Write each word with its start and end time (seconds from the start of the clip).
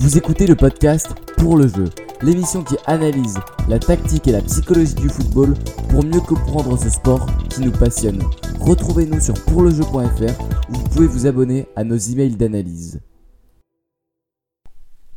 Vous 0.00 0.16
écoutez 0.16 0.46
le 0.46 0.56
podcast 0.56 1.08
Pour 1.36 1.58
le 1.58 1.68
jeu, 1.68 1.84
l'émission 2.22 2.64
qui 2.64 2.74
analyse 2.86 3.36
la 3.68 3.78
tactique 3.78 4.26
et 4.28 4.32
la 4.32 4.40
psychologie 4.40 4.94
du 4.94 5.10
football 5.10 5.52
pour 5.90 6.02
mieux 6.02 6.22
comprendre 6.22 6.78
ce 6.78 6.88
sport 6.88 7.26
qui 7.50 7.60
nous 7.60 7.70
passionne. 7.70 8.22
Retrouvez-nous 8.60 9.20
sur 9.20 9.34
pourlejeu.fr 9.44 10.40
où 10.70 10.72
vous 10.72 10.88
pouvez 10.88 11.06
vous 11.06 11.26
abonner 11.26 11.66
à 11.76 11.84
nos 11.84 11.98
emails 11.98 12.36
d'analyse. 12.36 13.02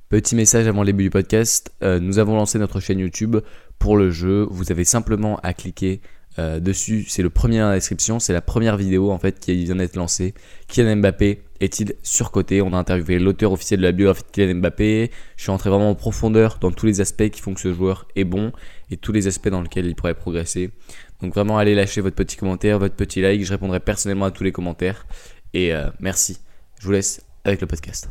Petit 0.10 0.36
message 0.36 0.68
avant 0.68 0.82
le 0.82 0.88
début 0.88 1.04
du 1.04 1.10
podcast, 1.10 1.72
euh, 1.82 2.02
nous 2.02 2.20
avons 2.20 2.36
lancé 2.36 2.60
notre 2.60 2.82
chaîne 2.82 3.00
YouTube 3.00 3.38
pour 3.80 3.96
le 3.96 4.12
jeu. 4.12 4.46
Vous 4.52 4.70
avez 4.74 4.84
simplement 4.84 5.38
à 5.44 5.54
cliquer 5.54 6.02
euh, 6.40 6.60
dessus, 6.60 7.06
c'est 7.08 7.22
le 7.22 7.30
premier 7.30 7.60
dans 7.60 7.70
la 7.70 7.76
description, 7.76 8.20
c'est 8.20 8.34
la 8.34 8.42
première 8.42 8.76
vidéo 8.76 9.12
en 9.12 9.20
fait 9.20 9.40
qui 9.40 9.64
vient 9.66 9.76
d'être 9.76 9.96
lancée. 9.96 10.34
Kylian 10.68 10.98
Mbappé 10.98 11.44
est-il 11.60 11.94
surcoté? 12.02 12.62
On 12.62 12.74
a 12.74 12.78
interviewé 12.78 13.20
l'auteur 13.20 13.52
officiel 13.52 13.80
de 13.80 13.86
la 13.86 13.92
biographie 13.92 14.24
de 14.24 14.32
Kylian 14.32 14.56
Mbappé. 14.56 15.12
Je 15.38 15.42
suis 15.44 15.52
entré 15.52 15.70
vraiment 15.70 15.92
en 15.92 15.96
profondeur 15.96 16.58
dans 16.60 16.72
tous 16.72 16.88
les 16.88 17.02
aspects 17.02 17.30
qui 17.30 17.40
font 17.40 17.54
que 17.54 17.60
ce 17.60 17.72
joueur 17.72 18.08
est 18.16 18.24
bon 18.24 18.52
et 18.90 18.98
tous 18.98 19.12
les 19.12 19.28
aspects 19.28 19.50
dans 19.50 19.62
lesquels 19.62 19.86
il 19.86 19.96
pourrait 19.96 20.16
progresser. 20.16 20.72
Donc 21.22 21.36
vraiment 21.36 21.58
allez 21.58 21.76
lâcher 21.76 22.02
votre 22.02 22.16
petit 22.16 22.36
commentaire, 22.36 22.80
votre 22.80 22.96
petit 22.96 23.22
like, 23.22 23.46
je 23.46 23.52
répondrai 23.52 23.80
personnellement 23.80 24.26
à 24.26 24.32
tous 24.32 24.44
les 24.44 24.52
commentaires 24.52 25.06
et 25.54 25.74
euh, 25.74 25.90
merci. 26.00 26.40
Je 26.80 26.86
vous 26.86 26.92
laisse 26.92 27.24
avec 27.44 27.62
le 27.62 27.68
podcast. 27.68 28.10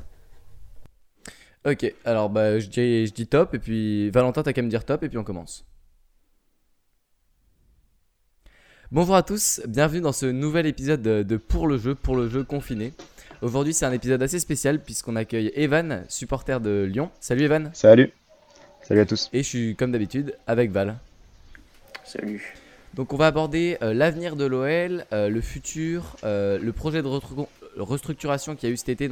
Ok, 1.65 1.93
alors 2.05 2.31
bah 2.31 2.59
je 2.59 2.67
dis, 2.69 3.07
je 3.07 3.13
dis 3.13 3.27
top 3.27 3.55
et 3.55 3.59
puis 3.59 4.11
Valentin 4.11 4.43
t'as 4.43 4.53
qu'à 4.53 4.63
me 4.63 4.69
dire 4.69 4.85
top 4.85 5.03
et 5.03 5.09
puis 5.09 5.19
on 5.19 5.25
commence. 5.25 5.65
Bonjour 8.93 9.17
à 9.17 9.23
tous, 9.23 9.63
bienvenue 9.67 10.03
dans 10.03 10.13
ce 10.13 10.27
nouvel 10.27 10.67
épisode 10.67 11.01
de, 11.01 11.37
Pour 11.39 11.67
le 11.67 11.79
jeu, 11.79 11.95
pour 11.95 12.15
le 12.15 12.29
jeu 12.29 12.45
confiné. 12.45 12.93
Aujourd'hui 13.41 13.73
c'est 13.73 13.87
un 13.87 13.93
épisode 13.93 14.23
assez 14.23 14.39
spécial 14.39 14.81
puisqu'on 14.81 15.17
accueille 15.17 15.51
Evan, 15.55 16.05
supporter 16.11 16.61
de 16.61 16.83
Lyon. 16.83 17.11
Salut 17.19 17.45
Evan. 17.45 17.71
Salut. 17.73 18.13
Salut 18.83 19.01
à 19.01 19.07
tous. 19.07 19.31
Et 19.33 19.43
je 19.43 19.49
suis 19.49 19.77
comme 19.77 19.93
d'habitude 19.93 20.37
avec 20.47 20.73
Val. 20.73 20.99
Salut. 22.05 22.55
Donc 22.93 23.15
on 23.15 23.17
va 23.17 23.29
aborder 23.29 23.79
euh, 23.81 23.95
l'avenir 23.95 24.37
de 24.37 24.45
l'OL, 24.45 25.07
euh, 25.15 25.31
le 25.31 25.41
futur, 25.41 26.17
euh, 26.25 26.59
le 26.59 26.73
projet 26.75 27.01
de 27.01 27.09
restructuration 27.79 28.57
qui 28.57 28.67
a 28.67 28.69
eu 28.69 28.77
cet 28.77 28.91
été 28.91 29.09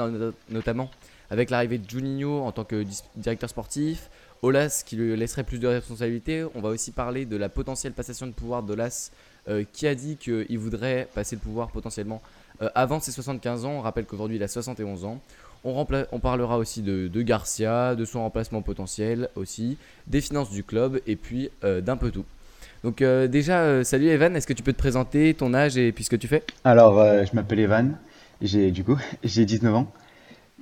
notamment 0.51 0.91
avec 1.31 1.49
l'arrivée 1.49 1.79
de 1.79 1.89
Juninho 1.89 2.43
en 2.43 2.53
tant 2.53 2.65
que 2.65 2.85
directeur 3.17 3.49
sportif, 3.49 4.11
Olas 4.43 4.83
qui 4.85 4.97
lui 4.97 5.17
laisserait 5.17 5.45
plus 5.45 5.59
de 5.59 5.69
responsabilités. 5.69 6.45
On 6.55 6.61
va 6.61 6.69
aussi 6.69 6.91
parler 6.91 7.25
de 7.25 7.39
la 7.39 7.49
potentielle 7.49 7.95
passation 7.95 8.27
de 8.27 8.33
pouvoir 8.33 8.63
d'Olas 8.63 9.11
euh, 9.49 9.65
qui 9.73 9.87
a 9.87 9.95
dit 9.95 10.17
qu'il 10.17 10.59
voudrait 10.59 11.09
passer 11.15 11.35
le 11.35 11.41
pouvoir 11.41 11.71
potentiellement 11.71 12.21
euh, 12.61 12.69
avant 12.75 13.01
ses 13.01 13.11
75 13.11 13.65
ans? 13.65 13.73
On 13.73 13.81
rappelle 13.81 14.05
qu'aujourd'hui 14.05 14.37
il 14.37 14.43
a 14.43 14.49
71 14.49 15.05
ans. 15.05 15.21
On, 15.65 15.85
parlera 16.21 16.57
aussi 16.57 16.81
de, 16.81 17.23
Garcia, 17.23 17.95
de 17.95 18.05
son 18.07 18.21
remplacement 18.21 18.63
potentiel 18.63 19.29
aussi, 19.35 19.77
des 20.07 20.23
finances 20.23 20.51
du 20.51 20.65
club 20.65 21.01
et 21.07 21.17
puis 21.17 21.51
euh, 21.65 21.83
d'un 21.83 21.99
peu 21.99 22.11
tout. 22.11 22.25
Donc 22.83 23.03
déjà, 23.03 23.85
salut 23.85 24.09
Evan, 24.09 24.35
est-ce 24.35 24.47
que 24.47 24.55
tu 24.55 24.63
peux 24.63 24.73
te 24.73 24.79
présenter 24.79 25.35
ton 25.35 25.53
âge 25.53 25.77
et 25.77 25.93
puis 25.93 26.03
ce 26.03 26.09
que 26.09 26.17
tu 26.17 26.29
fais? 26.29 26.43
Alors, 26.65 26.97
je 27.27 27.35
m'appelle 27.35 27.59
Evan, 27.59 27.99
j'ai 28.41 28.71
du 28.71 28.85
coup, 28.85 28.97
j'ai 29.23 29.45
19 29.45 29.75
ans. 29.75 29.93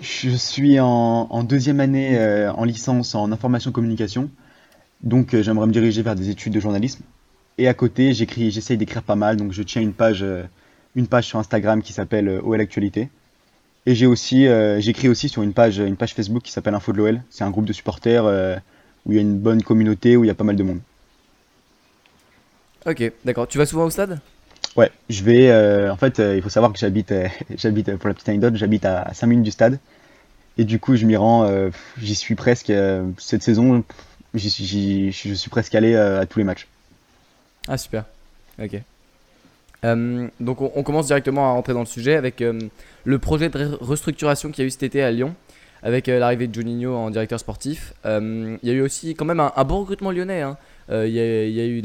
Je 0.01 0.31
suis 0.31 0.81
en 0.81 1.45
deuxième 1.45 1.79
année 1.79 2.19
en 2.49 2.65
licence 2.65 3.15
en 3.15 3.31
information 3.31 3.71
communication, 3.71 4.31
donc 5.05 5.37
j'aimerais 5.37 5.69
me 5.69 5.73
diriger 5.73 6.03
vers 6.03 6.17
des 6.17 6.29
études 6.29 6.55
de 6.55 6.61
journalisme. 6.61 7.05
Et 7.59 7.67
à 7.67 7.75
côté, 7.75 8.14
j'écris, 8.14 8.53
j'essaye 8.53 8.77
d'écrire 8.77 9.03
pas 9.03 9.17
mal, 9.17 9.37
donc 9.37 9.53
je 9.53 9.62
tiens 9.64 9.83
une 9.83 9.92
page, 9.92 10.23
euh, 10.23 10.45
une 10.95 11.09
page 11.09 11.27
sur 11.27 11.41
Instagram 11.41 11.83
qui 11.83 11.92
s'appelle 11.92 12.28
euh, 12.28 12.41
OL 12.41 12.61
Actualité. 12.61 13.11
Et 13.84 13.97
j'ai 13.97 14.06
aussi, 14.06 14.47
euh, 14.47 14.81
j'écris 14.81 15.09
aussi 15.09 15.28
sur 15.28 15.42
une 15.42 15.53
page, 15.53 15.78
une 15.78 15.97
page 15.97 16.15
Facebook 16.15 16.42
qui 16.42 16.53
s'appelle 16.53 16.75
Info 16.75 16.92
de 16.92 16.98
l'OL. 16.98 17.20
C'est 17.31 17.42
un 17.42 17.50
groupe 17.50 17.65
de 17.65 17.73
supporters 17.73 18.25
où 19.06 19.12
il 19.12 19.17
y 19.17 19.19
a 19.19 19.23
une 19.23 19.39
bonne 19.39 19.62
communauté, 19.62 20.17
où 20.17 20.25
il 20.25 20.28
y 20.28 20.31
a 20.31 20.34
pas 20.34 20.45
mal 20.45 20.56
de 20.56 20.62
monde. 20.62 20.81
Ok, 22.87 23.11
d'accord. 23.25 23.48
Tu 23.48 23.59
vas 23.59 23.67
souvent 23.67 23.87
au 23.87 23.91
stade? 23.91 24.20
Ouais, 24.77 24.93
je 25.09 25.25
vais. 25.25 25.91
en 25.91 25.97
fait, 25.97 26.19
il 26.19 26.43
faut 26.43 26.50
savoir 26.50 26.72
que 26.72 26.78
j'habite, 26.78 27.15
j'habite 27.56 27.97
pour 27.97 28.09
la 28.09 28.15
petite 28.15 28.28
anecdote, 28.28 28.56
j'habite 28.56 28.84
à 28.84 29.12
5 29.15 29.27
minutes 29.27 29.44
du 29.44 29.50
stade. 29.50 29.78
Et 30.59 30.65
du 30.65 30.78
coup, 30.78 30.94
je 30.97 31.06
m'y 31.06 31.16
rends, 31.16 31.50
j'y 31.97 32.15
suis 32.15 32.34
presque. 32.34 32.72
cette 33.16 33.43
saison, 33.43 33.83
je 34.34 34.49
suis 34.49 35.50
presque 35.50 35.75
allé 35.75 35.97
à 35.97 36.27
tous 36.27 36.38
les 36.41 36.44
matchs. 36.44 36.69
Ah 37.69 37.77
super. 37.77 38.05
Ok. 38.62 38.81
Euh, 39.84 40.27
donc 40.41 40.61
on, 40.61 40.83
commence 40.83 41.06
directement 41.06 41.51
à 41.51 41.53
rentrer 41.53 41.73
dans 41.73 41.81
le 41.81 41.87
sujet 41.87 42.17
avec 42.17 42.43
euh, 42.43 42.59
le 43.05 43.19
projet 43.19 43.49
de 43.49 43.79
restructuration 43.81 44.51
qu'il 44.51 44.62
y 44.62 44.65
a 44.65 44.67
eu 44.67 44.71
cet 44.71 44.83
été 44.83 45.03
à 45.03 45.11
Lyon, 45.12 45.34
avec 45.84 46.09
euh, 46.09 46.19
l'arrivée 46.19 46.49
de 46.49 46.55
Juninho 46.55 46.95
en 46.95 47.11
directeur 47.11 47.39
sportif. 47.39 47.93
il 48.05 48.59
y 48.62 48.71
a 48.71 48.73
eu 48.73 48.81
aussi 48.81 49.15
quand 49.15 49.25
même 49.25 49.41
un, 49.41 49.65
bon 49.65 49.81
recrutement 49.81 50.11
lyonnais. 50.11 50.43
Hein. 50.43 50.57
Il 50.91 51.11
y, 51.11 51.21
a 51.21 51.67
eu 51.67 51.83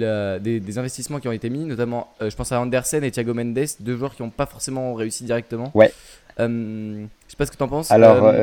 des, 0.60 0.78
investissements 0.78 1.20
qui 1.20 1.28
ont 1.28 1.34
été 1.34 1.50
mis, 1.50 1.66
notamment 1.66 2.14
je 2.22 2.34
pense 2.36 2.52
à 2.54 2.60
Andersen 2.62 3.04
et 3.04 3.12
Thiago 3.12 3.34
Mendes, 3.34 3.60
deux 3.82 3.98
joueurs 3.98 4.16
qui 4.16 4.24
n'ont 4.24 4.30
pas 4.30 4.46
forcément 4.46 4.94
réussi 4.94 5.26
directement. 5.26 5.72
Ouais. 5.76 5.92
je 6.40 7.06
sais 7.28 7.36
pas 7.38 7.46
ce 7.46 7.52
que 7.52 7.58
tu 7.58 7.64
en 7.64 7.68
penses. 7.68 7.92
Alors 7.92 8.34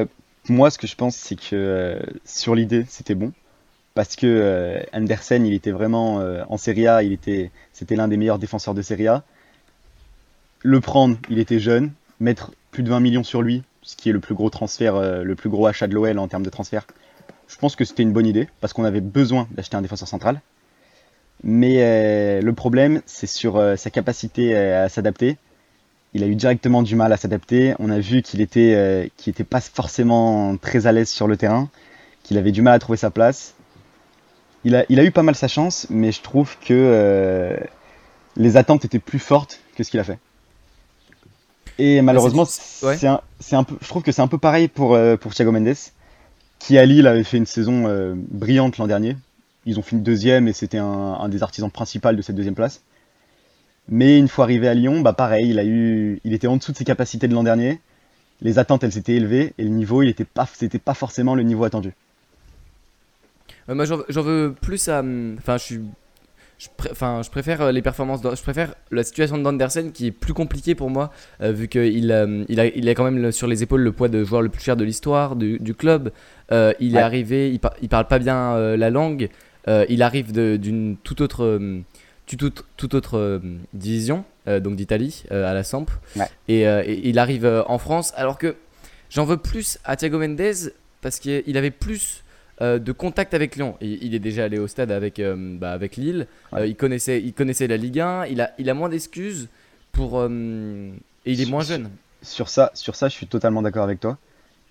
moi 0.48 0.70
ce 0.70 0.78
que 0.78 0.86
je 0.86 0.96
pense 0.96 1.16
c'est 1.16 1.36
que 1.36 1.98
sur 2.24 2.54
l'idée 2.54 2.84
c'était 2.88 3.14
bon 3.14 3.32
parce 4.00 4.16
que 4.16 4.26
euh, 4.26 4.82
Andersen, 4.94 5.44
il 5.44 5.52
était 5.52 5.72
vraiment 5.72 6.20
euh, 6.20 6.42
en 6.48 6.56
Serie 6.56 6.86
A, 6.86 7.02
il 7.02 7.12
était, 7.12 7.50
c'était 7.74 7.96
l'un 7.96 8.08
des 8.08 8.16
meilleurs 8.16 8.38
défenseurs 8.38 8.72
de 8.72 8.80
Serie 8.80 9.08
A. 9.08 9.24
Le 10.62 10.80
prendre, 10.80 11.18
il 11.28 11.38
était 11.38 11.58
jeune, 11.58 11.92
mettre 12.18 12.52
plus 12.70 12.82
de 12.82 12.88
20 12.88 13.00
millions 13.00 13.24
sur 13.24 13.42
lui, 13.42 13.62
ce 13.82 13.96
qui 13.96 14.08
est 14.08 14.12
le 14.12 14.20
plus 14.20 14.34
gros 14.34 14.48
transfert, 14.48 14.94
euh, 14.94 15.22
le 15.22 15.34
plus 15.34 15.50
gros 15.50 15.66
achat 15.66 15.86
de 15.86 15.92
l'OL 15.92 16.18
en 16.18 16.28
termes 16.28 16.44
de 16.44 16.48
transfert. 16.48 16.86
Je 17.46 17.58
pense 17.58 17.76
que 17.76 17.84
c'était 17.84 18.02
une 18.02 18.14
bonne 18.14 18.24
idée 18.24 18.48
parce 18.62 18.72
qu'on 18.72 18.84
avait 18.84 19.02
besoin 19.02 19.46
d'acheter 19.50 19.76
un 19.76 19.82
défenseur 19.82 20.08
central. 20.08 20.40
Mais 21.44 22.40
le 22.40 22.52
problème, 22.54 23.02
c'est 23.04 23.26
sur 23.26 23.62
sa 23.76 23.90
capacité 23.90 24.56
à 24.56 24.88
s'adapter. 24.88 25.36
Il 26.14 26.22
a 26.22 26.26
eu 26.26 26.36
directement 26.36 26.82
du 26.82 26.96
mal 26.96 27.12
à 27.12 27.18
s'adapter. 27.18 27.74
On 27.78 27.90
a 27.90 27.98
vu 27.98 28.22
qu'il 28.22 28.40
était, 28.40 29.10
était 29.26 29.44
pas 29.44 29.60
forcément 29.60 30.56
très 30.56 30.86
à 30.86 30.92
l'aise 30.92 31.08
sur 31.10 31.26
le 31.26 31.36
terrain, 31.36 31.68
qu'il 32.22 32.38
avait 32.38 32.52
du 32.52 32.62
mal 32.62 32.74
à 32.74 32.78
trouver 32.78 32.96
sa 32.96 33.10
place 33.10 33.54
il 34.64 34.76
a, 34.76 34.84
il 34.88 35.00
a 35.00 35.04
eu 35.04 35.10
pas 35.10 35.22
mal 35.22 35.34
sa 35.34 35.48
chance, 35.48 35.86
mais 35.90 36.12
je 36.12 36.20
trouve 36.20 36.56
que 36.58 36.74
euh, 36.74 37.56
les 38.36 38.56
attentes 38.56 38.84
étaient 38.84 38.98
plus 38.98 39.18
fortes 39.18 39.60
que 39.76 39.82
ce 39.82 39.90
qu'il 39.90 40.00
a 40.00 40.04
fait. 40.04 40.18
Et 41.78 42.02
malheureusement, 42.02 42.44
c'est 42.44 43.06
un, 43.06 43.22
un, 43.52 43.64
peu, 43.64 43.76
je 43.80 43.88
trouve 43.88 44.02
que 44.02 44.12
c'est 44.12 44.20
un 44.20 44.28
peu 44.28 44.36
pareil 44.38 44.68
pour, 44.68 44.94
euh, 44.94 45.16
pour 45.16 45.34
Thiago 45.34 45.50
Mendes, 45.50 45.74
qui 46.58 46.76
à 46.76 46.84
Lille 46.84 47.06
avait 47.06 47.24
fait 47.24 47.38
une 47.38 47.46
saison 47.46 47.86
euh, 47.86 48.14
brillante 48.16 48.76
l'an 48.76 48.86
dernier. 48.86 49.16
Ils 49.64 49.78
ont 49.78 49.82
fini 49.82 50.02
deuxième 50.02 50.46
et 50.46 50.52
c'était 50.52 50.78
un, 50.78 50.86
un, 50.86 51.28
des 51.28 51.42
artisans 51.42 51.70
principaux 51.70 52.12
de 52.12 52.22
cette 52.22 52.36
deuxième 52.36 52.54
place. 52.54 52.82
Mais 53.88 54.18
une 54.18 54.28
fois 54.28 54.44
arrivé 54.44 54.68
à 54.68 54.74
Lyon, 54.74 55.00
bah 55.00 55.14
pareil, 55.14 55.48
il, 55.50 55.58
a 55.58 55.64
eu, 55.64 56.20
il 56.24 56.34
était 56.34 56.46
en 56.46 56.58
dessous 56.58 56.72
de 56.72 56.76
ses 56.76 56.84
capacités 56.84 57.28
de 57.28 57.34
l'an 57.34 57.42
dernier. 57.42 57.80
Les 58.42 58.58
attentes, 58.58 58.84
elles 58.84 58.92
s'étaient 58.92 59.14
élevées 59.14 59.54
et 59.58 59.64
le 59.64 59.70
niveau, 59.70 60.02
il 60.02 60.06
n'était 60.06 60.24
pas, 60.24 60.46
c'était 60.52 60.78
pas 60.78 60.94
forcément 60.94 61.34
le 61.34 61.42
niveau 61.42 61.64
attendu. 61.64 61.94
Euh, 63.70 63.74
moi, 63.74 63.84
j'en 63.84 64.22
veux 64.22 64.54
plus 64.60 64.88
à. 64.88 65.02
Enfin, 65.38 65.56
je 65.56 65.62
suis. 65.62 65.80
Je, 66.58 66.68
enfin, 66.90 67.22
je 67.24 67.30
préfère 67.30 67.72
les 67.72 67.80
performances. 67.80 68.20
Je 68.22 68.42
préfère 68.42 68.74
la 68.90 69.02
situation 69.02 69.38
de 69.38 69.42
d'Andersen 69.42 69.92
qui 69.92 70.08
est 70.08 70.10
plus 70.10 70.34
compliquée 70.34 70.74
pour 70.74 70.90
moi, 70.90 71.10
euh, 71.40 71.52
vu 71.52 71.68
qu'il 71.68 72.12
euh, 72.12 72.44
il 72.48 72.60
a, 72.60 72.66
il 72.66 72.86
a 72.88 72.94
quand 72.94 73.10
même 73.10 73.32
sur 73.32 73.46
les 73.46 73.62
épaules 73.62 73.80
le 73.80 73.92
poids 73.92 74.08
de 74.08 74.24
joueur 74.24 74.42
le 74.42 74.50
plus 74.50 74.62
cher 74.62 74.76
de 74.76 74.84
l'histoire 74.84 75.36
du, 75.36 75.58
du, 75.58 75.74
club. 75.74 76.12
il 76.50 76.96
est 76.96 77.00
arrivé, 77.00 77.50
il, 77.50 77.60
il, 77.80 77.88
parle 77.88 78.08
pas 78.08 78.18
bien 78.18 78.76
la 78.76 78.90
langue. 78.90 79.30
il 79.66 80.02
arrive 80.02 80.32
d'une 80.32 80.98
toute 81.02 81.22
autre, 81.22 81.58
toute, 82.26 82.64
toute 82.76 82.94
autre 82.94 83.40
division, 83.72 84.24
donc 84.46 84.76
d'Italie, 84.76 85.24
à 85.30 85.54
la 85.54 85.62
Samp. 85.62 85.86
Et, 86.48 86.62
et, 86.62 87.08
il 87.08 87.18
arrive 87.18 87.46
en 87.66 87.78
France, 87.78 88.12
alors 88.16 88.36
que 88.36 88.54
j'en 89.08 89.24
veux 89.24 89.38
plus 89.38 89.78
à 89.84 89.96
Thiago 89.96 90.18
Mendes 90.18 90.72
parce 91.00 91.18
qu'il 91.18 91.56
avait 91.56 91.70
plus 91.70 92.22
euh, 92.62 92.78
de 92.78 92.92
contact 92.92 93.32
avec 93.32 93.56
Lyon. 93.56 93.76
Il, 93.80 94.04
il, 94.04 94.14
est 94.14 94.18
déjà 94.18 94.44
allé 94.44 94.58
au 94.58 94.66
stade 94.66 94.90
avec, 94.90 95.18
euh, 95.18 95.34
bah, 95.58 95.72
avec 95.72 95.96
Lille. 95.96 96.26
Euh, 96.52 96.66
il, 96.66 96.76
connaissait, 96.76 97.20
il 97.20 97.32
connaissait 97.32 97.66
la 97.66 97.78
Ligue 97.78 98.00
1. 98.00 98.26
Il 98.26 98.40
a, 98.42 98.52
il 98.58 98.68
a 98.68 98.74
moins 98.74 98.90
d'excuses 98.90 99.48
pour. 99.92 100.22
et 100.22 100.28
il 101.24 101.40
est 101.40 101.50
moins 101.50 101.62
jeune. 101.62 101.90
Sur 102.22 102.50
ça, 102.50 102.70
sur 102.74 102.96
ça, 102.96 103.08
je 103.08 103.14
suis 103.14 103.26
totalement 103.26 103.62
d'accord 103.62 103.84
avec 103.84 103.98
toi. 103.98 104.18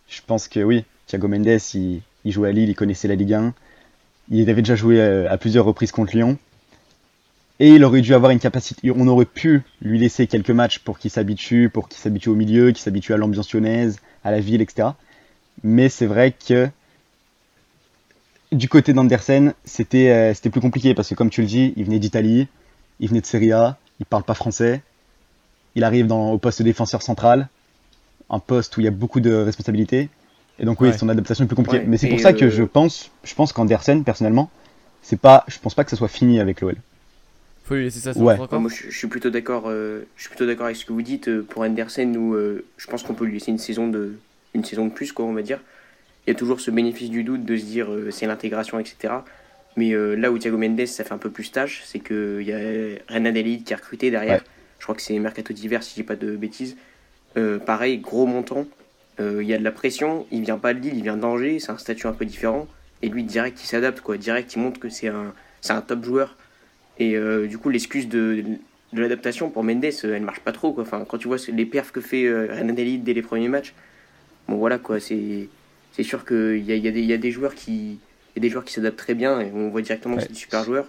Je 0.07 0.21
pense 0.25 0.47
que 0.47 0.59
oui, 0.59 0.85
Thiago 1.07 1.27
Mendes, 1.27 1.59
il, 1.73 2.01
il, 2.25 2.31
jouait 2.31 2.49
à 2.49 2.51
Lille, 2.51 2.69
il 2.69 2.75
connaissait 2.75 3.07
la 3.07 3.15
Ligue 3.15 3.33
1. 3.33 3.53
Il 4.29 4.47
avait 4.51 4.61
déjà 4.61 4.75
joué 4.75 5.01
à, 5.01 5.35
plusieurs 5.39 5.65
reprises 5.65 5.91
contre 5.91 6.15
Lyon. 6.15 6.37
Et 7.59 7.69
il 7.69 7.83
aurait 7.83 8.01
dû 8.01 8.13
avoir 8.13 8.31
une 8.31 8.39
capacité. 8.39 8.91
On 8.95 9.07
aurait 9.07 9.25
pu 9.25 9.63
lui 9.81 9.97
laisser 9.97 10.27
quelques 10.27 10.51
matchs 10.51 10.77
pour 10.79 10.99
qu'il 10.99 11.09
s'habitue, 11.09 11.69
pour 11.73 11.89
qu'il 11.89 11.99
s'habitue 11.99 12.29
au 12.29 12.35
milieu, 12.35 12.67
qu'il 12.67 12.77
s'habitue 12.77 13.13
à 13.13 13.17
l'ambiance 13.17 13.51
lyonnaise, 13.51 13.97
à 14.23 14.29
la 14.29 14.39
ville, 14.39 14.61
etc. 14.61 14.89
Mais 15.63 15.89
c'est 15.89 16.05
vrai 16.05 16.31
que 16.31 16.69
du 18.51 18.67
côté 18.69 18.93
d'Andersen, 18.93 19.53
c'était 19.63 20.09
euh, 20.09 20.33
c'était 20.33 20.49
plus 20.49 20.61
compliqué 20.61 20.93
parce 20.93 21.09
que 21.09 21.15
comme 21.15 21.29
tu 21.29 21.41
le 21.41 21.47
dis, 21.47 21.73
il 21.77 21.85
venait 21.85 21.99
d'Italie, 21.99 22.47
il 22.99 23.09
venait 23.09 23.21
de 23.21 23.25
Serie 23.25 23.51
A, 23.51 23.77
il 23.99 24.05
parle 24.05 24.23
pas 24.23 24.33
français, 24.33 24.81
il 25.75 25.83
arrive 25.83 26.07
dans, 26.07 26.31
au 26.31 26.37
poste 26.37 26.59
de 26.59 26.63
défenseur 26.63 27.01
central, 27.01 27.47
un 28.29 28.39
poste 28.39 28.75
où 28.77 28.81
il 28.81 28.85
y 28.85 28.87
a 28.87 28.91
beaucoup 28.91 29.19
de 29.19 29.33
responsabilités. 29.33 30.09
Et 30.59 30.65
donc 30.65 30.81
oui, 30.81 30.89
Ouais. 30.89 30.97
son 30.97 31.09
adaptation 31.09 31.45
est 31.45 31.47
plus 31.47 31.55
compliquée. 31.55 31.79
Ouais, 31.79 31.85
Mais 31.87 31.97
c'est 31.97 32.09
pour 32.09 32.19
ça 32.19 32.33
que 32.33 32.45
euh, 32.45 32.49
je 32.49 32.63
pense, 32.63 33.11
je 33.23 33.33
pense 33.35 33.53
qu'Andersen, 33.53 34.03
personnellement, 34.03 34.49
c'est 35.01 35.19
pas, 35.19 35.45
je 35.47 35.57
pense 35.59 35.73
pas 35.73 35.83
que 35.83 35.89
ça 35.89 35.95
soit 35.95 36.07
fini 36.09 36.39
avec 36.39 36.61
l'OL. 36.61 36.75
Faut 37.65 37.75
lui 37.75 37.83
laisser 37.83 37.99
ça 37.99 38.19
Ouais. 38.19 38.35
moi, 38.37 38.69
je, 38.69 38.89
je 38.89 38.97
suis 38.97 39.07
plutôt 39.07 39.29
d'accord. 39.29 39.65
euh, 39.67 40.01
je 40.17 40.21
suis 40.23 40.29
plutôt 40.29 40.47
d'accord 40.47 40.65
avec 40.65 40.75
ce 40.75 40.85
que 40.85 40.91
vous 40.91 41.03
dites 41.03 41.27
euh, 41.29 41.45
pour 41.47 41.61
Andersen. 41.61 42.17
Où 42.17 42.33
euh, 42.33 42.65
je 42.77 42.87
pense 42.87 43.03
qu'on 43.03 43.13
peut 43.13 43.25
lui 43.25 43.33
laisser 43.33 43.51
une 43.51 43.59
saison 43.59 43.87
de, 43.87 44.13
une 44.55 44.65
saison 44.65 44.87
de 44.87 44.91
plus, 44.91 45.11
quoi, 45.11 45.25
on 45.25 45.33
va 45.33 45.43
dire. 45.43 45.59
Il 46.29 46.33
y 46.33 46.35
a 46.35 46.37
toujours 46.37 46.61
ce 46.61 46.69
bénéfice 46.69 47.09
du 47.09 47.23
doute 47.23 47.43
de 47.43 47.57
se 47.57 47.65
dire 47.65 47.91
euh, 47.91 48.11
c'est 48.11 48.27
l'intégration, 48.27 48.77
etc. 48.77 49.15
Mais 49.77 49.93
euh, 49.95 50.13
là 50.13 50.31
où 50.31 50.37
Thiago 50.37 50.59
Mendes, 50.59 50.85
ça 50.85 51.03
fait 51.03 51.11
un 51.11 51.17
peu 51.17 51.31
plus 51.31 51.51
tâche, 51.51 51.81
c'est 51.85 51.97
qu'il 51.97 52.43
y 52.43 52.53
a 52.53 52.59
Renan 53.11 53.33
qui 53.33 53.73
a 53.73 53.75
recruté 53.75 54.11
derrière. 54.11 54.41
Ouais. 54.41 54.47
Je 54.77 54.83
crois 54.83 54.93
que 54.93 55.01
c'est 55.01 55.17
Mercato 55.17 55.53
d'hiver, 55.53 55.81
si 55.81 55.89
je 55.89 55.95
dis 55.95 56.03
pas 56.03 56.15
de 56.15 56.35
bêtises. 56.35 56.77
Euh, 57.35 57.57
pareil, 57.57 57.97
gros 57.97 58.27
montant. 58.27 58.67
Il 59.19 59.41
y 59.41 59.55
a 59.55 59.57
de 59.57 59.63
la 59.63 59.71
pression. 59.71 60.27
Il 60.31 60.43
vient 60.43 60.59
pas 60.59 60.75
de 60.75 60.79
Lille, 60.79 60.97
il 60.97 61.01
vient 61.01 61.17
d'Angers. 61.17 61.57
C'est 61.59 61.71
un 61.71 61.79
statut 61.79 62.05
un 62.05 62.13
peu 62.13 62.25
différent. 62.25 62.67
Et 63.01 63.09
lui, 63.09 63.23
direct, 63.23 63.59
il 63.63 63.65
s'adapte. 63.65 63.99
quoi. 63.99 64.17
Direct, 64.17 64.53
il 64.55 64.59
montre 64.59 64.79
que 64.79 64.89
c'est 64.89 65.07
un, 65.07 65.33
un 65.67 65.81
top 65.81 66.05
joueur. 66.05 66.37
Et 66.99 67.17
du 67.47 67.57
coup, 67.57 67.69
l'excuse 67.69 68.07
de, 68.07 68.43
de 68.93 69.01
l'adaptation 69.01 69.49
pour 69.49 69.63
Mendes, 69.63 69.83
elle 70.03 70.21
marche 70.21 70.41
pas 70.41 70.51
trop. 70.51 70.73
Quoi. 70.73 70.83
Enfin, 70.83 71.03
quand 71.09 71.17
tu 71.17 71.27
vois 71.27 71.37
les 71.51 71.65
perfs 71.65 71.91
que 71.91 72.01
fait 72.01 72.31
Renan 72.31 72.73
dès 72.73 73.13
les 73.13 73.21
premiers 73.23 73.49
matchs, 73.49 73.73
bon 74.47 74.55
voilà 74.55 74.77
quoi. 74.77 75.01
C'est, 75.01 75.49
c'est 76.03 76.07
sûr 76.07 76.23
qu'il 76.25 76.63
y 76.65 76.71
a, 76.71 76.75
il 76.75 76.85
y, 76.85 76.87
a 76.87 76.91
des- 76.91 77.01
il 77.01 77.05
y 77.09 77.13
a 77.13 77.17
des 77.17 77.31
joueurs 77.31 77.53
qui, 77.55 77.73
il 77.73 78.37
y 78.37 78.39
a 78.39 78.41
des 78.41 78.49
joueurs 78.49 78.63
qui 78.63 78.71
s'adaptent 78.73 78.97
très 78.97 79.15
bien 79.15 79.41
et 79.41 79.51
on 79.53 79.69
voit 79.69 79.81
directement 79.81 80.15
que 80.15 80.21
c'est 80.21 80.29
des 80.29 80.33
super 80.35 80.63
joueurs. 80.63 80.85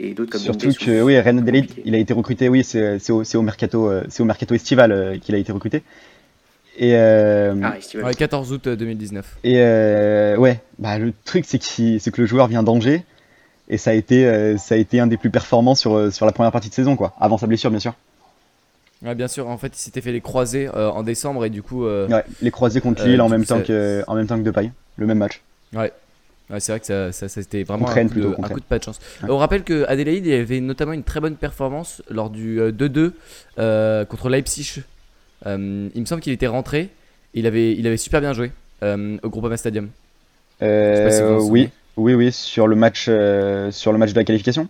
Et 0.00 0.12
d'autres 0.12 0.32
comme 0.32 0.40
Surtout 0.40 0.72
que 0.72 1.02
oui, 1.02 1.20
Renan 1.20 1.42
Delite, 1.42 1.66
compliqué. 1.68 1.82
il 1.88 1.94
a 1.94 1.98
été 1.98 2.12
recruté, 2.12 2.48
oui, 2.48 2.64
c'est 2.64 3.10
au, 3.12 3.22
c'est 3.22 3.36
au 3.36 3.42
mercato, 3.42 3.88
euh, 3.88 4.02
c'est 4.08 4.22
au 4.22 4.26
mercato 4.26 4.52
estival 4.54 4.90
euh, 4.90 5.18
qu'il 5.18 5.34
a 5.36 5.38
été 5.38 5.52
recruté. 5.52 5.82
Et 6.78 6.96
euh, 6.96 7.54
Ah, 7.62 7.76
Estival. 7.78 8.06
Ouais, 8.06 8.14
14 8.14 8.50
août 8.52 8.66
euh, 8.66 8.74
2019. 8.76 9.36
et 9.44 9.54
euh, 9.58 10.36
ouais, 10.36 10.60
bah 10.78 10.98
le 10.98 11.12
truc 11.24 11.44
c'est 11.46 11.60
c'est 12.00 12.10
que 12.10 12.20
le 12.20 12.26
joueur 12.26 12.48
vient 12.48 12.62
d'Angers 12.64 13.04
et 13.68 13.76
ça 13.76 13.90
a 13.90 13.94
été, 13.94 14.56
ça 14.58 14.74
a 14.74 14.78
été 14.78 14.98
un 14.98 15.06
des 15.06 15.16
plus 15.16 15.30
performants 15.30 15.74
sur 15.76 16.12
sur 16.12 16.26
la 16.26 16.32
première 16.32 16.50
partie 16.52 16.70
de 16.70 16.74
saison 16.74 16.96
quoi, 16.96 17.14
avant 17.20 17.38
sa 17.38 17.46
blessure 17.46 17.70
bien 17.70 17.78
sûr. 17.80 17.94
Ouais, 19.02 19.14
bien 19.14 19.28
sûr, 19.28 19.48
en 19.48 19.56
fait, 19.56 19.68
il 19.68 19.80
s'était 19.80 20.00
fait 20.02 20.12
les 20.12 20.20
croisés 20.20 20.68
euh, 20.74 20.90
en 20.90 21.02
décembre 21.02 21.44
et 21.46 21.50
du 21.50 21.62
coup, 21.62 21.86
euh, 21.86 22.06
Ouais, 22.08 22.24
les 22.42 22.50
croisés 22.50 22.80
contre 22.82 23.02
Euh, 23.02 23.06
Lille 23.06 23.20
en 23.22 23.28
même 23.30 23.44
temps 23.46 23.62
que 23.62 24.02
en 24.06 24.14
même 24.14 24.26
temps 24.26 24.36
que 24.36 24.42
Depay, 24.42 24.70
le 24.96 25.06
même 25.06 25.18
match. 25.18 25.40
ouais, 25.74 25.90
c'est 26.58 26.72
vrai 26.72 26.80
que 26.80 26.86
ça, 26.86 27.10
ça, 27.12 27.28
ça, 27.28 27.40
c'était 27.42 27.62
vraiment 27.62 27.88
un 27.88 27.94
coup, 28.04 28.08
plutôt, 28.10 28.30
de, 28.30 28.34
un 28.44 28.48
coup 28.48 28.60
de 28.60 28.64
pas 28.64 28.78
de 28.78 28.84
chance. 28.84 29.00
Ouais. 29.22 29.30
On 29.30 29.38
rappelle 29.38 29.62
que 29.62 29.84
Adélaïde 29.88 30.28
avait 30.28 30.60
notamment 30.60 30.92
une 30.92 31.04
très 31.04 31.20
bonne 31.20 31.36
performance 31.36 32.02
lors 32.10 32.28
du 32.28 32.60
euh, 32.60 32.72
2-2 32.72 33.12
euh, 33.58 34.04
contre 34.04 34.28
Leipzig. 34.28 34.82
Euh, 35.46 35.88
il 35.94 36.00
me 36.00 36.06
semble 36.06 36.20
qu'il 36.20 36.32
était 36.34 36.46
rentré. 36.46 36.90
Il 37.32 37.46
avait, 37.46 37.72
il 37.72 37.86
avait 37.86 37.96
super 37.96 38.20
bien 38.20 38.34
joué 38.34 38.52
euh, 38.82 39.16
au 39.22 39.30
Groupama 39.30 39.56
Stadium. 39.56 39.88
Je 40.60 40.66
sais 40.66 41.04
pas 41.04 41.10
si 41.10 41.22
vous 41.22 41.28
en 41.28 41.40
souvenez. 41.40 41.50
oui, 41.50 41.68
oui, 41.96 42.14
oui, 42.14 42.32
sur 42.32 42.66
le 42.66 42.76
match, 42.76 43.04
sur 43.04 43.92
le 43.92 43.98
match 43.98 44.10
de 44.12 44.16
la 44.16 44.24
qualification. 44.24 44.68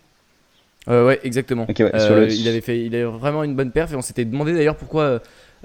Euh, 0.89 1.07
ouais, 1.07 1.21
exactement. 1.25 1.67
Ouais, 1.69 1.91
Euh, 1.95 2.27
le- 2.27 2.33
Il 2.33 2.49
avait 2.49 2.61
fait, 2.61 2.85
il 2.85 2.95
avait 2.95 3.05
vraiment 3.05 3.45
une 3.45 3.55
bonne 3.55 3.71
perf 3.71 3.93
et 3.93 3.97
on 3.97 4.03
s'était 4.03 4.25
demandé 4.25 4.53
d'ailleurs 4.53 4.77
pourquoi 4.77 5.21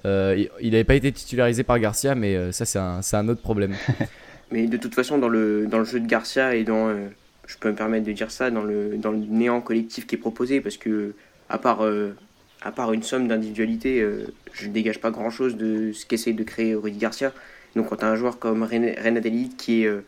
euh, 0.06 0.46
il- 0.62 0.72
n'avait 0.72 0.84
pas 0.84 0.96
été 0.96 1.12
titularisé 1.12 1.64
par 1.64 1.80
Garcia, 1.80 2.16
mais 2.16 2.36
euh, 2.36 2.52
ça 2.52 2.66
c'est 2.66 2.80
un, 2.80 3.02
c'est 3.02 3.16
un 3.18 3.28
autre 3.30 3.42
problème. 3.42 3.76
Mais 4.52 4.68
de 4.68 4.78
toute 4.78 4.94
façon, 4.94 5.18
dans 5.18 5.28
le, 5.30 5.66
dans 5.68 5.80
le 5.80 5.86
jeu 5.86 6.00
de 6.00 6.06
Garcia 6.08 6.54
et 6.56 6.64
dans, 6.64 6.90
euh, 6.90 7.08
je 7.48 7.58
peux 7.58 7.70
me 7.70 7.76
permettre 7.76 8.06
de 8.06 8.12
dire 8.12 8.30
ça, 8.30 8.52
dans 8.52 8.64
le, 8.64 8.96
dans 8.98 9.12
le 9.12 9.18
néant 9.18 9.60
collectif 9.62 10.06
qui 10.06 10.16
est 10.16 10.20
proposé, 10.20 10.62
parce 10.62 10.78
que 10.78 11.14
à 11.50 11.58
part, 11.58 11.84
euh, 11.84 12.16
à 12.62 12.72
part 12.72 12.94
une 12.94 13.02
somme 13.04 13.28
d'individualité, 13.28 14.02
euh, 14.02 14.28
je 14.54 14.68
ne 14.68 14.74
dégage 14.74 15.00
pas 15.00 15.12
grand-chose 15.12 15.58
de 15.58 15.92
ce 15.94 16.06
qu'essaie 16.06 16.34
de 16.34 16.44
créer 16.44 16.76
Rudy 16.76 16.98
Garcia. 17.00 17.34
Donc 17.76 17.90
quand 17.90 17.98
tu 17.98 18.06
as 18.06 18.10
un 18.10 18.16
joueur 18.16 18.38
comme 18.40 18.64
Ren- 18.64 18.96
Renan 19.04 19.20
Delite 19.20 19.58
qui, 19.58 19.84
est, 19.84 19.88
euh, 19.88 20.02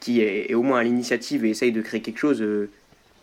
qui 0.00 0.20
est, 0.22 0.50
est 0.50 0.54
au 0.54 0.62
moins 0.62 0.80
à 0.80 0.82
l'initiative 0.84 1.44
et 1.44 1.50
essaye 1.50 1.72
de 1.72 1.82
créer 1.82 2.00
quelque 2.00 2.18
chose, 2.18 2.40
euh, 2.42 2.70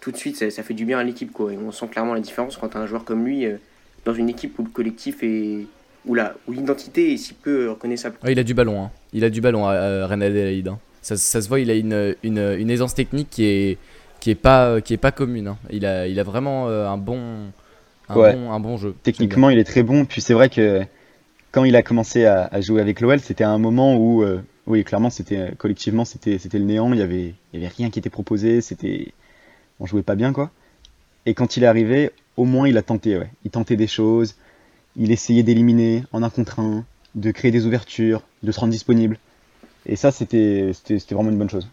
tout 0.01 0.12
de 0.12 0.18
suite 0.18 0.38
ça, 0.38 0.50
ça 0.50 0.63
fait 0.63 0.74
du 0.74 0.86
bien 0.86 1.00
à 1.00 1.04
l'équipe. 1.04 1.31
quoi. 1.31 1.54
Et 1.54 1.57
on 1.57 1.72
sent 1.72 1.88
clairement 1.92 2.13
la 2.13 2.19
différence 2.22 2.57
quand 2.57 2.69
tu 2.69 2.78
as 2.78 2.80
un 2.81 2.86
joueur 2.88 3.04
comme 3.06 3.25
lui 3.25 3.46
euh, 3.46 3.57
dans 4.06 4.13
une 4.13 4.30
équipe 4.30 4.57
où 4.60 4.63
le 4.63 4.69
collectif 4.69 5.24
est... 5.24 5.66
où 6.06 6.16
la- 6.16 6.36
où 6.48 6.51
l'identité 6.54 7.13
est 7.13 7.18
si 7.18 7.34
peu 7.34 7.66
euh, 7.66 7.72
reconnaissable. 7.72 8.16
Ouais, 8.24 8.31
il 8.31 8.40
a 8.40 8.44
du 8.44 8.54
ballon, 8.54 8.84
hein. 8.84 8.92
il 9.13 9.24
a 9.24 9.30
du 9.30 9.42
ballon 9.42 9.66
à, 9.68 9.74
à 9.74 10.07
René 10.07 10.28
Adélaïde. 10.28 10.68
hein. 10.69 10.80
Ça, 11.01 11.16
ça 11.18 11.42
se 11.42 11.48
voit, 11.48 11.60
il 11.60 11.69
a 11.72 11.75
une, 11.75 12.16
une, 12.24 12.56
une 12.60 12.69
aisance 12.69 12.94
technique 12.94 13.30
qui 13.30 13.46
est, 13.46 13.78
qui 14.19 14.31
est, 14.31 14.36
pas, 14.36 14.81
qui 14.81 14.94
est 14.94 14.98
pas 14.98 15.12
commune. 15.12 15.48
hein. 15.48 15.57
Il, 15.69 15.86
a, 15.86 16.07
il 16.07 16.19
a 16.19 16.24
vraiment 16.24 16.68
euh, 16.68 16.88
un, 16.88 16.98
bon, 16.98 17.19
un, 18.10 18.16
Ouais. 18.16 18.34
bon, 18.34 18.52
un 18.52 18.60
bon 18.60 18.78
jeu. 18.78 18.95
Techniquement, 19.04 19.50
il 19.50 19.60
est 19.60 19.63
très 19.63 19.81
bon. 19.84 20.04
Puis 20.06 20.19
c'est 20.22 20.34
vrai 20.34 20.50
que 20.50 20.81
quand 21.52 21.63
il 21.63 21.75
a 21.75 21.81
commencé 21.84 22.25
à, 22.25 22.50
à 22.52 22.60
jouer 22.62 22.81
avec 22.81 23.00
l'OL, 23.02 23.19
c'était 23.22 23.44
un 23.45 23.57
moment 23.57 23.95
où, 23.98 24.24
euh, 24.24 24.42
oui, 24.68 24.84
clairement, 24.84 25.10
c'était 25.10 25.52
collectivement, 25.57 26.04
c'était 26.06 26.38
c'était 26.38 26.60
le 26.60 26.66
néant. 26.66 26.92
Il 26.94 27.00
y 27.00 27.02
avait, 27.02 27.34
il 27.54 27.60
y 27.60 27.63
avait 27.66 27.74
rien 27.75 27.90
qui 27.90 28.00
était 28.00 28.10
proposé. 28.10 28.60
C'était, 28.62 29.13
on 29.80 29.86
jouait 29.86 30.04
pas 30.04 30.16
bien, 30.16 30.34
quoi. 30.34 30.52
Et 31.26 31.34
quand 31.34 31.58
il 31.58 31.64
est 31.64 31.68
arrivé, 31.68 32.12
au 32.38 32.46
moins, 32.46 32.68
il 32.68 32.78
a 32.78 32.81
tenté. 32.81 33.18
Ouais. 33.18 33.30
Il 33.46 33.52
tentait 33.52 33.76
des 33.76 33.88
choses. 33.88 34.36
Il 34.96 35.12
essayait 35.12 35.44
d'éliminer 35.44 36.04
en 36.12 36.24
un 36.24 36.30
contre 36.30 36.60
un, 36.60 36.86
de 37.16 37.31
créer 37.31 37.52
des 37.52 37.66
ouvertures, 37.66 38.22
de 38.44 38.52
se 38.52 38.60
rendre 38.60 38.72
disponible. 38.72 39.18
Et 39.86 39.96
ça, 39.96 40.12
c'était 40.12 40.72
vraiment 41.12 41.30
une 41.30 41.38
bonne 41.38 41.50
chose. 41.50 41.68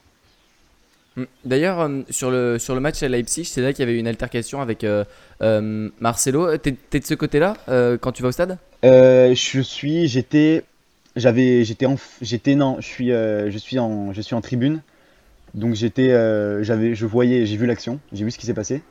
Mm. 1.17 1.25
D'ailleurs, 1.45 1.81
euh, 1.81 2.03
sur, 2.11 2.31
le, 2.31 2.59
sur 2.59 2.75
le 2.75 2.81
match 2.81 3.03
à 3.03 3.09
Leipzig, 3.09 3.45
c'est 3.45 3.63
là 3.63 3.73
qu'il 3.73 3.85
y 3.85 3.89
avait 3.89 3.99
une 3.99 4.09
altercation 4.09 4.61
avec 4.61 4.85
euh, 4.85 5.05
euh, 5.43 5.89
Marcelo. 6.01 6.57
T'es 6.59 6.73
de 6.73 7.05
ce 7.05 7.15
côté-là 7.15 7.57
euh, 7.69 7.97
quand 7.99 8.13
tu 8.13 8.23
vas 8.23 8.29
au 8.29 8.33
stade? 8.33 8.59
Je 8.83 9.61
suis, 9.63 10.07
j'étais, 10.07 10.63
j'avais, 11.17 11.65
j'étais 11.65 11.87
en, 11.87 11.97
j'étais 12.21 12.55
non, 12.55 12.77
je 12.81 12.87
suis, 12.87 13.09
je 13.09 13.59
suis 13.59 13.79
en, 13.79 14.13
je 14.13 14.21
suis 14.21 14.35
en 14.35 14.41
tribune, 14.41 14.83
donc 15.57 15.75
j'étais, 15.75 16.11
euh, 16.13 16.63
j'avais, 16.63 16.95
je 16.95 17.05
voyais, 17.07 17.45
j'ai 17.47 17.57
vu 17.57 17.67
l'action, 17.67 17.99
j'ai 18.13 18.25
vu 18.25 18.31
ce 18.31 18.39
qui 18.39 18.47
s'est 18.47 18.55
passé, 18.55 18.83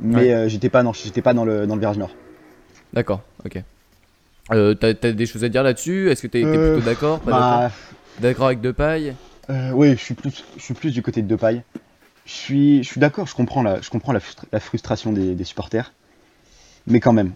mais 0.00 0.16
Ouais. 0.16 0.32
euh, 0.32 0.48
j'étais 0.48 0.68
pas, 0.68 0.82
non, 0.82 0.92
j'étais 0.92 1.22
pas 1.22 1.34
dans 1.34 1.44
le, 1.44 1.66
dans 1.66 1.74
le 1.76 1.80
virage 1.80 1.98
nord. 1.98 2.10
D'accord, 2.92 3.20
ok. 3.44 3.62
Euh, 4.50 4.74
T'as 4.74 4.92
t'as 4.94 5.12
des 5.12 5.26
choses 5.26 5.44
à 5.44 5.48
dire 5.48 5.62
là-dessus? 5.62 6.10
Est-ce 6.10 6.22
que 6.22 6.26
t'es 6.26 6.42
Euh, 6.44 6.74
plutôt 6.74 6.84
d'accord 6.86 7.20
pas 7.20 7.30
d'accord 7.30 7.58
Bah, 7.60 7.70
D'accord? 8.20 8.46
Avec 8.46 8.60
Depay 8.60 9.14
euh, 9.50 9.70
oui, 9.72 9.90
je 9.92 9.96
suis 9.96 10.14
plus, 10.14 10.44
je 10.56 10.62
suis 10.62 10.74
plus 10.74 10.92
du 10.92 11.02
côté 11.02 11.20
de 11.22 11.26
Depay. 11.28 11.62
Je 12.26 12.32
suis, 12.32 12.82
je 12.82 12.88
suis 12.88 13.00
d'accord, 13.00 13.26
je 13.26 13.34
comprends 13.34 13.62
la, 13.62 13.80
je 13.80 13.90
comprends 13.90 14.12
la, 14.12 14.20
frustra- 14.20 14.46
la 14.52 14.60
frustration 14.60 15.12
des, 15.12 15.34
des 15.34 15.44
supporters, 15.44 15.92
mais 16.86 17.00
quand 17.00 17.12
même, 17.12 17.32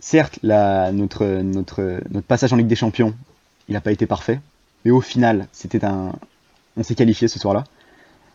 certes, 0.00 0.38
la, 0.42 0.92
notre, 0.92 1.24
notre, 1.24 2.00
notre 2.10 2.26
passage 2.26 2.52
en 2.52 2.56
Ligue 2.56 2.66
des 2.66 2.76
Champions, 2.76 3.14
il 3.68 3.72
n'a 3.72 3.80
pas 3.80 3.92
été 3.92 4.06
parfait, 4.06 4.40
mais 4.84 4.90
au 4.90 5.00
final, 5.00 5.46
c'était 5.52 5.84
un, 5.84 6.12
on 6.76 6.82
s'est 6.82 6.94
qualifié 6.94 7.28
ce 7.28 7.38
soir-là, 7.38 7.64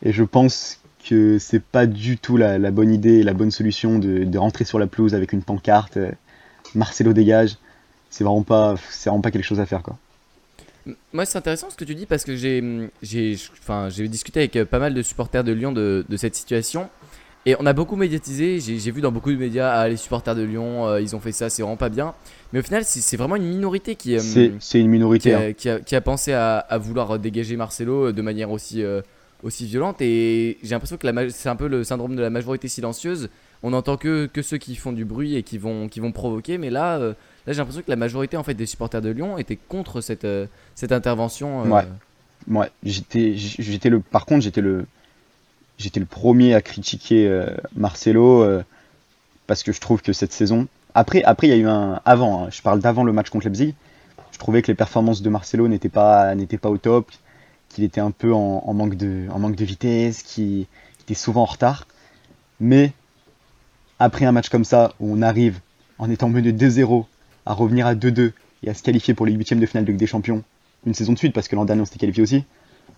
et 0.03 0.11
je 0.11 0.23
pense 0.23 0.79
que 1.07 1.37
c'est 1.39 1.61
pas 1.61 1.85
du 1.85 2.17
tout 2.17 2.37
la, 2.37 2.57
la 2.57 2.71
bonne 2.71 2.91
idée, 2.91 3.23
la 3.23 3.33
bonne 3.33 3.51
solution 3.51 3.99
de, 3.99 4.23
de 4.23 4.37
rentrer 4.37 4.63
sur 4.65 4.79
la 4.79 4.87
pelouse 4.87 5.13
avec 5.15 5.33
une 5.33 5.41
pancarte, 5.43 5.97
euh, 5.97 6.11
Marcelo 6.75 7.13
dégage. 7.13 7.57
C'est 8.09 8.23
vraiment 8.23 8.43
pas, 8.43 8.75
c'est 8.89 9.09
vraiment 9.09 9.21
pas 9.21 9.31
quelque 9.31 9.43
chose 9.45 9.59
à 9.59 9.65
faire 9.65 9.81
quoi. 9.83 9.97
Moi, 11.13 11.25
c'est 11.25 11.37
intéressant 11.37 11.69
ce 11.69 11.77
que 11.77 11.85
tu 11.85 11.95
dis 11.95 12.05
parce 12.05 12.25
que 12.25 12.35
j'ai, 12.35 12.61
j'ai, 13.01 13.37
enfin, 13.61 13.87
j'ai 13.89 14.07
discuté 14.09 14.41
avec 14.41 14.55
euh, 14.57 14.65
pas 14.65 14.79
mal 14.79 14.93
de 14.93 15.01
supporters 15.01 15.43
de 15.43 15.51
Lyon 15.53 15.71
de, 15.71 16.05
de 16.07 16.17
cette 16.17 16.35
situation 16.35 16.89
et 17.45 17.55
on 17.59 17.65
a 17.65 17.73
beaucoup 17.73 17.95
médiatisé. 17.95 18.59
J'ai, 18.59 18.91
vu 18.91 18.99
dans 19.01 19.11
beaucoup 19.11 19.31
de 19.31 19.37
médias, 19.37 19.71
ah, 19.73 19.87
les 19.89 19.97
supporters 19.97 20.35
de 20.35 20.43
Lyon, 20.43 20.87
euh, 20.87 21.01
ils 21.01 21.15
ont 21.15 21.19
fait 21.21 21.31
ça, 21.31 21.49
c'est 21.49 21.61
vraiment 21.61 21.77
pas 21.77 21.89
bien. 21.89 22.13
Mais 22.51 22.59
au 22.59 22.63
final, 22.63 22.83
c'est, 22.85 23.17
vraiment 23.17 23.35
une 23.37 23.45
minorité 23.47 23.95
qui, 23.95 24.17
C'est, 24.19 24.45
une 24.47 24.59
qui, 24.59 24.83
minorité. 24.87 25.33
hein. 25.33 25.41
a, 25.49 25.53
qui 25.53 25.69
a- 25.69 25.79
qui 25.79 25.95
a 25.95 26.01
pensé 26.01 26.33
à, 26.33 26.57
à 26.59 26.77
vouloir 26.77 27.17
dégager 27.17 27.55
Marcelo 27.57 28.11
de 28.11 28.21
manière 28.21 28.51
aussi, 28.51 28.83
aussi 29.43 29.65
violente. 29.65 30.01
Et 30.01 30.57
j'ai 30.63 30.71
l'impression 30.71 30.97
que 30.97 31.29
c'est 31.29 31.49
un 31.49 31.55
peu 31.55 31.67
le 31.67 31.83
syndrome 31.83 32.15
de 32.15 32.21
la 32.21 32.29
majorité 32.29 32.67
silencieuse. 32.67 33.29
On 33.61 33.69
n'entend 33.69 33.97
que, 33.97 34.25
que 34.25 34.41
ceux 34.41 34.57
qui 34.57 34.75
font 34.75 34.91
du 34.91 35.05
bruit 35.05 35.35
et 35.35 35.43
qui 35.43 35.57
vont, 35.57 35.87
qui 35.87 35.99
vont 35.99 36.11
provoquer. 36.11 36.57
Mais 36.57 36.69
là, 36.69 36.97
euh, 36.97 37.13
là 37.45 37.53
j'ai 37.53 37.59
l'impression 37.59 37.81
que 37.81 37.89
la 37.89 37.95
majorité 37.95 38.35
en 38.37 38.43
fait, 38.43 38.53
des 38.55 38.65
supporters 38.65 39.01
de 39.01 39.09
Lyon 39.09 39.37
était 39.37 39.55
contre 39.55 40.01
cette, 40.01 40.25
euh, 40.25 40.47
cette 40.75 40.91
intervention. 40.91 41.65
euh, 41.65 41.69
Ouais. 41.69 41.83
Moi, 42.47 42.67
j'étais, 42.83 43.35
le, 43.89 43.99
par 44.01 44.25
contre, 44.25 44.41
j'étais 44.41 44.59
le, 44.59 44.85
le 45.95 46.05
premier 46.05 46.53
à 46.55 46.61
critiquer 46.61 47.41
Marcelo 47.75 48.45
parce 49.47 49.63
que 49.63 49.71
je 49.71 49.79
trouve 49.79 50.01
que 50.01 50.11
cette 50.11 50.33
saison. 50.33 50.67
Après, 50.93 51.23
après, 51.23 51.47
il 51.47 51.51
y 51.51 51.53
a 51.53 51.57
eu 51.57 51.67
un 51.67 52.01
avant. 52.05 52.43
hein, 52.43 52.47
je 52.51 52.61
parle 52.61 52.79
d'avant 52.81 53.03
le 53.05 53.13
match 53.13 53.29
contre 53.29 53.45
Leipzig. 53.45 53.73
Je 54.31 54.37
trouvais 54.39 54.61
que 54.61 54.67
les 54.67 54.75
performances 54.75 55.21
de 55.21 55.29
Marcelo 55.29 55.67
n'étaient 55.69 55.89
pas, 55.89 56.35
n'étaient 56.35 56.57
pas 56.57 56.69
au 56.69 56.77
top, 56.77 57.11
qu'il 57.73 57.83
était 57.83 58.01
un 58.01 58.11
peu 58.11 58.33
en, 58.33 58.63
en 58.65 58.73
manque 58.73 58.95
de, 58.95 59.27
en 59.31 59.39
manque 59.39 59.55
de 59.55 59.65
vitesse, 59.65 60.23
qu'il 60.23 60.65
était 61.01 61.13
souvent 61.13 61.41
en 61.41 61.45
retard. 61.45 61.87
Mais 62.59 62.93
après 63.99 64.25
un 64.25 64.31
match 64.31 64.49
comme 64.49 64.63
ça, 64.65 64.93
où 64.99 65.11
on 65.13 65.21
arrive 65.21 65.59
en 65.99 66.09
étant 66.09 66.29
mené 66.29 66.51
2-0 66.51 67.05
à 67.45 67.53
revenir 67.53 67.85
à 67.87 67.95
2-2 67.95 68.31
et 68.63 68.69
à 68.69 68.73
se 68.73 68.83
qualifier 68.83 69.13
pour 69.13 69.25
les 69.25 69.33
huitièmes 69.33 69.59
de 69.59 69.65
finale 69.65 69.85
de 69.85 69.91
Ligue 69.91 69.99
des 69.99 70.07
Champions 70.07 70.43
une 70.85 70.93
saison 70.93 71.13
de 71.13 71.17
suite 71.17 71.33
parce 71.33 71.47
que 71.47 71.55
l'an 71.55 71.65
dernier 71.65 71.81
on 71.81 71.85
s'était 71.85 71.99
qualifié 71.99 72.23
aussi. 72.23 72.43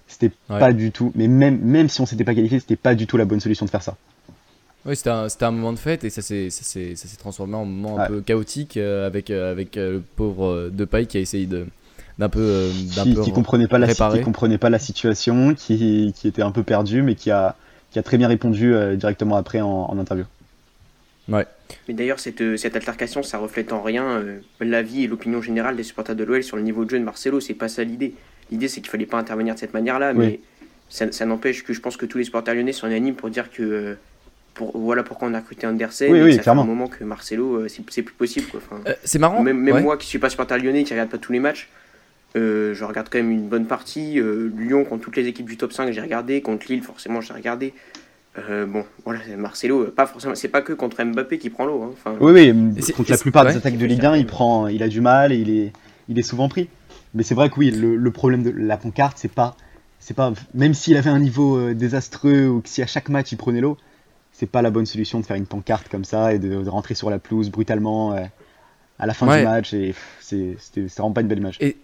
C'était 0.07 0.31
Ouais. 0.49 0.59
pas 0.59 0.73
du 0.73 0.91
tout, 0.91 1.11
mais 1.15 1.27
même, 1.27 1.59
même 1.59 1.89
si 1.89 1.99
on 2.01 2.05
s'était 2.05 2.23
pas 2.23 2.35
qualifié, 2.35 2.59
c'était 2.59 2.75
pas 2.75 2.95
du 2.95 3.07
tout 3.07 3.17
la 3.17 3.25
bonne 3.25 3.39
solution 3.39 3.65
de 3.65 3.71
faire 3.71 3.81
ça. 3.81 3.95
Oui, 4.85 4.95
c'était 4.95 5.09
un, 5.09 5.27
un 5.41 5.51
moment 5.51 5.73
de 5.73 5.79
fête 5.79 6.03
et 6.03 6.11
ça 6.11 6.21
s'est, 6.21 6.49
transformé 7.17 7.55
en 7.55 7.65
moment 7.65 7.99
un 7.99 8.07
peu 8.07 8.21
chaotique 8.21 8.77
euh, 8.77 9.07
avec, 9.07 9.31
euh, 9.31 9.51
avec 9.51 9.77
euh, 9.77 9.93
le 9.93 10.01
pauvre 10.01 10.69
Depay 10.71 11.07
qui 11.07 11.17
a 11.17 11.21
essayé 11.21 11.47
de, 11.47 11.65
d'un 12.19 12.29
peu, 12.29 12.39
euh, 12.39 12.71
d'un 12.95 13.03
qui, 13.03 13.13
peu 13.15 13.21
qui 13.23 13.31
comprenait 13.33 13.67
pas 13.67 13.77
la 13.77 13.87
réparé. 13.87 14.19
qui 14.19 14.23
comprenait 14.25 14.57
pas 14.57 14.69
la 14.69 14.79
situation, 14.79 15.53
qui, 15.53 16.13
qui 16.15 16.27
était 16.27 16.41
un 16.41 16.51
peu 16.51 16.63
perdu, 16.63 17.01
mais 17.01 17.15
qui 17.15 17.31
a 17.31 17.55
qui 17.91 17.99
a 17.99 18.03
très 18.03 18.17
bien 18.17 18.27
répondu 18.27 18.73
euh, 18.73 18.95
directement 18.95 19.37
après 19.37 19.61
en, 19.61 19.69
en 19.69 19.97
interview. 19.97 20.25
Ouais. 21.29 21.45
Mais 21.87 21.93
d'ailleurs, 21.93 22.19
cette, 22.19 22.41
euh, 22.41 22.57
cette 22.57 22.75
altercation, 22.75 23.23
ça 23.23 23.37
reflète 23.37 23.71
en 23.73 23.81
rien 23.81 24.05
euh, 24.05 24.39
l'avis 24.59 25.03
et 25.03 25.07
l'opinion 25.07 25.41
générale 25.41 25.75
des 25.75 25.83
supporters 25.83 26.15
de 26.15 26.23
l'OL 26.23 26.43
sur 26.43 26.57
le 26.57 26.61
niveau 26.63 26.83
de 26.85 26.89
jeu 26.89 26.99
de 26.99 27.03
Marcelo. 27.03 27.39
C'est 27.39 27.53
pas 27.53 27.67
ça 27.69 27.83
l'idée. 27.83 28.13
L'idée, 28.51 28.67
c'est 28.67 28.81
qu'il 28.81 28.89
fallait 28.91 29.05
pas 29.07 29.17
intervenir 29.17 29.55
de 29.55 29.59
cette 29.59 29.73
manière-là, 29.73 30.11
Oui. 30.13 30.17
mais 30.25 30.39
ça, 30.89 31.11
ça 31.11 31.25
n'empêche 31.25 31.63
que 31.63 31.73
je 31.73 31.79
pense 31.81 31.97
que 31.97 32.05
tous 32.05 32.17
les 32.19 32.25
supporters 32.25 32.53
lyonnais 32.53 32.73
sont 32.73 32.85
unanimes 32.87 33.15
pour 33.15 33.29
dire 33.29 33.49
que 33.49 33.63
euh, 33.63 33.95
pour, 34.53 34.77
voilà 34.77 35.01
pourquoi 35.03 35.27
on 35.29 35.33
a 35.33 35.39
recruté 35.39 35.65
Andersen. 35.65 36.11
Oui, 36.11 36.19
et 36.19 36.23
oui, 36.23 36.29
que 36.31 36.35
ça 36.35 36.43
clairement. 36.43 36.63
fait 36.63 36.69
un 36.69 36.73
moment 36.75 36.87
que 36.87 37.03
Marcelo, 37.03 37.55
euh, 37.61 37.67
c'est 37.69 37.81
c'est 37.89 38.03
plus 38.03 38.13
possible. 38.15 38.45
Quoi. 38.47 38.59
Enfin, 38.69 38.81
Euh, 38.87 38.93
c'est 39.03 39.17
marrant. 39.19 39.41
même 39.41 39.57
même 39.57 39.75
ouais. 39.75 39.81
moi 39.81 39.97
qui 39.97 40.05
suis 40.07 40.19
pas 40.19 40.29
supporter 40.29 40.57
lyonnais, 40.59 40.83
qui 40.83 40.93
regarde 40.93 41.09
pas 41.09 41.17
tous 41.17 41.31
les 41.31 41.39
matchs, 41.39 41.69
euh, 42.35 42.73
je 42.73 42.83
regarde 42.83 43.07
quand 43.11 43.17
même 43.19 43.31
une 43.31 43.47
bonne 43.47 43.65
partie. 43.65 44.19
Euh, 44.19 44.51
Lyon 44.57 44.83
contre 44.85 45.03
toutes 45.03 45.15
les 45.17 45.27
équipes 45.27 45.45
du 45.47 45.57
top 45.57 45.71
5, 45.73 45.91
j'ai 45.91 46.01
regardé. 46.01 46.41
Contre 46.41 46.65
Lille, 46.69 46.83
forcément, 46.83 47.21
j'ai 47.21 47.33
regardé. 47.33 47.73
Euh, 48.37 48.65
bon, 48.65 48.83
voilà, 49.05 49.21
Marcelo, 49.37 49.85
pas 49.85 50.05
forcément, 50.05 50.35
c'est 50.35 50.49
pas 50.49 50.61
que 50.61 50.73
contre 50.73 51.01
Mbappé 51.01 51.37
qui 51.37 51.49
prend 51.49 51.65
l'eau. 51.65 51.81
hein. 51.83 51.91
Enfin, 51.93 52.15
Oui, 52.19 52.33
oui, 52.33 52.93
contre 52.93 53.11
la 53.11 53.17
plupart 53.17 53.45
des 53.45 53.55
attaques 53.55 53.77
de 53.77 53.85
Ligue 53.85 54.05
1, 54.05 54.17
il 54.17 54.25
prend, 54.25 54.67
il 54.67 54.83
a 54.83 54.89
du 54.89 54.99
mal 54.99 55.31
et 55.31 55.37
il 55.37 55.49
est, 55.49 55.71
il 56.09 56.19
est 56.19 56.23
souvent 56.23 56.49
pris. 56.49 56.67
Mais 57.13 57.23
c'est 57.23 57.35
vrai 57.35 57.49
que 57.49 57.55
oui, 57.57 57.71
le, 57.71 57.95
le 57.95 58.11
problème 58.11 58.43
de 58.43 58.49
la 58.49 58.75
pancarte, 58.75 59.17
c'est 59.17 59.31
pas, 59.31 59.55
c'est 59.99 60.13
pas, 60.13 60.33
même 60.53 60.73
s'il 60.73 60.97
avait 60.97 61.09
un 61.09 61.19
niveau 61.19 61.55
euh, 61.57 61.73
désastreux 61.73 62.47
ou 62.47 62.59
que 62.59 62.67
si 62.67 62.81
à 62.81 62.87
chaque 62.87 63.07
match 63.07 63.31
il 63.31 63.37
prenait 63.37 63.61
l'eau, 63.61 63.77
c'est 64.33 64.49
pas 64.49 64.61
la 64.61 64.69
bonne 64.69 64.85
solution 64.85 65.21
de 65.21 65.25
faire 65.25 65.37
une 65.37 65.45
pancarte 65.45 65.87
comme 65.87 66.03
ça 66.03 66.33
et 66.33 66.39
de, 66.39 66.61
de 66.61 66.69
rentrer 66.69 66.93
sur 66.93 67.09
la 67.09 67.19
pelouse 67.19 67.49
brutalement 67.49 68.13
euh, 68.15 68.23
à 68.99 69.05
la 69.05 69.13
fin 69.13 69.29
Ouais. 69.29 69.39
du 69.39 69.45
match 69.45 69.73
et 69.73 69.95
c'est, 70.19 70.57
c'était, 70.59 70.89
c'est 70.89 70.97
vraiment 70.97 71.13
pas 71.13 71.21
une 71.21 71.29
belle 71.29 71.37
image. 71.37 71.55
Et 71.61 71.77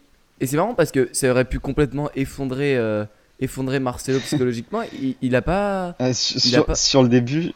c'est 0.48 0.58
marrant 0.58 0.74
parce 0.74 0.92
que 0.92 1.10
ça 1.12 1.30
aurait 1.32 1.46
pu 1.46 1.60
complètement 1.60 2.10
effondrer, 2.16 2.76
euh, 2.78 3.06
effondrer 3.40 3.80
Marcelo 3.80 4.20
psychologiquement. 4.20 4.82
il, 5.02 5.16
il 5.22 5.36
a 5.36 5.42
pas. 5.42 5.96
Euh, 6.02 6.14
sur, 6.14 6.38
Il 6.46 6.56
a 6.56 6.58
sur- 6.58 6.66
pas- 6.66 6.76
sur 6.76 7.04
le 7.04 7.10
début, 7.10 7.52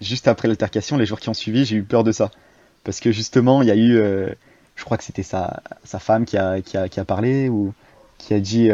juste 0.00 0.28
après 0.28 0.48
l'altercation, 0.48 0.96
les 0.96 1.06
jours 1.06 1.20
qui 1.20 1.28
ont 1.28 1.34
suivi, 1.34 1.64
j'ai 1.64 1.76
eu 1.76 1.82
peur 1.82 2.04
de 2.04 2.12
ça. 2.12 2.30
Parce 2.84 3.00
que 3.00 3.12
justement, 3.12 3.62
il 3.62 3.68
y 3.68 3.70
a 3.70 3.76
eu, 3.76 3.96
euh, 3.96 4.28
je 4.76 4.84
crois 4.84 4.96
que 4.98 5.04
c'était 5.04 5.22
sa, 5.22 5.62
sa 5.84 5.98
femme 5.98 6.24
qui 6.24 6.36
a, 6.36 6.60
qui, 6.60 6.76
a, 6.76 6.88
qui 6.88 7.00
a 7.00 7.04
parlé 7.04 7.48
ou 7.48 7.72
qui 8.18 8.34
a 8.34 8.40
dit, 8.40 8.68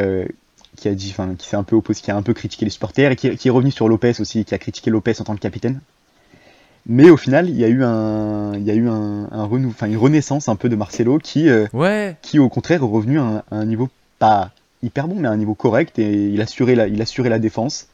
qui 0.77 0.89
a 0.89 0.95
dit, 0.95 1.11
enfin, 1.11 1.35
qui 1.37 1.47
s'est 1.47 1.57
un 1.57 1.63
peu 1.63 1.77
opposé, 1.77 2.01
qui 2.01 2.11
a 2.11 2.17
un 2.17 2.23
peu 2.23 2.35
critiqué 2.35 2.65
les 2.65 2.71
supporters 2.71 3.13
et 3.13 3.17
qui, 3.17 3.37
qui 3.37 3.49
est 3.49 3.51
revenu 3.51 3.71
sur 3.71 3.89
Lopez 3.89 4.15
aussi, 4.21 4.45
qui 4.45 4.55
a 4.55 4.59
critiqué 4.59 4.91
Lopez 4.91 5.21
en 5.21 5.25
tant 5.25 5.35
que 5.35 5.41
capitaine. 5.41 5.81
Mais 6.87 7.11
au 7.11 7.17
final, 7.17 7.49
il 7.49 7.57
y 7.57 7.65
a 7.65 7.69
eu 7.69 7.85
un, 7.85 8.55
il 8.57 8.65
y 8.65 8.71
a 8.71 8.75
eu 8.75 8.89
un, 8.89 9.29
un 9.31 9.45
renou, 9.45 9.69
enfin, 9.69 9.87
une 9.87 9.97
renaissance 9.99 10.49
un 10.49 10.57
peu 10.57 10.69
de 10.69 10.77
Marcelo 10.77 11.19
qui, 11.19 11.49
euh, 11.49 11.67
Ouais. 11.73 12.17
qui 12.23 12.39
au 12.39 12.49
contraire 12.49 12.83
est 12.83 12.87
revenu 12.87 13.19
à 13.19 13.23
un, 13.23 13.37
à 13.51 13.57
un 13.57 13.65
niveau 13.67 13.89
pas 14.19 14.51
hyper 14.83 15.07
bon, 15.07 15.17
mais 15.17 15.29
à 15.29 15.31
un 15.31 15.37
niveau 15.37 15.55
correct 15.55 15.99
et 15.99 16.11
il 16.29 16.41
assurait 16.41 16.75
la, 16.75 16.89
il 16.89 17.01
assurait 17.03 17.29
la 17.29 17.39
défense. 17.39 17.87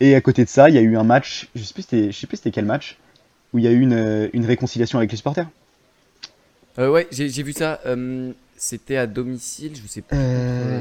Et 0.00 0.14
à 0.14 0.20
côté 0.20 0.44
de 0.44 0.48
ça, 0.48 0.68
il 0.68 0.74
y 0.74 0.78
a 0.78 0.82
eu 0.82 0.96
un 0.96 1.04
match, 1.04 1.48
je 1.54 1.62
sais 1.62 1.74
plus 1.74 1.82
c'était, 1.82 2.12
je 2.12 2.16
sais 2.18 2.26
plus 2.26 2.36
c'était 2.36 2.50
quel 2.52 2.66
match, 2.66 2.98
où 3.52 3.58
il 3.58 3.64
y 3.64 3.68
a 3.68 3.72
eu 3.72 3.80
une, 3.80 3.94
euh, 3.94 4.28
une 4.32 4.44
réconciliation 4.46 4.98
avec 4.98 5.10
les 5.10 5.16
supporters. 5.16 5.48
Euh, 6.78 6.90
ouais, 6.90 7.06
j'ai 7.10 7.42
vu 7.42 7.52
ça. 7.52 7.80
euh, 7.86 8.32
C'était 8.58 8.96
à 8.96 9.06
domicile, 9.06 9.72
je 9.74 9.86
sais 9.88 10.02
plus. 10.02 10.16
Euh, 10.18 10.80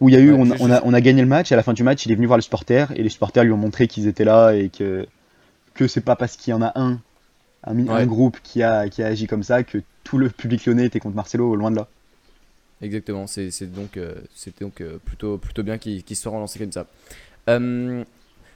Où 0.00 0.08
il 0.08 0.14
y 0.14 0.18
a 0.18 0.20
eu, 0.20 0.32
Ouais, 0.32 0.38
on, 0.38 0.44
je- 0.44 0.52
a- 0.52 0.56
on 0.60 0.70
a, 0.70 0.80
on 0.84 0.92
a 0.94 1.00
gagné 1.00 1.22
le 1.22 1.28
match 1.28 1.50
et 1.50 1.54
à 1.54 1.56
la 1.56 1.62
fin 1.62 1.72
du 1.72 1.82
match, 1.82 2.04
il 2.06 2.12
est 2.12 2.14
venu 2.14 2.26
voir 2.26 2.36
les 2.38 2.42
supporters 2.42 2.90
et 2.96 3.02
les 3.02 3.08
supporters 3.08 3.42
lui 3.44 3.52
ont 3.52 3.56
montré 3.56 3.86
qu'ils 3.88 4.06
étaient 4.06 4.24
là 4.24 4.52
et 4.54 4.68
que 4.68 5.06
que 5.74 5.86
c'est 5.88 6.00
pas 6.00 6.16
parce 6.16 6.36
qu'il 6.36 6.50
y 6.50 6.54
en 6.54 6.62
a 6.62 6.72
un, 6.78 7.00
un, 7.64 8.06
groupe 8.06 8.38
qui 8.42 8.62
a 8.62 8.88
qui 8.88 9.02
a 9.02 9.06
agi 9.06 9.26
comme 9.26 9.42
ça 9.42 9.62
que 9.62 9.78
tout 10.04 10.18
le 10.18 10.28
public 10.30 10.64
lyonnais 10.66 10.86
était 10.86 11.00
contre 11.00 11.16
Marcelo, 11.16 11.54
loin 11.56 11.70
de 11.70 11.76
là. 11.76 11.88
Exactement, 12.82 13.26
c'est 13.26 13.50
donc, 13.72 13.96
euh, 13.96 14.14
c'était 14.34 14.64
donc 14.64 14.80
euh, 14.80 14.96
plutôt, 15.04 15.36
plutôt 15.36 15.62
bien 15.62 15.76
qu'il 15.76 16.02
se 16.08 16.14
soit 16.14 16.32
relancé 16.32 16.58
comme 16.58 16.72
ça. 16.72 16.86
Euh, 17.48 18.02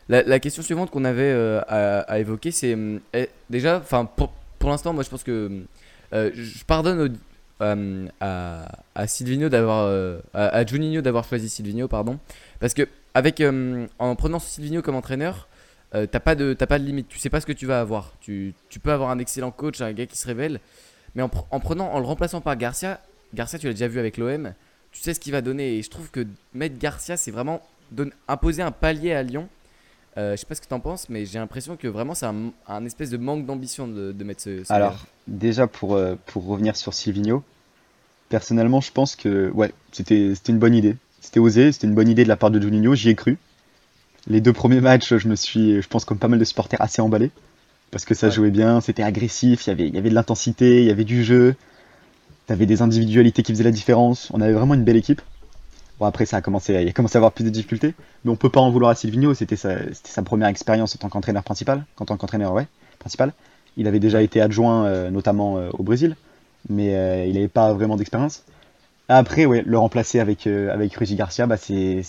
la, 0.08 0.22
la 0.22 0.38
question 0.38 0.62
suivante 0.62 0.90
qu'on 0.90 1.04
avait 1.04 1.32
à, 1.68 2.00
à 2.00 2.18
évoquer, 2.18 2.50
c'est 2.50 2.76
eh, 3.12 3.28
déjà, 3.50 3.78
enfin 3.78 4.06
pour, 4.06 4.32
pour 4.58 4.70
l'instant, 4.70 4.94
moi 4.94 5.02
je 5.02 5.10
pense 5.10 5.22
que 5.22 5.64
je 6.12 6.64
pardonne 6.66 7.00
au- 7.00 7.16
à, 7.60 8.66
à 8.94 9.06
Silvino 9.06 9.48
d'avoir, 9.48 9.88
à, 10.34 10.46
à 10.48 10.66
Juninho 10.66 11.02
d'avoir 11.02 11.24
choisi 11.24 11.48
Silvino, 11.48 11.86
pardon, 11.88 12.18
parce 12.60 12.74
que 12.74 12.88
avec, 13.14 13.42
en 13.98 14.16
prenant 14.16 14.38
Silvino 14.38 14.82
comme 14.82 14.96
entraîneur, 14.96 15.48
euh, 15.94 16.06
t'as 16.06 16.20
pas 16.20 16.34
de, 16.34 16.52
t'as 16.54 16.66
pas 16.66 16.78
de 16.78 16.84
limite, 16.84 17.08
tu 17.08 17.18
sais 17.18 17.30
pas 17.30 17.40
ce 17.40 17.46
que 17.46 17.52
tu 17.52 17.66
vas 17.66 17.80
avoir. 17.80 18.12
Tu, 18.20 18.54
tu 18.68 18.80
peux 18.80 18.92
avoir 18.92 19.10
un 19.10 19.18
excellent 19.18 19.50
coach, 19.50 19.80
un 19.80 19.92
gars 19.92 20.06
qui 20.06 20.16
se 20.16 20.26
révèle, 20.26 20.60
mais 21.14 21.22
en, 21.22 21.30
en 21.50 21.60
prenant, 21.60 21.92
en 21.92 21.98
le 21.98 22.06
remplaçant 22.06 22.40
par 22.40 22.56
Garcia, 22.56 23.00
Garcia, 23.34 23.58
tu 23.58 23.66
l'as 23.66 23.72
déjà 23.72 23.88
vu 23.88 23.98
avec 23.98 24.16
l'OM, 24.16 24.52
tu 24.92 25.00
sais 25.00 25.14
ce 25.14 25.20
qu'il 25.20 25.32
va 25.32 25.40
donner. 25.40 25.76
Et 25.76 25.82
je 25.82 25.90
trouve 25.90 26.10
que 26.10 26.26
mettre 26.52 26.78
Garcia, 26.78 27.16
c'est 27.16 27.30
vraiment 27.30 27.60
imposer 28.28 28.62
un 28.62 28.72
palier 28.72 29.12
à 29.12 29.22
Lyon. 29.22 29.48
Euh, 30.16 30.32
je 30.32 30.40
sais 30.40 30.46
pas 30.46 30.54
ce 30.54 30.60
que 30.60 30.68
tu 30.68 30.74
en 30.74 30.80
penses, 30.80 31.08
mais 31.08 31.26
j'ai 31.26 31.40
l'impression 31.40 31.76
que 31.76 31.88
vraiment 31.88 32.14
c'est 32.14 32.26
un, 32.26 32.52
un 32.68 32.84
espèce 32.84 33.10
de 33.10 33.16
manque 33.16 33.46
d'ambition 33.46 33.88
de, 33.88 34.12
de 34.12 34.24
mettre 34.24 34.42
ce. 34.42 34.72
Alors, 34.72 35.06
déjà 35.26 35.66
pour, 35.66 35.94
euh, 35.94 36.14
pour 36.26 36.46
revenir 36.46 36.76
sur 36.76 36.94
Silvino, 36.94 37.42
personnellement, 38.28 38.80
je 38.80 38.92
pense 38.92 39.16
que 39.16 39.50
ouais, 39.50 39.72
c'était 39.90 40.32
c'était 40.34 40.52
une 40.52 40.60
bonne 40.60 40.74
idée. 40.74 40.96
C'était 41.20 41.40
osé, 41.40 41.72
c'était 41.72 41.88
une 41.88 41.94
bonne 41.94 42.08
idée 42.08 42.22
de 42.22 42.28
la 42.28 42.36
part 42.36 42.52
de 42.52 42.60
Juninho, 42.60 42.94
j'y 42.94 43.10
ai 43.10 43.14
cru. 43.16 43.38
Les 44.26 44.40
deux 44.40 44.52
premiers 44.52 44.80
matchs, 44.80 45.14
je 45.16 45.28
me 45.28 45.36
suis, 45.36 45.82
je 45.82 45.88
pense 45.88 46.04
comme 46.04 46.18
pas 46.18 46.28
mal 46.28 46.38
de 46.38 46.44
supporters, 46.44 46.80
assez 46.80 47.02
emballé. 47.02 47.30
Parce 47.90 48.04
que 48.04 48.14
ça 48.14 48.28
Ouais. 48.28 48.32
jouait 48.32 48.50
bien, 48.50 48.80
c'était 48.80 49.02
agressif, 49.02 49.66
il 49.66 49.70
y 49.70 49.72
avait, 49.72 49.88
il 49.88 49.94
y 49.94 49.98
avait 49.98 50.10
de 50.10 50.14
l'intensité, 50.14 50.80
il 50.82 50.86
y 50.86 50.90
avait 50.90 51.04
du 51.04 51.24
jeu. 51.24 51.54
T'avais 52.46 52.66
des 52.66 52.82
individualités 52.82 53.42
qui 53.42 53.52
faisaient 53.52 53.64
la 53.64 53.70
différence. 53.70 54.30
On 54.34 54.40
avait 54.40 54.52
vraiment 54.52 54.74
une 54.74 54.84
belle 54.84 54.96
équipe. 54.96 55.22
Bon, 56.00 56.06
après, 56.06 56.26
ça 56.26 56.38
a 56.38 56.40
commencé, 56.42 56.74
il 56.74 56.88
a 56.88 56.92
commencé 56.92 57.16
à 57.16 57.20
avoir 57.20 57.32
plus 57.32 57.44
de 57.44 57.50
difficultés. 57.50 57.94
Mais 58.24 58.30
on 58.32 58.36
peut 58.36 58.50
pas 58.50 58.60
en 58.60 58.70
vouloir 58.70 58.90
à 58.90 58.94
Silvino, 58.94 59.34
c'était 59.34 59.56
sa, 59.56 59.76
sa 60.04 60.22
première 60.22 60.48
expérience 60.48 60.94
en 60.96 60.98
tant 60.98 61.08
qu'entraîneur 61.08 61.44
principal. 61.44 61.84
En 61.98 62.04
tant 62.04 62.16
qu'entraîneur, 62.16 62.52
ouais, 62.52 62.66
principal. 62.98 63.32
Il 63.76 63.88
avait 63.88 64.00
déjà 64.00 64.22
été 64.22 64.40
adjoint, 64.40 64.86
euh, 64.86 65.10
notamment 65.10 65.58
euh, 65.58 65.70
au 65.74 65.82
Brésil, 65.82 66.16
mais 66.68 66.96
euh, 66.96 67.26
il 67.26 67.34
n'avait 67.34 67.48
pas 67.48 67.72
vraiment 67.74 67.96
d'expérience. 67.96 68.44
Après, 69.08 69.46
ouais, 69.46 69.62
le 69.66 69.78
remplacer 69.78 70.20
avec, 70.20 70.46
avec 70.46 70.94
Rudy 70.96 71.16
Garcia, 71.16 71.46
bah, 71.46 71.56
c'est- 71.56 72.02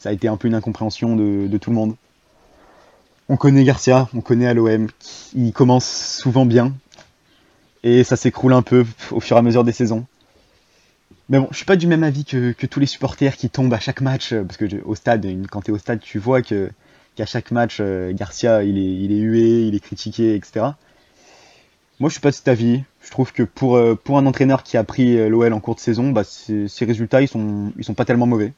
ça 0.00 0.08
a 0.08 0.12
été 0.12 0.28
un 0.28 0.38
peu 0.38 0.48
une 0.48 0.54
incompréhension 0.54 1.14
de, 1.14 1.56
tout 1.58 1.70
le 1.70 1.76
monde. 1.76 1.94
On 3.28 3.36
connaît 3.36 3.62
Garcia, 3.62 4.08
on 4.14 4.22
connaît 4.22 4.46
à 4.46 4.54
l'OM, 4.54 4.88
il 5.34 5.52
commence 5.52 5.86
souvent 5.86 6.46
bien, 6.46 6.74
et 7.84 8.02
ça 8.02 8.16
s'écroule 8.16 8.54
un 8.54 8.62
peu 8.62 8.86
au 9.12 9.20
fur 9.20 9.36
et 9.36 9.38
à 9.38 9.42
mesure 9.42 9.62
des 9.62 9.72
saisons. 9.72 10.06
Mais 11.28 11.38
bon, 11.38 11.48
je 11.50 11.56
suis 11.58 11.66
pas 11.66 11.76
du 11.76 11.86
même 11.86 12.02
avis 12.02 12.24
que, 12.24 12.66
tous 12.66 12.80
les 12.80 12.86
supporters 12.86 13.36
qui 13.36 13.50
tombent 13.50 13.74
à 13.74 13.78
chaque 13.78 14.00
match, 14.00 14.32
euh, 14.32 14.42
parce 14.42 14.56
que 14.56 14.82
au 14.84 14.94
stade, 14.94 15.24
quand 15.50 15.60
tu 15.60 15.70
es 15.70 15.74
au 15.74 15.78
stade, 15.78 16.00
tu 16.00 16.18
vois 16.18 16.40
qu'à 16.40 17.26
chaque 17.26 17.50
match, 17.50 17.76
euh, 17.80 18.12
Garcia, 18.12 18.64
il 18.64 18.78
est, 18.78 19.18
hué, 19.18 19.66
il 19.66 19.74
est 19.74 19.80
critiqué, 19.80 20.34
etc. 20.34 20.66
Moi, 22.00 22.08
je 22.08 22.14
suis 22.14 22.20
pas 22.22 22.30
de 22.30 22.34
cet 22.34 22.48
avis. 22.48 22.82
Je 23.02 23.10
trouve 23.10 23.32
que 23.32 23.42
pour, 23.42 23.76
euh, 23.76 23.96
un 24.08 24.26
entraîneur 24.26 24.62
qui 24.62 24.78
a 24.78 24.82
pris 24.82 25.28
l'OL 25.28 25.52
en 25.52 25.60
cours 25.60 25.74
de 25.74 25.80
saison, 25.80 26.10
bah, 26.10 26.24
ses, 26.24 26.66
résultats, 26.80 27.20
ils 27.20 27.28
ils 27.76 27.84
sont 27.84 27.94
pas 27.94 28.06
tellement 28.06 28.26
mauvais. 28.26 28.54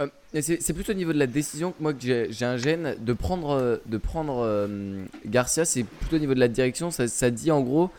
Euh, 0.00 0.06
c'est 0.40 0.72
plutôt 0.72 0.92
au 0.92 0.96
niveau 0.96 1.12
de 1.12 1.18
la 1.18 1.26
décision 1.26 1.72
que 1.72 1.82
moi 1.82 1.92
que 1.92 2.00
j'ai 2.00 2.44
un 2.44 2.56
gêne 2.56 2.96
de 3.00 3.12
prendre, 3.12 3.80
de 3.84 3.98
prendre 3.98 4.42
euh, 4.44 5.04
Garcia. 5.26 5.64
C'est 5.64 5.84
plutôt 5.84 6.16
au 6.16 6.20
niveau 6.20 6.34
de 6.34 6.40
la 6.40 6.48
direction. 6.48 6.90
Ça, 6.90 7.08
ça 7.08 7.30
dit 7.30 7.50
en 7.50 7.60
gros, 7.60 7.90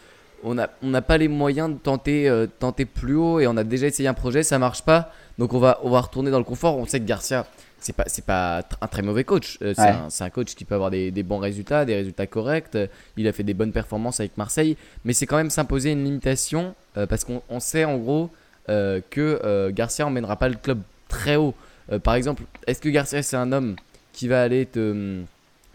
on 0.43 0.55
n'a 0.55 0.69
on 0.81 1.01
pas 1.01 1.17
les 1.17 1.27
moyens 1.27 1.69
de 1.69 1.77
tenter, 1.77 2.27
euh, 2.29 2.47
tenter 2.59 2.85
plus 2.85 3.15
haut 3.15 3.39
et 3.39 3.47
on 3.47 3.57
a 3.57 3.63
déjà 3.63 3.87
essayé 3.87 4.09
un 4.09 4.13
projet, 4.13 4.43
ça 4.43 4.59
marche 4.59 4.81
pas. 4.83 5.13
Donc 5.37 5.53
on 5.53 5.59
va, 5.59 5.79
on 5.83 5.89
va 5.89 6.01
retourner 6.01 6.31
dans 6.31 6.37
le 6.39 6.43
confort. 6.43 6.77
On 6.77 6.85
sait 6.85 6.99
que 6.99 7.05
Garcia, 7.05 7.45
c'est 7.79 7.95
pas, 7.95 8.03
c'est 8.07 8.25
pas 8.25 8.63
un 8.81 8.87
très 8.87 9.01
mauvais 9.01 9.23
coach. 9.23 9.57
Euh, 9.61 9.73
c'est 9.75 9.81
Ouais. 9.81 10.25
un, 10.25 10.29
coach 10.29 10.55
qui 10.55 10.65
peut 10.65 10.75
avoir 10.75 10.91
des, 10.91 11.11
des 11.11 11.23
bons 11.23 11.39
résultats, 11.39 11.85
des 11.85 11.95
résultats 11.95 12.27
corrects. 12.27 12.77
Il 13.17 13.27
a 13.27 13.33
fait 13.33 13.43
des 13.43 13.53
bonnes 13.53 13.71
performances 13.71 14.19
avec 14.19 14.37
Marseille, 14.37 14.77
mais 15.05 15.13
c'est 15.13 15.25
quand 15.25 15.37
même 15.37 15.49
s'imposer 15.49 15.91
une 15.91 16.03
limitation 16.03 16.75
euh, 16.97 17.05
parce 17.05 17.23
qu'on 17.23 17.41
on 17.49 17.59
sait 17.59 17.85
en 17.85 17.97
gros 17.97 18.29
euh, 18.69 19.01
que 19.09 19.69
Garcia 19.71 20.05
emmènera 20.05 20.35
pas 20.37 20.49
le 20.49 20.55
club 20.55 20.79
très 21.07 21.35
haut. 21.35 21.53
Euh, 21.91 21.99
par 21.99 22.15
exemple, 22.15 22.43
est-ce 22.67 22.81
que 22.81 22.89
Garcia 22.89 23.21
c'est 23.23 23.35
un 23.37 23.51
homme 23.51 23.75
qui 24.13 24.27
va 24.27 24.41
aller 24.43 24.65
te, 24.65 25.21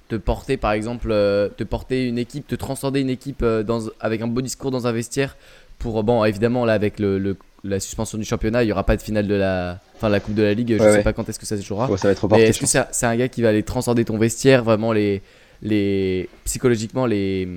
te 0.09 0.17
porter 0.17 0.57
par 0.57 0.73
exemple, 0.73 1.09
euh, 1.11 1.49
te 1.49 1.65
porter 1.65 2.07
une 2.07 2.19
équipe, 2.19 2.47
te 2.47 2.55
transcender 2.55 3.01
une 3.01 3.11
équipe 3.11 3.43
euh, 3.43 3.63
dans, 3.63 3.81
avec 4.01 4.21
un 4.23 4.27
beau 4.27 4.41
discours 4.43 4.71
dans 4.71 4.87
un 4.87 4.93
vestiaire 4.93 5.37
pour 5.79 6.03
bon 6.05 6.25
évidemment 6.25 6.65
là 6.65 6.73
avec 6.73 6.99
le, 6.99 7.19
le- 7.19 7.37
la 7.65 7.81
suspension 7.81 8.17
du 8.17 8.25
championnat 8.25 8.63
il 8.63 8.69
y 8.69 8.73
aura 8.73 8.85
pas 8.85 8.97
de 8.97 9.03
finale 9.03 9.27
de 9.27 9.35
la 9.35 9.81
enfin 9.97 10.09
la 10.09 10.21
coupe 10.21 10.35
de 10.35 10.43
la 10.43 10.55
ligue 10.55 10.69
je 10.69 10.83
Ouais, 10.83 10.91
sais 10.91 10.97
ouais. 10.99 11.03
pas 11.03 11.13
quand 11.13 11.29
est-ce 11.29 11.39
que 11.39 11.47
ça 11.47 11.57
se 11.57 11.63
jouera 11.63 11.87
Bon, 11.89 11.97
ça 11.97 12.07
va 12.09 12.13
être 12.13 12.21
reporté. 12.21 12.45
est-ce 12.45 12.61
que 12.61 12.67
c'est 12.67 12.85
c'est 12.93 13.07
un 13.07 13.17
gars 13.17 13.29
qui 13.29 13.43
va 13.43 13.49
aller 13.49 13.63
transcender 13.65 14.05
ton 14.05 14.17
vestiaire 14.19 14.63
vraiment 14.65 14.93
les 14.93 15.21
les 15.63 16.29
psychologiquement 16.45 17.07
les 17.07 17.49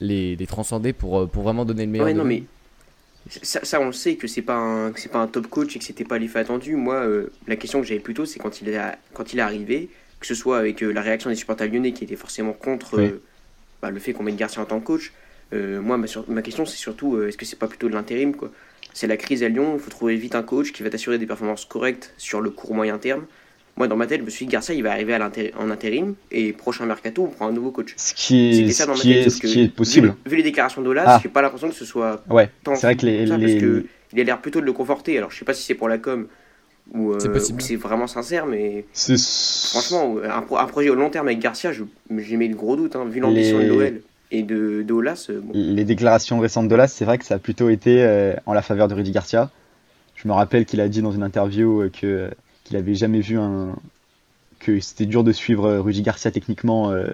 les, 0.00 0.34
les 0.36 0.46
transcender 0.46 0.92
pour 0.92 1.28
pour 1.30 1.42
vraiment 1.44 1.64
donner 1.64 1.86
le 1.86 1.92
meilleur 1.92 2.06
Ouais, 2.08 2.12
de 2.14 2.18
non, 2.18 2.24
lui? 2.24 2.40
mais 2.40 2.42
ça, 3.28 3.64
ça, 3.64 3.80
on 3.80 3.86
le 3.86 3.92
sait 3.92 4.16
que 4.16 4.26
c'est 4.26 4.42
pas 4.42 4.54
un, 4.56 4.92
que 4.92 5.00
c'est 5.00 5.08
pas 5.10 5.18
un 5.20 5.28
top 5.28 5.46
coach 5.48 5.74
et 5.76 5.78
que 5.78 5.84
c'était 5.84 6.04
pas 6.04 6.18
l'effet 6.18 6.40
attendu. 6.40 6.76
Moi, 6.76 6.96
euh, 6.96 7.30
la 7.46 7.56
question 7.56 7.80
que 7.80 7.86
j'avais 7.86 8.00
plutôt, 8.00 8.26
c'est 8.26 8.38
quand 8.38 8.60
il 8.60 8.68
est 8.68 8.80
quand 9.14 9.32
il 9.32 9.38
est 9.38 9.42
arrivé, 9.42 9.90
que 10.20 10.26
ce 10.26 10.34
soit 10.34 10.58
avec 10.58 10.82
euh, 10.82 10.92
la 10.92 11.00
réaction 11.02 11.30
des 11.30 11.36
supporters 11.36 11.68
lyonnais 11.70 11.92
qui 11.92 12.04
étaient 12.04 12.16
forcément 12.16 12.52
contre 12.52 12.96
Oui. 12.96 13.02
euh, 13.02 13.22
bah, 13.82 13.90
le 13.90 14.00
fait 14.00 14.12
qu'on 14.12 14.24
mette 14.24 14.36
Garcia 14.36 14.62
en 14.62 14.66
tant 14.66 14.80
que 14.80 14.86
coach, 14.86 15.12
moi, 15.52 15.98
ma, 15.98 16.06
sur- 16.08 16.28
ma 16.28 16.42
question, 16.42 16.66
c'est 16.66 16.76
surtout 16.76 17.22
est-ce 17.22 17.36
que 17.38 17.44
c'est 17.46 17.58
pas 17.58 17.68
plutôt 17.68 17.88
de 17.88 17.94
l'intérim 17.94 18.34
quoi? 18.36 18.52
C'est 18.92 19.06
la 19.06 19.16
crise 19.16 19.42
à 19.44 19.48
Lyon, 19.48 19.74
il 19.76 19.80
faut 19.80 19.90
trouver 19.90 20.16
vite 20.16 20.34
un 20.34 20.42
coach 20.42 20.72
qui 20.72 20.82
va 20.82 20.90
t'assurer 20.90 21.18
des 21.18 21.26
performances 21.26 21.64
correctes 21.64 22.14
sur 22.18 22.40
le 22.40 22.50
court 22.50 22.74
moyen 22.74 22.98
terme. 22.98 23.26
Moi, 23.76 23.88
dans 23.88 23.96
ma 23.96 24.06
tête, 24.06 24.20
je 24.20 24.24
me 24.24 24.30
suis 24.30 24.46
dit, 24.46 24.52
Garcia, 24.52 24.72
il 24.74 24.82
va 24.84 24.92
arriver 24.92 25.14
à 25.14 25.30
en 25.58 25.70
intérim 25.70 26.14
et 26.30 26.52
prochain 26.52 26.86
mercato, 26.86 27.24
on 27.24 27.34
prend 27.34 27.48
un 27.48 27.52
nouveau 27.52 27.72
coach. 27.72 27.94
Ce 27.96 28.14
qui 28.14 28.50
est, 28.50 28.54
C'était 28.54 28.72
ça 28.72 28.84
ce 28.84 28.88
dans 28.88 28.94
ma 28.94 29.00
qui 29.00 29.08
tête. 29.08 29.26
est, 29.26 29.30
sauf 29.30 29.34
ce 29.34 29.40
que, 29.40 29.46
qui 29.48 29.62
est 29.62 29.68
possible. 29.68 30.08
Vu, 30.24 30.30
vu 30.30 30.36
les 30.36 30.42
déclarations 30.44 30.80
d'Olas, 30.82 31.04
Ah. 31.06 31.20
j'ai 31.22 31.28
pas 31.28 31.42
l'impression 31.42 31.68
que 31.68 31.74
ce 31.74 31.84
soit 31.84 32.22
Ouais, 32.30 32.50
c'est 32.64 32.82
vrai 32.82 32.94
que 32.96 33.04
les, 33.06 33.26
ça, 33.26 33.36
les- 33.36 33.46
parce 33.46 33.60
que 33.60 33.84
il 34.12 34.20
a 34.20 34.24
l'air 34.24 34.40
plutôt 34.40 34.60
de 34.60 34.64
le 34.66 34.72
conforter. 34.72 35.18
Alors, 35.18 35.32
je 35.32 35.38
sais 35.38 35.44
pas 35.44 35.54
si 35.54 35.64
c'est 35.64 35.74
pour 35.74 35.88
la 35.88 35.98
com 35.98 36.28
ou 36.92 37.12
euh, 37.12 37.18
C'est 37.18 37.32
possible. 37.32 37.60
ou 37.60 37.64
c'est 37.64 37.74
vraiment 37.76 38.06
sincère, 38.06 38.46
mais 38.46 38.84
franchement, 38.94 40.16
un, 40.22 40.42
pro- 40.42 40.58
un 40.58 40.66
projet 40.66 40.90
au 40.90 40.94
long 40.94 41.10
terme 41.10 41.26
avec 41.26 41.40
Garcia, 41.40 41.72
j'ai 41.72 42.36
mis 42.36 42.48
de 42.48 42.54
gros 42.54 42.76
doutes, 42.76 42.94
hein, 42.96 43.04
vu 43.10 43.18
l'ambition 43.20 43.58
Les- 43.58 43.64
de 43.66 43.72
l'OL 43.72 44.02
et 44.30 44.42
de, 44.42 44.82
de 44.82 44.92
Aulas, 44.92 45.26
euh, 45.30 45.40
bon. 45.42 45.50
les 45.54 45.84
déclarations 45.84 46.38
récentes 46.38 46.68
de 46.68 46.74
là, 46.76 46.86
c'est 46.88 47.04
vrai 47.04 47.18
que 47.18 47.24
ça 47.24 47.34
a 47.34 47.38
plutôt 47.38 47.70
été 47.70 48.02
euh, 48.02 48.34
en 48.46 48.52
la 48.52 48.62
faveur 48.62 48.86
de 48.88 48.94
Rudy 48.94 49.10
Garcia. 49.10 49.50
Je 50.16 50.28
me 50.28 50.32
rappelle 50.32 50.64
qu'il 50.64 50.80
a 50.80 50.88
dit 50.88 51.02
dans 51.02 51.12
une 51.12 51.22
interview 51.22 51.82
euh, 51.82 51.90
que 51.90 52.30
qu'il 52.64 52.76
avait 52.76 52.94
jamais 52.94 53.20
vu 53.20 53.38
un 53.38 53.76
que 54.60 54.80
c'était 54.80 55.06
dur 55.06 55.24
de 55.24 55.32
suivre 55.32 55.66
euh, 55.66 55.80
Rudy 55.82 56.02
Garcia 56.02 56.30
techniquement 56.30 56.90
euh, 56.90 57.08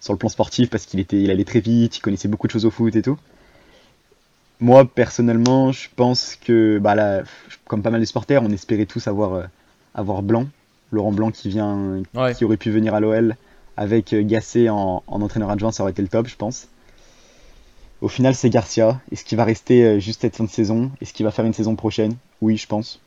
sur 0.00 0.12
le 0.12 0.18
plan 0.18 0.28
sportif 0.28 0.68
parce 0.70 0.86
qu'il 0.86 0.98
était 1.00 1.20
il 1.20 1.30
allait 1.30 1.44
très 1.44 1.60
vite, 1.60 1.96
il 1.96 2.00
connaissait 2.00 2.28
beaucoup 2.28 2.46
de 2.48 2.52
choses 2.52 2.66
au 2.66 2.70
foot 2.70 2.94
et 2.96 3.02
tout. 3.02 3.18
Moi 4.60 4.84
personnellement, 4.86 5.70
je 5.72 5.88
pense 5.94 6.34
que 6.36 6.78
bah 6.78 6.94
là, 6.94 7.22
comme 7.66 7.82
pas 7.82 7.90
mal 7.90 8.00
de 8.00 8.06
supporters, 8.06 8.42
on 8.42 8.50
espérait 8.50 8.86
tous 8.86 9.06
avoir 9.06 9.34
euh, 9.34 9.44
avoir 9.94 10.22
Blanc, 10.22 10.46
Laurent 10.92 11.12
Blanc 11.12 11.30
qui 11.30 11.48
vient 11.48 12.02
Ouais. 12.14 12.34
qui 12.34 12.44
aurait 12.44 12.56
pu 12.56 12.70
venir 12.70 12.94
à 12.94 13.00
l'OL 13.00 13.36
avec 13.76 14.14
Gasset 14.14 14.70
en, 14.70 15.02
en 15.06 15.20
entraîneur 15.20 15.50
adjoint, 15.50 15.70
ça 15.70 15.82
aurait 15.82 15.92
été 15.92 16.00
le 16.00 16.08
top, 16.08 16.26
je 16.28 16.36
pense. 16.36 16.68
Au 18.00 18.08
final, 18.08 18.34
c'est 18.34 18.48
Garcia. 18.50 19.00
Est-ce 19.12 19.22
qu'il 19.24 19.36
va 19.36 19.44
rester 19.44 20.00
juste 20.00 20.22
cette 20.22 20.36
fin 20.36 20.44
de 20.44 20.48
saison? 20.50 20.90
Est-ce 21.02 21.12
qu'il 21.12 21.24
va 21.24 21.30
faire 21.30 21.44
une 21.44 21.52
saison 21.52 21.76
prochaine? 21.76 22.14
Oui, 22.40 22.56
je 22.56 22.66
pense. 22.66 23.00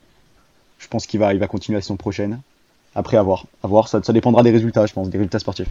Je 0.80 0.88
pense 0.88 1.06
qu'il 1.06 1.20
va, 1.20 1.34
il 1.34 1.40
va 1.40 1.48
continuer 1.48 1.78
la 1.78 1.82
saison 1.82 1.98
prochaine. 1.98 2.40
Après, 2.96 3.18
à 3.18 3.22
voir. 3.22 3.46
À 3.64 3.68
voir, 3.68 3.88
ça, 3.88 4.02
ça 4.02 4.14
dépendra 4.14 4.42
des 4.42 4.52
résultats, 4.52 4.86
je 4.86 4.94
pense, 4.94 5.10
des 5.10 5.18
résultats 5.18 5.40
sportifs. 5.40 5.70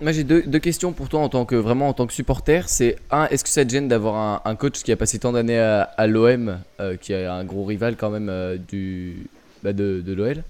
Moi 0.00 0.12
j'ai 0.12 0.22
deux, 0.22 0.42
deux 0.42 0.60
questions 0.60 0.92
pour 0.92 1.08
toi 1.08 1.20
en 1.20 1.28
tant 1.28 1.44
que 1.44 1.56
vraiment 1.56 1.88
en 1.88 1.92
tant 1.92 2.06
que 2.06 2.12
supporter. 2.12 2.68
C'est 2.68 2.96
un, 3.10 3.26
est-ce 3.26 3.42
que 3.42 3.50
ça 3.50 3.64
te 3.64 3.70
gêne 3.70 3.88
d'avoir 3.88 4.14
un, 4.14 4.40
un 4.48 4.54
coach 4.54 4.84
qui 4.84 4.92
a 4.92 4.96
passé 4.96 5.18
tant 5.18 5.32
d'années 5.32 5.58
à, 5.58 5.82
à 5.82 6.06
l'OM, 6.06 6.60
euh, 6.78 6.96
qui 6.96 7.12
est 7.12 7.26
un 7.26 7.44
gros 7.44 7.64
rival 7.64 7.96
quand 7.96 8.08
même 8.10 8.28
euh, 8.28 8.56
du 8.56 9.26
bah, 9.64 9.72
de, 9.72 10.00
de 10.06 10.12
l'OL, 10.12 10.44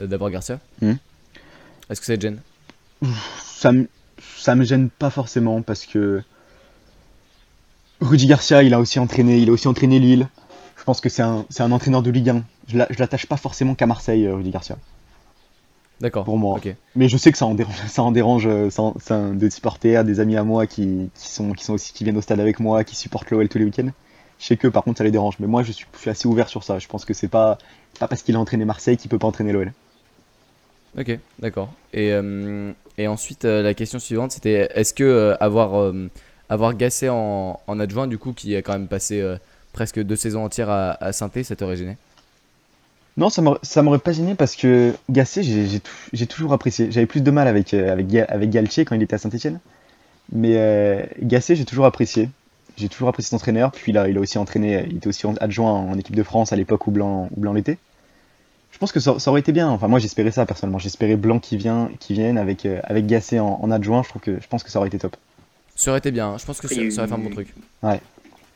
euh, 0.00 0.08
d'avoir 0.08 0.30
Garcia? 0.30 0.58
Mhm. 0.82 0.98
Est-ce 1.88 2.00
que 2.00 2.06
ça 2.06 2.16
te 2.16 2.22
gêne? 2.22 2.40
Ça 3.44 3.70
me, 3.70 3.88
ça 4.36 4.56
me 4.56 4.64
gêne 4.64 4.90
pas 4.90 5.10
forcément 5.10 5.62
parce 5.62 5.86
que 5.86 6.22
Rudy 8.00 8.26
Garcia, 8.26 8.64
il 8.64 8.74
a 8.74 8.80
aussi 8.80 8.98
entraîné, 8.98 9.38
il 9.38 9.50
a 9.50 9.52
aussi 9.52 9.68
entraîné 9.68 10.00
Lille. 10.00 10.28
Je 10.76 10.82
pense 10.82 11.00
que 11.00 11.08
c'est 11.08 11.22
un, 11.22 11.46
c'est 11.48 11.62
un 11.62 11.70
entraîneur 11.70 12.02
de 12.02 12.10
Ligue 12.10 12.30
1. 12.30 12.42
Je 12.70 12.78
la- 12.78 12.86
je 12.90 12.98
l'attache 12.98 13.26
pas 13.26 13.36
forcément 13.36 13.74
qu'à 13.74 13.86
Marseille, 13.86 14.26
euh, 14.26 14.34
Rudy 14.36 14.50
Garcia. 14.50 14.76
D'accord. 16.00 16.24
Pour 16.24 16.38
moi. 16.38 16.54
Mais 16.96 17.08
je 17.08 17.16
sais 17.18 17.30
que 17.32 17.36
ça 17.36 17.44
en 17.46 17.54
dérange, 17.54 17.74
ça 17.88 18.02
en 18.02 18.12
dérange 18.12 18.46
euh, 18.46 18.70
ça 18.70 18.82
en- 18.82 18.94
ça 18.98 19.16
en- 19.16 19.34
des 19.34 19.50
supporters, 19.50 20.04
des 20.04 20.20
amis 20.20 20.36
à 20.36 20.44
moi 20.44 20.66
qui, 20.66 21.10
qui 21.14 21.28
sont, 21.28 21.52
qui 21.52 21.64
sont 21.64 21.74
aussi 21.74 21.92
qui 21.92 22.04
viennent 22.04 22.16
au 22.16 22.22
stade 22.22 22.40
avec 22.40 22.58
moi, 22.60 22.84
qui 22.84 22.96
supportent 22.96 23.30
l'OL 23.30 23.48
tous 23.48 23.58
les 23.58 23.64
week-ends. 23.64 23.90
Je 24.38 24.46
sais 24.46 24.56
que 24.56 24.68
par 24.68 24.82
contre 24.84 24.98
ça 24.98 25.04
les 25.04 25.10
dérange, 25.10 25.34
mais 25.40 25.46
moi 25.46 25.62
je 25.62 25.72
suis, 25.72 25.86
je 25.94 25.98
suis 25.98 26.10
assez 26.10 26.26
ouvert 26.26 26.48
sur 26.48 26.64
ça. 26.64 26.78
Je 26.78 26.88
pense 26.88 27.04
que 27.04 27.12
c'est 27.12 27.28
pas, 27.28 27.58
pas 27.98 28.08
parce 28.08 28.22
qu'il 28.22 28.34
a 28.36 28.38
entraîné 28.38 28.64
Marseille 28.64 28.96
qu'il 28.96 29.10
peut 29.10 29.18
pas 29.18 29.26
entraîner 29.28 29.52
l'OL. 29.52 29.72
Ok, 30.98 31.18
d'accord. 31.38 31.72
Et, 31.92 32.12
euh, 32.12 32.72
et 32.98 33.06
ensuite, 33.06 33.44
la 33.44 33.74
question 33.74 33.98
suivante, 33.98 34.32
c'était 34.32 34.70
est-ce 34.74 34.92
que 34.94 35.04
euh, 35.04 35.36
avoir, 35.38 35.78
euh, 35.78 36.08
avoir 36.48 36.74
Gasset 36.74 37.08
en, 37.10 37.60
en 37.66 37.78
adjoint, 37.80 38.08
du 38.08 38.18
coup, 38.18 38.32
qui 38.32 38.56
a 38.56 38.62
quand 38.62 38.72
même 38.72 38.88
passé 38.88 39.22
presque 39.72 40.00
deux 40.02 40.16
saisons 40.16 40.44
entières 40.44 40.70
à, 40.70 40.92
à 41.04 41.12
saint 41.12 41.30
ça 41.44 41.54
t'aurait 41.54 41.76
gêné? 41.76 41.96
Non, 43.20 43.28
ça 43.28 43.42
m'aurait- 43.82 43.98
pas 43.98 44.12
gêné 44.12 44.34
parce 44.34 44.56
que 44.56 44.94
Gasset, 45.10 45.42
j'ai 45.42 45.66
j'ai 45.68 45.80
tou- 45.80 45.90
j'ai 46.12 46.26
toujours 46.26 46.52
apprécié. 46.52 46.90
J'avais 46.90 47.06
plus 47.06 47.20
de 47.20 47.30
mal 47.30 47.46
avec, 47.48 47.74
euh, 47.74 47.92
avec, 47.92 48.08
Ga- 48.08 48.24
avec 48.28 48.50
Galtier 48.50 48.84
quand 48.84 48.94
il 48.96 49.02
était 49.02 49.14
à 49.14 49.18
Saint-Etienne. 49.18 49.60
Mais 50.32 50.54
euh, 50.56 51.02
Gasset, 51.22 51.54
j'ai 51.54 51.64
toujours 51.66 51.84
apprécié. 51.86 52.28
J'ai 52.76 52.88
toujours 52.88 53.08
apprécié 53.08 53.28
cet 53.28 53.34
entraîneur. 53.34 53.72
Puis 53.72 53.92
là, 53.92 54.08
il 54.08 54.16
a 54.16 54.20
aussi 54.20 54.38
entraîné, 54.38 54.86
il 54.88 54.96
était 54.96 55.08
aussi 55.08 55.26
adjoint 55.40 55.70
en 55.72 55.98
équipe 55.98 56.16
de 56.16 56.22
France 56.22 56.52
à 56.52 56.56
l'époque 56.56 56.86
où 56.86 56.90
Blanc, 56.90 57.28
où 57.36 57.40
Blanc 57.40 57.52
l'était. 57.52 57.76
Je 58.72 58.78
pense 58.78 58.92
que 58.92 59.00
ça, 59.00 59.18
ça 59.18 59.30
aurait 59.30 59.40
été 59.40 59.52
bien. 59.52 59.68
Enfin, 59.68 59.88
moi, 59.88 59.98
j'espérais 59.98 60.30
ça 60.30 60.46
personnellement. 60.46 60.78
J'espérais 60.78 61.16
Blanc 61.16 61.40
qui, 61.40 61.56
vient, 61.58 61.90
qui 61.98 62.14
vienne 62.14 62.38
avec, 62.38 62.64
euh, 62.64 62.80
avec 62.84 63.06
Gasset 63.06 63.38
en, 63.40 63.58
en 63.60 63.70
adjoint. 63.70 64.02
Je, 64.02 64.08
trouve 64.08 64.22
que, 64.22 64.40
je 64.40 64.46
pense 64.48 64.62
que 64.62 64.70
ça 64.70 64.78
aurait 64.78 64.88
été 64.88 64.98
top. 64.98 65.16
Ça 65.76 65.90
aurait 65.90 65.98
été 65.98 66.10
bien, 66.10 66.36
je 66.38 66.46
pense 66.46 66.60
que 66.60 66.68
ça, 66.68 66.74
ça 66.90 67.00
aurait 67.02 67.08
fait 67.08 67.14
un 67.14 67.18
bon 67.18 67.30
truc. 67.30 67.54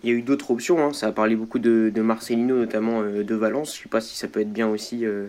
Il 0.05 0.11
y 0.11 0.13
a 0.13 0.17
eu 0.19 0.23
d'autres 0.23 0.51
options, 0.51 0.79
hein. 0.85 0.93
ça 0.93 1.07
a 1.09 1.13
parlé 1.13 1.35
beaucoup 1.35 1.59
de, 1.59 1.91
de 1.93 2.03
Marcelino, 2.03 2.57
notamment 2.59 3.01
euh, 3.03 3.25
de 3.25 3.35
Valence. 3.35 3.75
Je 3.77 3.83
sais 3.83 3.89
pas 3.89 4.03
si 4.03 4.17
ça 4.17 4.29
peut 4.29 4.41
être 4.41 4.53
bien 4.53 4.69
aussi 4.69 5.07
euh, 5.07 5.29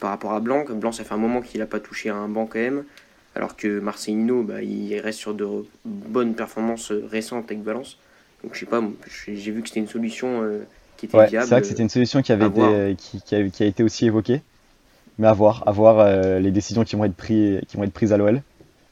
par 0.00 0.10
rapport 0.10 0.32
à 0.32 0.40
Blanc. 0.40 0.64
Blanc, 0.70 0.90
ça 0.90 1.04
fait 1.04 1.12
un 1.14 1.18
moment 1.18 1.42
qu'il 1.42 1.60
n'a 1.60 1.66
pas 1.66 1.80
touché 1.80 2.08
à 2.08 2.16
un 2.16 2.28
banc 2.28 2.46
quand 2.46 2.58
même. 2.58 2.84
Alors 3.36 3.56
que 3.56 3.78
Marcelino, 3.78 4.42
bah, 4.42 4.62
il 4.62 4.98
reste 4.98 5.18
sur 5.18 5.34
de 5.34 5.46
bonnes 5.84 6.34
performances 6.34 6.90
euh, 6.92 7.06
récentes 7.10 7.44
avec 7.50 7.62
Valence. 7.62 7.98
Donc 8.42 8.54
je 8.54 8.60
sais 8.60 8.66
pas, 8.66 8.82
j'ai 9.28 9.50
vu 9.52 9.60
que 9.60 9.68
c'était 9.68 9.80
une 9.80 9.86
solution 9.86 10.42
euh, 10.42 10.66
qui 10.96 11.04
était 11.06 11.16
Ouais, 11.18 11.26
viable. 11.28 11.44
c'est 11.46 11.54
vrai 11.54 11.60
que 11.60 11.66
c'était 11.66 11.82
une 11.82 11.90
solution 11.90 12.22
qui 12.22 12.32
avait 12.32 12.46
été, 12.46 12.54
voir. 12.58 12.72
qui, 12.96 13.20
qui 13.20 13.34
a, 13.34 13.48
qui 13.50 13.62
a 13.62 13.66
été 13.66 13.82
aussi 13.82 14.06
évoquée. 14.06 14.40
Mais 15.18 15.28
à 15.28 15.34
voir, 15.34 15.62
à 15.66 15.72
voir 15.72 16.40
les 16.40 16.50
décisions 16.50 16.82
qui 16.84 16.96
vont 16.96 17.04
être 17.04 17.14
prises, 17.14 17.60
qui 17.68 17.76
vont 17.76 17.84
être 17.84 17.92
prises 17.92 18.14
à 18.14 18.16
l'OL. 18.16 18.40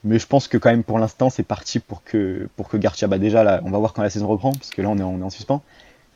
Mais 0.08 0.18
je 0.18 0.26
pense 0.26 0.48
que 0.48 0.56
quand 0.56 0.70
même 0.70 0.84
pour 0.84 0.98
l'instant 0.98 1.28
c'est 1.28 1.42
parti 1.42 1.80
pour 1.80 2.02
que 2.02 2.48
pour 2.56 2.70
que 2.70 2.78
Garcia, 2.78 3.06
bah 3.08 3.18
déjà 3.18 3.60
on 3.62 3.70
va 3.70 3.78
voir 3.78 3.92
quand 3.92 4.02
la 4.02 4.08
saison 4.08 4.26
reprend, 4.26 4.52
parce 4.52 4.70
que 4.70 4.80
là 4.80 4.88
on 4.88 4.96
est 4.96 5.02
en, 5.02 5.28
suspens, 5.28 5.62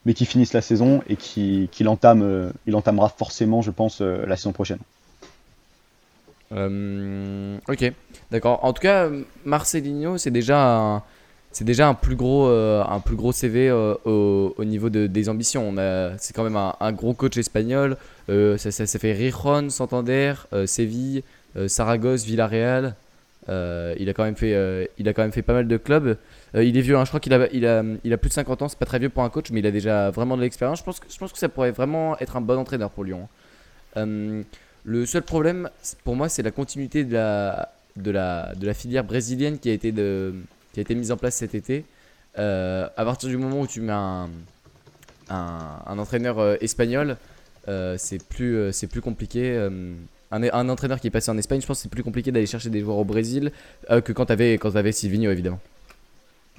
mais 0.06 0.14
qu'il 0.14 0.26
finisse 0.26 0.54
la 0.54 0.62
saison 0.62 1.02
et 1.10 1.16
qu'il 1.16 1.68
qu'il 1.68 1.88
entame, 1.88 2.22
euh, 2.22 2.50
il 2.66 2.74
entamera 2.74 3.10
forcément, 3.10 3.60
je 3.60 3.70
pense, 3.70 4.00
euh, 4.00 4.24
la 4.26 4.36
saison 4.36 4.52
prochaine. 4.52 4.78
Euh, 6.52 7.58
ok, 7.68 7.92
d'accord. 8.30 8.64
En 8.64 8.72
tout 8.72 8.80
cas, 8.80 9.10
Marcelinho, 9.44 10.16
c'est 10.16 10.30
déjà 10.30 11.02
c'est 11.50 11.64
déjà 11.64 11.86
un 11.86 11.92
plus 11.94 12.16
gros, 12.16 12.46
un 12.46 13.00
plus 13.00 13.16
gros 13.16 13.32
CV 13.32 13.70
au, 13.70 14.54
au 14.56 14.64
niveau 14.64 14.88
de, 14.88 15.06
des 15.06 15.28
ambitions. 15.28 15.74
C'est 16.16 16.34
quand 16.34 16.44
même 16.44 16.56
un, 16.56 16.92
gros 16.92 17.12
coach 17.12 17.36
espagnol. 17.36 17.98
Ça, 18.28 18.70
ça, 18.70 18.98
fait 18.98 19.12
Rijon, 19.12 19.68
Santander, 19.68 20.32
Séville, 20.64 21.22
Saragosse, 21.66 22.24
Villarreal. 22.24 22.94
Euh, 23.48 23.94
il 23.98 24.08
a 24.08 24.12
quand 24.12 24.24
même 24.24 24.36
fait, 24.36 24.54
euh, 24.54 24.86
il 24.98 25.08
a 25.08 25.12
quand 25.12 25.22
même 25.22 25.32
fait 25.32 25.42
pas 25.42 25.52
mal 25.52 25.66
de 25.66 25.76
clubs. 25.76 26.16
Euh, 26.54 26.64
il 26.64 26.76
est 26.76 26.80
vieux, 26.80 26.96
hein, 26.96 27.04
je 27.04 27.10
crois 27.10 27.20
qu'il 27.20 27.34
a, 27.34 27.48
il 27.52 27.66
a, 27.66 27.82
il 28.04 28.12
a 28.12 28.16
plus 28.16 28.28
de 28.28 28.34
50 28.34 28.62
ans. 28.62 28.68
C'est 28.68 28.78
pas 28.78 28.86
très 28.86 28.98
vieux 28.98 29.08
pour 29.08 29.24
un 29.24 29.30
coach, 29.30 29.50
mais 29.50 29.60
il 29.60 29.66
a 29.66 29.70
déjà 29.70 30.10
vraiment 30.10 30.36
de 30.36 30.42
l'expérience. 30.42 30.78
Je 30.78 30.84
pense 30.84 31.00
que, 31.00 31.06
je 31.10 31.18
pense 31.18 31.32
que 31.32 31.38
ça 31.38 31.48
pourrait 31.48 31.72
vraiment 31.72 32.18
être 32.18 32.36
un 32.36 32.40
bon 32.40 32.58
entraîneur 32.58 32.90
pour 32.90 33.04
Lyon. 33.04 33.28
Euh, 33.96 34.42
le 34.84 35.06
seul 35.06 35.22
problème, 35.22 35.70
pour 36.04 36.16
moi, 36.16 36.28
c'est 36.28 36.42
la 36.42 36.50
continuité 36.50 37.04
de 37.04 37.14
la, 37.14 37.72
de 37.96 38.10
la, 38.10 38.54
de 38.54 38.66
la 38.66 38.74
filière 38.74 39.04
brésilienne 39.04 39.58
qui 39.58 39.70
a 39.70 39.72
été, 39.72 39.92
de, 39.92 40.34
qui 40.72 40.80
a 40.80 40.82
été 40.82 40.94
mise 40.94 41.12
en 41.12 41.16
place 41.16 41.36
cet 41.36 41.54
été. 41.54 41.84
À 42.36 43.04
partir 43.04 43.28
du 43.28 43.36
moment 43.36 43.60
où 43.60 43.66
tu 43.66 43.80
mets 43.80 43.92
un, 43.92 44.28
un, 45.28 45.58
un 45.86 45.98
entraîneur 45.98 46.62
espagnol, 46.62 47.16
c'est 47.66 48.26
plus, 48.28 48.72
c'est 48.72 48.88
plus 48.88 49.00
compliqué. 49.00 49.68
Un, 50.32 50.42
un 50.42 50.68
entraîneur 50.68 51.00
qui 51.00 51.06
est 51.06 51.10
passé 51.10 51.30
en 51.30 51.38
Espagne, 51.38 51.60
je 51.60 51.66
pense 51.66 51.78
que 51.78 51.82
c'est 51.84 51.88
plus 51.90 52.02
compliqué 52.02 52.32
d'aller 52.32 52.46
chercher 52.46 52.70
des 52.70 52.80
joueurs 52.80 52.96
au 52.98 53.04
Brésil 53.04 53.52
euh, 53.90 54.00
que 54.00 54.12
quand 54.12 54.26
tu 54.26 54.32
avais, 54.32 54.54
quand 54.58 54.74
avais 54.76 54.92
Silvino, 54.92 55.30
évidemment. 55.30 55.60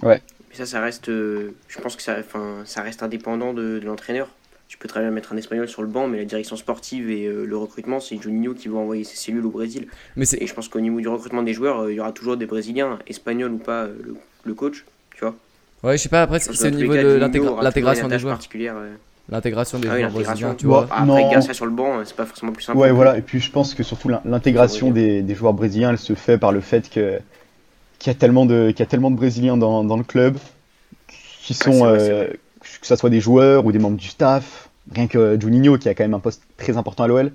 Mais 0.02 0.22
ça, 0.54 0.66
ça 0.66 0.80
reste. 0.82 1.10
euh, 1.10 1.52
je 1.68 1.80
pense 1.82 1.96
que 1.96 2.02
ça, 2.02 2.16
enfin, 2.20 2.62
ça 2.66 2.82
reste 2.82 3.04
indépendant 3.04 3.54
de, 3.54 3.80
de 3.80 3.86
l'entraîneur. 3.86 4.30
Tu 4.68 4.78
peux 4.78 4.88
très 4.88 5.02
bien 5.02 5.12
mettre 5.12 5.34
un 5.34 5.38
espagnol 5.38 5.68
sur 5.68 5.82
le 5.84 5.88
banc, 5.88 6.08
mais 6.08 6.18
la 6.18 6.26
direction 6.26 6.56
sportive 6.56 7.10
et 7.12 7.26
euh, 7.28 7.46
le 7.46 7.58
recrutement, 7.58 8.00
c'est 8.00 8.20
Juninho 8.20 8.54
qui 8.56 8.70
va 8.70 8.78
envoyer 8.80 9.04
ses 9.04 9.18
cellules 9.18 9.46
au 9.46 9.52
Brésil. 9.52 9.88
Mais 10.16 10.26
Et 10.40 10.48
je 10.48 10.54
pense 10.54 10.68
qu'au 10.68 10.80
niveau 10.80 11.00
du 11.00 11.08
recrutement 11.08 11.44
des 11.44 11.54
joueurs, 11.54 11.82
euh, 11.82 11.92
il 11.92 11.96
y 11.96 12.00
aura 12.00 12.12
toujours 12.12 12.38
des 12.38 12.48
Brésiliens, 12.48 12.98
espagnols 13.06 13.52
ou 13.52 13.58
pas, 13.60 13.84
euh, 13.84 13.96
le, 14.04 14.16
le 14.46 14.54
coach, 14.56 14.84
tu 15.16 15.20
vois. 15.22 15.36
Ouais, 15.84 15.98
je 15.98 16.04
sais 16.04 16.10
pas, 16.10 16.24
après, 16.24 16.40
c'est 16.40 16.68
au 16.68 16.70
niveau 16.72 16.94
cas, 16.94 17.04
de 17.04 17.20
toujours 17.28 17.62
l'intégration 17.62 18.06
une 18.06 18.10
des 18.10 18.20
joueurs. 18.20 18.36
particulière, 18.36 18.76
euh. 18.78 18.94
L'intégration 19.30 19.80
des 19.80 19.88
Ah 19.88 19.94
oui, 19.94 20.00
joueurs 20.00 20.12
brésiliens, 20.12 20.56
tu 20.56 20.66
vois. 20.68 20.88
Après. 20.92 21.30
Garcia 21.32 21.54
sur 21.54 21.66
le 21.66 21.72
banc, 21.72 22.00
euh, 22.00 22.04
c'est 22.06 22.16
pas 22.16 22.26
forcément 22.26 22.52
plus 22.52 22.64
simple. 22.64 22.78
Ouais, 22.80 22.92
voilà. 22.92 23.18
Et 23.18 23.22
puis 23.22 23.40
je 23.40 23.52
pense 23.52 23.74
que 23.74 23.84
surtout 23.84 24.10
l'in- 24.10 24.22
l'intégration 24.26 24.92
des, 24.92 25.22
des 25.22 25.36
joueurs 25.36 25.54
brésiliens, 25.54 25.92
elle 25.92 25.98
se 25.98 26.14
fait 26.14 26.38
par 26.38 26.52
le 26.52 26.62
fait 26.62 26.90
que 26.90 27.20
qu'il 28.00 28.12
y 28.12 28.16
a 28.16 28.20
tellement 28.20 28.46
de 28.46 28.72
qu'il 28.72 28.80
y 28.82 28.84
a 28.84 28.88
tellement 28.88 29.12
de 29.12 29.16
Brésiliens 29.16 29.56
dans, 29.58 29.84
dans 29.84 29.98
le 29.98 30.04
club 30.04 30.38
qui 31.44 31.54
sont 31.54 31.86
euh, 31.86 32.28
que 32.82 32.88
ça 32.88 32.96
soit 32.98 33.10
des 33.10 33.22
joueurs 33.22 33.66
ou 33.66 33.72
des 33.72 33.80
membres 33.80 33.98
du 33.98 34.08
staff, 34.08 34.70
rien 34.94 35.08
que 35.08 35.38
Juninho 35.40 35.78
qui 35.78 35.90
a 35.90 35.94
quand 35.96 36.04
même 36.04 36.14
un 36.14 36.20
poste 36.20 36.44
très 36.58 36.78
important 36.78 37.04
à 37.04 37.08
l'OL. 37.08 37.32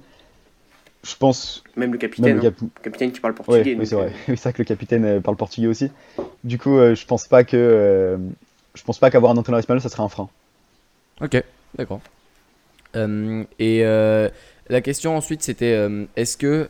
Je 1.04 1.14
pense 1.16 1.62
Même 1.76 1.86
le 1.86 1.90
même 1.92 1.98
capitaine, 1.98 2.36
le 2.36 2.48
hein. 2.48 2.52
le 2.60 2.82
capitaine 2.82 3.12
qui 3.12 3.20
parle 3.20 3.34
Ouais, 3.34 3.46
portugais. 3.46 3.76
oui, 3.78 3.86
c'est 3.86 3.94
vrai. 3.94 4.06
euh, 4.06 4.10
Oui, 4.28 4.36
c'est 4.36 4.42
vrai 4.42 4.52
que 4.52 4.58
le 4.58 4.64
capitaine 4.66 5.04
euh, 5.04 5.20
parle 5.20 5.36
portugais 5.36 5.68
aussi. 5.68 5.90
Du 6.44 6.58
coup, 6.58 6.76
euh, 6.76 6.94
je 6.94 7.06
pense 7.06 7.26
pas 7.28 7.44
que 7.44 7.56
euh, 7.56 8.16
je 8.74 8.82
pense 8.82 8.98
pas 8.98 9.10
qu'avoir 9.10 9.32
un 9.32 9.36
entraîneur 9.36 9.58
espagnol, 9.60 9.80
ça 9.80 9.88
serait 9.88 10.02
un 10.02 10.08
frein. 10.08 10.28
Ok, 11.20 11.42
d'accord. 11.76 12.00
Euh, 12.96 13.44
et 13.58 13.84
euh, 13.84 14.28
la 14.70 14.80
question 14.80 15.16
ensuite 15.16 15.42
c'était 15.42 15.74
euh, 15.74 16.06
est-ce 16.16 16.36
que 16.36 16.68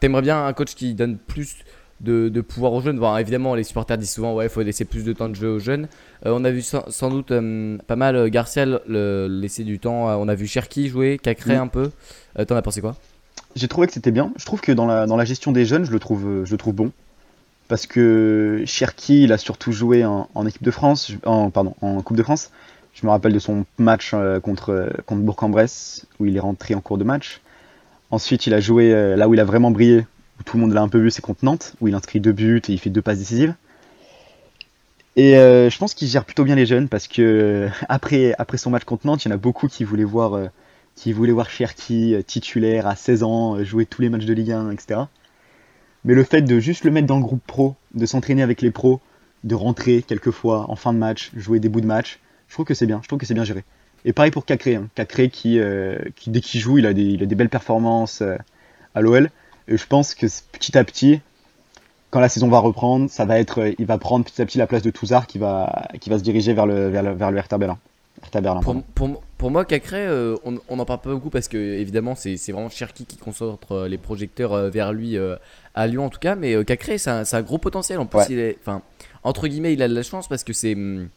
t'aimerais 0.00 0.22
bien 0.22 0.46
un 0.46 0.52
coach 0.54 0.74
qui 0.74 0.94
donne 0.94 1.18
plus 1.18 1.56
de, 2.00 2.28
de 2.28 2.40
pouvoir 2.40 2.72
aux 2.72 2.80
jeunes? 2.80 2.98
Bon, 2.98 3.16
évidemment, 3.16 3.54
les 3.54 3.62
supporters 3.64 3.96
disent 3.96 4.12
souvent 4.12 4.34
ouais, 4.34 4.46
il 4.46 4.50
faut 4.50 4.62
laisser 4.62 4.84
plus 4.84 5.04
de 5.04 5.12
temps 5.12 5.28
de 5.28 5.34
jeu 5.34 5.48
aux 5.48 5.58
jeunes. 5.58 5.88
Euh, 6.26 6.32
on 6.34 6.44
a 6.44 6.50
vu 6.50 6.62
sans, 6.62 6.88
sans 6.90 7.10
doute 7.10 7.30
euh, 7.30 7.78
pas 7.86 7.96
mal 7.96 8.28
Garcia 8.30 8.66
le, 8.66 9.28
laisser 9.28 9.62
du 9.64 9.78
temps. 9.78 10.08
Euh, 10.08 10.16
on 10.18 10.28
a 10.28 10.34
vu 10.34 10.46
Cherki 10.46 10.88
jouer, 10.88 11.18
Cacré 11.22 11.56
Mm. 11.56 11.60
un 11.60 11.68
peu. 11.68 11.90
T'en 12.46 12.56
as 12.56 12.62
pensé 12.62 12.80
quoi? 12.80 12.96
J'ai 13.54 13.68
trouvé 13.68 13.86
que 13.86 13.92
c'était 13.92 14.10
bien. 14.10 14.32
Je 14.36 14.44
trouve 14.46 14.60
que 14.60 14.72
dans 14.72 14.86
la, 14.86 15.06
dans 15.06 15.16
la 15.16 15.24
gestion 15.24 15.52
des 15.52 15.64
jeunes, 15.66 15.84
je 15.84 15.92
le 15.92 15.98
trouve, 15.98 16.44
je 16.44 16.50
le 16.50 16.56
trouve 16.56 16.74
bon. 16.74 16.90
Parce 17.68 17.86
que 17.86 18.62
Cherki, 18.66 19.24
il 19.24 19.32
a 19.32 19.38
surtout 19.38 19.72
joué 19.72 20.04
en, 20.04 20.28
en 20.34 20.46
équipe 20.46 20.62
de 20.62 20.70
France, 20.70 21.12
en, 21.24 21.50
pardon, 21.50 21.74
en 21.82 22.00
Coupe 22.02 22.16
de 22.16 22.22
France. 22.22 22.50
Je 22.94 23.06
me 23.06 23.10
rappelle 23.10 23.32
de 23.32 23.38
son 23.38 23.64
match 23.78 24.12
euh, 24.14 24.38
contre, 24.40 24.70
euh, 24.70 24.90
contre 25.06 25.22
Bourg-en-Bresse, 25.22 26.06
où 26.20 26.26
il 26.26 26.36
est 26.36 26.40
rentré 26.40 26.74
en 26.74 26.80
cours 26.80 26.98
de 26.98 27.04
match. 27.04 27.40
Ensuite, 28.10 28.46
il 28.46 28.54
a 28.54 28.60
joué 28.60 28.92
euh, 28.92 29.16
là 29.16 29.28
où 29.28 29.34
il 29.34 29.40
a 29.40 29.44
vraiment 29.44 29.70
brillé, 29.70 30.06
où 30.38 30.42
tout 30.42 30.56
le 30.56 30.62
monde 30.62 30.72
l'a 30.72 30.82
un 30.82 30.88
peu 30.88 30.98
vu, 30.98 31.10
c'est 31.10 31.22
contre 31.22 31.44
Nantes, 31.44 31.74
où 31.80 31.88
il 31.88 31.94
inscrit 31.94 32.20
deux 32.20 32.32
buts 32.32 32.62
et 32.68 32.72
il 32.72 32.78
fait 32.78 32.90
deux 32.90 33.02
passes 33.02 33.18
décisives. 33.18 33.54
Et 35.14 35.32
je 35.32 35.76
pense 35.76 35.92
qu'il 35.92 36.08
gère 36.08 36.24
plutôt 36.24 36.42
bien 36.42 36.54
les 36.54 36.64
jeunes 36.64 36.88
parce 36.88 37.06
que 37.06 37.68
après, 37.90 38.34
après 38.38 38.56
son 38.56 38.70
match 38.70 38.84
contre 38.84 39.06
Nantes, 39.06 39.22
il 39.26 39.28
y 39.28 39.30
en 39.30 39.34
a 39.34 39.38
beaucoup 39.38 39.68
qui 39.68 39.84
voulaient 39.84 40.04
voir, 40.04 40.32
euh, 40.32 40.46
qui 40.96 41.12
voulaient 41.12 41.32
voir 41.32 41.50
Cherki 41.50 42.16
titulaire 42.26 42.86
à 42.86 42.96
16 42.96 43.22
ans, 43.22 43.62
jouer 43.62 43.84
tous 43.84 44.00
les 44.00 44.08
matchs 44.08 44.24
de 44.24 44.32
Ligue 44.32 44.52
1, 44.52 44.70
etc. 44.70 45.00
Mais 46.06 46.14
le 46.14 46.24
fait 46.24 46.40
de 46.40 46.58
juste 46.60 46.84
le 46.84 46.90
mettre 46.90 47.06
dans 47.06 47.18
le 47.18 47.22
groupe 47.22 47.46
pro, 47.46 47.76
de 47.94 48.06
s'entraîner 48.06 48.42
avec 48.42 48.62
les 48.62 48.70
pros, 48.70 49.00
de 49.44 49.54
rentrer 49.54 50.02
quelquefois 50.02 50.70
en 50.70 50.76
fin 50.76 50.94
de 50.94 50.98
match, 50.98 51.30
jouer 51.36 51.60
des 51.60 51.68
bouts 51.68 51.82
de 51.82 51.86
match, 51.86 52.18
je 52.52 52.54
trouve 52.54 52.66
que 52.66 52.74
c'est 52.74 52.84
bien, 52.84 53.00
je 53.02 53.08
trouve 53.08 53.18
que 53.18 53.24
c'est 53.24 53.32
bien 53.32 53.44
géré. 53.44 53.64
Et 54.04 54.12
pareil 54.12 54.30
pour 54.30 54.44
Cacré, 54.44 54.74
hein. 54.74 54.88
Cacré 54.94 55.30
qui, 55.30 55.58
euh, 55.58 55.96
qui 56.16 56.28
dès 56.28 56.42
qu'il 56.42 56.60
joue, 56.60 56.76
il 56.76 56.84
a 56.84 56.92
des, 56.92 57.00
il 57.00 57.22
a 57.22 57.26
des 57.26 57.34
belles 57.34 57.48
performances 57.48 58.20
euh, 58.20 58.36
à 58.94 59.00
l'OL. 59.00 59.30
Et 59.68 59.78
je 59.78 59.86
pense 59.86 60.14
que 60.14 60.26
petit 60.52 60.76
à 60.76 60.84
petit, 60.84 61.22
quand 62.10 62.20
la 62.20 62.28
saison 62.28 62.48
va 62.48 62.58
reprendre, 62.58 63.08
ça 63.08 63.24
va 63.24 63.38
être, 63.38 63.62
euh, 63.62 63.72
il 63.78 63.86
va 63.86 63.96
prendre 63.96 64.26
petit 64.26 64.42
à 64.42 64.44
petit 64.44 64.58
la 64.58 64.66
place 64.66 64.82
de 64.82 64.90
Touzard 64.90 65.26
qui 65.26 65.38
va, 65.38 65.88
qui 65.98 66.10
va 66.10 66.18
se 66.18 66.22
diriger 66.22 66.52
vers 66.52 66.66
le, 66.66 66.90
vers 66.90 67.02
le, 67.02 67.12
vers 67.14 67.30
le 67.30 67.38
Hertha 67.38 67.56
Berlin. 67.56 67.78
Hertha 68.22 68.42
Berlin, 68.42 68.60
pour, 68.60 68.82
pour, 68.82 69.22
pour 69.38 69.50
moi, 69.50 69.64
Cacré, 69.64 70.04
euh, 70.06 70.36
on 70.44 70.76
n'en 70.76 70.84
parle 70.84 71.00
pas 71.00 71.08
beaucoup 71.10 71.30
parce 71.30 71.48
que 71.48 71.56
évidemment, 71.56 72.14
c'est 72.16 72.36
c'est 72.36 72.52
vraiment 72.52 72.68
Cherki 72.68 73.06
qui 73.06 73.16
concentre 73.16 73.86
les 73.86 73.96
projecteurs 73.96 74.68
vers 74.70 74.92
lui 74.92 75.16
à 75.74 75.86
Lyon 75.86 76.04
en 76.04 76.10
tout 76.10 76.20
cas. 76.20 76.34
Mais 76.34 76.62
Cacré, 76.66 76.98
c'est 76.98 77.08
un, 77.08 77.22
un 77.32 77.40
gros 77.42 77.56
potentiel. 77.56 77.98
En 77.98 78.04
plus, 78.04 78.18
Ouais. 78.18 78.26
il 78.28 78.38
est, 78.38 78.58
enfin, 78.60 78.82
entre 79.24 79.48
guillemets, 79.48 79.72
il 79.72 79.82
a 79.82 79.88
de 79.88 79.94
la 79.94 80.02
chance 80.02 80.28
parce 80.28 80.44
que 80.44 80.52
c'est 80.52 80.74
hum, 80.74 81.08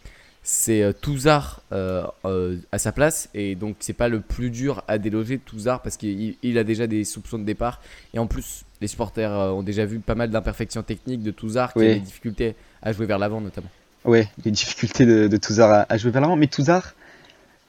c'est 0.48 0.84
euh, 0.84 0.94
Touzard 0.94 1.64
euh, 1.72 2.04
euh, 2.24 2.58
à 2.72 2.78
sa 2.78 2.92
place 2.92 3.30
et 3.34 3.56
donc 3.56 3.78
c'est 3.80 3.94
pas 3.94 4.10
le 4.10 4.20
plus 4.20 4.52
dur 4.52 4.84
à 4.88 5.00
déloger 5.00 5.40
Touzard 5.40 5.82
parce 5.82 5.98
qu'il 5.98 6.36
il 6.44 6.58
a 6.60 6.64
déjà 6.64 6.86
des 6.86 7.04
soupçons 7.04 7.40
de 7.40 7.44
départ 7.44 7.82
et 8.14 8.20
en 8.20 8.28
plus 8.28 8.64
les 8.80 8.88
supporters 8.88 9.32
euh, 9.32 9.50
ont 9.50 9.64
déjà 9.64 9.86
vu 9.88 9.98
pas 10.00 10.14
mal 10.14 10.30
d'imperfections 10.30 10.84
techniques 10.84 11.24
de 11.24 11.32
Touzard 11.32 11.74
qui 11.74 11.80
Oui. 11.80 11.90
a 11.90 11.94
des 11.96 12.00
difficultés 12.00 12.56
à 12.84 12.92
jouer 12.94 13.08
vers 13.08 13.18
l'avant 13.18 13.42
notamment. 13.42 13.70
Ouais, 14.04 14.28
les 14.46 14.52
difficultés 14.52 15.08
de, 15.08 15.28
de 15.28 15.38
Touzard 15.38 15.72
à, 15.72 15.86
à 15.90 15.98
jouer 15.98 16.12
vers 16.12 16.22
l'avant. 16.22 16.36
Mais 16.36 16.46
Touzard, 16.46 16.94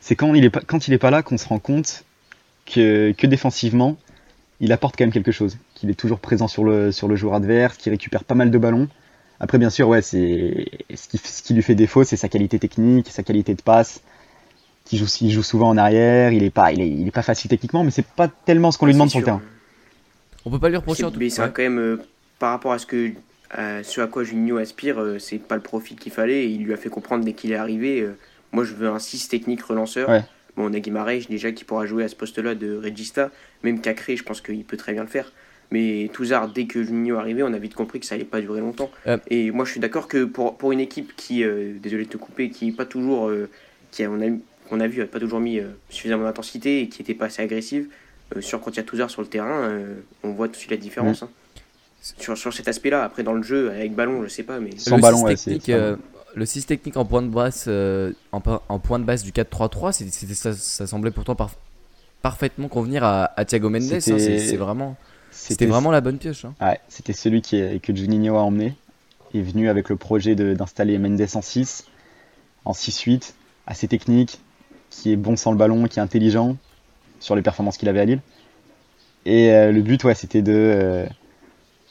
c'est 0.00 0.14
quand 0.14 0.34
il 0.34 0.44
est 0.44 0.50
pas, 0.50 0.60
quand 0.60 0.86
il 0.86 0.92
est 0.92 0.98
pas 0.98 1.10
là 1.10 1.22
qu'on 1.22 1.38
se 1.38 1.48
rend 1.48 1.58
compte 1.58 2.04
que, 2.66 3.12
que 3.12 3.26
défensivement, 3.26 3.96
il 4.60 4.70
apporte 4.72 4.96
quand 4.98 5.04
même 5.04 5.12
quelque 5.14 5.32
chose. 5.32 5.56
Qu'il 5.74 5.88
est 5.88 5.94
toujours 5.94 6.18
présent 6.20 6.46
sur 6.46 6.62
le, 6.62 6.92
sur 6.92 7.08
le 7.08 7.16
joueur 7.16 7.32
adverse, 7.34 7.78
qu'il 7.78 7.90
récupère 7.90 8.24
pas 8.24 8.34
mal 8.34 8.50
de 8.50 8.58
ballons. 8.58 8.88
Après, 9.40 9.56
bien 9.58 9.70
sûr, 9.70 9.88
ouais, 9.88 10.02
c'est 10.02 10.66
ce 10.96 11.08
qui, 11.08 11.18
ce 11.18 11.42
qui 11.42 11.54
lui 11.54 11.62
fait 11.62 11.74
défaut, 11.74 12.04
c'est 12.04 12.16
sa 12.16 12.28
qualité 12.28 12.58
technique, 12.58 13.08
sa 13.10 13.22
qualité 13.22 13.54
de 13.54 13.62
passe. 13.62 14.00
Qui 14.84 14.98
joue, 14.98 15.06
il 15.20 15.32
joue 15.32 15.42
souvent 15.42 15.68
en 15.68 15.76
arrière. 15.76 16.32
Il 16.32 16.44
est 16.44 16.50
pas, 16.50 16.72
il 16.72 16.80
est, 16.80 16.88
il 16.88 17.08
est 17.08 17.12
pas 17.12 17.22
facile 17.22 17.50
techniquement, 17.50 17.82
mais 17.82 17.90
c'est 17.90 18.06
pas 18.06 18.28
tellement 18.28 18.70
ce 18.70 18.78
qu'on 18.78 18.86
lui 18.86 18.92
demande 18.92 19.10
sur 19.10 19.18
le 19.18 19.24
terrain. 19.24 19.42
On 20.44 20.50
peut 20.50 20.60
pas 20.60 20.68
lui 20.68 20.76
reprocher 20.76 21.04
en 21.04 21.10
tout 21.10 21.18
Mais 21.18 21.28
c'est 21.28 21.42
ouais. 21.42 21.50
quand 21.52 21.62
même, 21.62 21.78
euh, 21.78 22.00
par 22.38 22.50
rapport 22.50 22.72
à 22.72 22.78
ce, 22.78 22.86
que, 22.86 23.10
à 23.50 23.82
ce 23.82 24.00
à 24.00 24.06
quoi 24.06 24.22
Juninho 24.22 24.58
aspire, 24.58 25.00
euh, 25.00 25.18
c'est 25.18 25.38
pas 25.38 25.56
le 25.56 25.60
profil 25.60 25.96
qu'il 25.98 26.12
fallait. 26.12 26.44
Et 26.44 26.46
il 26.46 26.62
lui 26.62 26.72
a 26.72 26.76
fait 26.76 26.88
comprendre 26.88 27.24
dès 27.24 27.32
qu'il 27.32 27.50
est 27.50 27.56
arrivé. 27.56 28.00
euh, 28.00 28.16
moi, 28.52 28.62
je 28.62 28.74
veux 28.74 28.88
un 28.88 29.00
6 29.00 29.28
technique 29.28 29.62
relanceur. 29.62 30.08
Ouais. 30.08 30.22
Bon, 30.56 30.70
on 30.70 30.72
a 30.72 30.78
Guimarães 30.78 31.26
déjà 31.28 31.50
qui 31.50 31.64
pourra 31.64 31.84
jouer 31.84 32.04
à 32.04 32.08
ce 32.08 32.14
poste-là 32.14 32.54
de 32.54 32.76
Regista. 32.76 33.30
Même 33.64 33.80
Cacré, 33.80 34.16
je 34.16 34.22
pense 34.22 34.40
qu'il 34.40 34.64
peut 34.64 34.76
très 34.76 34.92
bien 34.92 35.02
le 35.02 35.08
faire. 35.08 35.32
Mais 35.72 36.08
Touzard, 36.12 36.48
dès 36.48 36.66
que 36.66 36.82
Juninho 36.84 37.16
est 37.16 37.18
arrivé, 37.18 37.42
on 37.42 37.52
a 37.52 37.58
vite 37.58 37.74
compris 37.74 37.98
que 38.00 38.06
ça 38.06 38.14
allait 38.14 38.24
pas 38.24 38.40
durer 38.40 38.60
longtemps. 38.60 38.90
Euh. 39.06 39.18
Et 39.28 39.50
moi, 39.50 39.64
je 39.64 39.72
suis 39.72 39.80
d'accord 39.80 40.06
que 40.08 40.24
pour, 40.24 40.56
pour 40.56 40.70
une 40.72 40.80
équipe 40.80 41.14
qui, 41.16 41.42
euh, 41.42 41.72
désolé 41.82 42.04
de 42.04 42.08
te 42.10 42.16
couper, 42.16 42.50
qui 42.50 42.68
est 42.68 42.72
pas 42.72 42.84
toujours, 42.86 43.28
euh, 43.28 43.48
qui 43.90 44.04
a, 44.04 44.10
on 44.10 44.20
a, 44.20 44.26
qu'on 44.68 44.80
a 44.80 44.86
vu, 44.86 45.02
a 45.02 45.06
pas 45.06 45.18
toujours 45.20 45.40
mis 45.40 45.58
euh, 45.58 45.68
suffisamment 45.90 46.24
d'intensité 46.24 46.82
et 46.82 46.88
qui 46.88 47.02
était 47.02 47.14
pas 47.14 47.26
assez 47.26 47.42
agressive, 47.42 47.88
euh, 48.36 48.40
sur 48.40 48.60
quand 48.60 48.70
il 48.72 48.76
y 48.76 48.80
a 48.80 48.84
Touzard 48.84 49.10
sur 49.10 49.22
le 49.22 49.28
terrain, 49.28 49.62
euh, 49.64 49.94
on 50.22 50.30
voit 50.30 50.46
tout 50.46 50.52
de 50.52 50.58
suite 50.58 50.70
la 50.70 50.76
différence. 50.76 51.22
hein. 51.24 51.30
Sur, 52.18 52.38
sur 52.38 52.52
cet 52.54 52.68
aspect-là, 52.68 53.02
après 53.02 53.24
dans 53.24 53.32
le 53.32 53.42
jeu, 53.42 53.70
avec 53.70 53.92
ballon, 53.94 54.22
je 54.22 54.28
sais 54.28 54.44
pas, 54.44 54.60
mais 54.60 54.70
Sans 54.78 54.94
le 54.96 55.02
ballon, 55.02 55.18
6 55.18 55.24
ouais, 55.24 55.36
c'est- 55.36 55.50
technique, 55.50 55.68
euh, 55.70 55.96
le 56.36 56.46
6 56.46 56.64
technique 56.66 56.96
en 56.96 57.04
point 57.04 57.22
de 57.22 57.28
basse, 57.28 57.64
euh, 57.66 58.12
en, 58.30 58.40
po- 58.40 58.60
en 58.68 58.78
point 58.78 59.00
de 59.00 59.04
base 59.04 59.24
du 59.24 59.32
4-3-3, 59.32 59.90
c'est- 59.92 60.08
c'était- 60.12 60.34
ça, 60.34 60.52
ça 60.52 60.86
semblait 60.86 61.10
pourtant 61.10 61.34
par- 61.34 61.50
parfaitement 62.22 62.68
convenir 62.68 63.02
à, 63.02 63.32
à 63.36 63.44
Thiago 63.44 63.70
Mendes. 63.70 63.92
hein, 63.92 63.98
c'est 64.00 64.56
vraiment, 64.56 64.96
c'était 65.36 65.66
vraiment 65.66 65.90
la 65.90 66.00
bonne 66.00 66.18
pioche. 66.18 66.44
hein. 66.44 66.54
Ouais, 66.60 66.80
c'était 66.88 67.12
celui 67.12 67.42
qui 67.42 67.56
est- 67.56 67.80
que 67.82 67.94
Juninho 67.94 68.36
a 68.36 68.42
emmené. 68.42 68.74
Il 69.34 69.40
est 69.40 69.42
venu 69.42 69.68
avec 69.68 69.88
le 69.88 69.96
projet 69.96 70.34
d'installer 70.34 70.98
Mendes 70.98 71.26
en 71.34 71.42
6, 71.42 71.84
en 72.64 72.72
6-8, 72.72 73.34
assez 73.66 73.88
technique, 73.88 74.40
qui 74.90 75.12
est 75.12 75.16
bon 75.16 75.36
sans 75.36 75.50
le 75.50 75.58
ballon, 75.58 75.86
qui 75.88 75.98
est 75.98 76.02
intelligent 76.02 76.56
sur 77.20 77.36
les 77.36 77.42
performances 77.42 77.76
qu'il 77.76 77.88
avait 77.88 78.00
à 78.00 78.04
Lille. 78.04 78.20
Et 79.26 79.50
euh, 79.50 79.72
le 79.72 79.82
but, 79.82 80.02
ouais, 80.04 80.14
c'était 80.14 80.42
de, 80.42 80.52
euh, 80.54 81.06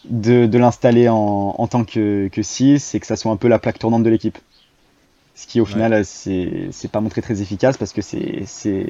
de, 0.05 0.45
de 0.45 0.57
l'installer 0.57 1.09
en, 1.09 1.17
en 1.57 1.67
tant 1.67 1.83
que, 1.83 2.29
que 2.29 2.41
6 2.41 2.95
et 2.95 2.99
que 2.99 3.05
ça 3.05 3.17
soit 3.17 3.31
un 3.31 3.37
peu 3.37 3.49
la 3.49 3.59
plaque 3.59 3.77
tournante 3.79 4.03
de 4.03 4.09
l'équipe. 4.09 4.37
Ce 5.35 5.45
qui, 5.45 5.59
au 5.59 5.65
Ouais. 5.65 5.71
final, 5.71 5.93
euh, 5.93 6.03
c'est 6.71 6.91
pas 6.91 7.01
montré 7.01 7.21
très 7.21 7.41
efficace 7.41 7.77
parce 7.77 7.91
que 7.91 8.01
ses 8.01 8.87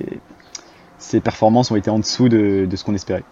performances 1.23 1.71
ont 1.71 1.75
été 1.75 1.89
en 1.89 1.97
dessous 1.99 2.29
de, 2.29 2.67
de 2.69 2.75
ce 2.75 2.83
qu'on 2.83 2.93
espérait. 2.93 3.23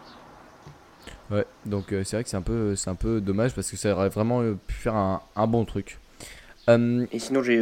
Ouais, 1.31 1.45
donc 1.65 1.91
euh, 1.93 2.03
c'est 2.03 2.17
vrai 2.17 2.23
que 2.23 2.29
c'est 2.29 2.37
un, 2.37 2.41
peu- 2.41 2.75
c'est 2.75 2.89
un 2.89 2.95
peu 2.95 3.21
dommage 3.21 3.53
parce 3.53 3.69
que 3.71 3.77
ça 3.77 3.93
aurait 3.93 4.09
vraiment 4.09 4.41
euh, 4.41 4.55
pu 4.67 4.73
faire 4.75 4.95
un, 4.95 5.21
un 5.35 5.47
bon 5.47 5.65
truc. 5.65 5.97
Euh, 6.69 7.05
Et 7.11 7.19
sinon, 7.19 7.43
j'ai 7.43 7.57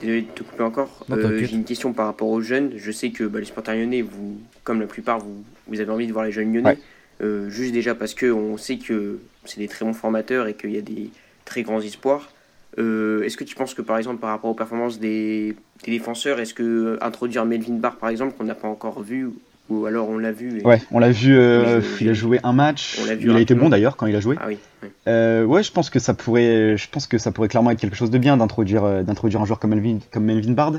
désolé 0.00 0.22
de 0.22 0.26
te 0.34 0.42
couper 0.42 0.62
encore. 0.62 1.04
Non, 1.08 1.16
t'inquiète. 1.16 1.46
j'ai 1.48 1.56
une 1.56 1.64
question 1.64 1.92
par 1.92 2.06
rapport 2.06 2.28
aux 2.28 2.40
jeunes. 2.40 2.72
Je 2.76 2.92
sais 2.92 3.10
que 3.10 3.24
bah, 3.24 3.38
les 3.40 3.44
supporters 3.44 3.74
lyonnais, 3.74 4.02
vous, 4.02 4.38
comme 4.64 4.80
la 4.80 4.86
plupart, 4.86 5.18
vous, 5.18 5.42
vous 5.66 5.80
avez 5.80 5.90
envie 5.90 6.06
de 6.06 6.12
voir 6.12 6.24
les 6.24 6.32
jeunes 6.32 6.52
lyonnais. 6.52 6.70
Ouais. 6.70 6.78
Euh, 7.22 7.48
juste 7.48 7.72
déjà 7.72 7.94
parce 7.94 8.12
que 8.14 8.26
on 8.30 8.56
sait 8.58 8.76
que 8.78 9.18
c'est 9.46 9.58
des 9.58 9.68
très 9.68 9.84
bons 9.84 9.94
formateurs 9.94 10.46
et 10.48 10.54
qu'il 10.54 10.70
y 10.72 10.76
a 10.78 10.82
des 10.82 11.10
très 11.44 11.62
grands 11.62 11.80
espoirs. 11.80 12.30
Euh, 12.78 13.22
est-ce 13.22 13.38
que 13.38 13.44
tu 13.44 13.54
penses 13.54 13.72
que 13.72 13.80
par 13.80 13.96
exemple 13.96 14.20
par 14.20 14.28
rapport 14.30 14.50
aux 14.50 14.54
performances 14.54 15.00
des, 15.00 15.56
des 15.84 15.92
défenseurs, 15.92 16.38
est-ce 16.40 16.52
que 16.52 16.62
euh, 16.62 16.98
introduire 17.02 17.46
Melvin 17.46 17.76
Barr 17.78 17.96
par 17.96 18.10
exemple 18.10 18.34
qu'on 18.36 18.44
n'a 18.44 18.54
pas 18.54 18.68
encore 18.68 19.00
vu 19.02 19.30
ou 19.68 19.86
alors 19.86 20.08
on 20.08 20.18
l'a 20.18 20.32
vu 20.32 20.60
et- 20.60 20.64
Ouais, 20.66 20.80
on 20.92 20.98
l'a 20.98 21.10
vu, 21.10 21.36
euh, 21.38 21.80
il 22.00 22.08
a 22.08 22.12
joué 22.12 22.38
un 22.44 22.52
match, 22.52 23.00
il 23.20 23.30
a 23.30 23.40
été 23.40 23.54
bon 23.54 23.68
d'ailleurs 23.68 23.96
quand 23.96 24.06
il 24.06 24.14
a 24.16 24.20
joué. 24.20 24.36
Ah 24.40 24.44
oui. 24.48 24.58
Euh, 25.08 25.44
ouais, 25.44 25.62
je 25.62 25.72
pense 25.72 25.90
que 25.90 25.98
ça 25.98 26.14
pourrait, 26.14 26.76
je 26.76 26.88
pense 26.90 27.06
que 27.06 27.18
ça 27.18 27.32
pourrait 27.32 27.48
clairement 27.48 27.70
être 27.70 27.80
quelque 27.80 27.96
chose 27.96 28.10
de 28.10 28.18
bien 28.18 28.36
d'introduire, 28.36 28.84
euh, 28.84 29.02
d'introduire 29.02 29.40
un 29.40 29.44
joueur 29.44 29.58
comme 29.58 29.70
Melvin, 29.70 29.98
comme 30.12 30.24
Melvin 30.24 30.52
Bard. 30.52 30.74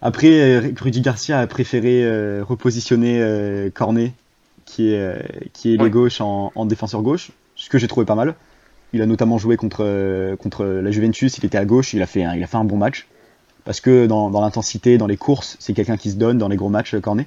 Après, 0.00 0.28
euh, 0.30 0.70
Rudy 0.80 1.00
Garcia 1.00 1.40
a 1.40 1.46
préféré 1.46 2.04
euh, 2.04 2.44
repositionner 2.46 3.20
euh, 3.20 3.68
Cornet, 3.70 4.12
qui 4.64 4.92
est, 4.92 4.98
euh, 5.00 5.18
qui 5.52 5.74
est 5.74 5.78
Ouais. 5.78 5.84
les 5.84 5.90
gauche 5.90 6.20
en, 6.20 6.52
en 6.54 6.66
défenseur 6.66 7.02
gauche, 7.02 7.30
ce 7.56 7.68
que 7.68 7.78
j'ai 7.78 7.88
trouvé 7.88 8.06
pas 8.06 8.14
mal. 8.14 8.34
Il 8.92 9.02
a 9.02 9.06
notamment 9.06 9.38
joué 9.38 9.56
contre, 9.56 9.80
euh, 9.84 10.36
contre 10.36 10.64
la 10.64 10.90
Juventus, 10.90 11.36
il 11.38 11.44
était 11.44 11.58
à 11.58 11.64
gauche, 11.64 11.94
il 11.94 12.02
a 12.02 12.06
fait 12.06 12.22
un, 12.24 12.34
il 12.34 12.42
a 12.42 12.46
fait 12.46 12.56
un 12.56 12.64
bon 12.64 12.76
match. 12.76 13.06
Parce 13.64 13.80
que 13.80 14.06
dans, 14.06 14.30
dans 14.30 14.40
l'intensité, 14.40 14.96
dans 14.98 15.06
les 15.06 15.16
courses, 15.18 15.56
c'est 15.58 15.74
quelqu'un 15.74 15.96
qui 15.98 16.10
se 16.10 16.16
donne 16.16 16.38
dans 16.38 16.48
les 16.48 16.56
gros 16.56 16.70
matchs, 16.70 16.94
euh, 16.94 17.00
Cornet. 17.00 17.26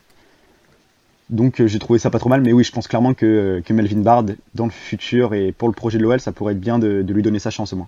Donc 1.32 1.62
euh, 1.62 1.67
j'ai 1.67 1.80
trouvé 1.80 1.98
ça 1.98 2.10
pas 2.10 2.20
trop 2.20 2.30
mal, 2.30 2.41
mais 2.41 2.52
oui, 2.52 2.63
je 2.63 2.72
pense 2.72 2.88
clairement 2.88 3.13
que, 3.13 3.62
que 3.65 3.74
Melvin 3.74 4.02
Bard, 4.02 4.26
dans 4.54 4.65
le 4.65 4.72
futur 4.72 5.34
et 5.34 5.52
pour 5.54 5.70
le 5.70 5.74
projet 5.74 5.98
de 5.98 6.04
l'OL, 6.04 6.20
ça 6.20 6.32
pourrait 6.34 6.54
être 6.54 6.60
bien 6.60 6.78
de, 6.78 7.02
de 7.02 7.13
lui 7.13 7.24
donner 7.24 7.39
sa 7.39 7.50
chance 7.50 7.72
au 7.74 7.78
moins. 7.78 7.88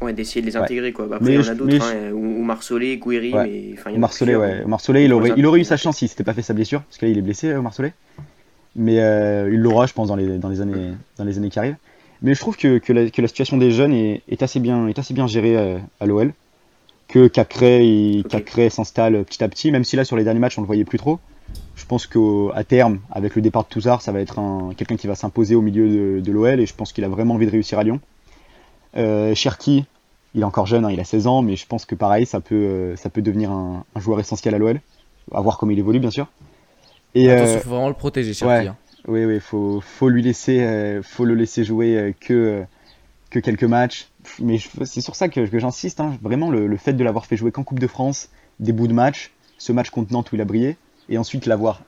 Ouais, 0.00 0.12
d'essayer 0.12 0.40
de 0.40 0.46
les 0.46 0.56
Ouais. 0.56 0.62
intégrer 0.62 0.92
quoi. 0.92 1.06
Bah, 1.06 1.16
après, 1.16 1.30
Mais 1.30 1.34
il 1.34 1.44
y 1.44 1.48
en 1.48 1.52
a 1.52 1.54
d'autres, 1.56 1.84
hein, 1.84 2.12
ou, 2.12 2.16
ou 2.16 2.46
Ouais. 3.34 3.48
mais 3.48 3.74
enfin, 3.74 3.90
il 3.90 4.36
ouais. 4.36 4.64
Marcelet, 4.64 5.04
il 5.04 5.12
aurait, 5.12 5.32
il 5.36 5.44
aurait 5.44 5.60
eu 5.60 5.64
sa 5.64 5.76
chance 5.76 5.96
s'il 5.96 6.08
s'était 6.08 6.22
pas 6.22 6.34
fait 6.34 6.42
sa 6.42 6.54
blessure, 6.54 6.82
parce 6.82 6.98
que 6.98 7.06
là 7.06 7.10
il 7.12 7.18
est 7.18 7.22
blessé, 7.22 7.48
euh, 7.48 7.60
Marcelet. 7.60 7.92
Mais 8.76 9.00
euh, 9.00 9.50
il 9.52 9.58
l'aura, 9.58 9.86
je 9.86 9.92
pense, 9.92 10.06
dans 10.06 10.14
les, 10.14 10.38
dans 10.38 10.48
les, 10.48 10.60
années, 10.60 10.92
dans 11.16 11.24
les 11.24 11.36
années 11.38 11.50
qui 11.50 11.58
arrivent. 11.58 11.76
Mais 12.22 12.34
je 12.34 12.40
trouve 12.40 12.56
que, 12.56 12.78
que, 12.78 12.92
la, 12.92 13.10
que 13.10 13.20
la 13.20 13.26
situation 13.28 13.56
des 13.56 13.72
jeunes 13.72 13.92
est, 13.92 14.22
est, 14.28 14.42
assez, 14.42 14.60
bien, 14.60 14.86
est 14.86 14.98
assez 15.00 15.14
bien 15.14 15.26
gérée 15.26 15.56
euh, 15.56 15.78
à 15.98 16.06
l'OL. 16.06 16.32
Que. 17.08 17.26
Cacré 17.26 18.70
s'installe 18.70 19.24
petit 19.24 19.42
à 19.42 19.48
petit, 19.48 19.72
même 19.72 19.82
si 19.82 19.96
là 19.96 20.04
sur 20.04 20.16
les 20.16 20.22
derniers 20.22 20.38
matchs 20.38 20.58
on 20.58 20.60
le 20.60 20.66
voyait 20.66 20.84
plus 20.84 20.98
trop. 20.98 21.18
Je 21.78 21.86
pense 21.86 22.06
qu'à 22.08 22.64
terme, 22.64 22.98
avec 23.12 23.36
le 23.36 23.40
départ 23.40 23.62
de 23.62 23.68
Touzard, 23.68 24.02
ça 24.02 24.10
va 24.10 24.20
être 24.20 24.38
un, 24.40 24.72
quelqu'un 24.76 24.96
qui 24.96 25.06
va 25.06 25.14
s'imposer 25.14 25.54
au 25.54 25.62
milieu 25.62 25.88
de, 25.88 26.20
de 26.20 26.32
l'OL 26.32 26.58
et 26.60 26.66
je 26.66 26.74
pense 26.74 26.92
qu'il 26.92 27.04
a 27.04 27.08
vraiment 27.08 27.34
envie 27.34 27.46
de 27.46 27.52
réussir 27.52 27.78
à 27.78 27.84
Lyon. 27.84 28.00
Euh, 28.96 29.32
Cherki, 29.34 29.84
il 30.34 30.40
est 30.40 30.44
encore 30.44 30.66
jeune, 30.66 30.84
hein, 30.84 30.90
il 30.90 30.98
a 30.98 31.04
16 31.04 31.28
ans, 31.28 31.40
mais 31.40 31.54
je 31.54 31.66
pense 31.66 31.84
que 31.86 31.94
pareil, 31.94 32.26
ça 32.26 32.40
peut, 32.40 32.54
euh, 32.56 32.96
ça 32.96 33.10
peut 33.10 33.22
devenir 33.22 33.52
un, 33.52 33.84
un 33.94 34.00
joueur 34.00 34.18
essentiel 34.18 34.54
à 34.56 34.58
l'OL. 34.58 34.80
À 35.32 35.40
voir 35.40 35.56
comment 35.56 35.70
il 35.70 35.78
évolue, 35.78 36.00
bien 36.00 36.10
sûr. 36.10 36.26
Et 37.14 37.30
attention, 37.30 37.56
euh, 37.56 37.60
faut 37.60 37.70
vraiment 37.70 37.88
le 37.88 37.94
protéger, 37.94 38.34
Cherki. 38.34 38.52
ouais. 38.64 38.66
hein. 38.66 38.76
oui, 39.06 39.24
oui, 39.24 39.38
faut, 39.38 39.80
faut 39.80 40.08
lui 40.08 40.22
laisser, 40.22 40.60
euh, 40.62 41.00
faut 41.02 41.24
le 41.24 41.34
laisser 41.34 41.62
jouer 41.64 42.14
que, 42.18 42.64
que 43.30 43.38
quelques 43.38 43.64
matchs. 43.64 44.08
Mais 44.40 44.58
c'est 44.84 45.00
sur 45.00 45.14
ça 45.14 45.28
que, 45.28 45.46
que 45.46 45.58
j'insiste, 45.60 46.00
hein. 46.00 46.18
vraiment 46.22 46.50
le, 46.50 46.66
le 46.66 46.76
fait 46.76 46.92
de 46.92 47.04
l'avoir 47.04 47.24
fait 47.26 47.36
jouer 47.36 47.52
qu'en 47.52 47.62
Coupe 47.62 47.78
de 47.78 47.86
France, 47.86 48.30
des 48.58 48.72
bouts 48.72 48.88
de 48.88 48.92
match, 48.92 49.30
ce 49.58 49.72
match 49.72 49.90
contre 49.90 50.12
Nantes 50.12 50.32
où 50.32 50.34
il 50.34 50.40
a 50.40 50.44
brillé, 50.44 50.76
et 51.08 51.18
ensuite 51.18 51.46
l'avoir 51.46 51.80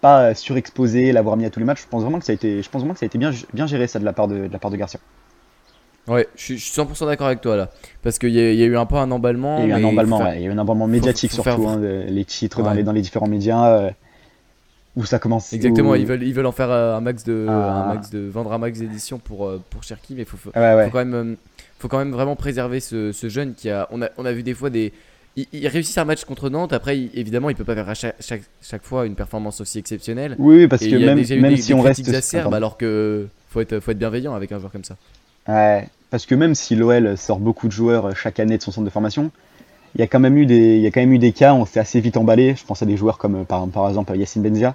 pas 0.00 0.34
surexposé, 0.34 1.10
l'avoir 1.12 1.36
mis 1.36 1.44
à 1.44 1.50
tous 1.50 1.58
les 1.58 1.64
matchs, 1.66 1.82
je 1.82 1.88
pense 1.88 2.02
vraiment 2.02 2.18
que 2.20 2.24
ça 2.24 2.32
a 2.32 2.34
été, 2.34 2.62
je 2.62 2.70
pense 2.70 2.80
vraiment 2.82 2.94
que 2.94 3.00
ça 3.00 3.04
a 3.06 3.08
été 3.08 3.18
bien, 3.18 3.32
bien 3.52 3.66
géré 3.66 3.86
ça 3.88 3.98
de 3.98 4.04
la 4.04 4.12
part 4.12 4.28
de, 4.28 4.46
de 4.46 4.52
la 4.52 4.58
part 4.58 4.70
de 4.70 4.76
Garcia. 4.76 5.00
Ouais, 6.06 6.26
je 6.36 6.42
suis, 6.42 6.58
je 6.58 6.64
suis 6.64 6.80
100% 6.80 7.04
d'accord 7.06 7.26
avec 7.26 7.40
toi 7.42 7.56
là. 7.56 7.68
Parce 8.02 8.18
qu'il 8.18 8.30
y, 8.30 8.34
y 8.38 8.62
a 8.62 8.66
eu 8.66 8.76
un 8.78 8.86
peu 8.86 8.96
un 8.96 9.10
emballement. 9.10 9.58
Il 9.62 9.68
y 9.68 9.72
a 9.72 9.78
eu 9.78 9.82
un 9.82 9.84
emballement, 9.88 10.18
ouais, 10.22 10.36
il 10.36 10.42
y 10.42 10.44
a 10.46 10.48
eu 10.48 10.52
un 10.52 10.58
emballement 10.58 10.86
médiatique 10.86 11.30
faut 11.32 11.42
surtout, 11.42 11.68
hein, 11.68 11.78
les 11.80 12.24
titres 12.24 12.62
dans, 12.62 12.72
les, 12.72 12.82
dans 12.82 12.92
les 12.92 13.02
différents 13.02 13.26
médias, 13.28 13.68
euh, 13.68 13.90
où 14.96 15.04
ça 15.04 15.18
commence. 15.18 15.52
Exactement, 15.52 15.90
où- 15.90 15.94
ils 15.96 16.06
veulent, 16.06 16.22
ils 16.22 16.32
veulent 16.32 16.46
en 16.46 16.52
faire 16.52 16.70
euh, 16.70 16.96
un 16.96 17.00
max 17.02 17.24
de, 17.24 17.46
Ah. 17.48 17.52
un 17.90 17.94
max 17.94 18.08
de 18.10 18.20
vendre 18.20 18.52
un 18.52 18.58
max 18.58 18.78
d'éditions 18.78 19.18
pour, 19.18 19.46
euh, 19.48 19.60
pour 19.68 19.82
Cherki, 19.82 20.14
mais 20.14 20.24
faut, 20.24 20.36
faut, 20.38 20.50
Ouais, 20.56 20.74
ouais. 20.74 20.84
faut 20.86 20.90
quand 20.92 21.04
même, 21.04 21.36
faut 21.78 21.88
quand 21.88 21.98
même 21.98 22.12
vraiment 22.12 22.36
préserver 22.36 22.80
ce, 22.80 23.12
ce 23.12 23.28
jeune 23.28 23.54
qui 23.54 23.68
a, 23.68 23.86
on 23.90 24.00
a, 24.00 24.08
on 24.16 24.24
a 24.24 24.32
vu 24.32 24.42
des 24.42 24.54
fois 24.54 24.70
des, 24.70 24.92
il, 25.52 25.68
réussit 25.68 25.98
un 25.98 26.04
match 26.04 26.24
contre 26.24 26.48
Nantes. 26.50 26.72
Après, 26.72 26.98
évidemment, 27.14 27.50
il 27.50 27.56
peut 27.56 27.64
pas 27.64 27.74
faire 27.74 27.88
à 27.88 27.94
chaque, 27.94 28.16
chaque, 28.20 28.42
chaque 28.62 28.84
fois 28.84 29.06
une 29.06 29.14
performance 29.14 29.60
aussi 29.60 29.78
exceptionnelle. 29.78 30.36
Oui, 30.38 30.58
oui, 30.58 30.68
parce 30.68 30.82
Et 30.82 30.90
que 30.90 30.96
même, 30.96 31.18
déjà 31.18 31.34
eu 31.34 31.40
même 31.40 31.54
des, 31.54 31.60
si 31.60 31.68
des 31.68 31.74
on 31.74 31.82
reste. 31.82 32.08
acerbes, 32.08 32.54
alors 32.54 32.76
que 32.76 33.26
faut 33.48 33.60
être, 33.60 33.80
faut 33.80 33.90
être 33.90 33.98
bienveillant 33.98 34.34
avec 34.34 34.52
un 34.52 34.58
joueur 34.58 34.72
comme 34.72 34.84
ça. 34.84 34.96
Ouais, 35.48 35.88
parce 36.10 36.26
que 36.26 36.34
même 36.34 36.54
si 36.54 36.74
l'OL 36.76 37.16
sort 37.16 37.38
beaucoup 37.38 37.68
de 37.68 37.72
joueurs 37.72 38.06
euh, 38.06 38.14
chaque 38.14 38.40
année 38.40 38.58
de 38.58 38.62
son 38.62 38.70
centre 38.70 38.84
de 38.84 38.90
formation, 38.90 39.30
il 39.94 40.00
y 40.00 40.04
a 40.04 40.06
quand 40.06 40.20
même 40.20 40.36
eu 40.36 40.46
des, 40.46 40.76
il 40.76 40.82
y 40.82 40.86
a 40.86 40.90
quand 40.90 41.00
même 41.00 41.12
eu 41.12 41.18
des 41.18 41.32
cas 41.32 41.54
où 41.54 41.58
on 41.58 41.66
s'est 41.66 41.80
assez 41.80 42.00
vite 42.00 42.16
emballé. 42.16 42.54
Je 42.56 42.64
pense 42.64 42.82
à 42.82 42.86
des 42.86 42.96
joueurs 42.96 43.18
comme 43.18 43.36
euh, 43.36 43.44
par, 43.44 43.66
par 43.68 43.88
exemple 43.88 44.16
Yacine 44.16 44.42
Benzia. 44.42 44.74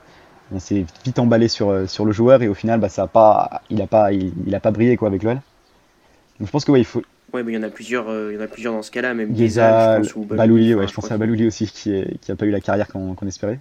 On 0.51 0.59
s'est 0.59 0.85
vite 1.05 1.19
emballé 1.19 1.47
sur, 1.47 1.69
euh, 1.69 1.87
sur 1.87 2.05
le 2.05 2.11
joueur 2.11 2.43
et 2.43 2.47
au 2.47 2.53
final, 2.53 2.79
bah, 2.79 2.89
ça 2.89 3.03
a 3.03 3.07
pas, 3.07 3.61
il 3.69 3.81
a 3.81 3.87
pas, 3.87 4.11
il, 4.13 4.33
il 4.45 4.53
a 4.55 4.59
pas 4.59 4.71
brillé 4.71 4.97
quoi 4.97 5.07
avec 5.07 5.23
l'OL. 5.23 5.35
Donc 6.39 6.47
je 6.47 6.51
pense 6.51 6.65
que 6.65 6.71
ouais, 6.71 6.81
il 6.81 6.85
faut 6.85 7.01
Ouais, 7.33 7.41
mais 7.41 7.53
il 7.53 7.55
y 7.55 7.57
en 7.57 7.63
a 7.63 7.69
plusieurs, 7.69 8.09
euh, 8.09 8.31
il 8.31 8.35
y 8.35 8.37
en 8.37 8.43
a 8.43 8.47
plusieurs 8.47 8.73
dans 8.73 8.83
ce 8.83 8.91
cas-là, 8.91 9.15
même 9.15 9.35
Geza, 9.35 9.45
Geza, 9.45 10.03
je 10.03 10.13
pense, 10.13 10.15
ou 10.15 10.23
Balouli, 10.23 10.75
ouais, 10.75 10.87
je 10.87 10.93
pense 10.93 11.11
à 11.11 11.17
Balouli 11.17 11.47
aussi 11.47 11.65
qui, 11.65 11.91
est, 11.91 12.19
qui 12.21 12.31
a 12.31 12.35
pas 12.35 12.45
eu 12.45 12.51
la 12.51 12.61
carrière 12.61 12.87
qu'on 12.87 13.15
espérait. 13.27 13.59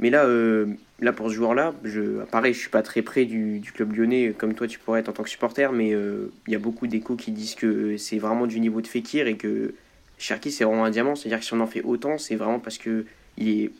Mais 0.00 0.10
là, 0.10 0.24
euh, 0.24 0.66
là 1.00 1.12
pour 1.12 1.28
ce 1.28 1.34
joueur-là, 1.34 1.72
je, 1.84 2.24
pareil, 2.24 2.52
je 2.52 2.58
suis 2.58 2.68
pas 2.68 2.82
très 2.82 3.02
près 3.02 3.24
du, 3.24 3.60
du 3.60 3.70
club 3.70 3.96
lyonnais, 3.96 4.34
comme 4.36 4.54
toi 4.54 4.66
tu 4.66 4.78
pourrais 4.78 5.00
être 5.00 5.08
en 5.08 5.12
tant 5.12 5.22
que 5.22 5.30
supporter, 5.30 5.72
mais 5.72 5.94
euh, 5.94 6.32
il 6.48 6.52
y 6.52 6.56
a 6.56 6.58
beaucoup 6.58 6.88
d'échos 6.88 7.14
qui 7.14 7.30
disent 7.30 7.54
que 7.54 7.96
c'est 7.96 8.18
vraiment 8.18 8.46
du 8.46 8.58
niveau 8.58 8.80
de 8.80 8.88
Fekir 8.88 9.28
et 9.28 9.36
que 9.36 9.74
Cherki 10.18 10.50
c'est 10.50 10.64
vraiment 10.64 10.84
un 10.84 10.90
diamant. 10.90 11.14
C'est-à-dire 11.14 11.38
que 11.38 11.44
si 11.44 11.54
on 11.54 11.60
en 11.60 11.66
fait 11.66 11.82
autant, 11.82 12.18
c'est 12.18 12.36
vraiment 12.36 12.58
parce 12.58 12.78
que 12.78 13.06
il 13.38 13.48
est 13.48 13.70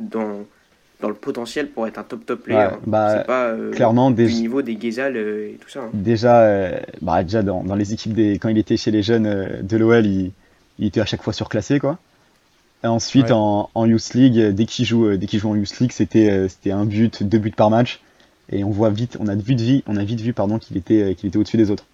dans, 0.00 0.46
dans 1.00 1.08
le 1.08 1.14
potentiel 1.14 1.68
pour 1.68 1.86
être 1.86 1.98
un 1.98 2.02
top 2.02 2.26
top 2.26 2.42
player. 2.42 2.66
Ouais, 2.66 2.70
bah, 2.86 3.18
c'est 3.18 3.26
pas 3.26 3.46
euh, 3.46 3.70
Clairement, 3.72 4.10
du 4.10 4.26
dé- 4.26 4.32
niveau 4.34 4.62
des 4.62 4.78
Gezal 4.80 5.16
euh, 5.16 5.50
et 5.50 5.58
tout 5.60 5.68
ça. 5.68 5.80
hein. 5.80 5.90
déjà, 5.94 6.40
euh, 6.42 6.80
bah, 7.02 7.22
déjà 7.22 7.42
dans, 7.42 7.62
dans 7.62 7.76
les 7.76 7.92
équipes 7.92 8.14
des, 8.14 8.38
quand 8.38 8.48
il 8.48 8.58
était 8.58 8.76
chez 8.76 8.90
les 8.90 9.02
jeunes 9.02 9.60
de 9.62 9.76
l'OL, 9.76 10.04
il, 10.06 10.32
il 10.78 10.86
était 10.86 11.00
à 11.00 11.04
chaque 11.06 11.22
fois 11.22 11.32
surclassé 11.32 11.78
quoi. 11.78 11.98
Et 12.84 12.86
ensuite 12.86 13.26
Ouais. 13.26 13.32
en, 13.32 13.70
en 13.74 13.86
Youth 13.86 14.14
League, 14.14 14.40
dès 14.54 14.64
qu'il 14.64 14.84
joue, 14.84 15.16
dès 15.16 15.26
qu'il 15.26 15.40
joue 15.40 15.50
en 15.50 15.56
Youth 15.56 15.78
League, 15.80 15.92
c'était 15.92 16.48
c'était 16.48 16.70
un 16.70 16.84
but, 16.84 17.22
deux 17.24 17.38
buts 17.38 17.50
par 17.50 17.70
match, 17.70 18.00
et 18.50 18.62
on 18.64 18.70
voit 18.70 18.90
vite, 18.90 19.16
on 19.20 19.26
a 19.28 19.34
vite 19.34 19.60
vu, 19.60 19.82
on 19.88 19.96
a 19.96 20.04
vite 20.04 20.20
vu 20.20 20.32
pardon 20.32 20.58
qu'il 20.58 20.76
était 20.76 21.14
qu'il 21.16 21.28
était 21.28 21.38
au-dessus 21.38 21.56
des 21.56 21.70
autres. 21.72 21.84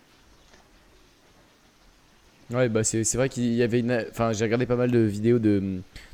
Ouais, 2.55 2.69
bah 2.69 2.85
c'est 2.85 3.05
c'est 3.05 3.17
vrai 3.17 3.29
qu'il 3.29 3.53
y 3.55 3.62
avait 3.62 3.81
une. 3.81 4.05
Enfin, 4.11 4.33
j'ai 4.33 4.45
regardé 4.45 4.67
pas 4.67 4.77
mal 4.77 4.90
de 4.90 4.99
vidéos, 4.99 5.38
de, 5.38 5.62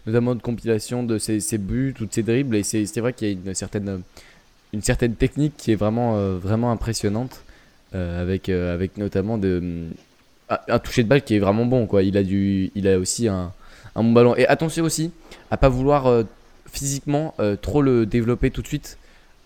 notamment 0.07 0.35
de 0.35 0.41
compilation 0.41 1.03
de 1.03 1.19
ses, 1.19 1.41
ses 1.41 1.59
buts 1.59 1.95
ou 2.01 2.07
de 2.07 2.13
ses 2.13 2.23
dribbles, 2.23 2.57
et 2.57 2.63
c'est 2.63 3.01
vrai 3.01 3.13
qu'il 3.13 3.29
y 3.29 3.31
a 3.31 3.35
une 3.35 3.55
certaine, 3.55 4.03
une 4.73 4.83
certaine 4.83 5.15
technique 5.17 5.55
qui 5.59 5.73
est 5.73 5.77
vraiment, 5.77 6.17
euh, 6.17 6.39
vraiment 6.39 6.71
impressionnante, 6.73 7.43
euh, 7.95 8.23
avec, 8.23 8.49
euh, 8.49 8.73
avec 8.75 8.97
notamment 8.97 9.39
de, 9.39 9.89
un- 10.49 10.59
un 10.69 10.79
toucher 10.79 11.03
de 11.03 11.09
balle 11.09 11.23
qui 11.23 11.35
est 11.37 11.41
vraiment 11.41 11.67
bon, 11.67 11.87
quoi. 11.87 12.03
Il 12.03 12.17
a, 12.17 12.23
du, 12.23 12.71
il 12.75 12.89
a 12.89 12.99
aussi 12.99 13.29
un, 13.29 13.53
un 13.97 14.03
bon 14.03 14.13
ballon. 14.13 14.37
Et 14.37 14.47
attention 14.47 14.85
aussi 14.85 15.11
à 15.51 15.57
pas 15.57 15.69
vouloir 15.69 16.25
physiquement 16.71 17.35
trop 17.61 17.83
le 17.83 18.07
développer 18.07 18.51
tout 18.51 18.63
de 18.63 18.67
suite. 18.69 18.97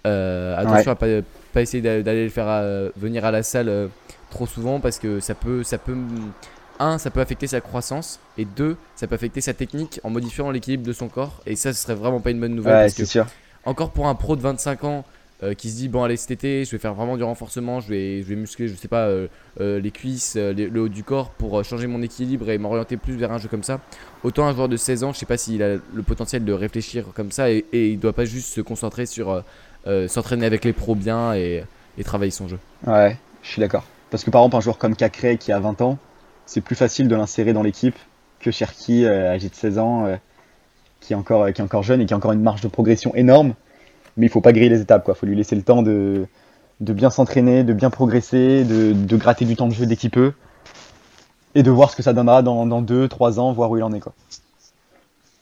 Attention 0.04 0.92
à 0.92 0.94
pas, 0.94 1.06
pas 1.52 1.62
essayer 1.62 1.82
d'a- 1.82 2.02
d'aller 2.02 2.24
le 2.24 2.30
faire 2.30 2.90
venir 2.96 3.24
à 3.24 3.30
la 3.30 3.42
salle 3.42 3.88
trop 4.30 4.46
souvent 4.46 4.80
parce 4.80 4.98
que 4.98 5.20
ça 5.20 5.34
peut, 5.34 5.62
ça 5.62 5.78
peut, 5.78 5.96
un, 6.78 6.98
ça 6.98 7.10
peut 7.10 7.20
affecter 7.20 7.46
sa 7.46 7.60
croissance 7.60 8.20
et 8.36 8.44
deux, 8.44 8.76
ça 8.96 9.06
peut 9.06 9.14
affecter 9.14 9.40
sa 9.40 9.54
technique 9.54 10.00
en 10.04 10.10
modifiant 10.10 10.50
l'équilibre 10.50 10.84
de 10.86 10.92
son 10.92 11.08
corps 11.08 11.42
et 11.46 11.56
ça, 11.56 11.72
ce 11.72 11.80
serait 11.82 11.94
vraiment 11.94 12.20
pas 12.20 12.30
une 12.30 12.40
bonne 12.40 12.54
nouvelle 12.54 12.78
Ouais, 12.78 12.80
parce 12.80 12.94
c'est 12.94 13.04
que 13.04 13.06
sûr. 13.06 13.26
encore 13.64 13.92
pour 13.92 14.08
un 14.08 14.14
pro 14.14 14.36
de 14.36 14.40
25 14.42 14.84
ans 14.84 15.04
euh, 15.42 15.54
qui 15.54 15.70
se 15.70 15.76
dit 15.76 15.88
bon 15.88 16.02
allez 16.04 16.16
cet 16.16 16.30
été 16.30 16.64
je 16.64 16.70
vais 16.70 16.78
faire 16.78 16.94
vraiment 16.94 17.16
du 17.16 17.22
renforcement, 17.24 17.80
je 17.80 17.88
vais, 17.88 18.22
je 18.22 18.28
vais 18.28 18.36
muscler 18.36 18.68
je 18.68 18.74
sais 18.76 18.88
pas 18.88 19.06
euh, 19.06 19.28
euh, 19.60 19.80
les 19.80 19.90
cuisses, 19.90 20.36
les- 20.36 20.68
le 20.68 20.80
haut 20.82 20.88
du 20.88 21.04
corps 21.04 21.30
pour 21.30 21.62
changer 21.64 21.86
mon 21.86 22.02
équilibre 22.02 22.50
et 22.50 22.58
m'orienter 22.58 22.96
plus 22.96 23.14
vers 23.16 23.32
un 23.32 23.38
jeu 23.38 23.48
comme 23.48 23.64
ça. 23.64 23.80
Autant 24.22 24.46
un 24.46 24.54
joueur 24.54 24.68
de 24.68 24.76
16 24.76 25.04
ans, 25.04 25.12
je 25.12 25.18
sais 25.18 25.26
pas 25.26 25.36
s'il 25.38 25.62
a 25.62 25.76
le 25.76 26.02
potentiel 26.02 26.44
de 26.44 26.52
réfléchir 26.52 27.06
comme 27.14 27.32
ça 27.32 27.50
et, 27.50 27.64
et 27.72 27.90
il 27.90 27.98
doit 28.00 28.12
pas 28.14 28.24
juste 28.24 28.48
se 28.54 28.60
concentrer 28.60 29.06
sur 29.06 29.42
s'entraîner 30.08 30.46
avec 30.46 30.64
les 30.64 30.72
pros 30.72 30.94
bien 30.94 31.34
et, 31.34 31.64
et 31.98 32.04
travailler 32.04 32.30
son 32.30 32.48
jeu. 32.48 32.58
Ouais, 32.86 33.18
je 33.42 33.48
suis 33.50 33.60
d'accord. 33.60 33.84
Parce 34.10 34.24
que 34.24 34.30
par 34.30 34.42
exemple 34.42 34.56
un 34.56 34.60
joueur 34.60 34.78
comme 34.78 34.96
Cacré 34.96 35.38
qui 35.38 35.52
a 35.52 35.58
20 35.60 35.80
ans, 35.80 35.98
c'est 36.46 36.60
plus 36.60 36.74
facile 36.76 37.08
de 37.08 37.16
l'insérer 37.16 37.52
dans 37.52 37.62
l'équipe 37.62 37.96
que 38.40 38.50
Cherki, 38.50 39.04
euh, 39.04 39.32
âgé 39.32 39.48
de 39.48 39.54
16 39.54 39.78
ans, 39.78 40.06
euh, 40.06 40.16
qui 41.00 41.12
est 41.12 41.16
encore 41.16 41.50
qui 41.52 41.60
est 41.60 41.64
encore 41.64 41.82
jeune 41.82 42.00
et 42.00 42.06
qui 42.06 42.14
a 42.14 42.16
encore 42.16 42.32
une 42.32 42.42
marge 42.42 42.60
de 42.60 42.68
progression 42.68 43.14
énorme. 43.14 43.54
Mais 44.16 44.26
il 44.26 44.28
faut 44.28 44.40
pas 44.40 44.52
griller 44.52 44.68
les 44.68 44.80
étapes, 44.80 45.04
quoi. 45.04 45.14
Faut 45.14 45.26
lui 45.26 45.36
laisser 45.36 45.56
le 45.56 45.62
temps 45.62 45.82
de, 45.82 46.26
de 46.80 46.92
bien 46.92 47.10
s'entraîner, 47.10 47.64
de 47.64 47.72
bien 47.72 47.90
progresser, 47.90 48.64
de, 48.64 48.92
de 48.92 49.16
gratter 49.16 49.44
du 49.44 49.56
temps 49.56 49.68
de 49.68 49.74
jeu 49.74 49.86
dès 49.86 49.96
qu'il 49.96 50.10
peut, 50.10 50.32
et 51.54 51.62
de 51.62 51.70
voir 51.70 51.90
ce 51.90 51.96
que 51.96 52.02
ça 52.02 52.12
donnera 52.12 52.42
dans, 52.42 52.66
dans 52.66 52.82
2, 52.82 53.08
3 53.08 53.40
ans, 53.40 53.52
voir 53.52 53.70
où 53.70 53.76
il 53.76 53.82
en 53.82 53.92
est, 53.92 54.00
quoi. 54.00 54.14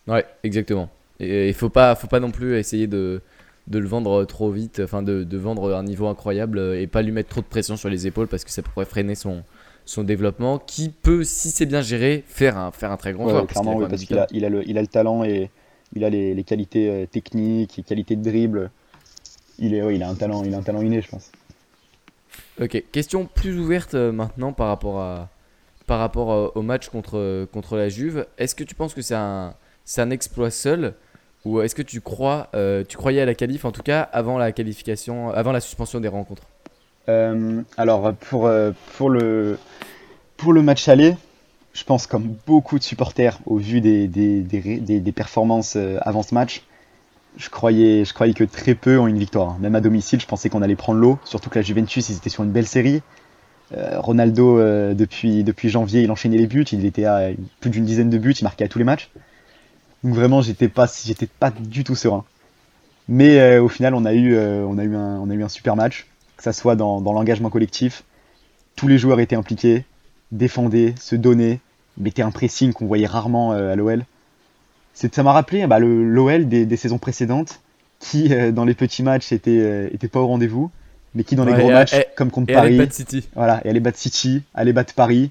Ouais, 0.07 0.25
exactement. 0.43 0.88
Et 1.21 1.49
il 1.49 1.55
faut 1.55 1.69
pas, 1.69 1.95
faut 1.95 2.07
pas 2.07 2.21
non 2.21 2.31
plus 2.31 2.57
essayer 2.57 2.87
de, 2.87 3.21
de 3.69 3.79
le 3.79 3.87
vendre 3.87 4.25
trop 4.25 4.51
vite, 4.51 4.81
enfin 4.83 5.03
de, 5.03 5.23
de 5.23 5.38
vendre 5.38 5.75
un 5.75 5.85
niveau 5.85 6.09
incroyable 6.09 6.59
euh, 6.59 6.81
et 6.81 6.87
pas 6.87 7.03
lui 7.03 7.12
mettre 7.12 7.29
trop 7.29 7.41
de 7.41 7.47
pression 7.47 7.77
sur 7.77 7.88
les 7.88 8.07
épaules 8.07 8.27
parce 8.27 8.45
que 8.45 8.51
ça 8.51 8.62
pourrait 8.62 8.87
freiner 8.87 9.15
son, 9.15 9.45
son 9.85 10.05
développement 10.05 10.59
qui 10.59 10.88
peut, 10.90 11.25
si 11.25 11.51
c'est 11.51 11.66
bien 11.66 11.83
géré, 11.83 12.25
faire 12.27 12.57
un, 12.57 12.71
faire 12.71 12.90
un 12.90 12.97
très 12.97 13.12
grand 13.12 13.25
Ouais, 13.25 13.31
joueur. 13.31 13.47
parce 13.47 13.61
qu'il 13.61 14.18
a 14.18 14.27
oui, 14.31 14.38
il 14.38 14.45
a, 14.45 14.49
le, 14.49 14.68
il 14.68 14.79
a 14.79 14.81
le 14.81 14.87
talent 14.87 15.25
et 15.25 15.51
il 15.95 16.05
a 16.05 16.11
les, 16.11 16.35
les 16.35 16.45
qualités 16.45 16.88
euh, 16.88 17.07
techniques, 17.07 17.77
les 17.77 17.83
qualités 17.83 18.16
de 18.16 18.23
dribble. 18.23 18.71
Il, 19.59 19.75
est, 19.75 19.83
ouais, 19.83 19.97
il 19.97 20.03
a 20.03 20.09
un 20.09 20.14
talent, 20.14 20.42
il 20.45 20.55
a 20.55 20.59
un 20.59 20.62
talent 20.62 20.83
inné, 20.83 21.03
je 21.03 21.09
pense. 21.09 21.31
Ok, 22.61 22.83
question 22.92 23.27
plus 23.27 23.59
ouverte 23.59 23.95
euh, 23.95 24.12
maintenant 24.12 24.53
par 24.53 24.68
rapport, 24.68 25.01
à, 25.01 25.29
par 25.87 25.99
rapport 25.99 26.33
euh, 26.33 26.49
au 26.55 26.62
match 26.62 26.88
contre, 26.88 27.47
contre 27.53 27.77
la 27.77 27.88
Juve. 27.88 28.27
Est-ce 28.38 28.55
que 28.55 28.64
tu 28.64 28.75
penses 28.75 28.95
que 28.95 29.03
c'est 29.03 29.14
un, 29.14 29.55
un 29.99 30.11
exploit 30.11 30.51
seul 30.51 30.95
ou 31.45 31.61
est-ce 31.61 31.75
que 31.75 31.83
tu 31.83 32.01
crois, 32.01 32.49
euh, 32.55 32.85
tu 32.88 32.97
croyais 32.97 33.21
à 33.21 33.27
la 33.27 33.35
qualif 33.35 33.64
en 33.64 33.73
tout 33.73 33.83
cas 33.83 34.03
avant 34.03 34.38
la 34.38 34.53
qualification, 34.53 35.31
avant 35.31 35.53
la 35.53 35.61
suspension 35.61 35.99
des 36.01 36.09
rencontres? 36.09 36.45
Alors 37.07 38.15
pour, 38.15 38.47
euh, 38.47 38.73
pour, 38.97 39.11
le, 39.11 39.59
pour 40.37 40.53
le 40.53 40.62
match 40.62 40.88
aller, 40.88 41.17
je 41.75 41.85
pense 41.85 42.07
comme 42.07 42.35
beaucoup 42.47 42.79
de 42.79 42.85
supporters 42.85 43.38
au 43.47 43.57
vu 43.57 43.81
des, 43.81 44.09
des, 44.09 45.12
performances 45.12 45.75
euh, 45.77 45.99
avant 46.03 46.23
ce 46.23 46.35
match, 46.35 46.62
je 47.37 47.49
croyais, 47.49 48.05
je 48.05 48.12
croyais 48.12 48.35
que 48.35 48.45
très 48.45 48.75
peu 48.75 48.99
ont 48.99 49.07
une 49.07 49.19
victoire. 49.19 49.51
hein. 49.51 49.59
Même 49.61 49.75
à 49.75 49.81
domicile, 49.81 50.21
je 50.21 50.27
pensais 50.27 50.51
qu'on 50.51 50.62
allait 50.62 50.77
prendre 50.77 51.01
l'eau, 51.01 51.19
surtout 51.25 51.49
que 51.51 51.59
la 51.59 51.62
Juventus, 51.62 52.09
ils 52.11 52.17
étaient 52.17 52.31
sur 52.31 52.45
une 52.45 52.51
belle 52.51 52.67
série. 52.67 53.03
Euh, 53.75 53.99
Ronaldo, 54.01 54.59
euh, 54.59 54.93
depuis, 54.93 55.45
depuis 55.45 55.71
janvier, 55.71 56.03
il 56.03 56.11
enchaînait 56.11 56.37
les 56.37 56.47
buts, 56.47 56.67
il 56.73 56.85
était 56.85 57.07
à 57.07 57.31
plus 57.61 57.71
d'une 57.71 57.87
dizaine 57.87 58.11
de 58.11 58.19
buts, 58.19 58.33
il 58.33 58.45
marquait 58.45 58.65
à 58.65 58.69
tous 58.69 58.79
les 58.79 58.85
matchs. 58.85 59.11
Donc 60.05 60.15
vraiment, 60.15 60.43
j'étais 60.43 60.69
pas, 60.69 60.87
j'étais 61.05 61.27
pas 61.27 61.51
du 61.51 61.85
tout 61.85 61.95
serein. 61.95 62.25
Mais 63.09 63.41
euh, 63.41 63.62
au 63.62 63.69
final, 63.69 63.95
on 63.95 64.05
a 64.05 64.12
eu, 64.12 64.35
euh, 64.35 64.65
on 64.67 64.77
a 64.79 64.85
eu 64.85 64.95
un, 64.95 65.19
on 65.21 65.31
a 65.31 65.35
eu 65.35 65.43
un 65.43 65.49
super 65.49 65.75
match 65.75 66.07
que 66.42 66.52
ça 66.52 66.52
soit 66.52 66.74
dans, 66.76 67.00
dans 67.00 67.12
l'engagement 67.12 67.50
collectif. 67.50 68.02
Tous 68.74 68.88
les 68.88 68.98
joueurs 68.98 69.20
étaient 69.20 69.37
impliqués, 69.37 69.85
défendaient, 70.33 70.94
se 70.98 71.14
donnaient, 71.14 71.61
mettaient 71.98 72.22
un 72.22 72.33
pressing 72.33 72.72
qu'on 72.72 72.87
voyait 72.87 73.07
rarement 73.07 73.52
euh, 73.52 73.72
à 73.72 73.76
l'OL. 73.76 74.05
Ça 74.94 75.22
m'a 75.22 75.33
rappelé 75.33 75.66
bah, 75.66 75.78
l'OL 75.78 76.48
des, 76.48 76.66
des 76.66 76.76
saisons 76.76 76.98
précédentes, 76.98 77.61
qui 78.00 78.35
euh, 78.35 78.50
dans 78.50 78.64
les 78.64 78.74
petits 78.74 79.02
matchs 79.05 79.31
était, 79.33 79.59
euh, 79.61 79.88
était 79.92 80.09
pas 80.09 80.20
au 80.20 80.26
rendez-vous, 80.26 80.70
mais 81.14 81.22
qui 81.24 81.37
dans 81.37 81.44
les 81.44 81.52
Ouais, 81.52 81.59
gros 81.61 81.70
et- 81.70 81.74
matchs, 81.74 81.94
et- 81.94 82.07
comme 82.16 82.31
contre 82.31 82.50
Et 82.50 82.55
Paris, 82.55 82.76
Bad 82.76 82.92
City. 82.92 83.28
voilà, 83.37 83.61
et 83.64 83.70
aller 83.70 83.81
battre 83.81 83.98
City, 83.98 84.42
aller 84.55 84.72
battre 84.72 84.94
Paris. 84.94 85.31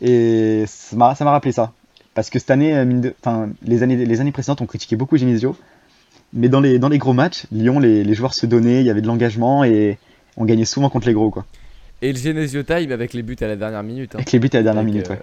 Et 0.00 0.64
ça 0.68 0.96
m'a 0.96 1.12
rappelé 1.12 1.52
ça. 1.52 1.72
Parce 2.14 2.30
que 2.30 2.38
cette 2.38 2.50
année, 2.50 2.84
mine 2.84 3.00
de- 3.00 3.14
enfin, 3.20 3.48
les 3.62 3.82
années, 3.82 3.96
les 3.96 4.20
années 4.20 4.32
précédentes, 4.32 4.60
on 4.60 4.66
critiquait 4.66 4.96
beaucoup 4.96 5.16
Genesio. 5.16 5.56
Mais 6.32 6.48
dans 6.48 6.60
les, 6.60 6.78
dans 6.78 6.88
les 6.88 6.98
gros 6.98 7.12
matchs, 7.12 7.46
Lyon, 7.50 7.80
les, 7.80 8.04
les 8.04 8.14
joueurs 8.14 8.34
se 8.34 8.46
donnaient, 8.46 8.80
il 8.80 8.86
y 8.86 8.90
avait 8.90 9.00
de 9.00 9.06
l'engagement 9.08 9.64
et 9.64 9.98
on 10.36 10.44
gagnait 10.44 10.64
souvent 10.64 10.88
contre 10.90 11.06
les 11.06 11.14
gros. 11.14 11.30
Quoi. 11.30 11.44
Et 12.02 12.12
le 12.12 12.18
Genesio 12.18 12.62
Time 12.62 12.92
avec 12.92 13.12
les 13.12 13.22
buts 13.22 13.36
à 13.40 13.46
la 13.46 13.56
dernière 13.56 13.82
minute. 13.82 14.14
hein. 14.14 14.18
Avec 14.18 14.32
les 14.32 14.38
buts 14.38 14.50
à 14.52 14.56
la 14.58 14.62
dernière 14.62 14.82
Avec, 14.82 14.92
minute, 14.94 15.10
euh, 15.10 15.14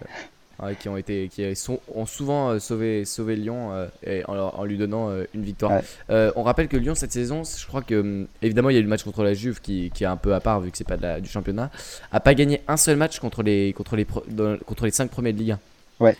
ouais. 0.63 0.67
ouais, 0.70 0.76
qui 0.76 0.89
ont 0.89 0.98
été, 0.98 1.28
qui 1.30 1.56
sont, 1.56 1.80
ont 1.96 2.06
souvent 2.06 2.50
euh, 2.52 2.60
sauvé, 2.60 3.04
sauvé 3.06 3.36
Lyon 3.36 3.70
euh, 3.74 3.88
et 4.06 4.24
en, 4.28 4.63
lui 4.63 4.78
donnant 4.78 5.10
euh, 5.10 5.24
une 5.34 5.41
victoire. 5.43 5.82
Ouais. 6.10 6.32
On 6.36 6.43
rappelle 6.43 6.67
que 6.67 6.78
Lyon 6.78 6.93
cette 6.93 7.12
saison, 7.12 7.41
je 7.43 7.65
crois 7.65 7.82
que 7.82 7.96
hum, 8.00 8.28
évidemment 8.43 8.70
il 8.70 8.74
y 8.74 8.78
a 8.78 8.80
eu 8.80 8.84
le 8.84 8.89
match 8.89 9.04
contre 9.04 9.24
la 9.24 9.34
Juve 9.34 9.60
qui, 9.62 9.91
qui 9.93 10.04
est 10.04 10.08
un 10.08 10.17
peu 10.17 10.36
à 10.36 10.39
part 10.39 10.60
vu 10.62 10.70
que 10.72 10.78
c'est 10.78 10.84
pas 10.88 10.98
de 10.98 11.02
la- 11.02 11.20
du 11.20 11.30
championnat, 11.30 11.72
a 12.12 12.20
pas 12.20 12.36
gagné 12.36 12.62
un 12.67 12.78
seul 12.78 12.96
match 12.98 13.17
contre 13.20 13.41
les 13.43 13.74
contre 13.74 13.96
les 13.96 14.06
contre 14.06 14.86
les 14.86 14.91
5 14.91 15.10
premiers 15.10 15.34
de 15.34 15.39
Ligue 15.39 15.52
1. 15.52 15.60
Ouais, 16.00 16.15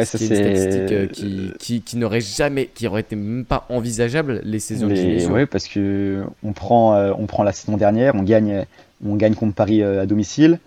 Ce 0.00 0.12
ça 0.12 0.18
qui 0.18 0.24
est 0.24 0.28
une 0.28 0.34
c'est. 0.36 0.42
statistique 0.56 0.92
euh, 0.92 1.06
qui, 1.06 1.52
qui, 1.58 1.82
qui 1.82 1.96
n'aurait 1.96 2.20
jamais, 2.20 2.66
qui 2.66 2.86
aurait 2.86 3.02
été 3.02 3.16
même 3.16 3.44
pas 3.44 3.66
envisageable 3.68 4.40
les 4.44 4.58
saisons 4.60 4.88
Les- 4.88 5.26
ouais, 5.26 5.46
parce 5.46 5.68
que 5.68 6.24
on 6.42 6.52
prend, 6.52 6.94
euh, 6.94 7.12
on 7.18 7.26
prend 7.26 7.42
la 7.42 7.52
saison 7.52 7.76
dernière, 7.76 8.14
on 8.14 8.22
gagne, 8.22 8.64
on 9.04 9.16
gagne 9.16 9.34
contre 9.34 9.54
Paris 9.54 9.82
euh, 9.82 10.02
à 10.02 10.06
domicile. 10.06 10.58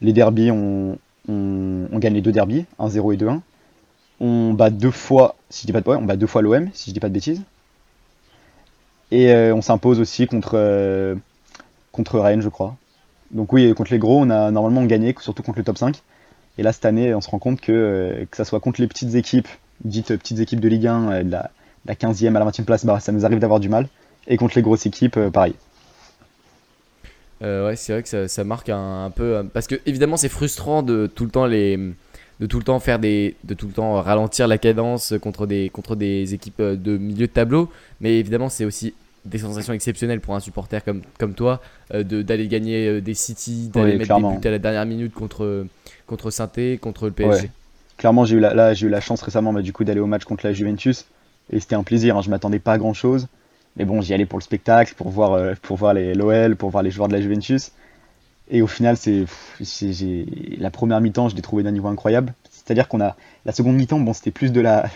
Les 0.00 0.12
derbies, 0.12 0.50
on, 0.50 0.98
on, 1.28 1.86
on 1.92 1.98
gagne 1.98 2.14
les 2.14 2.22
deux 2.22 2.32
derbies, 2.32 2.64
1-0 2.78 3.12
et 3.14 3.16
2-1. 3.16 3.40
On 4.20 4.52
bat 4.54 4.70
deux 4.70 4.90
fois, 4.90 5.36
si 5.50 5.62
je 5.62 5.66
dis 5.66 5.72
pas 5.72 5.80
de, 5.80 5.88
ouais, 5.88 5.96
on 5.96 6.02
bat 6.04 6.16
deux 6.16 6.26
fois 6.26 6.42
l'OM, 6.42 6.68
si 6.74 6.90
je 6.90 6.94
dis 6.94 7.00
pas 7.00 7.08
de 7.08 7.14
bêtises. 7.14 7.42
Et 9.10 9.30
on 9.52 9.60
s'impose 9.60 10.00
aussi 10.00 10.26
contre, 10.26 10.56
contre 11.92 12.18
Rennes, 12.18 12.40
je 12.42 12.48
crois. 12.48 12.76
Donc 13.30 13.52
oui, 13.52 13.72
contre 13.74 13.92
les 13.92 13.98
gros, 13.98 14.20
on 14.20 14.30
a 14.30 14.50
normalement 14.50 14.84
gagné, 14.84 15.14
surtout 15.20 15.42
contre 15.42 15.58
le 15.58 15.64
top 15.64 15.78
5. 15.78 16.02
Et 16.58 16.62
là, 16.62 16.72
cette 16.72 16.84
année, 16.84 17.14
on 17.14 17.20
se 17.20 17.30
rend 17.30 17.38
compte 17.38 17.60
que, 17.60 17.72
euh, 17.72 18.24
que 18.30 18.36
ça 18.36 18.44
soit 18.44 18.60
contre 18.60 18.80
les 18.80 18.86
petites 18.86 19.14
équipes, 19.14 19.48
dites 19.84 20.10
euh, 20.10 20.16
petites 20.16 20.40
équipes 20.40 20.60
de 20.60 20.68
Ligue 20.68 20.86
1, 20.86 21.10
euh, 21.10 21.22
de 21.22 21.30
la, 21.30 21.42
de 21.42 21.88
la 21.88 21.94
15e 21.94 22.36
à 22.36 22.38
la 22.38 22.44
20e 22.44 22.64
place, 22.64 22.84
bah, 22.84 23.00
ça 23.00 23.12
nous 23.12 23.24
arrive 23.24 23.38
d'avoir 23.38 23.60
du 23.60 23.68
mal. 23.68 23.88
Et 24.28 24.36
contre 24.36 24.54
les 24.56 24.62
grosses 24.62 24.86
équipes, 24.86 25.18
pareil. 25.32 25.54
Euh, 27.42 27.66
ouais, 27.66 27.76
c'est 27.76 27.92
vrai 27.92 28.02
que 28.02 28.28
ça, 28.28 28.44
marque 28.44 28.68
un, 28.68 29.04
un 29.06 29.10
peu 29.10 29.44
parce 29.52 29.66
que 29.66 29.74
évidemment 29.84 30.16
c'est 30.16 30.28
frustrant 30.28 30.84
de 30.84 31.10
tout 31.12 31.24
le 31.24 31.30
temps 31.30 31.46
les 31.46 31.76
de 32.38 32.46
tout 32.46 32.58
le 32.58 32.64
temps 32.64 32.78
faire 32.78 33.00
des 33.00 33.34
de 33.42 33.54
tout 33.54 33.66
le 33.66 33.72
temps 33.72 34.00
ralentir 34.00 34.46
la 34.46 34.58
cadence 34.58 35.12
contre 35.20 35.46
des 35.46 35.68
contre 35.68 35.96
des 35.96 36.34
équipes 36.34 36.62
de 36.62 36.96
milieu 36.96 37.26
de 37.26 37.32
tableau, 37.32 37.68
mais 38.00 38.20
évidemment 38.20 38.48
c'est 38.48 38.64
aussi 38.64 38.94
des 39.24 39.38
sensations 39.38 39.72
exceptionnelles 39.72 40.20
pour 40.20 40.34
un 40.34 40.40
supporter 40.40 40.84
comme 40.84 41.02
comme 41.18 41.34
toi 41.34 41.60
euh, 41.94 42.02
de 42.02 42.22
d'aller 42.22 42.48
gagner 42.48 42.88
euh, 42.88 43.00
des 43.00 43.14
City, 43.14 43.70
d'aller 43.72 43.92
Oui, 43.92 43.98
mettre 43.98 44.06
clairement. 44.06 44.32
des 44.32 44.38
buts 44.38 44.48
à 44.48 44.50
la 44.50 44.58
dernière 44.58 44.86
minute 44.86 45.14
contre 45.14 45.66
contre 46.06 46.30
saint 46.30 46.50
contre 46.80 47.06
le 47.06 47.12
PSG. 47.12 47.42
Ouais. 47.42 47.50
Clairement, 47.96 48.24
j'ai 48.24 48.36
eu 48.36 48.40
la, 48.40 48.54
là, 48.54 48.74
eu 48.74 48.88
la 48.88 49.00
chance 49.00 49.22
récemment 49.22 49.52
bah, 49.52 49.62
du 49.62 49.72
coup 49.72 49.84
d'aller 49.84 50.00
au 50.00 50.06
match 50.06 50.24
contre 50.24 50.46
la 50.46 50.52
Juventus. 50.52 51.06
Et 51.52 51.60
c'était 51.60 51.74
un 51.74 51.82
plaisir, 51.82 52.16
hein, 52.16 52.22
je 52.22 52.30
m'attendais 52.30 52.58
pas 52.58 52.72
à 52.72 52.78
grand 52.78 52.94
chose. 52.94 53.28
Mais 53.76 53.84
bon, 53.84 54.00
j'y 54.00 54.12
allais 54.12 54.26
pour 54.26 54.38
le 54.38 54.44
spectacle, 54.44 54.94
pour 54.96 55.08
voir, 55.08 55.32
euh, 55.32 55.54
pour 55.62 55.76
voir 55.76 55.94
les 55.94 56.14
l'OL, 56.14 56.56
pour 56.56 56.70
voir 56.70 56.82
les 56.82 56.90
joueurs 56.90 57.08
de 57.08 57.14
la 57.14 57.20
Juventus. 57.20 57.72
Et 58.50 58.60
au 58.60 58.66
final, 58.66 58.96
c'est, 58.96 59.24
la 60.58 60.70
première 60.70 61.00
mi-temps, 61.00 61.28
je 61.28 61.36
l'ai 61.36 61.42
trouvé 61.42 61.62
d'un 61.62 61.70
niveau 61.70 61.88
incroyable. 61.88 62.34
C'est-à-dire 62.50 62.88
qu'on 62.88 63.00
a 63.00 63.16
la 63.46 63.52
seconde 63.52 63.76
mi-temps, 63.76 63.98
bon, 64.00 64.12
c'était 64.12 64.30
plus 64.30 64.52
de 64.52 64.60
la, 64.60 64.90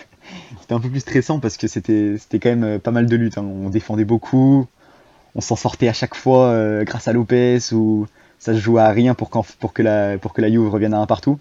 c'était 0.61 0.75
un 0.75 0.81
peu 0.81 0.89
plus 0.89 1.01
stressant 1.01 1.41
parce 1.41 1.57
que 1.57 1.69
c'était, 1.69 2.19
quand 2.33 2.49
même 2.49 2.65
euh, 2.65 2.79
pas 2.79 2.91
mal 2.91 3.07
de 3.07 3.17
luttes. 3.17 3.39
hein. 3.39 3.45
On 3.45 3.69
défendait 3.71 4.05
beaucoup, 4.05 4.67
on 5.35 5.41
s'en 5.41 5.57
sortait 5.57 5.89
à 5.89 5.93
chaque 5.93 6.15
fois 6.15 6.47
euh, 6.47 6.85
grâce 6.85 7.09
à 7.09 7.13
Lopez 7.13 7.59
ou 7.73 8.07
ça 8.39 8.53
se 8.53 8.59
jouait 8.59 8.83
à 8.83 8.91
rien 8.91 9.15
pour, 9.15 9.31
que 9.31 9.83
la, 9.83 10.19
pour 10.19 10.33
que 10.33 10.47
Juve 10.49 10.69
revienne 10.69 10.95
à 10.95 10.99
un 10.99 11.07
partout. 11.07 11.39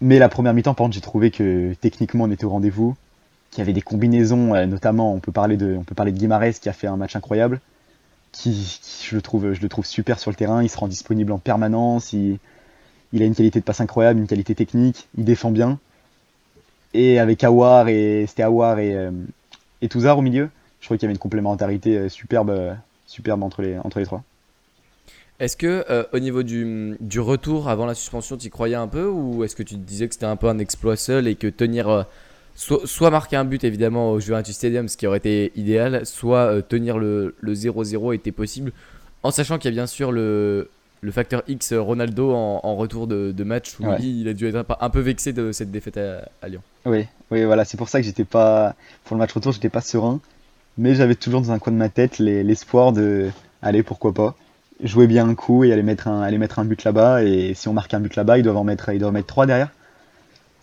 Mais 0.00 0.18
la 0.18 0.28
première 0.28 0.54
mi-temps, 0.54 0.74
par 0.74 0.84
contre, 0.84 0.94
j'ai 0.94 1.00
trouvé 1.00 1.30
que 1.30 1.74
techniquement, 1.80 2.24
on 2.24 2.30
était 2.30 2.44
au 2.44 2.50
rendez-vous, 2.50 2.96
qu'il 3.50 3.60
y 3.60 3.62
avait 3.62 3.72
des 3.72 3.82
combinaisons, 3.82 4.54
euh, 4.54 4.66
notamment, 4.66 5.14
on 5.14 5.20
peut 5.20 5.32
parler 5.32 5.56
de, 5.56 5.78
on 5.78 5.84
qui 5.84 6.68
a 6.68 6.72
fait 6.72 6.86
un 6.86 6.96
match 6.96 7.14
incroyable, 7.16 7.60
qui, 8.32 8.80
je 9.08 9.14
le 9.14 9.22
trouve, 9.22 9.52
je 9.52 9.60
le 9.60 9.68
trouve 9.68 9.86
super 9.86 10.18
sur 10.18 10.30
le 10.30 10.36
terrain, 10.36 10.62
il 10.62 10.68
se 10.68 10.76
rend 10.76 10.88
disponible 10.88 11.32
en 11.32 11.38
permanence, 11.38 12.12
il 12.12 12.38
a 13.14 13.24
une 13.24 13.34
qualité 13.34 13.60
de 13.60 13.64
passe 13.64 13.80
incroyable, 13.80 14.20
une 14.20 14.26
qualité 14.26 14.54
technique, 14.54 15.08
il 15.16 15.24
défend 15.24 15.50
bien. 15.50 15.78
Et 16.94 17.18
avec 17.18 17.42
Awar 17.44 17.88
et 17.88 18.26
c'était 18.28 18.42
Awar 18.42 18.78
et, 18.78 18.94
euh, 18.94 19.10
et 19.80 19.88
Touzard 19.88 20.18
au 20.18 20.22
milieu, 20.22 20.50
je 20.82 20.86
trouvais 20.86 20.98
qu'il 20.98 21.06
y 21.06 21.08
avait 21.08 21.14
une 21.14 21.18
complémentarité 21.18 21.96
euh, 21.96 22.08
superbe, 22.08 22.50
euh, 22.50 22.74
superbe 23.06 23.42
entre 23.42 23.62
les, 23.62 23.78
entre 23.78 24.00
les 24.00 24.04
trois. 24.04 24.22
Est-ce 25.38 25.56
que 25.56 25.84
euh, 25.88 26.04
au 26.12 26.18
niveau 26.18 26.42
du, 26.42 26.96
du 27.00 27.20
retour 27.20 27.68
avant 27.68 27.86
la 27.86 27.94
suspension, 27.94 28.36
tu 28.36 28.48
y 28.48 28.50
croyais 28.50 28.74
un 28.74 28.88
peu 28.88 29.06
ou 29.06 29.44
est-ce 29.44 29.56
que 29.56 29.62
tu 29.62 29.76
te 29.76 29.80
disais 29.80 30.08
que 30.08 30.14
c'était 30.14 30.26
un 30.26 30.36
peu 30.36 30.48
un 30.48 30.58
exploit 30.58 30.96
seul 30.96 31.28
et 31.28 31.36
que 31.36 31.46
tenir 31.46 32.06
soit, 32.54 33.10
marquer 33.10 33.36
un 33.36 33.44
but 33.44 33.64
évidemment 33.64 34.10
au 34.10 34.20
Juventus 34.20 34.54
Stadium, 34.54 34.88
ce 34.88 34.96
qui 34.96 35.06
aurait 35.06 35.18
été 35.18 35.52
idéal, 35.56 36.04
soit 36.04 36.62
tenir 36.62 36.98
le 36.98 37.34
0-0 37.42 38.14
était 38.14 38.30
possible, 38.30 38.72
en 39.22 39.30
sachant 39.30 39.58
qu'il 39.58 39.70
y 39.70 39.74
a 39.74 39.76
bien 39.76 39.86
sûr 39.86 40.12
le, 40.12 40.68
le 41.02 41.10
facteur 41.10 41.42
X 41.48 41.72
Ronaldo 41.74 42.32
en, 42.32 42.60
en 42.62 42.76
retour 42.76 43.06
de, 43.08 43.32
de 43.32 43.44
match 43.44 43.78
où 43.80 43.84
Ouais. 43.86 43.98
lui, 43.98 44.20
il 44.20 44.28
a 44.28 44.32
dû 44.34 44.46
être 44.46 44.54
un, 44.56 44.64
peu- 44.64 44.74
un 44.80 44.88
peu 44.88 45.00
vexé 45.00 45.32
de 45.32 45.50
cette 45.52 45.70
défaite 45.70 45.96
à, 45.98 46.28
à 46.40 46.48
Lyon. 46.48 46.62
Oui, 46.86 47.06
oui, 47.30 47.44
voilà, 47.44 47.64
c'est 47.64 47.76
pour 47.76 47.88
ça 47.88 48.00
que 48.00 48.06
j'étais 48.06 48.24
pas, 48.24 48.74
pour 49.04 49.16
le 49.16 49.18
match 49.18 49.32
retour, 49.32 49.52
j'étais 49.52 49.68
pas 49.68 49.80
serein, 49.80 50.20
mais 50.78 50.94
j'avais 50.94 51.16
toujours 51.16 51.40
dans 51.42 51.50
un 51.50 51.58
coin 51.58 51.72
de 51.72 51.78
ma 51.78 51.88
tête 51.88 52.18
les- 52.18 52.44
l'espoir 52.44 52.92
de, 52.92 53.30
allez, 53.62 53.82
pourquoi 53.82 54.14
pas, 54.14 54.36
jouer 54.82 55.06
bien 55.08 55.28
un 55.28 55.34
coup 55.34 55.64
et 55.64 55.72
aller 55.72 55.82
mettre 55.82 56.06
un, 56.06 56.22
aller 56.22 56.38
mettre 56.38 56.60
un 56.60 56.64
but 56.64 56.82
là-bas, 56.84 57.24
et 57.24 57.52
si 57.54 57.66
on 57.68 57.72
marque 57.72 57.92
un 57.94 58.00
but 58.00 58.14
là-bas, 58.14 58.38
ils 58.38 58.42
doivent 58.44 58.56
en 58.56 58.64
mettre, 58.64 58.88
ils 58.90 58.98
doivent 59.00 59.10
en 59.10 59.14
mettre 59.14 59.26
trois 59.26 59.46
derrière. 59.46 59.70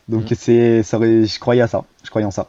Donc 0.07 0.31
Mhm. 0.31 0.37
c'est, 0.37 0.83
ça 0.83 0.97
aurait- 0.97 1.25
je 1.25 1.39
croyais 1.39 1.61
à 1.61 1.67
ça, 1.67 1.83
je 2.05 2.09
croyais 2.09 2.25
en 2.25 2.31
ça. 2.31 2.47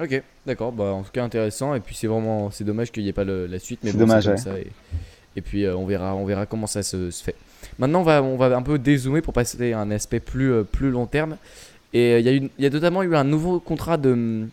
Ok, 0.00 0.22
d'accord, 0.46 0.72
bah, 0.72 0.84
en 0.92 1.02
tout 1.02 1.10
cas 1.12 1.22
intéressant 1.24 1.74
et 1.74 1.80
puis 1.80 1.94
c'est 1.94 2.06
vraiment 2.06 2.50
c'est 2.50 2.64
dommage 2.64 2.90
qu'il 2.90 3.02
n'y 3.02 3.08
ait 3.10 3.12
pas 3.12 3.24
le- 3.24 3.46
la 3.46 3.58
suite, 3.58 3.80
mais 3.82 3.92
bon, 3.92 3.98
dommage, 3.98 4.24
comme 4.24 4.32
ouais. 4.34 4.38
ça, 4.38 4.56
et, 4.58 4.68
et 5.36 5.40
puis 5.40 5.64
euh, 5.64 5.76
on 5.76 5.86
verra 5.86 6.14
on 6.14 6.24
verra 6.24 6.46
comment 6.46 6.66
ça 6.66 6.82
se, 6.82 7.10
fait. 7.10 7.34
Maintenant 7.78 8.00
on 8.00 8.04
va 8.04 8.22
on 8.22 8.36
va 8.36 8.54
un 8.56 8.62
peu 8.62 8.78
dézoomer 8.78 9.22
pour 9.22 9.32
passer 9.32 9.72
à 9.72 9.80
un 9.80 9.90
aspect 9.90 10.20
plus 10.20 10.52
euh, 10.52 10.62
plus 10.64 10.90
long 10.90 11.06
terme 11.06 11.36
et 11.92 12.14
euh, 12.14 12.20
il 12.20 12.50
y 12.58 12.66
a 12.66 12.70
notamment 12.70 13.02
eu 13.02 13.14
un 13.14 13.24
nouveau 13.24 13.60
contrat 13.60 13.96
de 13.96 14.48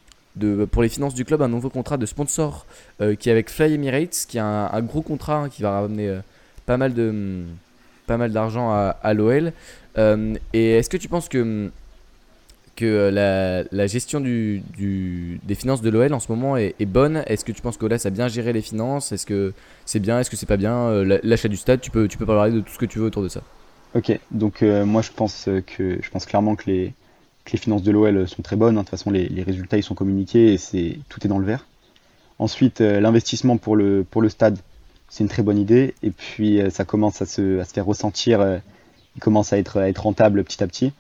pour 0.71 0.83
les 0.83 0.89
finances 0.89 1.15
du 1.15 1.25
club, 1.25 1.41
un 1.41 1.47
nouveau 1.47 1.71
contrat 1.71 1.97
de 1.97 2.05
sponsor 2.05 2.67
qui 2.99 3.29
est 3.29 3.31
avec 3.31 3.49
Fly 3.49 3.73
Emirates, 3.73 4.25
qui 4.27 4.37
a 4.37 4.45
un, 4.45 4.81
gros 4.83 5.01
contrat 5.01 5.37
hein, 5.37 5.49
qui 5.49 5.63
va 5.63 5.81
ramener 5.81 6.15
pas 6.67 6.77
mal 6.77 6.93
d'argent 8.31 8.71
à, 8.71 9.13
l'OL. 9.15 9.51
Et 10.53 10.71
est-ce 10.73 10.91
que 10.91 10.97
tu 10.97 11.07
penses 11.07 11.27
que 11.27 11.71
que 12.77 12.85
euh, 12.85 13.63
la, 13.71 13.87
gestion 13.87 14.21
des 14.21 15.55
finances 15.55 15.81
de 15.81 15.89
l'OL 15.89 16.13
en 16.13 16.21
ce 16.21 16.31
moment 16.31 16.55
est, 16.55 16.85
bonne 16.85 17.23
Est-ce 17.25 17.43
que 17.43 17.51
tu 17.51 17.61
penses 17.61 17.75
qu'Olas 17.75 18.03
a 18.05 18.09
bien 18.09 18.29
géré 18.29 18.53
les 18.53 18.61
finances? 18.61 19.11
Est-ce 19.11 19.25
que 19.25 19.53
c'est 19.85 19.99
bien? 19.99 20.19
Est-ce 20.19 20.29
que 20.29 20.37
c'est 20.37 20.45
pas 20.45 20.55
bien? 20.55 20.75
Euh, 20.75 21.03
la- 21.03 21.19
L'achat 21.23 21.49
du 21.49 21.57
stade, 21.57 21.81
tu 21.81 21.91
peux, 21.91 22.07
parler 22.25 22.53
de 22.53 22.61
tout 22.61 22.71
ce 22.71 22.77
que 22.77 22.85
tu 22.85 22.99
veux 22.99 23.05
autour 23.05 23.23
de 23.23 23.27
ça. 23.27 23.41
Ok, 23.95 24.17
donc 24.31 24.61
euh, 24.61 24.85
moi 24.85 25.01
je 25.01 25.11
pense 25.11 25.49
que, 25.65 25.97
je 26.01 26.09
pense 26.09 26.25
clairement 26.25 26.55
que 26.55 26.69
les, 26.69 26.93
finances 27.45 27.83
de 27.83 27.91
l'OL 27.91 28.27
sont 28.27 28.43
très 28.43 28.55
bonnes. 28.55 28.75
De 28.75 28.79
toute 28.81 28.89
façon, 28.89 29.09
les, 29.09 29.43
résultats 29.43 29.77
ils 29.77 29.83
sont 29.83 29.95
communiqués 29.95 30.53
et 30.53 30.99
tout 31.09 31.25
est 31.25 31.29
dans 31.29 31.39
le 31.39 31.45
vert. 31.45 31.65
Ensuite, 32.39 32.79
l'investissement 32.81 33.57
pour 33.57 33.75
le, 33.75 34.05
stade, 34.29 34.59
c'est 35.09 35.23
une 35.23 35.29
très 35.29 35.41
bonne 35.41 35.57
idée. 35.57 35.95
Et 36.03 36.11
puis 36.11 36.61
ça 36.69 36.85
commence 36.85 37.21
à 37.21 37.25
se, 37.25 37.63
faire 37.73 37.85
ressentir. 37.85 38.59
il 39.15 39.19
commence 39.19 39.51
à 39.53 39.57
être 39.57 39.99
rentable 39.99 40.43
petit 40.43 40.63
à 40.63 40.67
petit. 40.67 40.93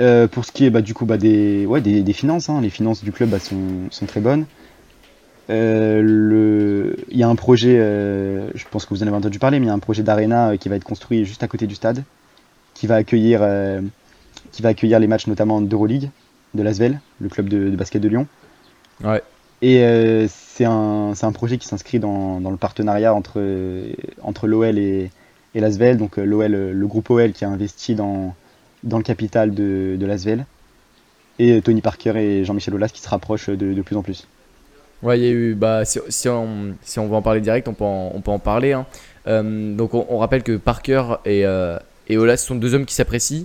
Euh, 0.00 0.28
pour 0.28 0.44
ce 0.44 0.52
qui 0.52 0.64
est 0.64 0.70
bah, 0.70 0.80
du 0.80 0.94
coup 0.94 1.06
bah, 1.06 1.16
des, 1.16 1.66
ouais, 1.66 1.80
des, 1.80 2.02
des 2.02 2.12
finances, 2.12 2.48
hein, 2.48 2.60
les 2.60 2.70
finances 2.70 3.02
du 3.02 3.10
club 3.10 3.30
bah, 3.30 3.40
sont, 3.40 3.90
sont 3.90 4.06
très 4.06 4.20
bonnes. 4.20 4.46
Euh, 5.50 6.00
le... 6.02 6.96
Il 7.10 7.16
y 7.16 7.22
a 7.22 7.28
un 7.28 7.34
projet, 7.34 7.78
euh, 7.78 8.48
je 8.54 8.64
pense 8.70 8.84
que 8.84 8.90
vous 8.90 9.02
en 9.02 9.06
avez 9.06 9.16
entendu 9.16 9.38
parler, 9.38 9.58
mais 9.58 9.66
il 9.66 9.68
y 9.68 9.72
a 9.72 9.74
un 9.74 9.80
projet 9.80 10.02
d'arena 10.02 10.50
euh, 10.50 10.56
qui 10.56 10.68
va 10.68 10.76
être 10.76 10.84
construit 10.84 11.24
juste 11.24 11.42
à 11.42 11.48
côté 11.48 11.66
du 11.66 11.74
stade, 11.74 12.04
qui 12.74 12.86
va 12.86 12.96
accueillir, 12.96 13.40
qui 14.52 14.62
va 14.62 14.68
accueillir 14.68 15.00
les 15.00 15.08
matchs 15.08 15.26
notamment 15.26 15.60
d'Euroleague, 15.60 16.10
de 16.54 16.62
l'Asvel, 16.62 17.00
le 17.20 17.28
club 17.28 17.48
de, 17.48 17.68
de 17.68 17.76
basket 17.76 18.00
de 18.00 18.08
Lyon. 18.08 18.26
Ouais. 19.02 19.22
Et 19.62 19.82
c'est 20.28 20.64
un, 20.64 21.12
un 21.20 21.32
projet 21.32 21.58
qui 21.58 21.66
s'inscrit 21.66 21.98
dans, 21.98 22.40
dans 22.40 22.52
le 22.52 22.56
partenariat 22.56 23.12
entre, 23.12 23.42
entre 24.22 24.46
l'OL 24.46 24.78
et, 24.78 25.10
et 25.56 25.60
l'Asvel, 25.60 25.96
donc 25.96 26.18
l'OL, 26.18 26.52
le 26.52 26.86
groupe 26.86 27.10
OL 27.10 27.32
qui 27.32 27.44
a 27.44 27.48
investi 27.48 27.96
dans, 27.96 28.36
dans 28.82 28.98
le 28.98 29.04
capital 29.04 29.54
de, 29.54 29.96
de 29.98 30.06
l'Asvel, 30.06 30.46
et 31.38 31.52
euh, 31.52 31.60
Tony 31.60 31.80
Parker 31.80 32.14
et 32.16 32.44
Jean-Michel 32.44 32.74
Aulas 32.74 32.88
qui 32.88 33.00
se 33.00 33.08
rapprochent 33.08 33.50
de, 33.50 33.72
de 33.72 33.82
plus 33.82 33.96
en 33.96 34.02
plus. 34.02 34.26
Ouais, 35.02 35.18
il 35.18 35.24
y 35.24 35.28
a 35.28 35.30
eu. 35.30 35.54
Bah, 35.54 35.84
si, 35.84 36.00
on, 36.28 36.74
si 36.82 36.98
on 36.98 37.06
veut 37.06 37.14
en 37.14 37.22
parler 37.22 37.40
direct, 37.40 37.68
on 37.68 37.74
peut 37.74 37.84
en, 37.84 38.10
on 38.14 38.20
peut 38.20 38.32
en 38.32 38.40
parler. 38.40 38.72
hein. 38.72 38.86
Euh, 39.28 39.74
donc, 39.76 39.94
on, 39.94 40.06
on 40.08 40.18
rappelle 40.18 40.42
que 40.42 40.56
Parker 40.56 41.04
et, 41.24 41.46
euh, 41.46 41.78
et 42.08 42.16
Olas 42.16 42.38
sont 42.38 42.56
deux 42.56 42.74
hommes 42.74 42.86
qui 42.86 42.94
s'apprécient, 42.94 43.44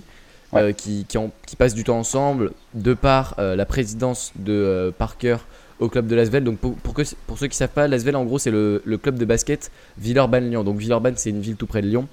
Ouais. 0.54 0.62
euh, 0.62 0.72
qui, 0.72 1.04
qui, 1.08 1.18
ont- 1.18 1.32
qui 1.46 1.56
passent 1.56 1.74
du 1.74 1.84
temps 1.84 1.98
ensemble, 1.98 2.52
de 2.74 2.94
par 2.94 3.34
euh, 3.38 3.56
la 3.56 3.66
présidence 3.66 4.32
de 4.36 4.52
euh, 4.52 4.90
Parker 4.90 5.36
au 5.80 5.88
club 5.88 6.06
de 6.06 6.14
Lasvel. 6.14 6.44
Donc, 6.44 6.58
pour, 6.58 6.74
pour, 6.76 6.94
que, 6.94 7.02
pour 7.26 7.36
ceux 7.38 7.48
qui 7.48 7.56
savent 7.56 7.68
pas, 7.70 7.88
Lasvel, 7.88 8.14
en 8.16 8.24
gros, 8.24 8.38
c'est 8.38 8.50
le, 8.52 8.80
le 8.84 8.96
club 8.98 9.18
de 9.18 9.24
basket 9.24 9.70
Villeurbanne-Lyon. 9.98 10.62
Donc, 10.62 10.78
Villeurbanne, 10.78 11.14
c'est 11.16 11.30
une 11.30 11.40
ville 11.40 11.56
tout 11.56 11.66
près 11.66 11.82
de 11.82 11.88
Lyon. 11.88 12.06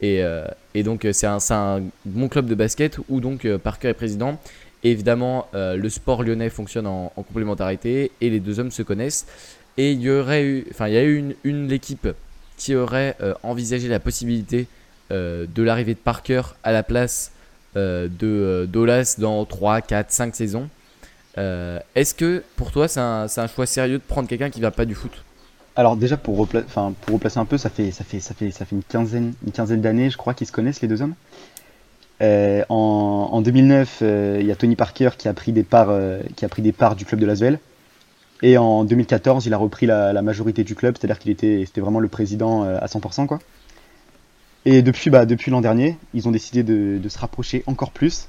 Et, 0.00 0.22
euh, 0.24 0.44
et 0.74 0.82
donc, 0.82 1.06
c'est 1.12 1.26
un, 1.26 1.82
bon 2.04 2.28
club 2.28 2.46
de 2.46 2.54
basket 2.56 2.98
où 3.08 3.20
donc 3.20 3.44
euh, 3.44 3.56
Parker 3.56 3.88
est 3.88 3.94
président. 3.94 4.38
Et 4.82 4.90
évidemment, 4.90 5.46
euh, 5.54 5.76
le 5.76 5.88
sport 5.88 6.22
lyonnais 6.24 6.50
fonctionne 6.50 6.86
en, 6.88 7.12
en 7.16 7.22
complémentarité 7.22 8.10
et 8.20 8.30
les 8.30 8.40
deux 8.40 8.58
hommes 8.58 8.72
se 8.72 8.82
connaissent. 8.82 9.26
Et 9.78 9.92
il 9.92 10.00
y 10.02 10.10
aurait 10.10 10.44
eu, 10.44 10.66
enfin, 10.72 10.88
il 10.88 10.94
y 10.94 10.98
a 10.98 11.02
eu 11.04 11.16
une, 11.16 11.34
une 11.44 11.68
l'équipe 11.68 12.08
qui 12.56 12.74
aurait 12.74 13.16
envisagé 13.42 13.88
la 13.88 13.98
possibilité 13.98 14.66
de 15.10 15.62
l'arrivée 15.62 15.94
de 15.94 15.98
Parker 15.98 16.42
à 16.62 16.70
la 16.70 16.82
place 16.84 17.32
de 17.74 18.68
d'Olas 18.70 19.16
dans 19.18 19.44
3, 19.44 19.80
4, 19.80 20.10
5 20.10 20.34
saisons. 20.34 20.68
Est-ce 21.36 22.14
que 22.14 22.42
pour 22.56 22.70
toi 22.70 22.88
c'est 22.88 23.00
un, 23.00 23.46
choix 23.48 23.66
sérieux 23.66 23.98
de 23.98 24.02
prendre 24.06 24.28
quelqu'un 24.28 24.50
qui 24.50 24.60
va 24.60 24.70
pas 24.70 24.84
du 24.84 24.94
foot? 24.94 25.24
Alors 25.76 25.96
déjà 25.96 26.16
pour, 26.16 26.46
pour 26.46 27.14
replacer 27.14 27.38
un 27.38 27.44
peu, 27.44 27.58
ça 27.58 27.68
fait, 27.68 27.90
ça 27.90 28.04
fait, 28.04 28.20
ça 28.20 28.32
fait, 28.32 28.52
ça 28.52 28.64
fait 28.64 28.76
une 28.76 28.84
quinzaine, 28.84 29.34
une 29.44 29.52
quinzaine 29.52 29.80
d'années, 29.80 30.08
je 30.08 30.16
crois, 30.16 30.32
qu'ils 30.34 30.46
se 30.46 30.52
connaissent 30.52 30.80
les 30.80 30.88
deux 30.88 31.02
hommes. 31.02 31.14
Euh, 32.22 32.64
en, 32.68 33.40
2009, 33.40 33.98
euh, 34.02 34.38
il 34.40 34.46
y 34.46 34.52
a 34.52 34.56
Tony 34.56 34.76
Parker 34.76 35.10
qui 35.18 35.28
a 35.28 35.34
pris 35.34 35.52
des 35.52 35.62
parts, 35.62 35.90
euh, 35.90 36.20
qui 36.36 36.44
a 36.44 36.48
pris 36.48 36.62
des 36.62 36.72
parts 36.72 36.96
du 36.96 37.04
club 37.04 37.20
de 37.20 37.26
Lasvel. 37.26 37.58
Et 38.42 38.58
en 38.58 38.84
2014, 38.84 39.46
il 39.46 39.54
a 39.54 39.56
repris 39.56 39.86
la, 39.86 40.20
majorité 40.22 40.64
du 40.64 40.74
club, 40.74 40.96
c'est-à-dire 40.98 41.18
qu'il 41.18 41.30
était, 41.30 41.66
vraiment 41.76 42.00
le 42.00 42.08
président 42.08 42.62
à 42.62 42.86
100%. 42.86 43.26
Quoi. 43.26 43.38
Et 44.66 44.82
depuis, 44.82 45.10
bah, 45.10 45.26
depuis 45.26 45.50
l'an 45.50 45.60
dernier, 45.60 45.96
ils 46.14 46.26
ont 46.26 46.30
décidé 46.30 46.62
de, 46.62 47.08
se 47.08 47.18
rapprocher 47.18 47.62
encore 47.66 47.90
plus 47.90 48.28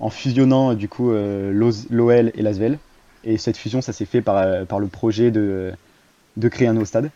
en 0.00 0.10
fusionnant 0.10 0.74
du 0.74 0.88
coup 0.88 1.10
l'OL 1.10 2.32
et 2.34 2.42
Lasvel. 2.42 2.78
Et 3.22 3.36
cette 3.38 3.56
fusion, 3.56 3.82
ça 3.82 3.92
s'est 3.92 4.06
fait 4.06 4.22
par, 4.22 4.66
par 4.66 4.80
le 4.80 4.88
projet 4.88 5.30
de, 5.30 5.72
créer 6.50 6.68
un 6.68 6.72
nouveau 6.72 6.86
stade. 6.86 7.10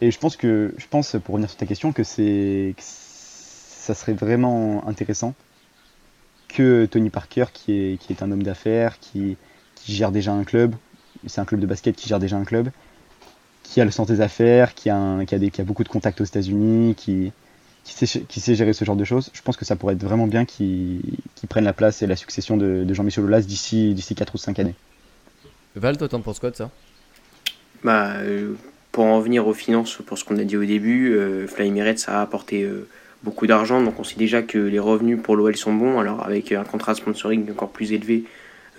Et 0.00 0.10
je 0.10 0.18
pense 0.18 0.36
que, 0.36 0.74
je 0.78 0.86
pense, 0.88 1.16
pour 1.24 1.34
revenir 1.34 1.48
sur 1.48 1.58
ta 1.58 1.66
question, 1.66 1.92
que 1.92 2.02
c'est, 2.02 2.74
ça 2.78 3.94
serait 3.94 4.14
vraiment 4.14 4.86
intéressant 4.88 5.34
que 6.48 6.86
Tony 6.86 7.10
Parker, 7.10 7.46
qui 7.52 7.72
est, 7.72 8.00
qui 8.00 8.12
est 8.12 8.22
un 8.22 8.30
homme 8.30 8.42
d'affaires, 8.42 8.98
qui, 8.98 9.36
gère 9.86 10.12
déjà 10.12 10.32
un 10.32 10.44
club, 10.44 10.76
c'est 11.26 11.40
un 11.40 11.44
club 11.44 11.60
de 11.60 11.66
basket 11.66 11.96
qui 11.96 12.08
gère 12.08 12.20
déjà 12.20 12.36
un 12.36 12.44
club, 12.44 12.70
qui 13.64 13.80
a 13.80 13.84
le 13.84 13.90
sens 13.90 14.06
des 14.06 14.20
affaires, 14.20 14.74
qui 14.74 14.90
a, 14.90 15.24
qui 15.24 15.60
a 15.60 15.64
beaucoup 15.64 15.82
de 15.82 15.88
contacts 15.88 16.20
aux 16.20 16.24
États-Unis, 16.24 16.94
qui, 16.94 17.32
qui, 17.84 18.06
sait, 18.06 18.20
qui 18.20 18.40
sait 18.40 18.54
gérer 18.54 18.72
ce 18.72 18.84
genre 18.84 18.96
de 18.96 19.04
choses. 19.04 19.30
Je 19.32 19.42
pense 19.42 19.56
que 19.56 19.64
ça 19.64 19.76
pourrait 19.76 19.94
être 19.94 20.04
vraiment 20.04 20.26
bien 20.26 20.44
qu'il 20.44 21.00
prenne 21.48 21.64
la 21.64 21.72
place 21.72 22.02
et 22.02 22.06
la 22.06 22.16
succession 22.16 22.56
de, 22.56 22.86
Jean-Michel 22.92 23.24
Aulas 23.24 23.42
d'ici 23.42 24.14
4 24.16 24.34
ou 24.34 24.38
5 24.38 24.58
années. 24.58 24.74
Val, 25.74 25.96
toi, 25.96 26.08
t'en 26.08 26.20
penses 26.20 26.38
quoi 26.38 26.50
de 26.50 26.56
ça? 26.56 26.70
Bah, 27.82 28.16
euh, 28.18 28.54
Pour 28.92 29.04
en 29.04 29.20
venir 29.20 29.46
aux 29.46 29.54
finances, 29.54 29.98
pour 30.06 30.18
ce 30.18 30.24
qu'on 30.24 30.38
a 30.38 30.44
dit 30.44 30.56
au 30.56 30.64
début, 30.64 31.14
euh, 31.14 31.46
Fly 31.46 31.68
Emirates 31.68 32.04
a 32.08 32.20
apporté 32.20 32.62
euh, 32.62 32.86
beaucoup 33.22 33.46
d'argent, 33.46 33.82
donc 33.82 33.98
on 33.98 34.04
sait 34.04 34.16
déjà 34.16 34.42
que 34.42 34.58
les 34.58 34.78
revenus 34.78 35.18
pour 35.22 35.36
l'OL 35.36 35.56
sont 35.56 35.72
bons. 35.72 35.98
Alors 35.98 36.24
avec 36.24 36.52
un 36.52 36.64
contrat 36.64 36.92
de 36.92 36.98
sponsoring 36.98 37.50
encore 37.50 37.70
plus 37.70 37.92
élevé, 37.92 38.24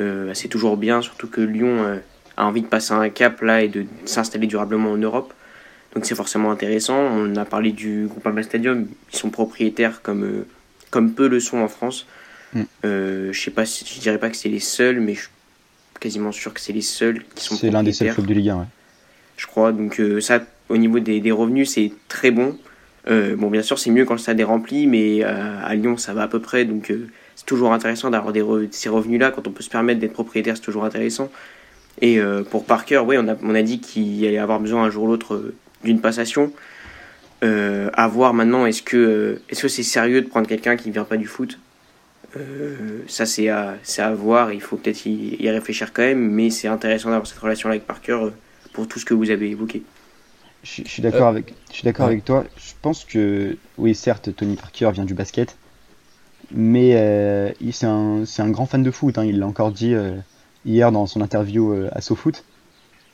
euh, 0.02 0.28
bah, 0.28 0.36
c'est 0.36 0.48
toujours 0.48 0.78
bien, 0.78 1.02
surtout 1.02 1.28
que 1.28 1.42
Lyon 1.42 1.84
euh, 1.84 1.98
a 2.38 2.46
envie 2.46 2.62
de 2.62 2.68
passer 2.68 2.94
un 2.94 3.10
cap 3.10 3.42
là 3.42 3.62
et 3.62 3.68
de 3.68 3.86
s'installer 4.06 4.48
durablement 4.48 4.92
en 4.92 4.98
Europe. 4.98 5.34
Donc 5.94 6.06
c'est 6.06 6.16
forcément 6.16 6.52
intéressant. 6.52 6.98
On 6.98 7.36
a 7.36 7.46
parlé 7.46 7.72
du 7.72 8.08
Groupama 8.08 8.44
Stadium, 8.44 8.88
ils 9.12 9.18
sont 9.18 9.30
propriétaires 9.30 10.02
comme, 10.02 10.24
euh, 10.24 10.48
comme 10.90 11.14
peu 11.14 11.28
le 11.28 11.40
sont 11.40 11.58
en 11.58 11.68
France. 11.68 12.08
Mm. 12.54 12.64
je 12.84 13.32
sais 13.34 13.52
pas, 13.52 13.66
je 13.66 14.00
dirais 14.00 14.20
pas 14.20 14.30
que 14.30 14.38
c'est 14.38 14.50
les 14.50 14.60
seuls, 14.60 15.00
mais 15.00 15.16
je 15.16 15.22
suis 15.22 15.30
quasiment 16.00 16.32
sûr 16.32 16.54
que 16.54 16.60
c'est 16.60 16.74
les 16.74 16.82
seuls 16.82 17.24
qui 17.34 17.44
sont 17.44 17.56
C'est 17.56 17.72
l'un 17.72 17.82
des 17.82 17.94
seuls 17.94 18.14
clubs 18.14 18.28
de 18.28 18.34
Ligue 18.34 18.50
1, 18.50 18.60
ouais. 18.60 18.66
Je 19.38 19.48
crois, 19.48 19.72
donc 19.72 20.00
ça, 20.20 20.42
au 20.70 20.78
niveau 20.78 21.00
des, 21.00 21.20
des 21.20 21.32
revenus, 21.32 21.72
c'est 21.72 21.92
très 22.08 22.30
bon. 22.30 22.58
Euh, 23.10 23.36
bon, 23.36 23.50
bien 23.50 23.62
sûr, 23.62 23.80
c'est 23.80 23.92
mieux 23.92 24.06
quand 24.06 24.14
le 24.14 24.20
stade 24.20 24.40
est 24.40 24.46
rempli, 24.46 24.88
mais 24.88 25.24
euh, 25.24 25.60
à 25.64 25.76
Lyon, 25.76 25.98
ça 25.98 26.14
va 26.14 26.24
à 26.24 26.28
peu 26.28 26.40
près. 26.40 26.66
Donc, 26.66 26.90
euh, 26.92 27.08
c'est 27.36 27.46
toujours 27.46 27.74
intéressant 27.74 28.10
d'avoir 28.10 28.34
ces 28.72 28.90
revenus-là. 28.90 29.32
Quand 29.32 29.48
on 29.48 29.52
peut 29.52 29.64
se 29.64 29.70
permettre 29.70 30.00
d'être 30.00 30.14
propriétaire, 30.14 30.56
c'est 30.56 30.64
toujours 30.64 30.86
intéressant. 30.86 31.30
Et 32.02 32.20
pour 32.50 32.66
Parker, 32.66 33.04
oui, 33.06 33.18
on 33.20 33.28
a, 33.28 33.36
on 33.44 33.54
a 33.54 33.62
dit 33.62 33.80
qu'il 33.80 34.26
allait 34.26 34.40
avoir 34.40 34.60
besoin 34.60 34.84
un 34.84 34.90
jour 34.90 35.04
ou 35.04 35.08
l'autre 35.10 35.54
d'une 35.84 36.02
passation. 36.02 36.52
à 37.42 38.08
voir 38.08 38.34
maintenant, 38.34 38.66
est-ce 38.66 38.82
que 38.82 39.42
est-ce 39.50 39.64
que 39.64 39.68
c'est 39.68 39.84
sérieux 39.84 40.22
de 40.22 40.28
prendre 40.28 40.48
quelqu'un 40.48 40.78
qui 40.78 40.90
ne 40.90 40.94
vient 40.94 41.04
pas 41.04 41.18
du 41.18 41.28
foot? 41.28 41.60
Ça, 43.08 43.26
c'est 43.26 43.50
à, 43.50 43.78
à 43.98 44.14
voir. 44.14 44.52
Il 44.54 44.62
faut 44.62 44.78
peut-être 44.78 45.06
y, 45.06 45.36
y, 45.40 45.50
réfléchir 45.50 45.94
quand 45.94 46.02
même. 46.02 46.32
Mais 46.32 46.50
c'est 46.50 46.68
intéressant 46.68 47.10
d'avoir 47.10 47.28
cette 47.28 47.38
relation-là 47.38 47.76
avec 47.76 47.86
Parker 47.86 48.30
pour 48.74 48.88
tout 48.88 49.00
ce 49.00 49.06
que 49.06 49.14
vous 49.14 49.30
avez 49.30 49.50
évoqué. 49.50 49.84
Je, 50.64 50.84
suis 50.86 51.02
d'accord 51.02 51.28
avec, 51.28 51.54
je 51.70 51.76
suis 51.76 51.84
d'accord 51.84 52.06
avec 52.06 52.24
toi. 52.24 52.46
Je 52.56 52.72
pense 52.82 53.04
que, 53.04 53.58
oui, 53.78 53.94
certes, 53.94 54.34
Tony 54.36 54.56
Parker 54.56 54.92
vient 54.94 55.04
du 55.04 55.14
basket, 55.14 55.58
mais 56.52 56.96
euh, 56.96 57.52
c'est 57.72 57.86
un, 57.86 58.24
un, 58.38 58.50
grand 58.50 58.66
fan 58.66 58.82
de 58.82 58.92
foot. 58.92 59.18
Hein. 59.18 59.26
Il 59.26 59.40
l'a 59.40 59.48
encore 59.48 59.72
dit 59.72 59.94
euh, 59.94 60.16
hier 60.66 60.92
dans 60.94 61.06
son 61.06 61.20
interview 61.20 61.74
euh, 61.74 61.90
à 61.92 62.00
SoFoot, 62.00 62.46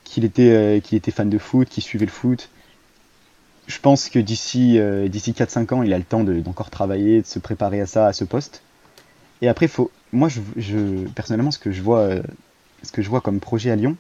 qu'il 0.04 0.26
était, 0.26 0.52
euh, 0.52 0.80
qu'il 0.80 0.96
était 0.98 1.12
fan 1.12 1.30
de 1.30 1.40
foot, 1.40 1.68
qu'il 1.68 1.84
suivait 1.84 2.06
le 2.06 2.12
foot. 2.12 2.50
Je 3.70 3.80
pense 3.80 4.10
que 4.10 4.20
d'ici 4.20 4.78
d'ici 5.08 5.32
4-5 5.32 5.74
ans, 5.74 5.84
il 5.84 5.94
a 5.94 5.98
le 5.98 6.04
temps 6.04 6.24
d'encore 6.24 6.70
travailler, 6.70 7.22
de 7.22 7.28
se 7.28 7.40
préparer 7.40 7.80
à 7.80 7.86
ça, 7.86 8.08
à 8.08 8.14
ce 8.14 8.26
poste. 8.26 8.62
Et 9.42 9.48
après, 9.48 9.68
faut, 9.68 9.90
moi, 10.12 10.28
je, 10.28 11.08
personnellement, 11.16 11.52
ce 11.52 11.60
que 11.60 11.72
je 11.72 11.82
vois, 11.82 12.10
ce 12.84 12.92
que 12.92 13.02
je 13.02 13.10
vois 13.10 13.22
comme 13.22 13.40
projet 13.40 13.70
à 13.72 13.76
Lyon, 13.78 13.96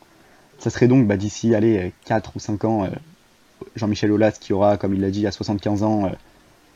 ça 0.58 0.70
serait 0.70 0.88
donc 0.88 1.08
bah, 1.08 1.16
d'ici, 1.16 1.56
allez, 1.56 1.94
4 2.06 2.32
ou 2.36 2.40
5 2.40 2.66
ans, 2.66 2.90
Jean-Michel 3.76 4.12
Aulas 4.12 4.38
qui 4.40 4.54
aura, 4.54 4.78
comme 4.78 4.94
il 4.94 5.02
l'a 5.02 5.12
dit, 5.12 5.26
à 5.28 5.32
75 5.32 5.84
ans, 5.84 6.06
euh, 6.06 6.10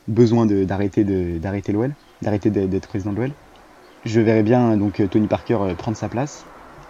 besoin 0.08 0.46
d'arrêter 0.46 1.04
d'arrêter 1.38 1.72
l'OL, 1.72 1.92
d'arrêter 2.22 2.50
d'être 2.50 2.88
président 2.88 3.12
de 3.12 3.20
l'OL. 3.20 3.30
Je 4.04 4.20
verrais 4.20 4.42
bien 4.42 4.76
donc 4.76 5.00
euh, 5.00 5.06
Tony 5.06 5.26
Parker 5.26 5.58
euh, 5.60 5.74
prendre 5.74 5.96
sa 5.96 6.08
place 6.08 6.44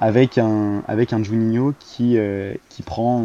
avec 0.05 0.37
un 0.37 0.83
avec 0.87 1.15
un 1.15 1.23
Juninho 1.23 1.73
qui 1.81 2.19
qui 2.69 2.83
prend 2.83 3.25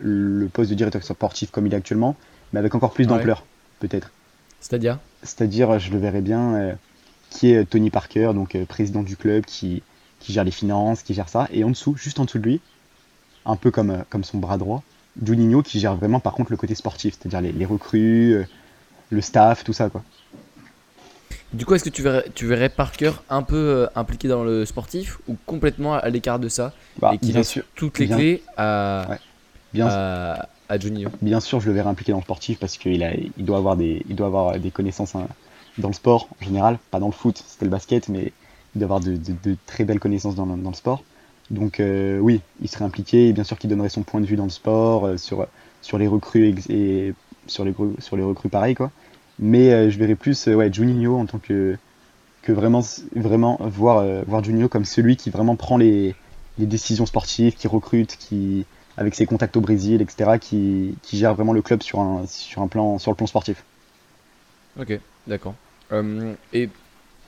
le 0.00 0.46
poste 0.48 0.70
de 0.70 0.74
directeur 0.74 1.02
sportif 1.02 1.50
comme 1.52 1.66
il 1.66 1.72
est 1.72 1.76
actuellement, 1.76 2.16
mais 2.52 2.58
avec 2.58 2.74
encore 2.74 2.92
plus 2.92 3.06
d'ampleur 3.06 3.44
peut-être. 3.78 4.10
C'est-à-dire? 4.60 4.98
C'est-à-dire, 5.22 5.78
je 5.78 5.92
le 5.92 5.98
verrais 5.98 6.22
bien 6.22 6.76
qui 7.30 7.52
est 7.52 7.64
Tony 7.64 7.90
Parker, 7.90 8.32
donc 8.34 8.56
président 8.64 9.02
du 9.02 9.16
club, 9.16 9.44
qui, 9.44 9.82
qui 10.18 10.32
gère 10.32 10.44
les 10.44 10.50
finances, 10.50 11.02
qui 11.02 11.14
gère 11.14 11.28
ça, 11.28 11.46
et 11.52 11.62
en 11.62 11.70
dessous, 11.70 11.96
juste 11.96 12.18
en 12.18 12.24
dessous 12.24 12.38
de 12.38 12.44
lui, 12.44 12.60
un 13.44 13.56
peu 13.56 13.70
comme, 13.70 14.04
comme 14.10 14.24
son 14.24 14.38
bras 14.38 14.58
droit, 14.58 14.82
Juninho 15.24 15.62
qui 15.62 15.80
gère 15.80 15.96
vraiment 15.96 16.20
par 16.20 16.32
contre 16.34 16.50
le 16.50 16.56
côté 16.56 16.74
sportif, 16.74 17.16
c'est-à-dire 17.18 17.52
les, 17.52 17.64
recrues, 17.64 18.32
euh, 18.32 18.44
le 19.10 19.20
staff, 19.20 19.64
tout 19.64 19.72
ça 19.72 19.88
quoi. 19.88 20.02
Du 21.56 21.64
coup, 21.64 21.74
est-ce 21.74 21.84
que 21.84 21.90
tu 21.90 22.02
verrais, 22.02 22.26
tu 22.34 22.46
verrais 22.46 22.68
Parker 22.68 23.12
un 23.30 23.42
peu 23.42 23.56
euh, 23.56 23.86
impliqué 23.94 24.28
dans 24.28 24.44
le 24.44 24.66
sportif 24.66 25.18
ou 25.26 25.36
complètement 25.46 25.94
à 25.94 26.08
l'écart 26.10 26.38
de 26.38 26.50
ça 26.50 26.74
bah, 27.00 27.12
et 27.14 27.18
qui 27.18 27.32
laisse 27.32 27.58
toutes 27.74 27.98
les 27.98 28.08
clés 28.08 28.42
à, 28.58 29.16
bien, 29.72 29.86
à, 29.88 30.78
Juninho? 30.78 31.08
Bien 31.22 31.40
sûr, 31.40 31.60
je 31.60 31.68
le 31.68 31.72
verrais 31.72 31.88
impliqué 31.88 32.12
dans 32.12 32.18
le 32.18 32.24
sportif 32.24 32.58
parce 32.58 32.76
qu'il 32.76 33.02
a, 33.02 33.14
il 33.14 33.44
doit 33.44 33.56
avoir 33.56 33.76
des, 33.76 34.04
il 34.08 34.16
doit 34.16 34.26
avoir 34.26 34.58
des 34.58 34.70
connaissances 34.70 35.14
hein, 35.14 35.28
dans 35.78 35.88
le 35.88 35.94
sport 35.94 36.28
en 36.40 36.44
général, 36.44 36.78
pas 36.90 37.00
dans 37.00 37.06
le 37.06 37.12
foot, 37.12 37.42
c'était 37.46 37.64
le 37.64 37.70
basket, 37.70 38.10
mais 38.10 38.32
il 38.74 38.80
doit 38.80 38.86
avoir 38.86 39.00
de, 39.00 39.18
très 39.64 39.84
belles 39.84 40.00
connaissances 40.00 40.34
dans 40.34 40.44
le 40.44 40.74
sport. 40.74 41.02
Donc 41.50 41.80
euh, 41.80 42.18
oui, 42.18 42.42
il 42.60 42.68
serait 42.68 42.84
impliqué 42.84 43.28
et 43.28 43.32
bien 43.32 43.44
sûr 43.44 43.56
qu'il 43.58 43.70
donnerait 43.70 43.88
son 43.88 44.02
point 44.02 44.20
de 44.20 44.26
vue 44.26 44.36
dans 44.36 44.44
le 44.44 44.50
sport, 44.50 45.06
euh, 45.06 45.16
sur, 45.16 45.46
sur 45.80 45.96
les 45.96 46.06
recrues 46.06 46.54
et, 46.68 47.14
sur 47.46 47.64
les, 47.64 47.74
sur 47.98 48.16
les 48.16 48.22
recrues 48.22 48.48
pareil 48.48 48.74
quoi. 48.74 48.90
Mais 49.38 49.72
euh, 49.72 49.90
je 49.90 49.98
verrais 49.98 50.14
plus 50.14 50.46
ouais, 50.46 50.72
Juninho 50.72 51.16
en 51.16 51.26
tant 51.26 51.38
que, 51.38 51.76
que 52.42 52.52
vraiment, 52.52 52.82
vraiment 53.14 53.58
voir, 53.60 54.04
voir 54.26 54.42
Juninho 54.42 54.68
comme 54.68 54.84
celui 54.84 55.16
qui 55.16 55.30
vraiment 55.30 55.56
prend 55.56 55.76
les, 55.76 56.14
les 56.58 56.66
décisions 56.66 57.06
sportives, 57.06 57.54
qui 57.54 57.68
recrute, 57.68 58.16
qui 58.18 58.64
avec 58.98 59.14
ses 59.14 59.26
contacts 59.26 59.56
au 59.56 59.60
Brésil, 59.60 60.00
etc., 60.00 60.38
qui, 60.40 60.96
qui 61.02 61.18
gère 61.18 61.34
vraiment 61.34 61.52
le 61.52 61.60
club 61.60 61.82
sur 61.82 62.00
un, 62.00 62.24
sur 62.26 62.62
un 62.62 62.68
plan, 62.68 62.98
sur 62.98 63.10
le 63.10 63.16
plan 63.16 63.26
sportif. 63.26 63.62
Ok, 64.80 64.98
d'accord. 65.26 65.54
et 66.54 66.70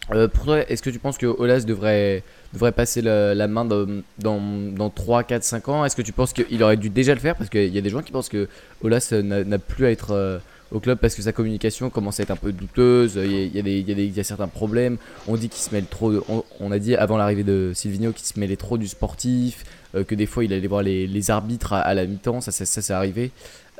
pour 0.08 0.44
toi, 0.44 0.60
est-ce 0.70 0.82
que 0.82 0.90
tu 0.90 0.98
penses 0.98 1.18
que 1.18 1.26
Olas 1.26 1.60
devrait 1.60 2.22
devrait 2.54 2.72
passer 2.72 3.02
la, 3.02 3.48
main 3.48 3.64
dans, 3.64 4.02
dans, 4.18 4.90
3, 4.90 5.24
4, 5.24 5.44
5 5.44 5.68
ans? 5.68 5.84
Est-ce 5.84 5.96
que 5.96 6.02
tu 6.02 6.12
penses 6.12 6.32
qu'il 6.32 6.62
aurait 6.62 6.76
dû 6.76 6.88
déjà 6.88 7.14
le 7.14 7.20
faire? 7.20 7.36
Parce 7.36 7.50
qu'il 7.50 7.68
y 7.74 7.78
a 7.78 7.80
des 7.80 7.90
gens 7.90 8.02
qui 8.02 8.12
pensent 8.12 8.28
que 8.28 8.48
Olas 8.82 9.12
n'a 9.12 9.58
plus 9.58 9.86
à 9.86 9.90
être 9.90 10.12
euh, 10.12 10.38
au 10.70 10.80
club 10.80 10.98
parce 10.98 11.14
que 11.14 11.22
sa 11.22 11.32
communication 11.32 11.90
commence 11.90 12.20
à 12.20 12.24
être 12.24 12.30
un 12.30 12.36
peu 12.36 12.52
douteuse. 12.52 13.14
Il 13.16 13.54
y 13.54 13.58
a, 13.58 13.62
a, 13.62 13.68
il 13.68 14.16
y 14.16 14.20
a 14.20 14.24
certains 14.24 14.48
problèmes. 14.48 14.98
On 15.26 15.36
dit 15.36 15.48
qu'il 15.48 15.62
se 15.62 15.74
mêle 15.74 15.86
trop. 15.86 16.12
On, 16.60 16.72
a 16.72 16.78
dit 16.78 16.94
avant 16.96 17.16
l'arrivée 17.16 17.44
de 17.44 17.72
Silvino 17.74 18.12
qu'il 18.12 18.26
se 18.26 18.38
mêlait 18.38 18.56
trop 18.56 18.78
du 18.78 18.88
sportif, 18.88 19.64
euh, 19.94 20.04
que 20.04 20.14
des 20.14 20.26
fois 20.26 20.44
il 20.44 20.52
allait 20.52 20.66
voir 20.66 20.82
les, 20.82 21.30
arbitres 21.30 21.72
à, 21.72 21.94
la 21.94 22.06
mi-temps. 22.06 22.40
Ça, 22.40 22.52
ça, 22.52 22.64
ça 22.64 22.82
c'est 22.82 22.92
arrivé. 22.92 23.30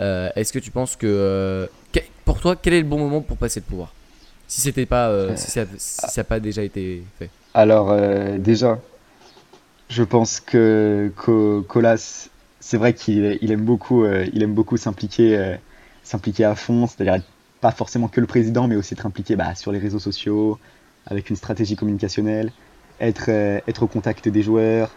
Euh, 0.01 0.30
est-ce 0.36 0.53
que 0.53 0.59
tu 0.59 0.70
penses 0.70 0.97
que. 0.97 1.68
pour 2.24 2.41
toi, 2.41 2.57
quel 2.57 2.74
est 2.74 2.80
le 2.80 2.89
bon 2.89 2.99
moment 2.99 3.20
pour 3.20 3.36
passer 3.36 3.61
le 3.61 3.66
pouvoir? 3.66 3.93
Si 4.47 4.61
c'était 4.61 4.86
pas. 4.86 5.36
si 5.36 5.51
ça 5.51 5.66
n'a 6.16 6.24
pas 6.24 6.41
déjà 6.41 6.62
été 6.62 7.03
fait 7.18 7.30
alors 7.55 7.91
euh, 7.91 8.39
déjà, 8.39 8.78
je 9.89 10.05
pense 10.05 10.39
que 10.39 11.11
Colas, 11.66 12.28
c'est 12.61 12.76
vrai 12.76 12.95
qu'il 12.95 13.51
aime 13.51 13.64
beaucoup, 13.64 14.05
euh, 14.05 14.26
il 14.32 14.43
aime 14.45 14.55
beaucoup 14.55 14.76
s'impliquer, 14.76 15.36
euh, 15.36 15.57
s'impliquer 16.09 16.44
à 16.44 16.54
fond, 16.54 16.86
c'est-à-dire 16.86 17.22
pas 17.61 17.70
forcément 17.70 18.09
que 18.09 18.20
le 18.20 18.26
président, 18.26 18.68
mais 18.68 18.76
aussi 18.76 18.94
être 18.94 19.06
impliqué 19.06 19.36
bah, 19.36 19.54
sur 19.54 19.72
les 19.72 19.78
réseaux 19.78 19.98
sociaux, 19.98 20.59
avec 21.06 21.30
une 21.30 21.36
stratégie 21.36 21.76
communicationnelle, 21.76 22.52
être, 23.00 23.28
être 23.30 23.82
au 23.82 23.86
contact 23.86 24.28
des 24.28 24.42
joueurs, 24.42 24.90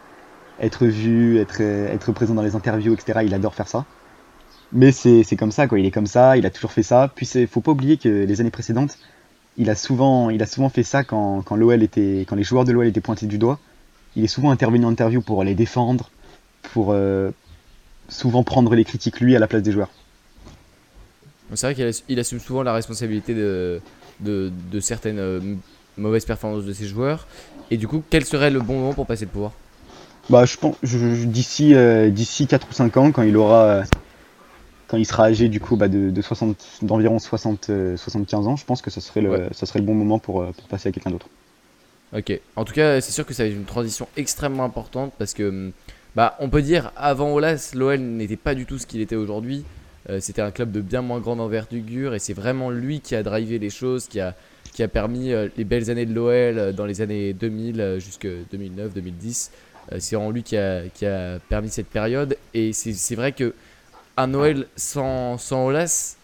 être 0.60 0.86
vu, 0.86 1.40
être, 1.40 1.62
être 1.62 2.12
présent 2.12 2.34
dans 2.34 2.42
les 2.42 2.56
interviews, 2.56 2.94
etc. 2.94 3.22
Il 3.26 3.34
adore 3.34 3.56
faire 3.56 3.68
ça. 3.68 3.86
Mais 4.74 4.92
c'est 4.92 5.36
comme 5.36 5.52
ça, 5.52 5.68
quoi. 5.68 5.80
Il 5.80 5.86
est 5.86 5.92
comme 5.92 6.08
ça, 6.08 6.38
il 6.38 6.46
a 6.46 6.50
toujours 6.50 6.72
fait 6.72 6.84
ça. 6.84 7.12
Puis 7.14 7.28
il 7.36 7.48
faut 7.48 7.62
pas 7.62 7.72
oublier 7.72 7.98
que 7.98 8.10
les 8.10 8.40
années 8.40 8.52
précédentes, 8.52 8.98
il 9.58 9.70
a 9.70 9.76
souvent, 9.76 10.30
il 10.30 10.42
a 10.42 10.46
souvent 10.46 10.70
fait 10.70 10.84
ça 10.84 11.04
quand, 11.04 11.42
quand 11.42 11.60
était, 11.72 12.26
quand 12.28 12.36
les 12.36 12.44
joueurs 12.44 12.64
de 12.64 12.72
l'OL 12.72 12.88
étaient 12.88 13.02
pointés 13.02 13.26
du 13.26 13.38
doigt. 13.38 13.60
Il 14.16 14.24
est 14.24 14.28
souvent 14.28 14.52
intervenu 14.52 14.86
en 14.86 14.90
interview 14.90 15.22
pour 15.22 15.44
les 15.44 15.56
défendre, 15.56 16.10
pour 16.74 16.92
euh, 16.92 17.32
souvent 18.08 18.44
prendre 18.44 18.76
les 18.76 18.84
critiques 18.86 19.20
lui 19.20 19.36
à 19.36 19.40
la 19.40 19.48
place 19.48 19.62
des 19.62 19.72
joueurs. 19.72 19.90
C'est 21.56 21.68
vrai 21.68 21.76
qu'il 21.76 21.86
ass- 21.86 22.04
il 22.08 22.20
assume 22.20 22.40
souvent 22.40 22.64
la 22.64 22.74
responsabilité 22.74 23.34
de, 23.34 23.82
de, 24.20 24.52
de 24.72 24.80
certaines 24.80 25.20
euh, 25.20 25.40
mauvaises 25.98 26.26
performances 26.26 26.66
de 26.66 26.74
ses 26.74 26.88
joueurs. 26.88 27.28
Et 27.70 27.78
du 27.78 27.88
coup, 27.88 28.04
quel 28.10 28.26
serait 28.26 28.52
le 28.52 28.62
bon 28.62 28.76
moment 28.80 28.94
pour 28.94 29.08
passer 29.08 29.26
le 29.26 29.32
pouvoir? 29.32 29.54
Bah, 30.30 30.46
je 30.46 30.58
pense, 30.58 30.76
je- 30.84 30.98
je- 31.16 31.26
d'ici, 31.26 31.74
euh, 31.76 32.10
d'ici 32.10 32.48
4 32.48 32.68
ou 32.70 32.74
5 32.74 32.96
ans, 32.98 33.12
quand 33.12 33.24
il 33.24 33.36
aura, 33.38 33.64
euh, 33.66 33.84
quand 34.88 34.98
il 34.98 35.06
sera 35.06 35.26
âgé 35.26 35.48
du 35.50 35.60
coup 35.60 35.78
bah, 35.78 35.88
de, 35.88 36.10
de 36.10 36.22
60, 36.22 36.58
d'environ 36.82 37.18
60, 37.20 37.70
euh, 37.70 37.96
75 37.98 38.48
ans, 38.48 38.56
je 38.58 38.66
pense 38.66 38.82
que 38.82 38.90
ce 38.92 39.00
serait 39.02 39.22
le, 39.22 39.30
Ouais. 39.32 39.48
ça 39.52 39.66
serait 39.66 39.80
le 39.80 39.86
bon 39.86 39.96
moment 39.96 40.20
pour, 40.20 40.46
pour 40.54 40.68
passer 40.68 40.90
à 40.90 40.92
quelqu'un 40.92 41.12
d'autre. 41.12 41.28
Ok. 42.14 42.40
En 42.56 42.66
tout 42.66 42.74
cas, 42.74 43.00
c'est 43.00 43.12
sûr 43.12 43.26
que 43.26 43.34
ça 43.34 43.44
va 43.44 43.50
être 43.50 43.56
une 43.56 43.66
transition 43.66 44.08
extrêmement 44.18 44.66
importante 44.66 45.14
parce 45.18 45.34
que, 45.34 45.48
hum, 45.50 45.72
bah, 46.16 46.36
on 46.40 46.50
peut 46.50 46.62
dire, 46.62 46.92
avant 46.98 47.32
Olas, 47.34 47.72
l'OL 47.74 48.00
n'était 48.00 48.36
pas 48.38 48.54
du 48.54 48.66
tout 48.66 48.78
ce 48.78 48.86
qu'il 48.86 49.00
était 49.02 49.16
aujourd'hui. 49.16 49.64
Euh, 50.10 50.20
C'était 50.20 50.42
un 50.42 50.52
club 50.52 50.72
de 50.72 50.82
bien 50.82 51.02
moins 51.02 51.20
grande 51.20 51.40
envergure 51.40 52.14
et 52.16 52.20
c'est 52.20 52.34
vraiment 52.34 52.70
lui 52.70 53.02
qui 53.02 53.16
a 53.16 53.24
drivé 53.24 53.60
les 53.60 53.70
choses, 53.70 54.08
qui 54.08 54.20
a, 54.20 54.36
qui 54.74 54.82
a 54.84 54.88
permis 54.88 55.32
euh, 55.32 55.48
les 55.58 55.64
belles 55.64 55.90
années 55.90 56.06
de 56.06 56.14
l'OL 56.14 56.32
euh, 56.58 56.72
dans 56.72 56.86
les 56.86 57.02
années 57.02 57.34
2000 57.34 57.80
euh, 57.82 58.00
jusque 58.00 58.28
2009, 58.52 58.94
2010. 58.94 59.52
Euh, 59.92 59.98
c'est 60.00 60.16
vraiment 60.16 60.32
lui 60.32 60.44
qui 60.44 60.58
a, 60.58 60.84
qui 60.94 61.06
a 61.06 61.40
permis 61.50 61.70
cette 61.70 61.88
période 61.88 62.36
et 62.54 62.74
c'est 62.74 63.16
vrai 63.16 63.32
que 63.32 63.54
un 64.18 64.28
Noël 64.28 64.66
sans, 64.76 65.38
sans 65.38 65.68
Olas, 65.68 66.16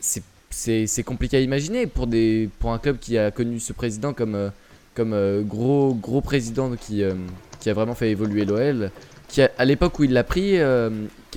c'est- 0.00 1.02
compliqué 1.04 1.36
à 1.38 1.40
imaginer 1.40 1.86
pour, 1.86 2.06
des, 2.06 2.48
pour 2.58 2.72
un 2.72 2.78
club 2.78 2.98
qui 2.98 3.16
a 3.16 3.30
connu 3.30 3.58
ce 3.60 3.72
président 3.72 4.12
comme, 4.12 4.50
comme 4.94 5.42
gros, 5.46 5.94
gros 5.94 6.20
président 6.20 6.70
qui, 6.76 7.02
qui 7.60 7.70
a 7.70 7.74
vraiment 7.74 7.94
fait 7.94 8.10
évoluer 8.10 8.44
l'OL, 8.44 8.90
qui 9.28 9.40
à 9.42 9.64
l'époque 9.64 9.98
où 9.98 10.04
il 10.04 10.12
l'a 10.12 10.22
pris 10.22 10.58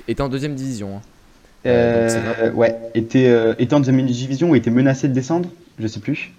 était 0.06 0.20
en 0.20 0.28
deuxième 0.28 0.54
division. 0.54 1.00
Euh, 1.66 2.08
Euh, 2.40 2.52
ouais, 2.52 2.76
était, 2.94 3.28
euh, 3.28 3.54
était 3.58 3.74
en 3.74 3.80
deuxième 3.80 4.04
division 4.06 4.50
ou 4.50 4.54
était 4.54 4.70
menacé 4.70 5.08
de 5.08 5.12
descendre, 5.12 5.48
je 5.78 5.86
sais 5.86 6.00
plus. 6.00 6.32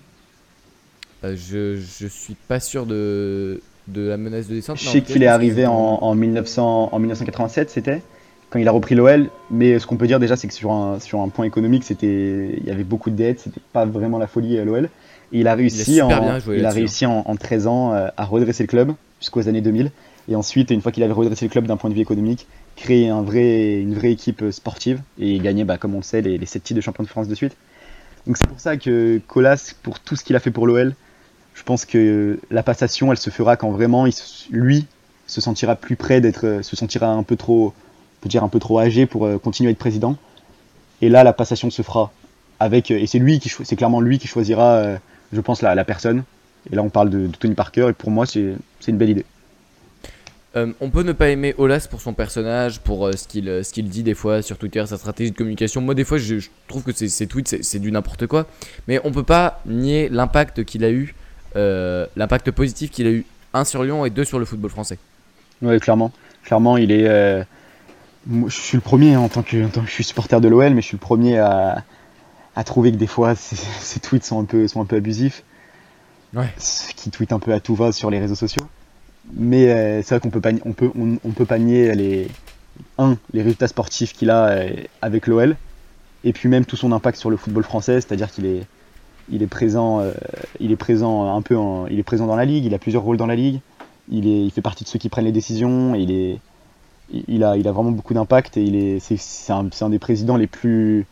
Euh, 1.23 1.35
je, 1.35 1.77
je 1.77 2.07
suis 2.07 2.35
pas 2.47 2.59
sûr 2.59 2.85
de, 2.85 3.61
de 3.87 4.07
la 4.07 4.17
menace 4.17 4.47
de 4.47 4.55
descente. 4.55 4.77
Je 4.77 4.87
sais 4.87 5.01
qu'il 5.01 5.23
est 5.23 5.27
arrivé 5.27 5.65
en, 5.65 5.73
en, 5.73 6.15
1900, 6.15 6.89
en 6.91 6.99
1987, 6.99 7.69
c'était 7.69 8.01
quand 8.49 8.59
il 8.59 8.67
a 8.67 8.71
repris 8.71 8.95
l'OL. 8.95 9.29
Mais 9.51 9.79
ce 9.79 9.87
qu'on 9.87 9.97
peut 9.97 10.07
dire 10.07 10.19
déjà, 10.19 10.35
c'est 10.35 10.47
que 10.47 10.53
sur 10.53 10.71
un, 10.71 10.99
sur 10.99 11.21
un 11.21 11.29
point 11.29 11.45
économique, 11.45 11.83
c'était, 11.83 12.55
il 12.57 12.65
y 12.65 12.71
avait 12.71 12.83
beaucoup 12.83 13.09
de 13.09 13.15
dettes, 13.15 13.39
c'était 13.41 13.61
pas 13.73 13.85
vraiment 13.85 14.17
la 14.19 14.27
folie 14.27 14.57
à 14.59 14.65
l'OL. 14.65 14.89
Et 15.33 15.39
il 15.39 15.47
a 15.47 15.55
réussi, 15.55 16.01
en, 16.01 16.09
il 16.09 16.13
a 16.13 16.19
là-dessus, 16.21 16.65
hein. 16.65 16.69
réussi 16.69 17.05
en, 17.05 17.23
en 17.25 17.35
13 17.35 17.67
ans 17.67 17.91
à 17.91 18.23
redresser 18.23 18.63
le 18.63 18.67
club 18.67 18.93
jusqu'aux 19.19 19.49
années 19.49 19.61
2000. 19.61 19.91
Et 20.29 20.35
ensuite, 20.35 20.71
une 20.71 20.81
fois 20.81 20.91
qu'il 20.91 21.03
avait 21.03 21.13
redressé 21.13 21.45
le 21.45 21.49
club 21.49 21.67
d'un 21.67 21.77
point 21.77 21.89
de 21.89 21.95
vue 21.95 22.01
économique, 22.01 22.47
créer 22.77 23.07
une 23.07 23.95
vraie 23.95 24.11
équipe 24.11 24.43
euh, 24.43 24.51
sportive 24.51 25.01
et 25.19 25.39
gagner, 25.39 25.65
bah, 25.65 25.77
comme 25.77 25.95
on 25.95 25.97
le 25.97 26.03
sait, 26.03 26.21
les, 26.21 26.37
les 26.37 26.45
7 26.45 26.63
titres 26.63 26.77
de 26.77 26.81
champion 26.81 27.03
de 27.03 27.09
France 27.09 27.27
de 27.27 27.35
suite. 27.35 27.57
Donc 28.25 28.37
c'est 28.37 28.47
pour 28.47 28.59
ça 28.59 28.77
que 28.77 29.19
Colas, 29.27 29.73
pour 29.83 29.99
tout 29.99 30.15
ce 30.15 30.23
qu'il 30.23 30.35
a 30.35 30.39
fait 30.39 30.51
pour 30.51 30.67
l'OL, 30.67 30.93
je 31.55 31.63
pense 31.63 31.85
que 31.85 32.39
la 32.51 32.63
passation, 32.63 33.11
elle 33.11 33.17
se 33.17 33.29
fera 33.29 33.57
quand 33.57 33.71
vraiment 33.71 34.05
lui 34.51 34.85
se 35.25 35.41
sentira 35.41 35.75
plus 35.75 35.95
près 35.95 36.21
d'être, 36.21 36.45
euh, 36.45 36.61
se 36.61 36.75
sentira 36.75 37.07
un 37.07 37.23
peu 37.23 37.35
trop, 37.35 37.73
on 37.73 38.21
peut 38.21 38.29
dire 38.29 38.43
un 38.43 38.47
peu 38.47 38.59
trop 38.59 38.79
âgé 38.79 39.05
pour 39.05 39.25
euh, 39.25 39.37
continuer 39.39 39.69
à 39.69 39.71
être 39.71 39.79
président. 39.79 40.15
Et 41.01 41.09
là, 41.09 41.23
la 41.23 41.33
passation 41.33 41.69
se 41.69 41.81
fera 41.81 42.11
avec, 42.59 42.91
et 42.91 43.05
c'est 43.07 43.19
lui 43.19 43.39
c'est 43.41 43.75
clairement 43.75 44.01
lui 44.01 44.19
qui 44.19 44.27
choisira, 44.27 44.97
je 45.31 45.41
pense, 45.41 45.61
la, 45.61 45.85
personne. 45.85 46.23
Et 46.71 46.75
là, 46.75 46.81
on 46.81 46.89
parle 46.89 47.11
de, 47.11 47.27
de 47.27 47.35
Tony 47.37 47.53
Parker, 47.53 47.89
et 47.89 47.93
pour 47.93 48.09
moi, 48.09 48.25
c'est 48.25 48.55
une 48.87 48.97
belle 48.97 49.11
idée. 49.11 49.25
Euh, 50.57 50.73
on 50.81 50.89
peut 50.89 51.03
ne 51.03 51.11
pas 51.11 51.29
aimer 51.29 51.53
Olas 51.57 51.87
pour 51.89 52.01
son 52.01 52.13
personnage, 52.13 52.79
pour 52.79 53.05
euh, 53.05 53.11
ce 53.13 53.27
qu'il 53.27 53.47
euh, 53.47 53.61
ce 53.63 53.71
qu'il 53.71 53.87
dit 53.89 54.01
des 54.01 54.13
fois 54.15 54.41
sur 54.41 54.57
Twitter, 54.57 54.83
sa 54.87 54.97
stratégie 54.97 55.31
de 55.31 55.37
communication. 55.37 55.81
Moi, 55.81 55.93
des 55.93 56.03
fois, 56.03 56.17
je, 56.17 56.39
je 56.39 56.49
trouve 56.67 56.83
que 56.83 56.91
ses, 56.93 57.09
ses 57.09 57.27
tweets, 57.27 57.61
c'est- 57.63 57.79
du 57.79 57.91
n'importe 57.91 58.25
quoi. 58.27 58.47
Mais 58.87 58.99
on 59.03 59.11
peut 59.11 59.23
pas 59.23 59.61
nier 59.65 60.09
l'impact 60.09 60.63
qu'il 60.63 60.83
a 60.83 60.89
eu, 60.91 61.13
l'impact 61.55 62.51
positif 62.51 62.91
qu'il 62.91 63.07
a 63.07 63.11
eu, 63.11 63.25
un 63.53 63.63
sur 63.65 63.83
Lyon 63.83 64.05
et 64.05 64.09
deux 64.09 64.25
sur 64.25 64.39
le 64.39 64.45
football 64.45 64.71
français. 64.71 64.97
Ouais, 65.61 65.79
clairement. 65.79 66.11
Clairement, 66.43 66.77
il 66.77 66.91
est. 66.91 67.45
moi, 68.25 68.49
je 68.49 68.55
suis 68.59 68.77
le 68.77 68.81
premier 68.81 69.13
hein, 69.13 69.19
en 69.21 69.29
tant 69.29 69.43
que, 69.43 69.65
en 69.65 69.69
tant 69.69 69.81
que 69.81 69.87
je 69.87 69.93
suis 69.93 70.03
supporter 70.03 70.39
de 70.41 70.47
l'OL, 70.47 70.73
mais 70.73 70.81
je 70.81 70.87
suis 70.87 70.97
le 70.97 71.01
premier 71.01 71.37
à, 71.37 71.83
à 72.55 72.63
trouver 72.63 72.91
que 72.91 72.97
des 72.97 73.07
fois 73.07 73.35
ces, 73.35 73.55
ces 73.55 73.99
tweets 73.99 74.23
sont 74.25 74.39
un 74.41 74.45
peu, 74.45 74.67
sont 74.67 74.81
un 74.81 74.85
peu 74.85 74.95
abusifs. 74.95 75.43
Ouais. 76.33 76.49
Qui 76.95 77.09
tweetent 77.09 77.31
un 77.31 77.39
peu 77.39 77.53
à 77.53 77.59
tout 77.59 77.75
va 77.75 77.91
sur 77.91 78.09
les 78.09 78.19
réseaux 78.19 78.35
sociaux. 78.35 78.65
Mais 79.33 79.69
euh, 79.71 80.01
c'est 80.03 80.15
vrai 80.15 80.19
qu'on 80.21 80.29
peut 80.29 80.41
pas, 80.41 80.51
on 80.65 80.73
peut, 80.73 80.91
on, 80.95 81.31
peut 81.31 81.45
pas 81.45 81.59
nier 81.59 81.93
les, 81.95 82.27
un, 82.97 83.17
les 83.33 83.41
résultats 83.41 83.67
sportifs 83.67 84.13
qu'il 84.13 84.29
a 84.29 84.47
euh, 84.49 84.69
avec 85.01 85.27
l'OL, 85.27 85.57
et 86.23 86.33
puis 86.33 86.49
même 86.49 86.65
tout 86.65 86.77
son 86.77 86.91
impact 86.91 87.17
sur 87.17 87.29
le 87.29 87.37
football 87.37 87.63
français, 87.63 87.95
c'est-à-dire 88.01 88.31
qu'il 88.31 88.45
est, 88.45 88.63
il 89.29 89.43
est 89.43 89.47
présent, 89.47 89.99
euh, 89.99 90.13
il 90.59 90.71
est 90.71 90.77
présent 90.77 91.35
un 91.35 91.41
peu, 91.41 91.57
il 91.89 91.99
est 91.99 92.03
présent 92.03 92.25
dans 92.27 92.35
la 92.37 92.45
ligue, 92.45 92.65
il 92.65 92.73
a 92.73 92.79
plusieurs 92.79 93.03
rôles 93.03 93.17
dans 93.17 93.25
la 93.27 93.35
ligue, 93.35 93.59
il 94.09 94.27
est, 94.27 94.45
il 94.45 94.51
fait 94.51 94.61
partie 94.61 94.83
de 94.85 94.89
ceux 94.89 94.99
qui 94.99 95.09
prennent 95.09 95.25
les 95.25 95.31
décisions, 95.33 95.93
il 95.95 96.11
est, 96.11 96.39
il- 97.27 97.43
a, 97.43 97.57
il 97.57 97.67
a 97.67 97.71
vraiment 97.71 97.91
beaucoup 97.91 98.13
d'impact 98.13 98.57
et 98.57 98.63
il 98.63 98.75
est, 98.75 98.99
c'est, 98.99 99.17
c'est 99.17 99.51
un 99.53 99.89
des 99.89 99.99
présidents 99.99 100.37
les 100.37 100.47
plus, 100.47 101.05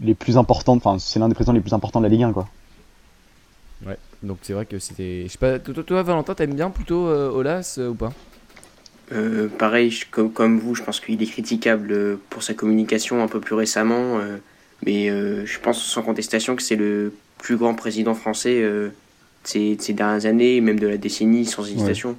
les 0.00 0.14
plus 0.14 0.38
importants, 0.38 0.76
enfin 0.76 0.98
c'est 0.98 1.18
l'un 1.18 1.28
des 1.28 1.34
présidents 1.34 1.52
les 1.54 1.60
plus 1.60 1.74
importants 1.74 2.00
de 2.00 2.06
la 2.06 2.10
Ligue 2.10 2.22
1 2.24 2.32
quoi. 2.32 2.48
Donc 4.22 4.38
c'est 4.42 4.52
vrai 4.52 4.66
que 4.66 4.78
c'était. 4.78 5.24
Je 5.26 5.32
sais 5.32 5.38
pas, 5.38 5.58
toi, 5.58 6.02
Valentin, 6.02 6.34
t'aimes 6.34 6.54
bien 6.54 6.70
plutôt 6.70 7.06
euh, 7.06 7.30
Olas 7.30 7.76
euh, 7.78 7.88
ou 7.90 7.94
pas? 7.94 8.12
Euh, 9.12 9.48
pareil, 9.48 9.90
je- 9.90 10.06
comme, 10.10 10.32
comme 10.32 10.58
vous, 10.58 10.74
je 10.74 10.82
pense 10.82 11.00
qu'il 11.00 11.22
est 11.22 11.26
critiquable 11.26 11.92
euh, 11.92 12.16
pour 12.30 12.42
sa 12.42 12.54
communication 12.54 13.22
un 13.22 13.28
peu 13.28 13.38
plus 13.40 13.54
récemment, 13.54 14.18
euh, 14.18 14.38
mais 14.84 15.10
euh, 15.10 15.46
je 15.46 15.58
pense 15.60 15.82
sans 15.82 16.02
contestation 16.02 16.56
que 16.56 16.62
c'est 16.62 16.76
le 16.76 17.12
plus 17.38 17.56
grand 17.56 17.74
président 17.74 18.14
français 18.14 18.62
euh, 18.62 18.88
de 18.88 18.92
ces, 19.44 19.76
de 19.76 19.82
ces 19.82 19.92
dernières 19.92 20.26
années, 20.26 20.60
même 20.60 20.80
de 20.80 20.88
la 20.88 20.96
décennie, 20.96 21.44
sans 21.46 21.64
hésitation, 21.68 22.16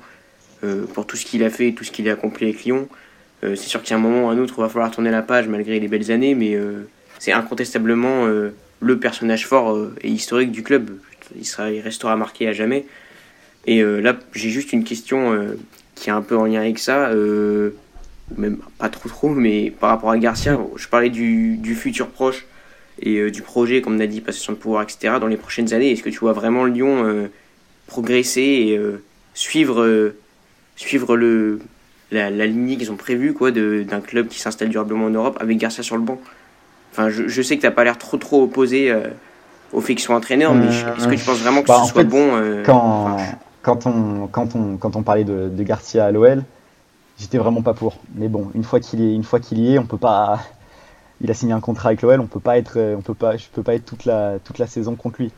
Euh, 0.63 0.87
pour 0.91 1.05
tout 1.05 1.17
ce 1.17 1.25
qu'il 1.25 1.43
a 1.43 1.51
fait, 1.51 1.73
tout 1.73 1.83
ce 1.83 1.91
qu'il 1.91 2.09
a 2.09 2.13
accompli 2.13 2.45
avec 2.47 2.63
Lyon. 2.65 2.87
Euh, 3.43 3.55
c'est 3.55 3.67
sûr 3.67 3.83
qu'il 3.83 3.91
y 3.91 3.93
a 3.93 3.97
un 3.97 4.01
moment 4.01 4.25
ou 4.25 4.29
un 4.29 4.39
autre 4.39 4.55
où 4.57 4.61
il 4.61 4.63
va 4.63 4.69
falloir 4.69 4.89
tourner 4.89 5.11
la 5.11 5.21
page 5.21 5.47
malgré 5.47 5.79
les 5.79 5.87
belles 5.87 6.09
années, 6.09 6.33
mais 6.33 6.55
euh, 6.55 6.87
c'est 7.19 7.31
incontestablement 7.31 8.25
euh, 8.25 8.55
le 8.79 8.97
personnage 8.97 9.45
fort 9.45 9.69
euh, 9.75 9.93
et 10.01 10.09
historique 10.09 10.51
du 10.51 10.63
club. 10.63 10.97
Il, 11.35 11.79
restera 11.81 12.15
marqué 12.15 12.47
à 12.47 12.53
jamais. 12.53 12.85
Et 13.65 13.81
euh, 13.81 13.99
là, 13.99 14.17
j'ai 14.33 14.49
juste 14.49 14.73
une 14.73 14.83
question 14.83 15.33
euh, 15.33 15.57
qui 15.95 16.09
est 16.09 16.13
un 16.13 16.21
peu 16.21 16.37
en 16.37 16.45
lien 16.45 16.61
avec 16.61 16.79
ça, 16.79 17.09
euh, 17.09 17.71
même 18.37 18.57
pas 18.77 18.89
trop 18.89 19.09
trop, 19.09 19.29
mais 19.29 19.71
par 19.71 19.89
rapport 19.89 20.11
à 20.11 20.17
Garcia, 20.17 20.57
je 20.75 20.87
parlais 20.87 21.09
du, 21.09 21.75
futur 21.75 22.07
proche 22.07 22.45
et 22.99 23.29
du 23.29 23.41
projet, 23.41 23.81
comme 23.81 23.95
on 23.95 23.99
a 23.99 24.07
dit, 24.07 24.21
passation 24.21 24.53
de 24.53 24.57
pouvoir, 24.57 24.83
etc. 24.83 25.15
Dans 25.19 25.27
les 25.27 25.37
prochaines 25.37 25.73
années, 25.73 25.91
est-ce 25.91 26.03
que 26.03 26.09
tu 26.09 26.19
vois 26.19 26.33
vraiment 26.33 26.65
Lyon 26.65 27.29
progresser 27.85 28.41
et 28.41 28.81
suivre, 29.33 30.13
suivre 30.75 31.15
le, 31.15 31.59
la, 32.11 32.29
la 32.29 32.45
lignée 32.47 32.75
qu'ils 32.75 32.91
ont 32.91 32.97
prévue 32.97 33.33
quoi, 33.33 33.51
d'un 33.51 34.01
club 34.01 34.27
qui 34.27 34.39
s'installe 34.39 34.69
durablement 34.69 35.05
en 35.05 35.11
Europe 35.11 35.37
avec 35.39 35.57
Garcia 35.57 35.83
sur 35.83 35.95
le 35.95 36.03
banc? 36.03 36.19
Enfin, 36.91 37.09
je, 37.09 37.27
je 37.27 37.41
sais 37.41 37.55
que 37.55 37.61
t'as 37.61 37.71
pas 37.71 37.83
l'air 37.83 37.97
trop 37.97 38.17
trop 38.17 38.43
opposé 38.43 38.91
au 39.73 39.81
fait 39.81 39.93
qu'il 39.95 40.03
soit 40.03 40.15
entraîneur, 40.15 40.53
mais 40.53 40.67
Euh, 40.67 40.95
est-ce 40.95 41.07
que 41.07 41.15
tu 41.15 41.23
penses 41.25 41.39
vraiment 41.39 41.61
que 41.61 41.67
bah, 41.67 41.79
en 41.79 41.85
ce 41.85 41.91
soit 41.91 42.01
fait, 42.01 42.07
bon 42.07 42.29
euh, 42.35 42.63
quand, 42.63 43.13
enfin, 43.13 43.25
quand, 43.61 43.85
on, 43.87 44.27
quand, 44.27 44.55
on, 44.55 44.77
quand 44.77 44.95
on 44.95 45.03
parlait 45.03 45.23
de, 45.23 45.49
de 45.49 45.63
Garcia 45.63 46.05
à 46.05 46.11
l'OL, 46.11 46.43
j'étais 47.19 47.37
vraiment 47.37 47.61
pas 47.61 47.73
pour. 47.73 47.97
Mais 48.15 48.27
bon, 48.27 48.49
une 48.55 48.63
fois 48.63 48.79
qu'il 48.79 49.01
est, 49.01 49.13
une 49.13 49.23
fois 49.23 49.39
qu'il 49.39 49.59
y 49.59 49.73
est, 49.73 49.79
on 49.79 49.85
peut 49.85 49.97
pas. 49.97 50.39
Il 51.19 51.31
a 51.31 51.33
signé 51.33 51.51
un 51.51 51.59
contrat 51.61 51.89
avec 51.89 52.03
l'OL, 52.03 52.19
on 52.19 52.27
peut 52.27 52.39
pas 52.39 52.59
être, 52.59 52.77
on 52.95 53.01
peut 53.01 53.15
pas, 53.15 53.37
je 53.37 53.45
peux 53.51 53.63
pas 53.63 53.73
être 53.73 53.85
toute 53.85 54.05
la, 54.05 54.37
toute 54.43 54.59
la 54.59 54.67
saison 54.67 54.93
contre 54.93 55.19
lui. 55.19 55.31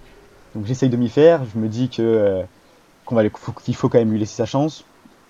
Donc 0.53 0.65
j'essaye 0.65 0.89
de 0.89 0.97
m'y 0.97 1.07
faire. 1.07 1.39
Je 1.53 1.57
me 1.57 1.69
dis 1.69 1.87
que 1.87 2.01
euh, 2.01 2.41
qu'on 3.05 3.15
va, 3.15 3.21
faut- 3.33 3.53
qu'il 3.53 3.75
faut 3.77 3.87
quand 3.87 3.97
même 3.97 4.11
lui 4.11 4.19
laisser 4.19 4.35
sa 4.35 4.45
chance. 4.45 4.83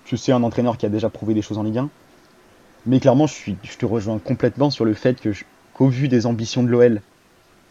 Je 0.06 0.16
sais 0.16 0.32
un 0.32 0.41
entraîneur 0.41 0.78
qui 0.78 0.88
a 0.88 0.89
déjà 0.89 1.08
prouvé 1.12 1.36
des 1.36 1.43
choses 1.43 1.60
en 1.60 1.64
Ligue 1.64 1.78
1. 1.78 1.89
Mais 2.88 3.00
clairement, 3.00 3.28
je, 3.28 3.34
suis, 3.36 3.58
je 3.62 3.78
te 3.78 3.86
rejoins 3.86 4.18
complètement 4.18 4.72
sur 4.72 4.86
le 4.86 4.95
fait 4.95 5.22
que, 5.22 5.30
qu'au 5.76 5.88
vu 5.88 6.08
des 6.08 6.26
ambitions 6.26 6.64
de 6.64 6.70
l'OL 6.70 7.02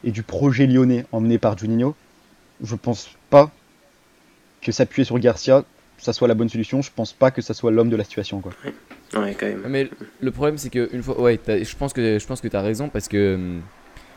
et 0.05 0.11
du 0.11 0.23
projet 0.23 0.67
lyonnais 0.67 1.05
emmené 1.13 1.39
par 1.39 1.57
Juninho, 1.57 1.95
je 2.63 2.75
pense 2.75 3.11
pas 3.31 3.51
que 4.63 4.73
s'appuyer 4.73 5.05
sur 5.05 5.19
Garcia, 5.19 5.65
ça 5.99 6.13
soit 6.13 6.29
la 6.29 6.35
bonne 6.35 6.49
solution. 6.49 6.83
Je 6.83 6.91
pense 6.95 7.13
pas 7.13 7.31
que 7.31 7.43
ça 7.43 7.55
soit 7.55 7.71
l'homme 7.71 7.91
de 7.91 7.97
la 7.97 8.05
situation. 8.05 8.41
Quoi. 8.41 8.53
ouais, 9.15 9.37
quand 9.39 9.47
même. 9.47 9.63
Mais 9.69 9.91
le 10.21 10.31
problème, 10.31 10.59
c'est 10.59 10.71
que 10.71 10.89
une 10.93 11.03
fois, 11.03 11.21
ouais, 11.21 11.39
je 11.47 11.77
pense 11.77 11.93
que 11.93 12.19
je 12.19 12.27
pense 12.27 12.41
que 12.41 12.49
t'as 12.49 12.63
raison 12.63 12.89
parce 12.89 13.09
que 13.09 13.59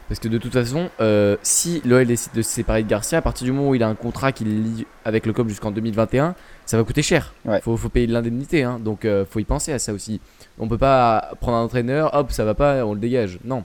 parce 0.08 0.20
que 0.20 0.28
de 0.28 0.38
toute 0.38 0.52
façon, 0.52 0.90
euh, 1.00 1.38
si 1.42 1.82
l'OL 1.86 2.06
décide 2.06 2.34
de 2.34 2.42
se 2.42 2.52
séparer 2.52 2.84
de 2.84 2.90
Garcia, 2.90 3.20
à 3.20 3.22
partir 3.22 3.46
du 3.46 3.54
moment 3.54 3.70
où 3.70 3.76
il 3.76 3.84
a 3.84 3.88
un 3.88 3.96
contrat 3.96 4.34
qui 4.34 4.44
lie 4.44 4.86
avec 5.06 5.26
le 5.26 5.32
club 5.32 5.48
jusqu'en 5.48 5.72
2021, 5.72 6.36
ça 6.66 6.76
va 6.76 6.84
coûter 6.84 7.02
cher. 7.02 7.34
Ouais. 7.46 7.62
Faut, 7.62 7.78
faut 7.78 7.88
payer 7.88 8.08
de 8.08 8.12
l'indemnité, 8.12 8.64
hein, 8.64 8.78
donc 8.84 9.06
euh, 9.06 9.24
faut 9.26 9.40
y 9.40 9.46
penser 9.46 9.72
à 9.72 9.80
ça 9.80 9.94
aussi. 9.94 10.20
On 10.60 10.68
peut 10.68 10.78
pas 10.78 11.32
prendre 11.40 11.58
un 11.58 11.64
entraîneur, 11.64 12.14
hop, 12.14 12.30
ça 12.34 12.44
va 12.44 12.56
pas, 12.56 12.86
on 12.86 12.94
le 12.94 13.00
dégage. 13.00 13.40
Non. 13.46 13.64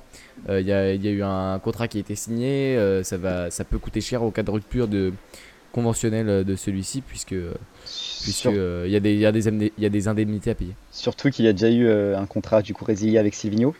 Il 0.48 0.66
y, 0.66 0.72
a, 0.72 0.94
y, 0.94 1.08
a, 1.08 1.10
eu 1.10 1.22
un 1.22 1.58
contrat 1.58 1.88
qui 1.88 1.98
a 1.98 2.00
été 2.00 2.14
signé. 2.14 2.78
ça, 3.02 3.16
va, 3.16 3.50
ça 3.50 3.64
peut 3.64 3.78
coûter 3.78 4.00
cher 4.00 4.22
au 4.22 4.30
cas 4.30 4.42
de 4.42 4.50
rupture 4.50 4.86
de, 4.86 5.12
conventionnel 5.72 6.44
de 6.44 6.56
celui-ci, 6.56 7.00
puisque 7.00 7.34
puisqu'il 8.22 8.84
il 8.84 8.90
y, 8.90 8.96
a 8.96 9.00
des, 9.00 9.14
y, 9.14 9.26
a 9.26 9.32
des, 9.32 9.72
y 9.78 9.86
a 9.86 9.88
des 9.88 10.08
indemnités 10.08 10.50
à 10.50 10.54
payer. 10.54 10.74
Surtout 10.92 11.30
qu'il 11.30 11.44
y 11.44 11.48
a 11.48 11.52
déjà 11.52 11.70
eu 11.70 11.90
un 12.14 12.26
contrat 12.26 12.62
du 12.62 12.74
coup 12.74 12.84
résilié 12.84 13.18
avec 13.18 13.34
Silvino. 13.34 13.74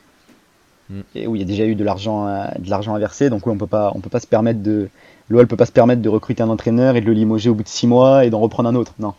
Mm. 0.91 1.01
Et 1.15 1.27
où 1.27 1.37
il 1.37 1.41
y 1.41 1.45
a 1.45 1.47
déjà 1.47 1.67
eu 1.67 1.75
de 1.75 1.85
l'argent 1.85 2.27
de 2.27 2.71
l'argent 2.71 2.95
à 2.95 2.99
verser 3.01 3.29
donc 3.29 3.45
oui, 3.47 3.53
on 3.53 3.59
peut 3.59 3.67
pas 3.67 3.91
on 3.97 4.01
peut 4.01 4.11
pas 4.11 4.21
se 4.21 4.27
permettre 4.29 4.63
de 4.63 4.89
l'OL 5.29 5.49
peut 5.49 5.57
pas 5.57 5.67
se 5.67 5.73
permettre 5.73 6.01
de 6.01 6.09
recruter 6.09 6.45
un 6.45 6.49
entraîneur 6.49 6.95
et 6.95 7.01
de 7.01 7.07
le 7.07 7.13
limoger 7.13 7.51
au 7.51 7.57
bout 7.57 7.65
de 7.65 7.69
6 7.69 7.89
mois 7.89 8.25
et 8.25 8.31
d'en 8.31 8.39
reprendre 8.39 8.69
un 8.69 8.77
autre 8.77 8.95
non 9.01 9.13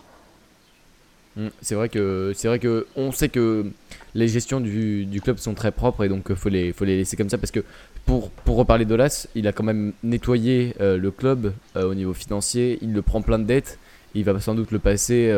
Mm. 1.38 1.50
C'est 1.62 1.76
vrai 1.76 1.88
que 1.88 2.34
c'est 2.36 2.48
vrai 2.48 2.60
que 2.60 2.88
on 2.96 3.12
sait 3.12 3.30
que 3.30 3.68
les 4.16 4.28
gestions 4.28 4.60
du, 4.60 5.06
du 5.06 5.22
club 5.22 5.38
sont 5.38 5.54
très 5.54 5.72
propres 5.72 6.04
et 6.04 6.10
donc 6.10 6.32
euh, 6.32 6.36
faut 6.36 6.50
les 6.50 6.74
faut 6.74 6.86
les 6.86 6.98
laisser 6.98 7.16
comme 7.18 7.30
ça 7.30 7.38
parce 7.38 7.52
que 7.52 7.64
pour 8.06 8.30
pour 8.32 8.58
reparler 8.58 8.86
d'Olas, 8.86 9.28
il 9.36 9.48
a 9.48 9.52
quand 9.52 9.64
même 9.64 9.94
nettoyé 10.04 10.74
euh, 10.80 10.98
le 10.98 11.12
club 11.12 11.54
euh, 11.76 11.90
au 11.90 11.94
niveau 11.94 12.14
financier, 12.14 12.80
il 12.82 12.94
le 12.94 13.02
prend 13.02 13.22
plein 13.22 13.38
de 13.38 13.44
dettes, 13.44 13.78
il 14.16 14.24
va 14.24 14.40
sans 14.40 14.56
doute 14.56 14.72
le 14.72 14.80
passer 14.80 15.34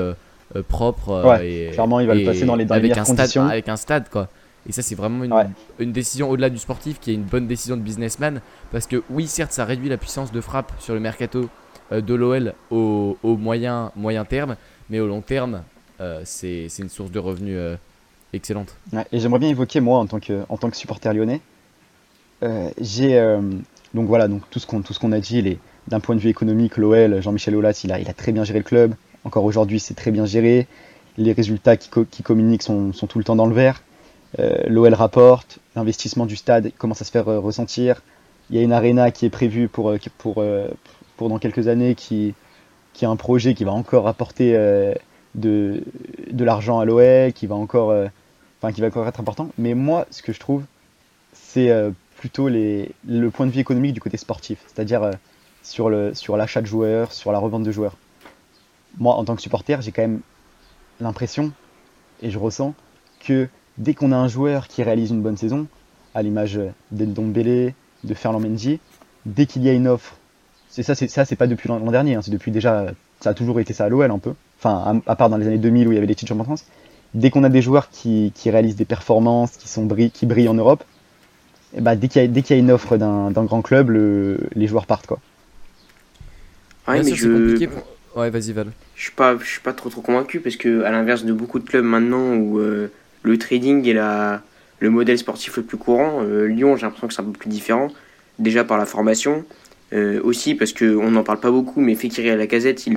propre 0.68 1.24
ouais, 1.26 1.52
et 1.52 1.72
clairement 1.72 2.00
il 2.00 2.08
va 2.08 2.16
le 2.16 2.26
passer 2.26 2.46
dans 2.46 2.56
les, 2.56 2.66
dans 2.66 2.76
avec 2.76 2.92
un 2.98 3.04
conditions. 3.04 3.42
stade 3.44 3.52
avec 3.52 3.70
un 3.70 3.76
stade 3.76 4.10
quoi. 4.10 4.30
Et 4.68 4.72
ça 4.72 4.82
c'est 4.82 4.96
vraiment 4.96 5.24
une, 5.24 5.34
une 5.80 5.92
décision 5.92 6.30
au-delà 6.30 6.50
du 6.50 6.58
sportif 6.58 7.00
qui 7.00 7.12
est 7.12 7.14
une 7.16 7.24
bonne 7.24 7.48
décision 7.48 7.78
de 7.78 7.82
businessman 7.82 8.42
parce 8.72 8.88
que 8.88 9.04
oui 9.10 9.28
certes 9.28 9.52
ça 9.52 9.66
réduit 9.66 9.90
la 9.90 9.98
puissance 9.98 10.32
de 10.32 10.42
frappe 10.42 10.72
sur 10.80 10.94
le 10.94 11.00
mercato 11.00 11.50
de 11.92 12.14
l'OL 12.14 12.54
au, 12.72 13.18
au 13.24 13.36
moyen 13.36 13.92
moyen 13.96 14.26
terme 14.26 14.56
mais 14.90 15.00
au 15.00 15.08
long 15.08 15.22
terme 15.22 15.64
c'est 16.24 16.68
une 16.80 16.90
source 16.90 17.12
de 17.12 17.20
revenus 17.20 17.58
euh, 18.34 18.38
excellente. 18.38 18.76
et 19.12 19.20
j'aimerais 19.20 19.40
bien 19.40 19.50
évoquer, 19.50 19.80
moi, 19.80 20.00
en 20.00 20.06
tant 20.06 20.20
que, 20.20 20.44
en 20.50 20.58
tant 20.58 20.70
que 20.70 20.78
supporter 20.78 21.14
lyonnais, 21.14 21.42
euh, 22.44 22.70
j'ai. 22.80 23.20
donc 23.94 24.08
voilà, 24.08 24.28
donc 24.28 24.44
tout 24.50 24.60
ce 24.60 24.66
qu'on 24.68 25.12
a 25.12 25.20
dit, 25.20 25.58
d'un 25.88 26.00
point 26.00 26.16
de 26.16 26.22
vue 26.22 26.30
économique, 26.30 26.78
l'OL, 26.78 27.22
Jean-Michel 27.22 27.56
Aulas, 27.56 27.82
il 27.84 27.92
a, 27.92 28.00
il 28.00 28.10
a 28.10 28.14
très 28.14 28.32
bien 28.32 28.44
géré 28.44 28.60
le 28.60 28.66
club. 28.66 28.94
Encore 29.24 29.44
aujourd'hui, 29.44 29.80
c'est 29.80 29.96
très 29.96 30.12
bien 30.12 30.26
géré. 30.26 30.68
Les 31.18 31.34
résultats 31.34 31.76
qui, 31.76 31.90
qui 32.10 32.24
communiquent 32.24 32.64
sont, 32.64 32.94
sont, 32.94 33.08
tout 33.08 33.18
le 33.18 33.26
temps 33.26 33.36
dans 33.36 33.48
le 33.48 33.54
vert. 33.54 33.84
L'OL 34.68 34.94
rapporte, 34.94 35.60
l'investissement 35.76 36.26
du 36.26 36.36
stade 36.36 36.72
commence 36.78 37.02
à 37.02 37.06
se 37.06 37.12
faire 37.12 37.26
ressentir. 37.26 38.04
Il 38.50 38.56
y 38.56 38.60
a 38.60 38.62
une 38.62 38.72
arena 38.72 39.12
qui 39.12 39.26
est 39.26 39.30
prévue 39.30 39.68
pour, 39.68 39.94
pour, 40.18 40.44
pour 41.18 41.30
dans 41.30 41.40
quelques 41.40 41.68
années, 41.68 41.96
qui, 41.96 42.36
qui 42.94 43.06
a 43.06 43.10
un 43.10 43.16
projet 43.16 43.54
qui 43.54 43.64
va 43.64 43.72
encore 43.72 44.08
apporter 44.08 44.56
de, 45.36 45.84
de 46.32 46.44
l'argent 46.44 46.80
à 46.80 46.86
l'OE 46.86 47.32
qui 47.34 47.48
va 47.48 47.56
encore 47.56 47.92
euh, 47.92 48.08
enfin 48.60 48.72
qui 48.74 48.82
va 48.82 48.88
encore 48.88 49.08
être 49.08 49.20
important. 49.20 49.50
Mais 49.58 49.74
moi 49.74 50.06
ce 50.12 50.22
que 50.22 50.34
je 50.34 50.40
trouve 50.40 50.64
c'est 51.34 51.70
euh, 51.70 51.92
plutôt 52.18 52.50
le 52.50 53.28
point 53.30 53.46
de 53.46 53.52
vue 53.52 53.60
économique 53.60 53.94
du 53.94 54.02
côté 54.02 54.18
sportif. 54.18 54.60
C'est-à-dire 54.68 55.04
euh, 55.04 55.14
sur 55.64 56.38
l'achat 56.38 56.62
de 56.62 56.66
joueurs 56.66 57.12
sur 57.12 57.32
la 57.32 57.40
revente 57.40 57.64
de 57.64 57.72
joueurs. 57.72 57.96
Moi 58.98 59.14
en 59.16 59.24
tant 59.26 59.36
que 59.36 59.42
supporter 59.42 59.82
j'ai 59.82 59.92
quand 59.92 60.02
même 60.02 60.22
l'impression 61.00 61.52
et 62.22 62.30
je 62.30 62.38
ressens 62.38 62.74
que 63.20 63.48
dès 63.78 63.94
qu'on 63.94 64.12
a 64.12 64.18
un 64.18 64.28
joueur 64.28 64.68
qui 64.68 64.84
réalise 64.84 65.12
une 65.12 65.22
bonne 65.22 65.38
saison 65.38 65.68
à 66.14 66.22
l'image 66.22 66.60
d'Endombele 66.92 67.74
de 68.04 68.14
Ferland 68.14 68.42
Mendy 68.42 68.80
dès 69.26 69.46
qu'il 69.46 69.64
y 69.64 69.70
a 69.70 69.74
une 69.74 69.88
offre 69.88 70.18
ça 70.70 70.96
c'est 70.96 71.36
pas 71.36 71.48
depuis 71.48 71.68
l'an 71.68 71.80
dernier 71.80 72.16
hein, 72.16 72.22
c'est 72.22 72.32
depuis 72.32 72.52
déjà 72.52 72.88
ça 73.20 73.32
a 73.32 73.34
toujours 73.34 73.60
été 73.60 73.74
ça 73.74 73.86
à 73.86 73.90
l'OL 73.90 74.10
un 74.10 74.20
peu. 74.20 74.34
Enfin 74.60 75.02
à, 75.06 75.16
part 75.16 75.30
dans 75.30 75.38
les 75.38 75.48
années 75.48 75.58
2000 75.58 75.88
où 75.88 75.92
il 75.92 75.96
y 75.96 75.98
avait 75.98 76.08
les 76.08 76.16
titres 76.16 76.34
en 76.38 76.44
France, 76.44 76.66
dès 77.14 77.30
qu'on 77.30 77.44
a 77.44 77.50
des 77.50 77.62
joueurs 77.62 77.90
qui, 77.90 78.32
qui, 78.36 78.50
réalisent 78.50 78.76
des 78.76 78.86
performances, 78.86 79.58
qui, 79.58 79.68
sont 79.68 79.88
qui 79.88 80.26
brillent 80.26 80.50
en 80.50 80.54
Europe, 80.54 80.84
et 81.76 81.82
bah, 81.82 81.96
dès 81.96 82.08
qu'il 82.08 82.22
y, 82.24 82.40
y, 82.40 82.54
a 82.54 82.56
une 82.56 82.72
offre 82.72 82.98
d'un 82.98 83.32
grand 83.32 83.62
club, 83.62 83.90
le, 83.90 84.40
les 84.56 84.68
joueurs 84.68 84.86
partent. 84.86 85.08
Quoi. 85.08 85.20
Ouais, 86.88 87.04
mais 87.04 87.14
je... 87.14 87.68
Ouais, 88.16 88.32
vas-y 88.32 88.54
Val. 88.54 88.68
Je 88.96 89.04
suis 89.04 89.12
pas, 89.12 89.38
je 89.38 89.46
suis 89.46 89.62
pas 89.62 89.72
trop 89.72 89.90
trop 89.90 90.02
convaincu 90.02 90.40
parce 90.40 90.56
que 90.56 90.84
à 90.84 90.92
l'inverse 90.92 91.24
de 91.24 91.32
beaucoup 91.32 91.60
de 91.60 91.64
clubs 91.64 91.86
maintenant 91.86 92.34
où 92.34 92.60
euh, 92.60 92.92
le 93.22 93.38
trading 93.38 93.88
est 93.88 93.94
la, 93.94 94.42
le 94.80 94.90
modèle 94.90 95.18
sportif 95.18 95.58
le 95.58 95.64
plus 95.64 95.78
courant, 95.78 96.22
euh, 96.24 96.48
Lyon 96.48 96.76
j'ai 96.76 96.88
l'impression 96.88 97.08
que 97.08 97.14
c'est 97.14 97.22
un 97.22 97.26
peu 97.26 97.38
plus 97.38 97.50
différent. 97.50 97.90
Déjà 98.40 98.64
par 98.64 98.80
la 98.80 98.88
formation, 98.88 99.46
euh, 99.92 100.22
aussi 100.24 100.54
parce 100.56 100.72
qu'on 100.74 101.12
n'en 101.12 101.24
parle 101.24 101.40
pas 101.40 101.52
beaucoup, 101.52 101.82
mais 101.82 101.96
Fekiri 101.96 102.30
à 102.30 102.36
la 102.36 102.48
casette, 102.48 102.86
ils, 102.86 102.94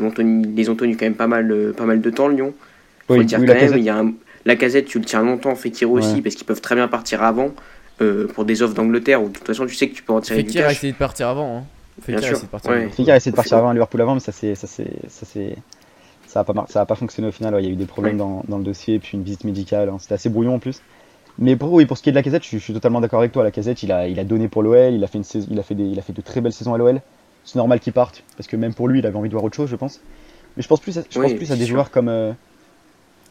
les 0.54 0.68
ont 0.68 0.76
tenus 0.76 0.96
quand 0.98 1.06
même 1.06 1.14
pas 1.14 1.26
mal, 1.26 1.50
euh, 1.50 1.72
pas 1.72 1.84
mal 1.84 2.00
de 2.00 2.10
temps, 2.10 2.28
Lyon. 2.28 2.54
Faut 3.14 3.20
le 3.20 3.24
dire 3.24 3.38
quand 3.38 3.54
même, 3.54 3.78
il 3.78 3.84
y 3.84 3.90
a 3.90 4.04
la 4.44 4.56
casette, 4.56 4.86
tu 4.86 4.98
le 4.98 5.04
tiens 5.04 5.22
longtemps, 5.22 5.54
Fekiri 5.54 5.90
aussi, 5.90 6.20
parce 6.20 6.34
qu'ils 6.34 6.46
peuvent 6.46 6.60
très 6.60 6.74
bien 6.74 6.88
partir 6.88 7.22
avant 7.22 7.50
euh, 8.00 8.26
pour 8.26 8.44
des 8.44 8.62
offres 8.62 8.74
d'Angleterre 8.74 9.22
où 9.22 9.28
de 9.28 9.32
toute 9.34 9.46
façon 9.46 9.66
tu 9.66 9.74
sais 9.74 9.88
que 9.88 9.94
tu 9.94 10.02
peux 10.02 10.12
en 10.12 10.20
tirer 10.20 10.40
Fekir 10.40 10.52
du 10.52 10.58
cash. 10.58 10.68
a 10.68 10.72
essayé 10.72 10.92
de 10.92 10.98
partir 10.98 11.28
avant. 11.28 11.58
Hein. 11.58 11.62
Fekir 12.00 12.24
a 12.24 12.32
essayé 12.32 12.42
de 12.42 12.50
partir, 12.50 12.70
ouais. 12.70 12.76
avant. 12.76 13.12
a 13.12 13.16
essayé 13.16 13.30
de 13.30 13.36
partir 13.36 13.58
avant 13.58 13.68
à 13.68 13.72
Liverpool 13.72 14.00
avant, 14.00 14.14
mais 14.14 14.20
ça 14.20 14.32
c'est 14.32 14.54
ça 14.54 14.66
c'est 14.66 14.90
ça 15.08 15.26
c'est 15.26 15.56
ça 16.26 16.40
a 16.40 16.44
pas 16.44 16.66
ça 16.68 16.80
a 16.80 16.86
pas 16.86 16.94
fonctionné 16.94 17.28
au 17.28 17.32
final. 17.32 17.54
Il 17.60 17.66
y 17.66 17.68
a 17.68 17.72
eu 17.72 17.76
des 17.76 17.84
problèmes 17.86 18.16
dans, 18.16 18.42
dans, 18.48 18.58
le 18.58 18.64
dossier, 18.64 18.98
puis 18.98 19.16
une 19.16 19.22
visite 19.22 19.44
médicale. 19.44 19.90
Hein. 19.90 19.98
C'était 20.00 20.14
assez 20.14 20.30
brouillon 20.30 20.54
en 20.54 20.58
plus. 20.58 20.80
Mais 21.38 21.56
pour, 21.56 21.72
oui, 21.72 21.86
pour 21.86 21.96
ce 21.96 22.02
qui 22.02 22.08
est 22.08 22.12
de 22.12 22.16
la 22.16 22.22
casette, 22.22 22.44
je, 22.44 22.58
suis 22.58 22.72
totalement 22.72 23.00
d'accord 23.00 23.20
avec 23.20 23.32
toi. 23.32 23.42
La 23.44 23.50
casette, 23.50 23.82
il 23.82 23.92
a, 23.92 24.08
il 24.08 24.18
a 24.18 24.24
donné 24.24 24.48
pour 24.48 24.62
l'OL, 24.62 24.92
il 24.92 25.04
a 25.04 25.06
fait 25.06 25.18
une 25.18 25.24
il 25.50 25.58
a 25.58 25.62
fait 25.62 25.74
des, 25.74 25.84
il 25.84 25.98
a 25.98 26.02
fait 26.02 26.12
de 26.12 26.20
très 26.20 26.40
belles 26.40 26.52
saisons 26.52 26.74
à 26.74 26.78
l'OL 26.78 27.00
c'est 27.44 27.56
normal 27.56 27.80
qu'il 27.80 27.92
parte, 27.92 28.22
parce 28.36 28.46
que 28.46 28.56
même 28.56 28.74
pour 28.74 28.88
lui, 28.88 29.00
il 29.00 29.06
avait 29.06 29.16
envie 29.16 29.28
de 29.28 29.34
voir 29.34 29.44
autre 29.44 29.56
chose, 29.56 29.68
je 29.68 29.76
pense. 29.76 30.00
Mais 30.56 30.62
je 30.62 30.68
pense 30.68 30.80
plus, 30.80 30.98
à, 30.98 31.02
je 31.08 31.18
pense 31.18 31.32
plus 31.34 31.50
à 31.52 31.56
des 31.56 31.66
joueurs 31.66 31.90
comme. 31.90 32.08
Euh, 32.08 32.32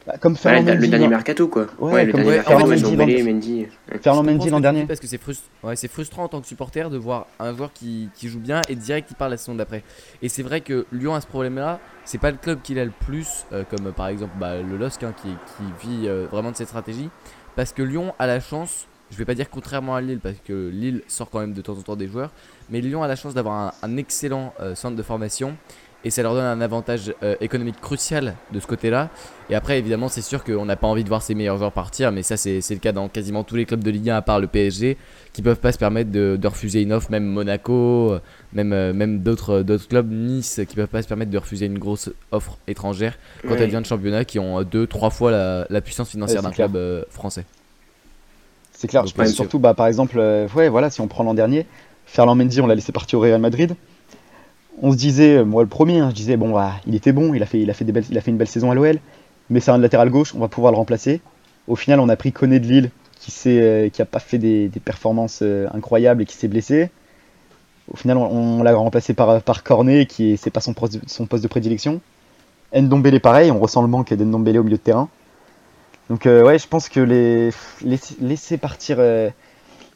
bah, 0.06 0.16
comme 0.20 0.36
Fernand 0.36 0.64
Mendy. 0.64 0.86
Le 0.86 0.88
dernier 0.88 1.08
mercato, 1.08 1.47
quoi. 1.47 1.68
Ouais, 1.80 2.10
comme 2.10 2.24
dernier 2.24 2.41
Fernand 2.41 2.68
Mendy. 2.68 3.68
Fernand 4.02 4.24
Mendy 4.24 4.49
l'an 4.49 4.60
dernier. 4.60 4.86
Parce 4.86 4.99
que 4.99 5.08
c'est 5.08 5.20
frustrant, 5.20 5.49
ouais, 5.64 5.76
frustrant 5.76 6.24
en 6.24 6.28
tant 6.28 6.41
que 6.41 6.47
supporter 6.47 6.89
de 6.89 6.97
voir 6.97 7.28
un 7.39 7.56
joueur 7.56 7.72
qui, 7.74 8.10
qui 8.16 8.28
joue 8.28 8.39
bien 8.39 8.62
et 8.70 8.76
direct 8.76 9.08
qui 9.08 9.16
part 9.16 9.30
la 9.30 9.38
saison 9.38 9.56
d'après. 9.56 9.84
Et 10.22 10.30
c'est 10.30 10.43
vrai 10.43 10.62
que 10.62 10.86
Lyon 10.91 11.14
a 11.14 11.22
ce 11.22 11.28
problème-là. 11.28 11.80
C'est 12.04 12.18
pas 12.18 12.32
le 12.32 12.38
club 12.38 12.62
qui 12.64 12.74
l'a 12.74 12.86
le 12.86 12.91
plus, 13.06 13.45
euh, 13.54 13.64
comme 13.70 13.91
par 13.93 14.08
exemple 14.08 14.34
bah, 14.39 14.56
le 14.58 14.76
LOSC 14.76 15.04
hein, 15.04 15.14
qui, 15.22 15.30
qui, 15.30 15.88
vit 15.88 16.08
euh, 16.08 16.26
vraiment 16.32 16.52
de 16.52 16.56
cette 16.56 16.70
stratégie. 16.70 17.10
Parce 17.56 17.74
que 17.74 17.84
Lyon 17.84 18.14
a 18.18 18.26
la 18.26 18.39
chance 18.39 18.88
je 19.12 19.18
vais 19.18 19.26
pas 19.26 19.36
dire 19.36 19.49
contrairement 19.49 19.95
à 19.95 20.02
Lille 20.02 20.20
parce 20.20 20.38
que 20.43 20.70
Lille 20.70 21.04
sort 21.08 21.30
quand 21.30 21.41
même 21.41 21.54
de 21.54 21.62
temps 21.62 21.78
en 21.78 21.82
temps 21.82 21.95
des 21.95 22.08
joueurs, 22.08 22.32
mais 22.70 22.80
Lyon 22.80 23.04
a 23.04 23.08
la 23.08 23.16
chance 23.16 23.34
d'avoir 23.34 23.74
un, 23.82 23.97
excellent 23.97 24.54
euh, 24.62 24.74
centre 24.74 24.95
de 24.95 25.04
formation 25.04 25.58
et 26.04 26.10
ça 26.10 26.24
leur 26.24 26.34
donne 26.34 26.45
un 26.45 26.62
avantage 26.62 27.14
euh, 27.24 27.36
économique 27.41 27.80
crucial 27.80 28.36
de 28.52 28.60
ce 28.60 28.68
côté-là. 28.68 29.10
Et 29.49 29.56
après, 29.56 29.78
évidemment, 29.78 30.08
c'est 30.08 30.22
sûr 30.22 30.43
qu'on 30.43 30.66
n'a 30.66 30.76
pas 30.76 30.88
envie 30.88 31.04
de 31.04 31.10
voir 31.10 31.22
ses 31.22 31.36
meilleurs 31.36 31.58
joueurs 31.58 31.72
partir, 31.72 32.12
mais 32.12 32.24
ça, 32.24 32.38
c'est 32.38 32.62
le 32.70 32.80
cas 32.80 32.91
dans 32.91 33.08
quasiment 33.10 33.43
tous 33.43 33.56
les 33.56 33.66
clubs 33.66 33.84
de 33.84 33.91
Ligue 33.91 34.10
1 34.10 34.18
à 34.18 34.22
part 34.22 34.39
le 34.39 34.47
PSG 34.47 34.97
qui 35.34 35.41
peuvent 35.41 35.60
pas 35.60 35.72
se 35.72 35.78
permettre 35.78 36.12
de, 36.12 36.39
refuser 36.43 36.82
une 36.82 36.91
offre, 36.91 37.12
même 37.12 37.26
Monaco, 37.26 38.16
même, 38.54 38.70
même 38.93 39.20
d'autres 39.20 39.64
clubs, 39.88 40.12
Nice, 40.12 40.62
qui 40.68 40.76
peuvent 40.76 40.88
pas 40.88 41.02
se 41.02 41.08
permettre 41.08 41.32
de 41.32 41.38
refuser 41.38 41.66
une 41.66 41.80
grosse 41.80 42.10
offre 42.32 42.58
étrangère 42.68 43.18
quand 43.47 43.56
elle 43.56 43.70
vient 43.70 43.82
de 43.82 43.86
championnat 43.86 44.26
qui 44.26 44.39
ont 44.39 44.64
deux, 44.64 44.88
trois 44.88 45.10
fois 45.10 45.32
la, 45.32 45.82
puissance 45.82 46.10
financière 46.10 46.41
d'un 46.41 46.52
club 46.52 46.76
euh, 46.76 47.04
français. 47.10 47.45
C'est 48.82 48.88
clair, 48.88 49.06
je 49.06 49.14
pense 49.14 49.30
surtout, 49.30 49.60
bah, 49.60 49.74
par 49.74 49.88
exemple, 49.88 50.18
euh, 50.18 50.47
ouais, 50.56 50.68
voilà, 50.68 50.89
si 50.89 51.02
on 51.02 51.08
prend 51.08 51.24
l'an 51.24 51.34
dernier, 51.34 51.68
Ferland 52.06 52.36
Mendy, 52.36 52.62
on 52.62 52.68
l'a 52.68 52.76
laissé 52.76 52.91
partir 52.91 53.20
au 53.20 53.22
Real 53.22 53.39
Madrid. 53.39 53.76
On 54.82 54.91
se 54.91 54.97
disait, 54.97 55.38
euh, 55.38 55.45
moi 55.45 55.63
le 55.63 55.69
premier, 55.69 55.99
hein, 55.99 56.09
je 56.09 56.15
disais, 56.15 56.38
bon, 56.38 56.53
bah, 56.53 56.74
il 56.88 56.95
était 56.95 57.11
bon, 57.11 57.34
il 57.34 57.43
a, 57.43 57.45
fait, 57.45 57.59
il, 57.59 57.69
a 57.69 57.74
fait 57.74 57.86
une 58.32 58.38
belle 58.38 58.47
saison 58.47 58.72
à 58.72 58.76
l'OL, 58.76 58.99
mais 59.49 59.59
c'est 59.59 59.72
un 59.72 59.78
latéral 59.78 60.09
gauche, 60.09 60.34
on 60.36 60.39
va 60.39 60.47
pouvoir 60.47 60.72
le 60.72 60.78
remplacer. 60.78 61.22
Au 61.67 61.76
final, 61.76 61.99
on 61.99 62.09
a 62.09 62.15
pris 62.15 62.32
Koné 62.32 62.59
de 62.59 62.67
Lille, 62.67 62.91
qui 63.19 63.32
n'a 63.49 63.53
euh, 63.53 63.89
pas 64.09 64.19
fait 64.19 64.38
des, 64.38 64.69
performances 64.84 65.43
incroyables 65.74 66.24
et 66.24 66.26
qui 66.26 66.36
s'est 66.36 66.47
blessé. 66.47 66.89
Au 67.91 67.97
final, 67.97 68.17
on, 68.17 68.63
l'a 68.63 68.74
remplacé 68.74 69.13
par, 69.13 69.41
par 69.41 69.63
Cornet, 69.63 70.05
qui 70.05 70.38
c'est 70.38 70.49
pas 70.49 70.61
son 70.61 70.74
poste, 70.74 70.99
son 71.07 71.26
poste 71.26 71.43
de 71.43 71.47
prédilection. 71.47 72.01
Ndombele, 72.74 73.19
pareil, 73.19 73.51
on 73.51 73.59
ressent 73.59 73.82
le 73.82 73.88
manque 73.88 74.13
d'Ndombele 74.13 74.59
au 74.59 74.63
milieu 74.63 74.78
de 74.78 74.82
terrain. 74.82 75.09
Donc 76.09 76.26
euh, 76.26 76.43
ouais, 76.43 76.59
je 76.59 76.67
pense 76.67 76.89
que 76.89 76.99
les 76.99 77.51
laisser, 78.19 78.57
partir, 78.57 78.97
euh, 78.99 79.30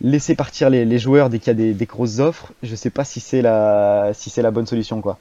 laisser 0.01 0.35
partir 0.35 0.69
les, 0.69 0.99
joueurs 0.99 1.29
dès 1.29 1.39
qu'il 1.39 1.47
y 1.47 1.69
a 1.69 1.73
des, 1.73 1.85
grosses 1.85 2.19
offres, 2.19 2.53
je 2.63 2.75
sais 2.75 2.89
pas 2.89 3.03
si 3.03 3.19
c'est 3.19 3.41
la 3.41 4.11
si 4.13 4.29
c'est 4.29 4.41
la 4.41 4.51
bonne 4.51 4.65
solution 4.65 5.01
quoi. 5.01 5.17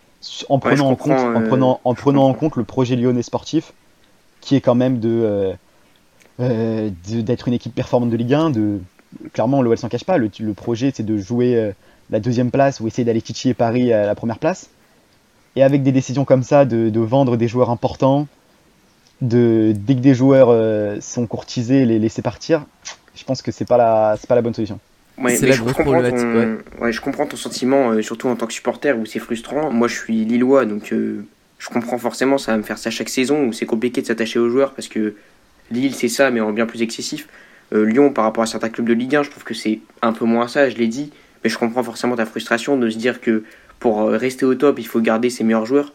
En 0.49 0.59
prenant 0.59 0.89
en 0.89 0.97
compte, 0.97 1.19
en 1.19 1.43
euh, 1.43 1.47
prenant 1.47 1.81
en 1.85 1.95
prenant 1.95 2.25
en 2.25 2.35
compte 2.35 2.57
le 2.57 2.65
projet 2.65 2.97
lyonnais 2.97 3.23
sportif, 3.23 3.73
qui 4.41 4.57
est 4.57 4.61
quand 4.61 4.75
même 4.75 5.01
de 5.01 5.55
d'être 6.39 7.49
une 7.49 7.55
équipe 7.55 7.75
performante 7.75 8.11
de 8.11 8.17
Ligue 8.17 8.35
1. 8.35 8.51
De 8.51 8.81
clairement, 9.33 9.63
l'OL 9.63 9.79
s'en 9.79 9.89
cache 9.89 10.05
pas. 10.05 10.19
Le, 10.19 10.29
projet 10.55 10.93
c'est 10.95 11.05
de 11.05 11.17
jouer 11.19 11.73
la 12.11 12.21
deuxième 12.21 12.51
place 12.51 12.81
ou 12.81 12.87
essayer 12.87 13.05
d'aller 13.05 13.23
titiller 13.23 13.55
Paris 13.55 13.93
à 13.93 14.07
la 14.07 14.15
première 14.15 14.39
place. 14.39 14.71
Et 15.57 15.63
avec 15.63 15.85
des 15.85 15.93
décisions 15.93 16.25
comme 16.25 16.43
ça 16.43 16.65
de, 16.65 16.89
de 16.89 17.01
vendre 17.01 17.37
des 17.37 17.47
joueurs 17.47 17.71
importants, 17.71 18.27
de 19.21 19.73
dès 19.77 19.95
que 19.95 20.01
des 20.01 20.15
joueurs 20.15 20.49
euh, 20.51 21.01
sont 21.01 21.27
courtisés, 21.27 21.85
les 21.85 21.99
laisser 21.99 22.23
partir, 22.23 22.65
je 23.15 23.25
pense 23.25 23.43
que 23.43 23.51
c'est 23.51 23.67
pas 23.67 23.77
la 23.77 24.17
c'est 24.19 24.29
pas 24.29 24.35
la 24.35 24.43
bonne 24.43 24.55
solution. 24.55 24.79
c'est 25.29 25.47
la 25.47 25.57
grosse 25.57 25.75
problématique. 25.75 26.27
Ouais. 26.81 26.93
je 26.93 27.01
comprends 27.01 27.27
ton 27.27 27.37
sentiment, 27.37 27.91
euh, 27.91 28.03
surtout 28.03 28.29
en 28.29 28.37
tant 28.37 28.47
que 28.47 28.53
supporter 28.53 28.99
où 28.99 29.07
c'est 29.07 29.19
frustrant. 29.19 29.71
Moi, 29.71 29.89
je 29.89 29.95
suis 29.95 30.25
lillois, 30.25 30.65
donc 30.65 30.93
euh, 30.93 31.25
je 31.59 31.69
comprends 31.69 31.99
forcément. 31.99 32.39
Ça 32.39 32.53
va 32.53 32.59
me 32.59 32.63
faire 32.63 32.79
ça 32.79 32.91
chaque 32.91 33.09
saison 33.09 33.47
où 33.47 33.53
c'est 33.53 33.67
compliqué 33.67 34.03
de 34.03 34.07
s'attacher 34.07 34.39
aux 34.39 34.49
joueurs 34.49 34.73
parce 34.73 34.89
que 34.89 35.15
Lille, 35.71 35.95
c'est 35.95 36.09
ça, 36.09 36.31
mais 36.31 36.41
en 36.41 36.53
bien 36.53 36.67
plus 36.67 36.83
excessif. 36.83 37.29
Lyon 37.73 38.13
par 38.13 38.25
rapport 38.25 38.45
à 38.45 38.47
certains 38.47 38.69
clubs 38.69 38.87
de 38.87 38.93
Ligue 38.93 39.17
1, 39.17 39.25
je 39.25 39.31
trouve 39.31 39.43
que 39.43 39.55
c'est 39.55 39.81
un 40.01 40.13
peu 40.13 40.27
moins 40.27 40.47
ça, 40.47 40.69
je 40.69 40.77
l'ai 40.77 40.87
dit, 40.87 41.11
mais 41.43 41.51
je 41.51 41.59
comprends 41.59 41.83
forcément 41.83 42.15
ta 42.15 42.25
frustration 42.25 42.77
de 42.77 42.89
se 42.89 42.99
dire 42.99 43.21
que 43.21 43.43
pour 43.81 44.11
rester 44.11 44.45
au 44.45 44.55
top, 44.55 44.79
il 44.79 44.87
faut 44.87 45.01
garder 45.01 45.29
ses 45.29 45.43
meilleurs 45.43 45.67
joueurs. 45.67 45.93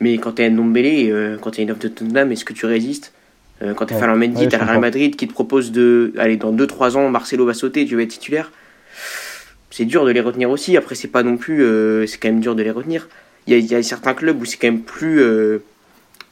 Mais 0.00 0.18
quand 0.18 0.32
tu 0.32 0.42
es 0.42 0.46
un 0.46 0.50
Ndombele, 0.50 1.10
euh, 1.10 1.38
quand 1.40 1.52
tu 1.52 1.60
es 1.60 1.64
une 1.64 1.70
offre 1.70 1.80
de 1.80 1.88
Tottenham, 1.88 2.32
est-ce 2.32 2.44
que 2.44 2.52
tu 2.52 2.66
résistes? 2.66 3.12
Euh, 3.62 3.74
Quand 3.74 3.86
tu 3.86 3.94
es 3.94 3.96
ouais. 4.00 4.06
Mendy, 4.06 4.42
ouais, 4.42 4.48
tu 4.48 4.56
as 4.56 4.64
Real 4.64 4.80
Madrid 4.80 5.16
qui 5.16 5.26
te 5.28 5.32
propose 5.32 5.72
de. 5.72 6.12
Allez, 6.18 6.36
dans 6.36 6.52
2-3 6.52 6.96
ans, 6.96 7.08
Marcelo 7.08 7.46
va 7.46 7.54
sauter, 7.54 7.86
tu 7.86 7.96
vas 7.96 8.02
être 8.02 8.10
titulaire. 8.10 8.52
C'est 9.70 9.84
dur 9.84 10.04
de 10.04 10.10
les 10.10 10.20
retenir 10.20 10.50
aussi. 10.50 10.76
Après, 10.76 10.94
c'est 10.94 11.08
pas 11.08 11.22
non 11.22 11.36
plus. 11.36 11.62
Euh, 11.62 12.06
c'est 12.06 12.18
quand 12.18 12.28
même 12.28 12.40
dur 12.40 12.54
de 12.54 12.62
les 12.62 12.70
retenir. 12.70 13.08
Il 13.46 13.52
y, 13.52 13.56
a, 13.56 13.58
il 13.58 13.66
y 13.66 13.74
a 13.74 13.82
certains 13.82 14.14
clubs 14.14 14.40
où 14.40 14.44
c'est 14.44 14.56
quand 14.56 14.68
même 14.68 14.82
plus. 14.82 15.20
euh, 15.20 15.58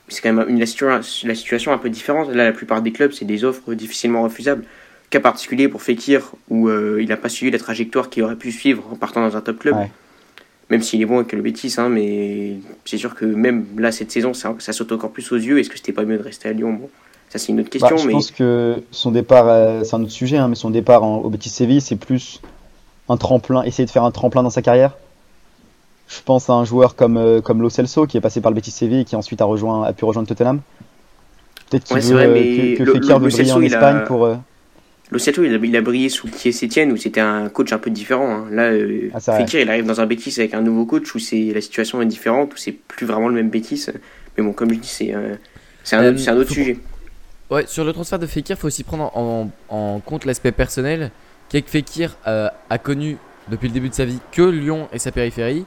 c'est 0.09 0.21
quand 0.21 0.33
même 0.33 0.49
une, 0.49 0.59
la, 0.59 0.67
situa- 0.67 1.27
la 1.27 1.35
situation 1.35 1.73
un 1.73 1.79
peu 1.79 1.91
différente. 1.91 2.29
Là, 2.35 2.45
la 2.45 2.53
plupart 2.53 2.83
des 2.83 2.93
clubs, 2.93 3.13
c'est 3.13 3.25
des 3.25 3.45
offres 3.45 3.75
difficilement 3.75 4.23
refusables. 4.23 4.65
Cas 5.11 5.21
particulier 5.21 5.69
pour 5.69 5.83
Fekir, 5.83 6.33
où 6.49 6.69
il 6.71 7.09
n'a 7.09 7.17
pas 7.17 7.29
suivi 7.29 7.51
la 7.53 7.59
trajectoire 7.59 8.11
qu'il 8.11 8.23
aurait 8.23 8.37
pu 8.37 8.51
suivre 8.51 8.85
en 8.91 8.97
partant 8.97 9.21
dans 9.27 9.37
un 9.37 9.41
top 9.41 9.59
club. 9.61 9.77
Ouais. 9.77 9.91
Même 10.71 10.83
s'il 10.83 11.01
est 11.03 11.05
bon 11.07 11.19
avec 11.19 11.33
le 11.33 11.43
Betis, 11.43 11.75
hein, 11.77 11.91
mais 11.91 12.55
c'est 12.87 12.97
sûr 12.97 13.15
que 13.15 13.25
même 13.27 13.67
là, 13.77 13.93
cette 13.93 14.11
saison, 14.11 14.33
ça, 14.33 14.57
ça 14.59 14.73
saute 14.73 14.93
encore 14.93 15.13
plus 15.13 15.31
aux 15.31 15.37
yeux. 15.37 15.59
Est-ce 15.59 15.69
que 15.69 15.77
c'était 15.77 15.93
pas 15.93 16.05
mieux 16.05 16.17
de 16.17 16.23
rester 16.23 16.49
à 16.49 16.53
Lyon? 16.53 16.73
Bon, 16.73 16.91
ça, 17.35 17.45
c'est 17.45 17.53
une 17.53 17.59
autre 17.61 17.69
Bah, 17.73 17.79
question. 17.89 17.97
je 17.97 18.07
mais 18.07 18.13
pense 18.13 18.31
que 18.31 18.77
son 18.93 19.11
départ, 19.11 19.47
euh, 19.49 19.83
c'est 19.83 19.97
un 19.97 20.03
autre 20.03 20.13
sujet, 20.13 20.37
hein, 20.37 20.47
mais 20.47 20.55
son 20.55 20.71
départ 20.71 21.03
en- 21.03 21.17
au 21.19 21.29
Betis 21.31 21.49
Séville, 21.49 21.81
c'est 21.81 21.97
plus 21.97 22.41
un 23.09 23.17
tremplin, 23.17 23.65
essayer 23.65 23.85
de 23.87 23.91
faire 23.91 24.05
un 24.05 24.13
tremplin 24.13 24.43
dans 24.45 24.51
sa 24.51 24.63
carrière. 24.63 24.93
Je 26.09 26.21
pense 26.25 26.49
à 26.49 26.53
un 26.53 26.65
joueur 26.65 26.95
comme, 26.95 27.17
euh, 27.17 27.41
comme 27.41 27.61
Lo 27.61 27.71
Celso, 27.71 28.07
qui 28.07 28.17
est 28.17 28.21
passé 28.21 28.41
par 28.41 28.53
le 28.53 28.55
Betis 28.55 28.71
Séville 28.71 29.01
et 29.01 29.05
qui 29.05 29.17
ensuite 29.17 29.41
a, 29.41 29.47
rejoint, 29.47 29.83
a 29.85 29.93
pu 29.93 30.05
rejoindre 30.05 30.29
Tottenham. 30.29 30.61
Peut-être 31.71 31.85
qu'il 31.85 31.97
Ouais, 31.97 32.03
c'est 32.03 32.09
veut 32.13 32.15
vrai, 32.15 32.27
euh, 32.27 32.33
mais 32.35 32.75
que, 32.77 32.85
Fekir 32.85 33.19
veut 33.19 33.29
briller 33.29 33.45
Celso, 33.45 33.59
en 33.59 33.63
a- 33.63 33.65
Espagne 33.65 34.05
pour. 34.07 34.25
euh, 34.27 34.37
Lo 35.11 35.19
Celso, 35.19 35.43
il 35.43 35.55
a, 35.55 35.57
il 35.57 35.77
a 35.77 35.81
brillé 35.81 36.09
sous 36.09 36.29
Kies 36.29 36.57
Etienne, 36.65 36.93
où 36.93 36.97
c'était 36.97 37.21
un 37.21 37.49
coach 37.49 37.73
un 37.73 37.79
peu 37.79 37.91
différent. 37.91 38.29
hein. 38.31 38.45
Là, 38.53 38.65
euh, 38.71 39.11
Ah. 39.15 39.21
Fekir, 39.21 39.61
il 39.61 39.69
arrive 39.69 39.87
dans 39.87 40.01
un 40.01 40.07
Betis 40.07 40.35
avec 40.39 40.55
un 40.55 40.61
nouveau 40.63 40.87
coach 40.87 41.13
où 41.15 41.19
c'est 41.19 41.53
la 41.55 41.61
situation 41.61 42.01
est 42.01 42.07
différente, 42.07 42.53
où 42.55 42.57
c'est 42.57 42.73
plus 42.73 43.07
vraiment 43.07 43.29
le 43.29 43.35
même 43.35 43.49
Betis. 43.51 43.87
Mais 44.37 44.45
bon, 44.45 44.53
comme 44.53 44.71
je 44.71 44.77
dis, 44.79 44.89
c'est 44.89 45.15
euh, 45.15 45.35
c'est 45.83 45.97
un, 45.97 46.05
Euh, 46.05 46.11
autre- 46.11 46.21
c'est 46.21 46.31
un 46.31 46.37
autre 46.37 46.49
faut- 46.49 46.55
sujet. 46.55 46.79
Ouais, 47.55 47.67
sur 47.67 47.85
le 47.85 47.93
transfert 47.93 48.19
de 48.19 48.27
Fekir, 48.27 48.59
faut 48.59 48.67
aussi 48.67 48.85
prendre 48.85 49.17
en, 49.17 49.49
en 49.69 50.01
compte 50.01 50.25
l'aspect 50.25 50.53
personnel. 50.53 51.11
Qui 51.49 51.59
est 51.59 51.63
que 51.63 51.71
Fekir 51.71 52.17
euh, 52.27 52.49
a 52.71 52.79
connu 52.79 53.19
depuis 53.49 53.69
le 53.69 53.75
début 53.75 53.91
de 53.91 53.95
sa 53.95 54.05
vie 54.07 54.19
que 54.33 54.43
Lyon 54.43 54.89
et 54.93 54.99
sa 54.99 55.13
périphérie. 55.13 55.65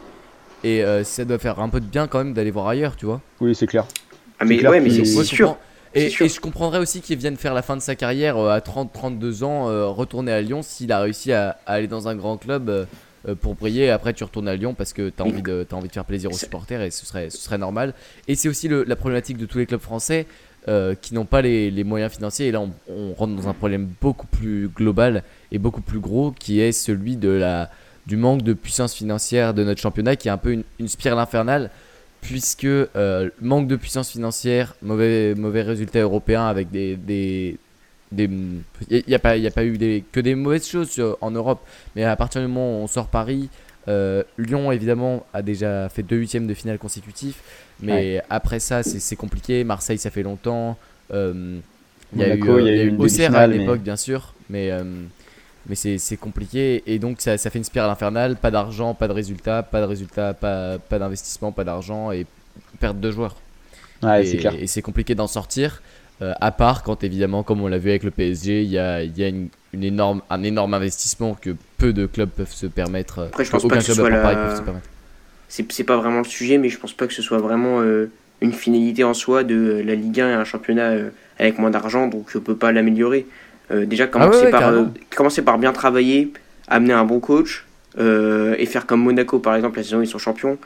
Et 0.63 0.83
euh, 0.83 1.03
ça 1.03 1.23
doit 1.23 1.37
faire 1.37 1.59
un 1.59 1.69
peu 1.69 1.79
de 1.79 1.85
bien 1.85 2.07
quand 2.07 2.17
même 2.17 2.33
d'aller 2.33 2.51
voir 2.51 2.67
ailleurs, 2.67 2.95
tu 2.95 3.05
vois. 3.05 3.21
Oui, 3.39 3.53
c'est 3.55 3.67
clair. 3.67 3.85
Ah, 4.39 4.45
mais 4.45 4.57
clair 4.57 4.71
ouais, 4.71 4.79
mais 4.81 4.89
c'est 4.89 5.05
sûr. 5.23 5.55
Et, 5.93 6.09
sûr. 6.09 6.25
et 6.25 6.29
je 6.29 6.39
comprendrais 6.39 6.79
aussi 6.79 7.01
qu'il 7.01 7.17
vienne 7.17 7.37
faire 7.37 7.53
la 7.53 7.61
fin 7.61 7.75
de 7.77 7.81
sa 7.81 7.95
carrière 7.95 8.37
euh, 8.37 8.49
à 8.49 8.59
30-32 8.59 9.43
ans, 9.43 9.69
euh, 9.69 9.85
retourner 9.87 10.31
à 10.31 10.41
Lyon 10.41 10.61
s'il 10.63 10.91
a 10.91 10.99
réussi 10.99 11.31
à, 11.31 11.57
à 11.65 11.73
aller 11.73 11.87
dans 11.87 12.07
un 12.07 12.15
grand 12.15 12.37
club 12.37 12.87
pour 13.41 13.55
briller. 13.55 13.89
Après, 13.89 14.13
tu 14.13 14.23
retournes 14.23 14.47
à 14.47 14.55
Lyon 14.55 14.73
parce 14.73 14.93
que 14.93 15.09
tu 15.09 15.21
as 15.21 15.25
envie, 15.25 15.41
de, 15.41 15.65
as 15.69 15.75
envie 15.75 15.87
de 15.89 15.93
faire 15.93 16.05
plaisir 16.05 16.31
aux 16.31 16.37
supporters 16.37 16.81
et 16.81 16.91
ce 16.91 17.05
serait, 17.05 17.29
ce 17.29 17.37
serait 17.37 17.57
normal. 17.57 17.93
Et 18.27 18.35
c'est 18.35 18.47
aussi 18.47 18.67
le- 18.67 18.83
la 18.83 18.95
problématique 18.95 19.37
de 19.37 19.45
tous 19.45 19.57
les 19.57 19.65
clubs 19.65 19.81
français 19.81 20.27
euh, 20.67 20.95
qui 21.01 21.13
n'ont 21.13 21.25
pas 21.25 21.41
les, 21.41 21.83
moyens 21.83 22.11
financiers. 22.11 22.47
Et 22.47 22.51
là, 22.51 22.61
on, 22.61 23.13
rentre 23.13 23.35
dans 23.35 23.47
un 23.47 23.53
problème 23.53 23.87
beaucoup 24.01 24.27
plus 24.27 24.67
global 24.67 25.23
et 25.51 25.59
beaucoup 25.59 25.81
plus 25.81 25.99
gros 25.99 26.31
qui 26.31 26.59
est 26.59 26.71
celui 26.71 27.15
de 27.15 27.29
la, 27.29 27.69
du 28.05 28.17
manque 28.17 28.41
de 28.41 28.53
puissance 28.53 28.93
financière 28.93 29.53
de 29.53 29.63
notre 29.63 29.81
championnat 29.81 30.15
qui 30.15 30.27
est 30.27 30.31
un 30.31 30.37
peu 30.37 30.61
une, 30.79 30.87
spirale 30.87 31.19
infernale 31.19 31.69
puisque 32.21 32.65
euh, 32.65 33.29
manque 33.41 33.67
de 33.67 33.75
puissance 33.75 34.09
financière, 34.09 34.75
mauvais, 34.81 35.35
mauvais 35.35 35.61
résultats 35.61 36.01
européens 36.01 36.47
avec 36.47 36.71
des... 36.71 36.95
des 36.95 37.57
il 38.11 39.03
n'y 39.05 39.13
a, 39.13 39.17
a 39.17 39.19
pas 39.19 39.37
eu 39.37 40.03
que 40.13 40.19
des 40.21 40.35
mauvaises 40.35 40.65
choses 40.65 41.03
en 41.19 41.29
Europe, 41.29 41.59
mais 41.93 42.05
à 42.05 42.15
partir 42.15 42.39
du 42.39 42.47
moment 42.47 42.79
où 42.79 42.83
on 42.83 42.87
sort 42.87 43.07
Paris, 43.07 43.49
euh, 43.87 44.23
Lyon 44.37 44.71
évidemment 44.71 45.25
a 45.33 45.41
déjà 45.41 45.87
fait 45.89 46.03
deux 46.03 46.17
huitièmes 46.17 46.47
de 46.47 46.53
finale 46.53 46.77
consécutifs, 46.77 47.41
mais 47.81 48.21
après 48.29 48.59
ça 48.59 48.83
c'est 48.83 49.15
compliqué. 49.15 49.63
Marseille 49.63 49.97
ça 49.97 50.09
fait 50.11 50.23
longtemps. 50.23 50.77
euh, 51.13 51.59
Il 52.13 52.19
y 52.19 52.23
a 52.23 52.27
eu, 52.27 52.37
Monaco, 52.37 52.51
euh, 52.57 52.61
il 52.61 52.65
y 52.67 52.69
a 52.69 52.71
il 52.73 52.77
y 52.77 52.81
eu 52.81 52.85
eu 52.85 52.89
une 52.89 53.01
Auxerre 53.01 53.35
à 53.35 53.47
mais- 53.47 53.57
l'époque 53.57 53.81
bien 53.81 53.95
sûr, 53.97 54.33
mais, 54.49 54.71
euh, 54.71 54.83
mais 55.67 55.75
c'est 55.75 56.17
compliqué 56.17 56.83
et 56.87 56.99
donc 56.99 57.19
ça, 57.21 57.37
ça 57.37 57.49
fait 57.49 57.57
une 57.59 57.63
spirale 57.65 57.89
infernale. 57.89 58.35
Pas 58.37 58.51
d'argent, 58.51 58.93
pas 58.93 59.07
de 59.07 59.13
résultats, 59.13 59.63
pas 59.63 59.81
de 59.81 59.85
résultats, 59.85 60.33
pas, 60.33 60.77
pas 60.79 60.99
d'investissement, 60.99 61.51
pas 61.51 61.63
d'argent 61.63 62.11
et 62.11 62.25
perte 62.79 62.99
de 62.99 63.11
joueurs. 63.11 63.35
Ouais, 64.03 64.21
et 64.23 64.25
c'est 64.25 64.37
clair. 64.37 64.53
et 64.59 64.67
c'est 64.67 64.81
compliqué 64.81 65.15
d'en 65.15 65.27
sortir. 65.27 65.81
euh, 66.23 66.33
à 66.41 66.51
part 66.51 66.81
quand 66.83 67.03
évidemment, 67.03 67.43
comme 67.43 67.61
on 67.61 67.67
l'a 67.67 67.77
vu 67.77 67.89
avec 67.91 68.03
le 68.03 68.09
PSG, 68.11 68.63
il 68.63 68.69
y 68.69 68.79
a, 68.79 69.03
il 69.03 69.15
y 69.17 69.23
a 69.23 69.27
une, 69.27 69.49
une 69.73 69.83
énorme, 69.83 70.21
un 70.31 70.41
énorme 70.41 70.73
investissement 70.73 71.35
que 71.39 71.55
peu 71.77 71.93
de 71.93 72.07
clubs 72.07 72.29
peuvent 72.29 72.51
se 72.51 72.65
permettre. 72.65 73.25
Après, 73.25 73.45
je 73.45 73.51
pense 73.51 73.63
aucun 73.63 73.75
pas 73.75 73.81
que 73.81 73.85
ce 73.87 73.91
club 73.93 74.05
à 74.07 74.09
soit 74.09 74.33
la- 74.33 74.49
peut 74.49 74.55
se 74.55 74.61
permettre. 74.63 74.89
C'est 75.49 75.83
pas 75.83 75.97
vraiment 75.97 76.19
le 76.19 76.25
sujet, 76.25 76.57
mais 76.57 76.69
je 76.69 76.77
pense 76.77 76.93
pas 76.93 77.07
que 77.07 77.13
ce 77.13 77.21
soit 77.21 77.37
vraiment 77.37 77.81
euh, 77.81 78.11
une 78.41 78.53
finalité 78.53 79.03
en 79.03 79.13
soi 79.13 79.43
de 79.43 79.55
euh, 79.55 79.83
la 79.83 79.95
Ligue 79.95 80.21
1 80.21 80.29
et 80.29 80.33
un 80.33 80.43
championnat 80.43 80.89
euh, 80.89 81.09
avec 81.39 81.57
moins 81.59 81.69
d'argent, 81.69 82.07
donc 82.07 82.25
je 82.29 82.37
peux 82.37 82.55
pas 82.55 82.71
l'améliorer. 82.71 83.25
Déjà, 83.69 84.07
commencer, 84.07 84.49
Ah 84.53 84.71
ouais, 84.71 84.77
ouais, 84.77 84.85
par, 84.85 84.85
commencer 85.13 85.41
par 85.41 85.57
bien 85.57 85.73
travailler, 85.73 86.31
amener 86.69 86.93
un 86.93 87.03
bon 87.03 87.19
coach 87.19 87.65
et 87.97 88.65
faire 88.65 88.85
comme 88.85 89.01
Monaco 89.01 89.39
par 89.39 89.55
exemple, 89.55 89.75
la 89.75 89.83
saison 89.83 89.97
où 89.97 90.03
ils 90.03 90.07
sont 90.07 90.19
champions. 90.19 90.57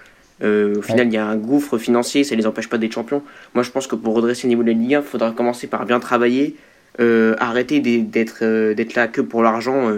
Euh, 0.44 0.78
au 0.78 0.82
final, 0.82 1.08
il 1.08 1.14
y 1.14 1.18
a 1.18 1.26
un 1.26 1.36
gouffre 1.36 1.78
financier, 1.78 2.24
ça 2.24 2.36
les 2.36 2.48
empêche 2.48 2.68
pas 2.68 2.78
d'être 2.78 2.94
champions. 2.94 3.22
Moi, 3.54 3.64
je 3.64 3.72
pense 3.72 3.88
que 3.88 3.96
pour 3.96 4.16
redresser 4.16 4.48
le 4.48 4.50
niveau 4.50 4.64
de 4.64 4.72
la 4.72 4.74
Ligue 4.74 4.96
1, 4.96 5.00
il 5.00 5.06
faudra 5.06 5.32
commencer 5.32 5.68
par 5.68 5.86
bien 5.86 6.00
travailler, 6.00 6.56
euh, 7.00 7.36
arrêter 7.40 7.80
d'être 7.80 8.40
euh, 8.42 8.76
là 8.96 9.08
que 9.08 9.22
pour 9.22 9.44
l'argent 9.44 9.92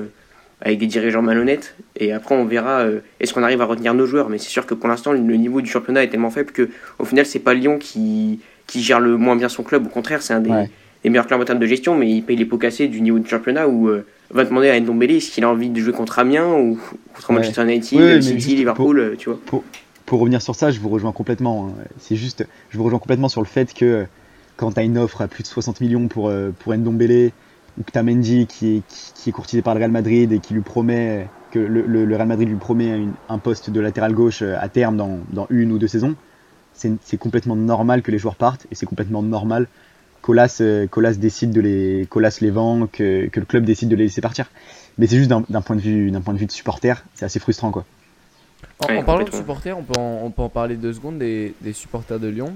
avec 0.63 0.79
des 0.79 0.87
dirigeants 0.87 1.21
malhonnêtes. 1.21 1.75
Et 1.97 2.11
après, 2.13 2.33
on 2.35 2.45
verra 2.45 2.79
euh, 2.81 2.99
est-ce 3.19 3.33
qu'on 3.33 3.43
arrive 3.43 3.61
à 3.61 3.65
retenir 3.65 3.93
nos 3.93 4.05
joueurs. 4.07 4.29
Mais 4.29 4.37
c'est 4.39 4.49
sûr 4.49 4.65
que 4.65 4.73
pour 4.73 4.89
l'instant, 4.89 5.11
le 5.11 5.19
niveau 5.35 5.61
du 5.61 5.69
championnat 5.69 6.03
est 6.03 6.09
tellement 6.09 6.31
faible 6.31 6.51
que 6.51 6.69
au 6.99 7.05
final, 7.05 7.25
c'est 7.25 7.39
pas 7.39 7.53
Lyon 7.53 7.77
qui, 7.79 8.39
qui 8.65 8.81
gère 8.81 8.99
le 8.99 9.17
moins 9.17 9.35
bien 9.35 9.49
son 9.49 9.61
club. 9.63 9.85
Au 9.85 9.89
contraire, 9.89 10.21
c'est 10.21 10.33
un 10.33 10.39
des, 10.39 10.49
Ouais. 10.49 10.69
des 11.03 11.09
meilleurs 11.09 11.27
clubs 11.27 11.41
en 11.41 11.45
termes 11.45 11.59
de 11.59 11.65
gestion, 11.67 11.95
mais 11.97 12.09
il 12.09 12.23
paye 12.23 12.37
les 12.37 12.45
pots 12.45 12.57
cassés 12.57 12.87
du 12.87 13.01
niveau 13.01 13.19
du 13.19 13.29
championnat 13.29 13.67
où 13.67 13.89
euh, 13.89 14.05
on 14.33 14.37
va 14.37 14.45
demander 14.45 14.69
à 14.69 14.79
Ndombele 14.79 15.11
est-ce 15.11 15.31
qu'il 15.31 15.43
a 15.43 15.49
envie 15.49 15.69
de 15.69 15.79
jouer 15.79 15.91
contre 15.93 16.17
Amiens 16.19 16.53
ou 16.53 16.79
contre 17.13 17.29
Ouais. 17.31 17.35
Manchester 17.37 17.63
United, 17.63 18.21
City, 18.23 18.55
Liverpool, 18.55 18.99
euh, 18.99 19.15
tu 19.17 19.29
vois. 19.29 19.39
Pour 20.05 20.19
revenir 20.19 20.41
sur 20.41 20.55
ça, 20.55 20.71
je 20.71 20.79
vous 20.79 20.89
rejoins 20.89 21.11
complètement. 21.11 21.67
hein. 21.77 21.83
C'est 21.99 22.15
juste, 22.15 22.45
je 22.69 22.77
vous 22.77 22.83
rejoins 22.85 22.99
complètement 22.99 23.29
sur 23.29 23.41
le 23.41 23.47
fait 23.47 23.73
que 23.73 23.85
euh, 23.85 24.03
quand 24.57 24.71
tu 24.73 24.79
as 24.79 24.83
une 24.83 24.97
offre 24.97 25.21
à 25.21 25.27
plus 25.27 25.43
de 25.43 25.47
60 25.47 25.81
millions 25.81 26.07
pour, 26.07 26.31
pour 26.59 26.73
Ndombele, 26.75 27.31
ou 27.79 27.83
que 27.83 27.91
tu 27.91 27.97
as 27.97 28.03
Mendy 28.03 28.47
qui 28.47 28.77
est, 28.77 28.81
qui, 28.87 29.13
qui 29.15 29.29
est 29.29 29.31
courtisé 29.33 29.61
par 29.61 29.73
le 29.73 29.79
Real 29.79 29.91
Madrid 29.91 30.31
et 30.31 30.39
qui 30.39 30.53
lui 30.53 30.61
promet 30.61 31.27
que 31.51 31.59
le, 31.59 31.81
le- 31.85 32.05
le 32.05 32.15
Real 32.15 32.27
Madrid 32.27 32.47
lui 32.49 32.55
promet 32.57 32.89
une- 32.97 33.13
un 33.29 33.37
poste 33.39 33.69
de 33.69 33.79
latéral 33.79 34.13
gauche 34.13 34.41
euh, 34.41 34.55
à 34.59 34.69
terme 34.69 34.97
dans, 34.97 35.19
dans 35.31 35.47
une 35.49 35.71
ou 35.71 35.77
deux 35.77 35.87
saisons, 35.87 36.15
c'est 36.73 36.91
c'est 37.03 37.17
complètement 37.17 37.55
normal 37.55 38.01
que 38.01 38.11
les 38.11 38.17
joueurs 38.19 38.35
partent 38.35 38.65
et 38.71 38.75
c'est 38.75 38.85
complètement 38.85 39.21
normal 39.23 39.67
qu'Olas 40.21 40.57
euh, 40.61 40.87
qu'Olas 40.87 41.13
décide 41.13 41.51
de 41.51 41.61
les 41.61 42.07
qu'Olas 42.09 42.37
les 42.41 42.49
vend, 42.51 42.87
que, 42.87 43.27
que 43.27 43.39
le 43.39 43.45
club 43.45 43.65
décide 43.65 43.89
de 43.89 43.95
les 43.95 44.05
laisser 44.05 44.21
partir. 44.21 44.49
Mais 44.97 45.07
c'est 45.07 45.17
juste 45.17 45.29
d'un 45.29 45.43
d'un 45.49 45.61
point 45.61 45.75
de 45.75 45.81
vue 45.81 46.11
d'un 46.11 46.21
point 46.21 46.33
de 46.33 46.39
vue 46.39 46.45
de 46.45 46.51
supporter, 46.51 47.03
c'est 47.15 47.25
assez 47.25 47.39
frustrant 47.39 47.71
quoi. 47.71 47.85
En, 48.79 48.95
en 48.95 49.03
parlant 49.03 49.25
de 49.25 49.31
supporters, 49.31 49.77
on 49.77 49.83
peut 49.83 49.99
en, 49.99 50.21
on 50.23 50.31
peut 50.31 50.41
en 50.41 50.49
parler 50.49 50.75
deux 50.75 50.93
secondes 50.93 51.17
des, 51.19 51.53
des 51.61 51.73
supporters 51.73 52.19
de 52.19 52.27
Lyon. 52.27 52.55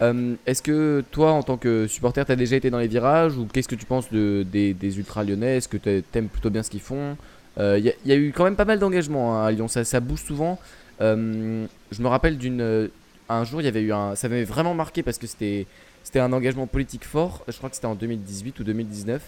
Euh, 0.00 0.34
Est-ce 0.46 0.62
que 0.62 1.04
toi, 1.10 1.32
en 1.32 1.42
tant 1.42 1.56
que 1.56 1.86
supporter, 1.86 2.24
tu 2.24 2.32
as 2.32 2.36
déjà 2.36 2.56
été 2.56 2.70
dans 2.70 2.78
les 2.78 2.88
virages 2.88 3.36
ou 3.36 3.46
qu'est-ce 3.46 3.68
que 3.68 3.74
tu 3.76 3.86
penses 3.86 4.10
de, 4.10 4.44
des, 4.50 4.74
des 4.74 4.98
ultras 4.98 5.22
lyonnais? 5.22 5.58
Est-ce 5.58 5.68
que 5.68 5.76
tu 5.76 6.02
aimes 6.14 6.28
plutôt 6.28 6.50
bien 6.50 6.62
ce 6.62 6.70
qu'ils 6.70 6.80
font? 6.80 7.16
Il 7.58 7.78
y, 7.84 7.90
a- 7.90 7.94
y 8.06 8.12
a 8.12 8.16
eu 8.16 8.32
quand 8.34 8.44
même 8.44 8.56
pas 8.56 8.64
mal 8.64 8.78
d'engagement 8.78 9.36
hein, 9.38 9.46
à 9.46 9.50
Lyon, 9.52 9.68
ça, 9.68 9.84
ça 9.84 10.00
bouge 10.00 10.22
souvent. 10.22 10.58
Euh, 11.02 11.66
je 11.90 12.02
me 12.02 12.08
rappelle 12.08 12.38
d'une 12.38 12.60
euh, 12.62 12.88
un 13.28 13.44
jour, 13.44 13.60
il 13.60 13.64
y 13.64 13.68
avait 13.68 13.82
eu 13.82 13.92
un, 13.92 14.14
ça 14.14 14.28
m'avait 14.28 14.44
vraiment 14.44 14.74
marqué 14.74 15.02
parce 15.02 15.18
que 15.18 15.26
c'était 15.26 15.66
c'était 16.02 16.18
un 16.20 16.32
engagement 16.32 16.66
politique 16.66 17.04
fort. 17.04 17.44
Je 17.48 17.56
crois 17.56 17.68
que 17.70 17.76
c'était 17.76 17.86
en 17.86 17.94
2018 17.94 18.58
ou 18.60 18.64
2019. 18.64 19.22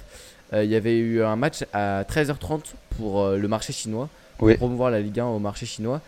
Euh, 0.54 0.64
Il 0.64 0.70
y 0.70 0.74
avait 0.76 0.98
eu 0.98 1.22
un 1.22 1.36
match 1.36 1.64
à 1.72 2.02
13h30 2.04 2.60
pour 2.96 3.22
euh, 3.22 3.36
le 3.38 3.46
marché 3.48 3.72
chinois 3.72 4.08
pour 4.38 4.48
Oui. 4.48 4.56
promouvoir 4.56 4.90
la 4.90 5.00
Ligue 5.00 5.20
1 5.20 5.26
au 5.26 5.38
marché 5.38 5.66
chinois. 5.66 6.00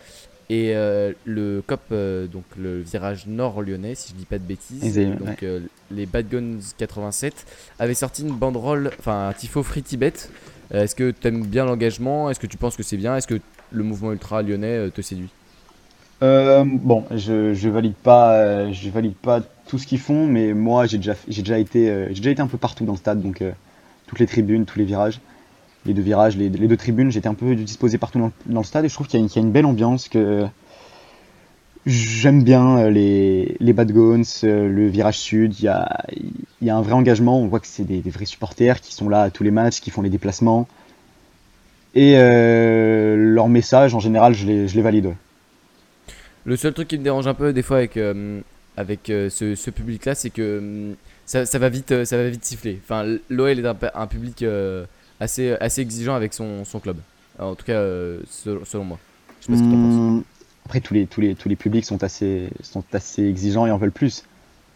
Et 0.49 0.73
euh, 0.75 1.11
le 1.25 1.61
COP, 1.65 1.81
euh, 1.91 2.25
donc 2.25 2.45
le 2.57 2.79
virage 2.79 3.27
nord 3.27 3.61
lyonnais, 3.61 3.95
si 3.95 4.13
je 4.13 4.15
dis 4.15 4.25
pas 4.25 4.37
de 4.37 4.43
bêtises, 4.43 4.97
donc 5.19 5.43
euh, 5.43 5.59
les 5.91 6.05
Bad 6.05 6.29
Guns 6.29 6.59
87, 6.77 7.45
avaient 7.79 7.93
sorti 7.93 8.21
une 8.21 8.33
banderole, 8.33 8.91
enfin 8.99 9.27
un 9.27 9.33
tifo 9.33 9.61
Free 9.61 9.83
Tibet. 9.83 10.13
Euh, 10.73 10.83
Est-ce 10.83 10.95
que 10.95 11.11
tu 11.11 11.27
aimes 11.27 11.45
bien 11.45 11.65
l'engagement? 11.65 12.29
Est-ce 12.29 12.39
que 12.39 12.47
tu 12.47 12.55
penses 12.55 12.77
que 12.77 12.83
c'est 12.83 12.95
bien? 12.97 13.17
Est-ce 13.17 13.27
que 13.27 13.39
le 13.71 13.83
mouvement 13.83 14.13
ultra 14.13 14.41
lyonnais 14.41 14.89
te 14.91 15.01
séduit? 15.01 15.29
Euh, 16.23 16.63
bon, 16.65 17.03
je, 17.11 17.53
je 17.53 17.69
valide 17.69 17.93
pas, 17.93 18.33
euh, 18.35 18.71
je 18.71 18.89
valide 18.89 19.15
pas 19.15 19.41
tout 19.67 19.77
ce 19.77 19.85
qu'ils 19.85 19.99
font, 19.99 20.25
mais 20.27 20.53
moi 20.53 20.85
j'ai 20.85 20.97
déjà, 20.97 21.15
j'ai 21.27 21.41
déjà 21.41 21.59
été, 21.59 22.05
j'ai 22.07 22.15
déjà 22.15 22.31
été 22.31 22.41
un 22.41 22.47
peu 22.47 22.57
partout 22.57 22.85
dans 22.85 22.93
le 22.93 22.97
stade, 22.97 23.21
donc 23.21 23.41
euh, 23.41 23.51
toutes 24.07 24.19
les 24.19 24.25
tribunes, 24.27 24.65
tous 24.65 24.79
les 24.79 24.85
virages, 24.85 25.19
les 25.87 25.93
deux 25.93 26.01
virages, 26.01 26.37
les, 26.37 26.49
deux 26.49 26.77
tribunes, 26.77 27.09
j'étais 27.11 27.27
un 27.27 27.33
peu 27.33 27.55
disposé 27.55 27.97
partout 27.97 28.19
dans, 28.45 28.59
le 28.59 28.65
stade 28.65 28.85
et 28.85 28.89
je 28.89 28.93
trouve 28.93 29.07
qu'il 29.07 29.19
y, 29.19 29.23
a 29.23 29.41
une- 29.41 29.51
belle 29.51 29.65
ambiance, 29.65 30.09
que 30.09 30.45
J'aime 31.87 32.43
bien 32.43 32.79
euh, 32.79 32.89
les, 32.89 33.55
les 33.61 33.71
bad 33.71 33.89
gones, 33.93 34.25
euh, 34.43 34.67
le 34.67 34.87
virage 34.87 35.19
sud. 35.19 35.57
Il 35.57 35.63
y 35.63 35.67
a, 35.69 36.05
y 36.61 36.69
a 36.69 36.75
un 36.75 36.81
vrai 36.81 36.91
engagement. 36.91 37.39
On 37.39 37.47
voit 37.47 37.61
que 37.61 37.67
c'est 37.67 37.85
des, 37.85 38.01
vrais 38.09 38.25
supporters 38.25 38.81
qui 38.81 38.93
sont 38.93 39.07
là 39.07 39.21
à 39.21 39.29
tous 39.29 39.43
les 39.43 39.51
matchs, 39.51 39.79
qui 39.79 39.89
font 39.89 40.01
les 40.01 40.09
déplacements. 40.09 40.67
Et 41.95 42.15
euh, 42.17 43.15
leur 43.15 43.47
message, 43.47 43.95
en 43.95 44.01
général, 44.01 44.33
je 44.33 44.45
les, 44.45 44.67
je 44.67 44.75
les 44.75 44.81
valide. 44.81 45.13
Le 46.43 46.57
seul 46.57 46.73
truc 46.73 46.89
qui 46.89 46.97
me 46.97 47.03
dérange 47.05 47.25
un 47.25 47.33
peu 47.33 47.53
des 47.53 47.61
fois 47.61 47.77
avec, 47.77 47.95
euh, 47.95 48.41
avec 48.75 49.03
ce, 49.05 49.55
ce 49.55 49.69
public-là, 49.69 50.13
c'est 50.13 50.29
que 50.29 50.93
ça, 51.25 51.45
ça 51.45 51.57
va 51.57 51.69
vite, 51.69 52.03
ça 52.03 52.17
va 52.17 52.27
vite 52.27 52.43
siffler. 52.43 52.81
Enfin, 52.83 53.05
l'OL 53.29 53.59
est 53.59 53.65
un, 53.65 54.07
public 54.07 54.43
assez, 55.19 55.51
assez 55.59 55.81
exigeant 55.81 56.15
avec 56.15 56.33
son, 56.33 56.65
son 56.65 56.79
club. 56.79 56.97
En 57.39 57.55
tout 57.55 57.65
cas, 57.65 57.73
euh, 57.73 58.19
selon, 58.29 58.65
selon 58.65 58.83
moi. 58.83 58.99
Je 59.41 59.45
sais 59.47 59.51
pas 59.51 59.57
ce 59.57 59.63
que 59.63 59.67
penses. 59.69 59.93
Hum, 59.95 60.23
Après, 60.65 60.79
tous 60.81 60.93
les, 60.93 61.05
tous, 61.05 61.21
les, 61.21 61.35
tous 61.35 61.49
les 61.49 61.55
publics 61.55 61.85
sont 61.85 62.03
assez, 62.03 62.49
sont 62.61 62.83
assez 62.93 63.23
exigeants 63.23 63.65
et 63.67 63.71
en 63.71 63.77
veulent 63.77 63.91
plus. 63.91 64.23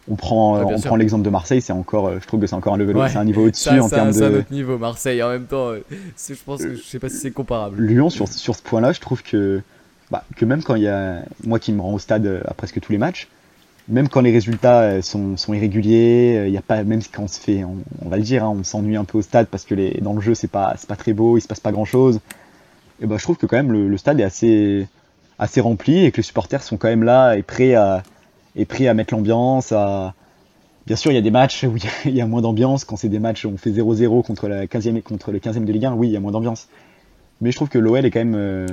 On 0.08 0.16
prend, 0.16 0.58
Ouais, 0.58 0.64
bien 0.64 0.74
on 0.74 0.78
sûr. 0.78 0.88
prend 0.88 0.96
l'exemple 0.96 1.24
de 1.24 1.30
Marseille, 1.30 1.60
c'est 1.60 1.72
encore, 1.72 2.08
euh, 2.08 2.18
je 2.20 2.26
trouve 2.26 2.40
que 2.40 2.46
c'est 2.46 2.54
encore 2.56 2.74
un 2.74 2.76
level, 2.76 2.96
Ouais. 2.96 3.08
c'est 3.08 3.18
un 3.18 3.24
niveau 3.24 3.46
au-dessus 3.46 3.68
en 3.78 3.88
termes 3.88 4.12
c'est 4.12 4.24
un 4.24 4.30
de. 4.30 4.38
autre 4.38 4.52
niveau. 4.52 4.76
Marseille, 4.78 5.22
en 5.22 5.28
même 5.30 5.46
temps, 5.46 5.68
euh, 5.70 5.80
je 5.90 6.34
pense 6.44 6.62
que 6.62 6.74
je 6.74 6.82
sais 6.82 6.98
pas 6.98 7.08
si 7.08 7.16
c'est 7.18 7.30
comparable. 7.30 7.80
Lyon, 7.80 8.10
sur, 8.10 8.26
sur 8.28 8.56
ce 8.56 8.62
point-là, 8.62 8.92
je 8.92 9.00
trouve 9.00 9.22
que, 9.22 9.62
bah, 10.10 10.24
que 10.36 10.44
même 10.44 10.62
quand 10.64 10.74
il 10.74 10.82
y 10.82 10.88
a. 10.88 11.22
Moi 11.44 11.58
qui 11.60 11.72
me 11.72 11.80
rends 11.80 11.94
au 11.94 11.98
stade 12.00 12.42
à 12.46 12.54
presque 12.54 12.80
tous 12.80 12.90
les 12.92 12.98
matchs, 12.98 13.28
même 13.88 14.08
quand 14.08 14.20
les 14.20 14.32
résultats 14.32 14.82
euh, 14.82 15.02
sont, 15.02 15.36
irréguliers, 15.48 16.36
euh, 16.36 16.48
il 16.48 16.54
y 16.54 16.56
a 16.56 16.62
pas, 16.62 16.84
même 16.84 17.00
quand 17.12 17.24
on 17.24 17.28
se 17.28 17.40
fait, 17.40 17.64
on, 17.64 18.08
va 18.08 18.16
le 18.16 18.22
dire, 18.22 18.44
hein, 18.44 18.54
on 18.58 18.64
s'ennuie 18.64 18.96
un 18.96 19.04
peu 19.04 19.18
au 19.18 19.22
stade 19.22 19.48
parce 19.48 19.64
que 19.64 20.00
dans 20.00 20.14
le 20.14 20.20
jeu 20.20 20.34
c'est 20.34 20.50
pas, 20.50 20.76
pas 20.86 20.96
très 20.96 21.12
beau, 21.12 21.36
il 21.36 21.40
se 21.40 21.48
passe 21.48 21.60
pas 21.60 21.72
grand-chose. 21.72 22.20
Et 23.00 23.06
ben 23.06 23.18
je 23.18 23.22
trouve 23.22 23.36
que 23.36 23.46
quand 23.46 23.56
même 23.56 23.72
le, 23.72 23.96
stade 23.96 24.20
est 24.20 24.24
assez, 24.24 24.86
assez 25.38 25.60
rempli 25.60 26.04
et 26.04 26.12
que 26.12 26.18
les 26.18 26.22
supporters 26.22 26.62
sont 26.62 26.76
quand 26.76 26.88
même 26.88 27.02
là 27.02 27.36
et 27.36 27.42
prêts 27.42 27.74
à, 27.74 28.02
et 28.54 28.64
prêts 28.64 28.86
à 28.86 28.94
mettre 28.94 29.14
l'ambiance. 29.14 29.72
Bien 30.86 30.96
sûr, 30.96 31.12
il 31.12 31.14
y 31.14 31.18
a 31.18 31.22
des 31.22 31.30
matchs 31.30 31.64
où 31.64 31.76
il 32.04 32.14
y 32.14 32.20
a, 32.20 32.26
moins 32.26 32.42
d'ambiance. 32.42 32.84
Quand 32.84 32.96
c'est 32.96 33.08
des 33.08 33.18
matchs 33.18 33.44
où 33.44 33.48
on 33.48 33.56
fait 33.56 33.70
0-0 33.70 34.24
contre, 34.24 34.48
la 34.48 34.66
15e, 34.66 34.96
et- 34.96 35.02
contre 35.02 35.32
le 35.32 35.38
15e 35.38 35.64
de 35.64 35.72
Ligue 35.72 35.86
1, 35.86 35.94
oui, 35.94 36.08
il 36.08 36.12
y 36.12 36.16
a 36.16 36.20
moins 36.20 36.32
d'ambiance. 36.32 36.68
Mais 37.40 37.50
je 37.50 37.56
trouve 37.56 37.68
que 37.68 37.78
l'OL 37.78 38.04
est 38.04 38.10
quand 38.10 38.20
même 38.20 38.34
euh, 38.34 38.66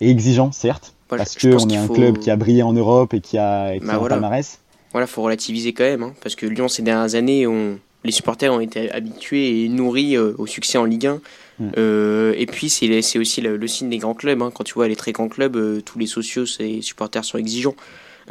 exigeant, 0.00 0.52
certes, 0.52 0.94
Parce 1.18 1.36
qu'on 1.36 1.48
est 1.48 1.66
qu'il 1.68 1.76
un 1.76 1.86
faut- 1.86 1.94
club 1.94 2.18
qui 2.18 2.30
a 2.30 2.36
brillé 2.36 2.62
en 2.62 2.72
Europe 2.72 3.14
et 3.14 3.20
qui 3.20 3.38
a, 3.38 3.74
qui 3.78 3.84
Bah 3.84 3.92
a 3.92 3.96
un 3.96 3.98
voilà. 3.98 4.14
palmarès. 4.16 4.58
Voilà, 4.92 5.06
faut 5.06 5.22
relativiser 5.22 5.72
quand 5.72 5.84
même, 5.84 6.02
hein, 6.02 6.14
parce 6.22 6.34
que 6.34 6.46
Lyon 6.46 6.68
ces 6.68 6.82
dernières 6.82 7.14
années, 7.14 7.46
on, 7.46 7.78
les 8.04 8.10
supporters 8.12 8.52
ont 8.52 8.60
été 8.60 8.90
habitués 8.90 9.64
et 9.64 9.68
nourris 9.68 10.16
euh, 10.16 10.32
au 10.38 10.46
succès 10.46 10.78
en 10.78 10.84
Ligue 10.84 11.06
1. 11.06 11.20
Mm. 11.60 11.68
Euh, 11.78 12.34
et 12.36 12.46
puis 12.46 12.68
c'est 12.70 13.18
aussi 13.18 13.40
le, 13.40 13.56
le 13.56 13.66
signe 13.68 13.88
des 13.90 13.98
grands 13.98 14.14
clubs. 14.14 14.40
hein. 14.42 14.50
Quand 14.52 14.64
tu 14.64 14.74
vois 14.74 14.88
les 14.88 14.96
très 14.96 15.12
grands 15.12 15.28
clubs, 15.28 15.56
euh, 15.56 15.80
tous 15.84 15.98
les 15.98 16.06
socios, 16.06 16.44
les 16.58 16.82
supporters 16.82 17.24
sont 17.24 17.38
exigeants. 17.38 17.74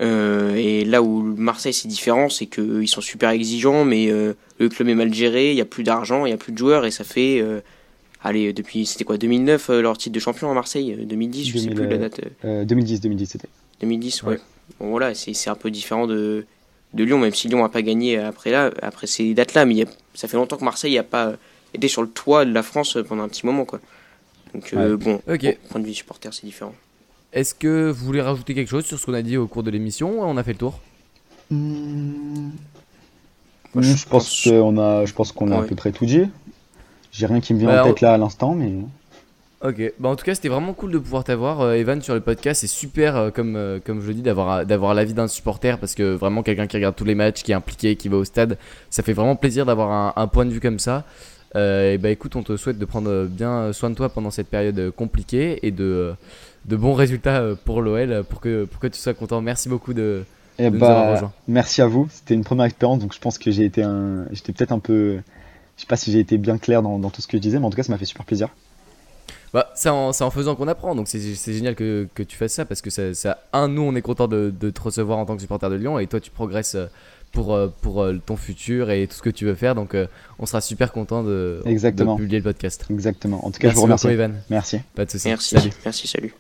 Et 0.01 0.85
là 0.85 1.01
où 1.01 1.21
Marseille 1.37 1.73
c'est 1.73 1.87
différent, 1.87 2.29
c'est 2.29 2.45
qu'ils 2.45 2.87
sont 2.87 3.01
super 3.01 3.31
exigeants, 3.31 3.83
mais 3.83 4.07
le 4.09 4.69
club 4.69 4.87
est 4.87 4.95
mal 4.95 5.13
géré, 5.13 5.51
il 5.51 5.57
y 5.57 5.61
a 5.61 5.65
plus 5.65 5.83
d'argent, 5.83 6.25
il 6.25 6.29
y 6.29 6.33
a 6.33 6.37
plus 6.37 6.53
de 6.53 6.57
joueurs, 6.57 6.85
et 6.85 6.91
ça 6.91 7.03
fait, 7.03 7.43
allez, 8.23 8.53
depuis 8.53 8.85
c'était 8.85 9.03
quoi 9.03 9.17
2009 9.17 9.69
euh, 9.69 9.81
leur 9.81 9.97
titre 9.97 10.13
de 10.15 10.19
champion 10.19 10.49
à 10.51 10.53
Marseille, 10.53 10.95
euh, 10.99 11.05
2010, 11.05 11.45
je 11.47 11.57
sais 11.57 11.65
2000, 11.67 11.75
plus 11.75 11.87
la 11.87 11.95
euh, 11.95 11.99
date. 11.99 12.19
euh, 12.45 12.61
Euh, 12.61 12.65
2010, 12.65 13.01
2010 13.01 13.25
c'était. 13.27 13.47
2010, 13.81 14.23
ouais. 14.23 14.29
Ouais. 14.29 14.39
Bon, 14.79 14.89
voilà, 14.89 15.13
c'est 15.15 15.33
c'est 15.33 15.49
un 15.49 15.55
peu 15.55 15.71
différent 15.71 16.07
de, 16.07 16.45
de 16.93 17.03
Lyon, 17.03 17.19
même 17.19 17.33
si 17.33 17.47
Lyon 17.47 17.61
n'a 17.63 17.69
pas 17.69 17.81
gagné 17.81 18.17
après, 18.17 18.51
là, 18.51 18.71
après 18.81 19.07
ces 19.07 19.33
dates-là. 19.33 19.65
Mais 19.65 19.75
il 19.75 19.77
y 19.77 19.83
a- 19.83 19.87
ça 20.13 20.27
fait 20.27 20.37
longtemps 20.37 20.57
que 20.57 20.65
Marseille 20.65 20.95
n'a 20.95 21.03
pas 21.03 21.33
été 21.73 21.87
sur 21.87 22.01
le 22.01 22.09
toit 22.09 22.45
de 22.45 22.53
la 22.53 22.63
France 22.63 22.97
pendant 23.07 23.23
un 23.23 23.29
petit 23.29 23.45
moment. 23.45 23.65
Quoi. 23.65 23.79
Donc, 24.53 24.73
euh, 24.73 24.97
bon, 24.97 25.21
Ok. 25.27 25.41
bon, 25.43 25.53
point 25.69 25.81
de 25.81 25.85
vue 25.87 25.93
supporter, 25.93 26.33
c'est 26.33 26.45
différent. 26.45 26.73
Est-ce 27.31 27.53
que 27.53 27.91
vous 27.91 28.05
voulez 28.05 28.21
rajouter 28.21 28.55
quelque 28.55 28.69
chose 28.69 28.85
sur 28.85 28.99
ce 28.99 29.05
qu'on 29.05 29.13
a 29.13 29.21
dit 29.21 29.37
au 29.37 29.47
cours 29.47 29.61
de 29.63 29.69
l'émission? 29.69 30.21
On 30.21 30.35
a 30.37 30.43
fait 30.43 30.53
le 30.53 30.57
tour. 30.57 30.79
Moi, 31.51 32.51
je, 33.83 34.05
pense 34.07 34.43
qu'on 34.43 34.77
a, 34.79 35.05
je 35.05 35.13
pense 35.13 35.31
qu'on 35.31 35.51
a 35.51 35.59
à 35.59 35.63
peu 35.63 35.75
près 35.75 35.91
tout 35.91 36.05
dit. 36.05 36.23
J'ai 37.11 37.25
rien 37.25 37.39
qui 37.39 37.53
me 37.53 37.59
vient 37.59 37.69
Bah, 37.69 37.83
en 37.83 37.87
tête 37.87 38.01
là 38.01 38.13
à 38.13 38.17
l'instant, 38.17 38.53
mais 38.55 38.71
Ok, 39.61 39.91
bah 39.99 40.07
en 40.07 40.15
tout 40.15 40.23
cas 40.23 40.33
c'était 40.35 40.47
vraiment 40.47 40.71
cool 40.71 40.91
de 40.93 40.97
pouvoir 40.99 41.25
t'avoir 41.25 41.59
euh, 41.59 41.73
Evan 41.73 42.01
sur 42.01 42.13
le 42.13 42.21
podcast, 42.21 42.61
c'est 42.61 42.67
super 42.67 43.17
euh, 43.17 43.29
comme, 43.29 43.57
euh, 43.57 43.79
comme 43.85 43.99
je 44.01 44.07
le 44.07 44.13
dis 44.13 44.21
d'avoir 44.21 44.65
d'avoir 44.65 44.93
l'avis 44.93 45.13
d'un 45.13 45.27
supporter 45.27 45.77
parce 45.79 45.95
que 45.95 46.13
vraiment 46.13 46.43
quelqu'un 46.43 46.65
qui 46.65 46.77
regarde 46.77 46.95
tous 46.95 47.03
les 47.03 47.13
matchs, 47.13 47.43
qui 47.43 47.51
est 47.51 47.55
impliqué, 47.55 47.97
qui 47.97 48.07
va 48.07 48.15
au 48.15 48.23
stade, 48.23 48.57
ça 48.89 49.03
fait 49.03 49.11
vraiment 49.11 49.35
plaisir 49.35 49.65
d'avoir 49.65 49.91
un, 49.91 50.13
un 50.15 50.27
point 50.27 50.45
de 50.45 50.51
vue 50.51 50.61
comme 50.61 50.79
ça. 50.79 51.03
Euh, 51.57 51.91
et 51.93 51.97
bah 51.97 52.09
écoute, 52.09 52.37
on 52.37 52.43
te 52.43 52.55
souhaite 52.55 52.77
de 52.79 52.85
prendre 52.85 53.25
bien 53.25 53.73
soin 53.73 53.89
de 53.89 53.95
toi 53.95 54.07
pendant 54.07 54.31
cette 54.31 54.47
période 54.47 54.91
compliquée 54.95 55.59
et 55.67 55.71
de, 55.71 56.13
de 56.63 56.75
bons 56.77 56.93
résultats 56.93 57.43
pour 57.65 57.81
l'OL 57.81 58.23
pour 58.29 58.39
que, 58.39 58.63
pour 58.63 58.79
que 58.79 58.87
tu 58.87 58.97
sois 58.99 59.13
content. 59.13 59.41
Merci 59.41 59.67
beaucoup 59.67 59.93
de, 59.93 60.23
eh 60.57 60.69
de 60.69 60.77
nous 60.77 60.87
avoir 60.87 61.05
bah, 61.05 61.11
rejoints. 61.11 61.33
merci 61.49 61.81
à 61.81 61.87
vous. 61.87 62.07
C'était 62.11 62.33
une 62.35 62.45
première 62.45 62.65
expérience, 62.65 62.99
donc 62.99 63.13
je 63.13 63.19
pense 63.19 63.37
que 63.37 63.51
j'ai 63.51 63.65
été 63.65 63.83
un, 63.83 64.25
j'étais 64.31 64.53
peut-être 64.53 64.71
un 64.71 64.79
peu, 64.79 65.19
je 65.79 65.83
sais 65.83 65.87
pas 65.87 65.95
si 65.95 66.11
j'ai 66.11 66.19
été 66.19 66.37
bien 66.37 66.57
clair 66.57 66.81
dans, 66.81 66.99
dans 66.99 67.09
tout 67.09 67.21
ce 67.21 67.27
que 67.27 67.37
je 67.37 67.41
disais, 67.41 67.57
mais 67.57 67.65
en 67.65 67.69
tout 67.69 67.77
cas 67.77 67.83
ça 67.83 67.93
m'a 67.93 67.97
fait 67.97 68.03
super 68.03 68.25
plaisir. 68.25 68.49
Bah, 69.53 69.71
c'est 69.75 69.87
en, 69.89 70.11
faisant 70.29 70.55
qu'on 70.55 70.67
apprend, 70.67 70.93
donc 70.93 71.07
c'est 71.07 71.53
génial 71.53 71.73
que, 71.73 72.05
que 72.13 72.21
tu 72.21 72.35
fasses 72.35 72.51
ça 72.53 72.65
parce 72.65 72.81
que 72.81 72.89
ça, 72.89 73.13
ça- 73.13 73.39
un, 73.53 73.69
nous 73.69 73.81
on 73.83 73.95
est 73.95 74.01
content 74.01 74.27
de, 74.27 74.53
de 74.59 74.69
te 74.71 74.81
recevoir 74.81 75.17
en 75.17 75.25
tant 75.25 75.35
que 75.35 75.41
supporter 75.41 75.69
de 75.69 75.75
Lyon 75.75 75.97
et 75.99 76.05
toi 76.07 76.19
tu 76.19 76.31
progresses 76.31 76.75
euh, 76.75 76.87
pour, 77.31 77.53
euh, 77.55 77.69
pour 77.81 78.03
euh, 78.03 78.19
ton 78.25 78.35
futur 78.35 78.91
et 78.91 79.07
tout 79.07 79.15
ce 79.15 79.21
que 79.21 79.29
tu 79.29 79.45
veux 79.45 79.55
faire, 79.55 79.73
donc 79.73 79.95
on 80.37 80.45
sera 80.45 80.59
super 80.59 80.91
content 80.91 81.23
de, 81.23 81.61
Exactement. 81.65 82.15
de 82.15 82.19
publier 82.19 82.39
le 82.39 82.43
podcast. 82.43 82.85
Exactement. 82.89 83.45
En 83.45 83.51
tout 83.51 83.59
cas, 83.59 83.69
je 83.69 83.75
vous 83.75 83.83
remercie. 83.83 84.07
beaucoup, 84.07 84.13
Evan. 84.15 84.35
Merci. 84.49 84.81
Pas 84.95 85.05
de 85.05 85.11
soucis. 85.11 85.29
Merci, 85.29 85.55
Salut. 85.55 85.71
merci, 85.85 86.07
salut. 86.07 86.33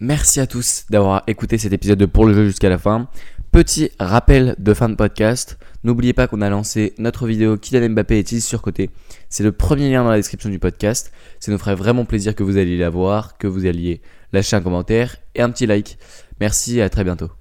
Merci 0.00 0.38
à 0.40 0.46
tous 0.46 0.84
d'avoir 0.90 1.24
écouté 1.26 1.58
cet 1.58 1.72
épisode 1.72 1.98
de 1.98 2.06
Pour 2.06 2.24
le 2.24 2.32
jeu 2.32 2.46
jusqu'à 2.46 2.68
la 2.68 2.78
fin. 2.78 3.08
Petit 3.50 3.90
rappel 3.98 4.54
de 4.58 4.74
fin 4.74 4.90
de 4.90 4.94
podcast. 4.94 5.58
N'oubliez 5.82 6.12
pas 6.12 6.26
qu'on 6.26 6.42
a 6.42 6.50
lancé 6.50 6.92
notre 6.98 7.26
vidéo 7.26 7.56
Kylian 7.56 7.88
Mbappé 7.88 8.18
est-il 8.18 8.42
surcoté 8.42 8.90
C'est 9.30 9.42
le 9.42 9.52
premier 9.52 9.90
lien 9.90 10.04
dans 10.04 10.10
la 10.10 10.16
description 10.16 10.50
du 10.50 10.58
podcast. 10.58 11.12
Ça 11.40 11.50
nous 11.50 11.58
ferait 11.58 11.74
vraiment 11.74 12.04
plaisir 12.04 12.34
que 12.34 12.42
vous 12.42 12.58
alliez 12.58 12.76
la 12.76 12.90
voir, 12.90 13.38
que 13.38 13.46
vous 13.46 13.64
alliez 13.64 14.02
lâcher 14.34 14.56
un 14.56 14.60
commentaire 14.60 15.16
et 15.34 15.40
un 15.40 15.50
petit 15.50 15.66
like. 15.66 15.98
Merci 16.40 16.78
et 16.78 16.82
à 16.82 16.90
très 16.90 17.04
bientôt. 17.04 17.37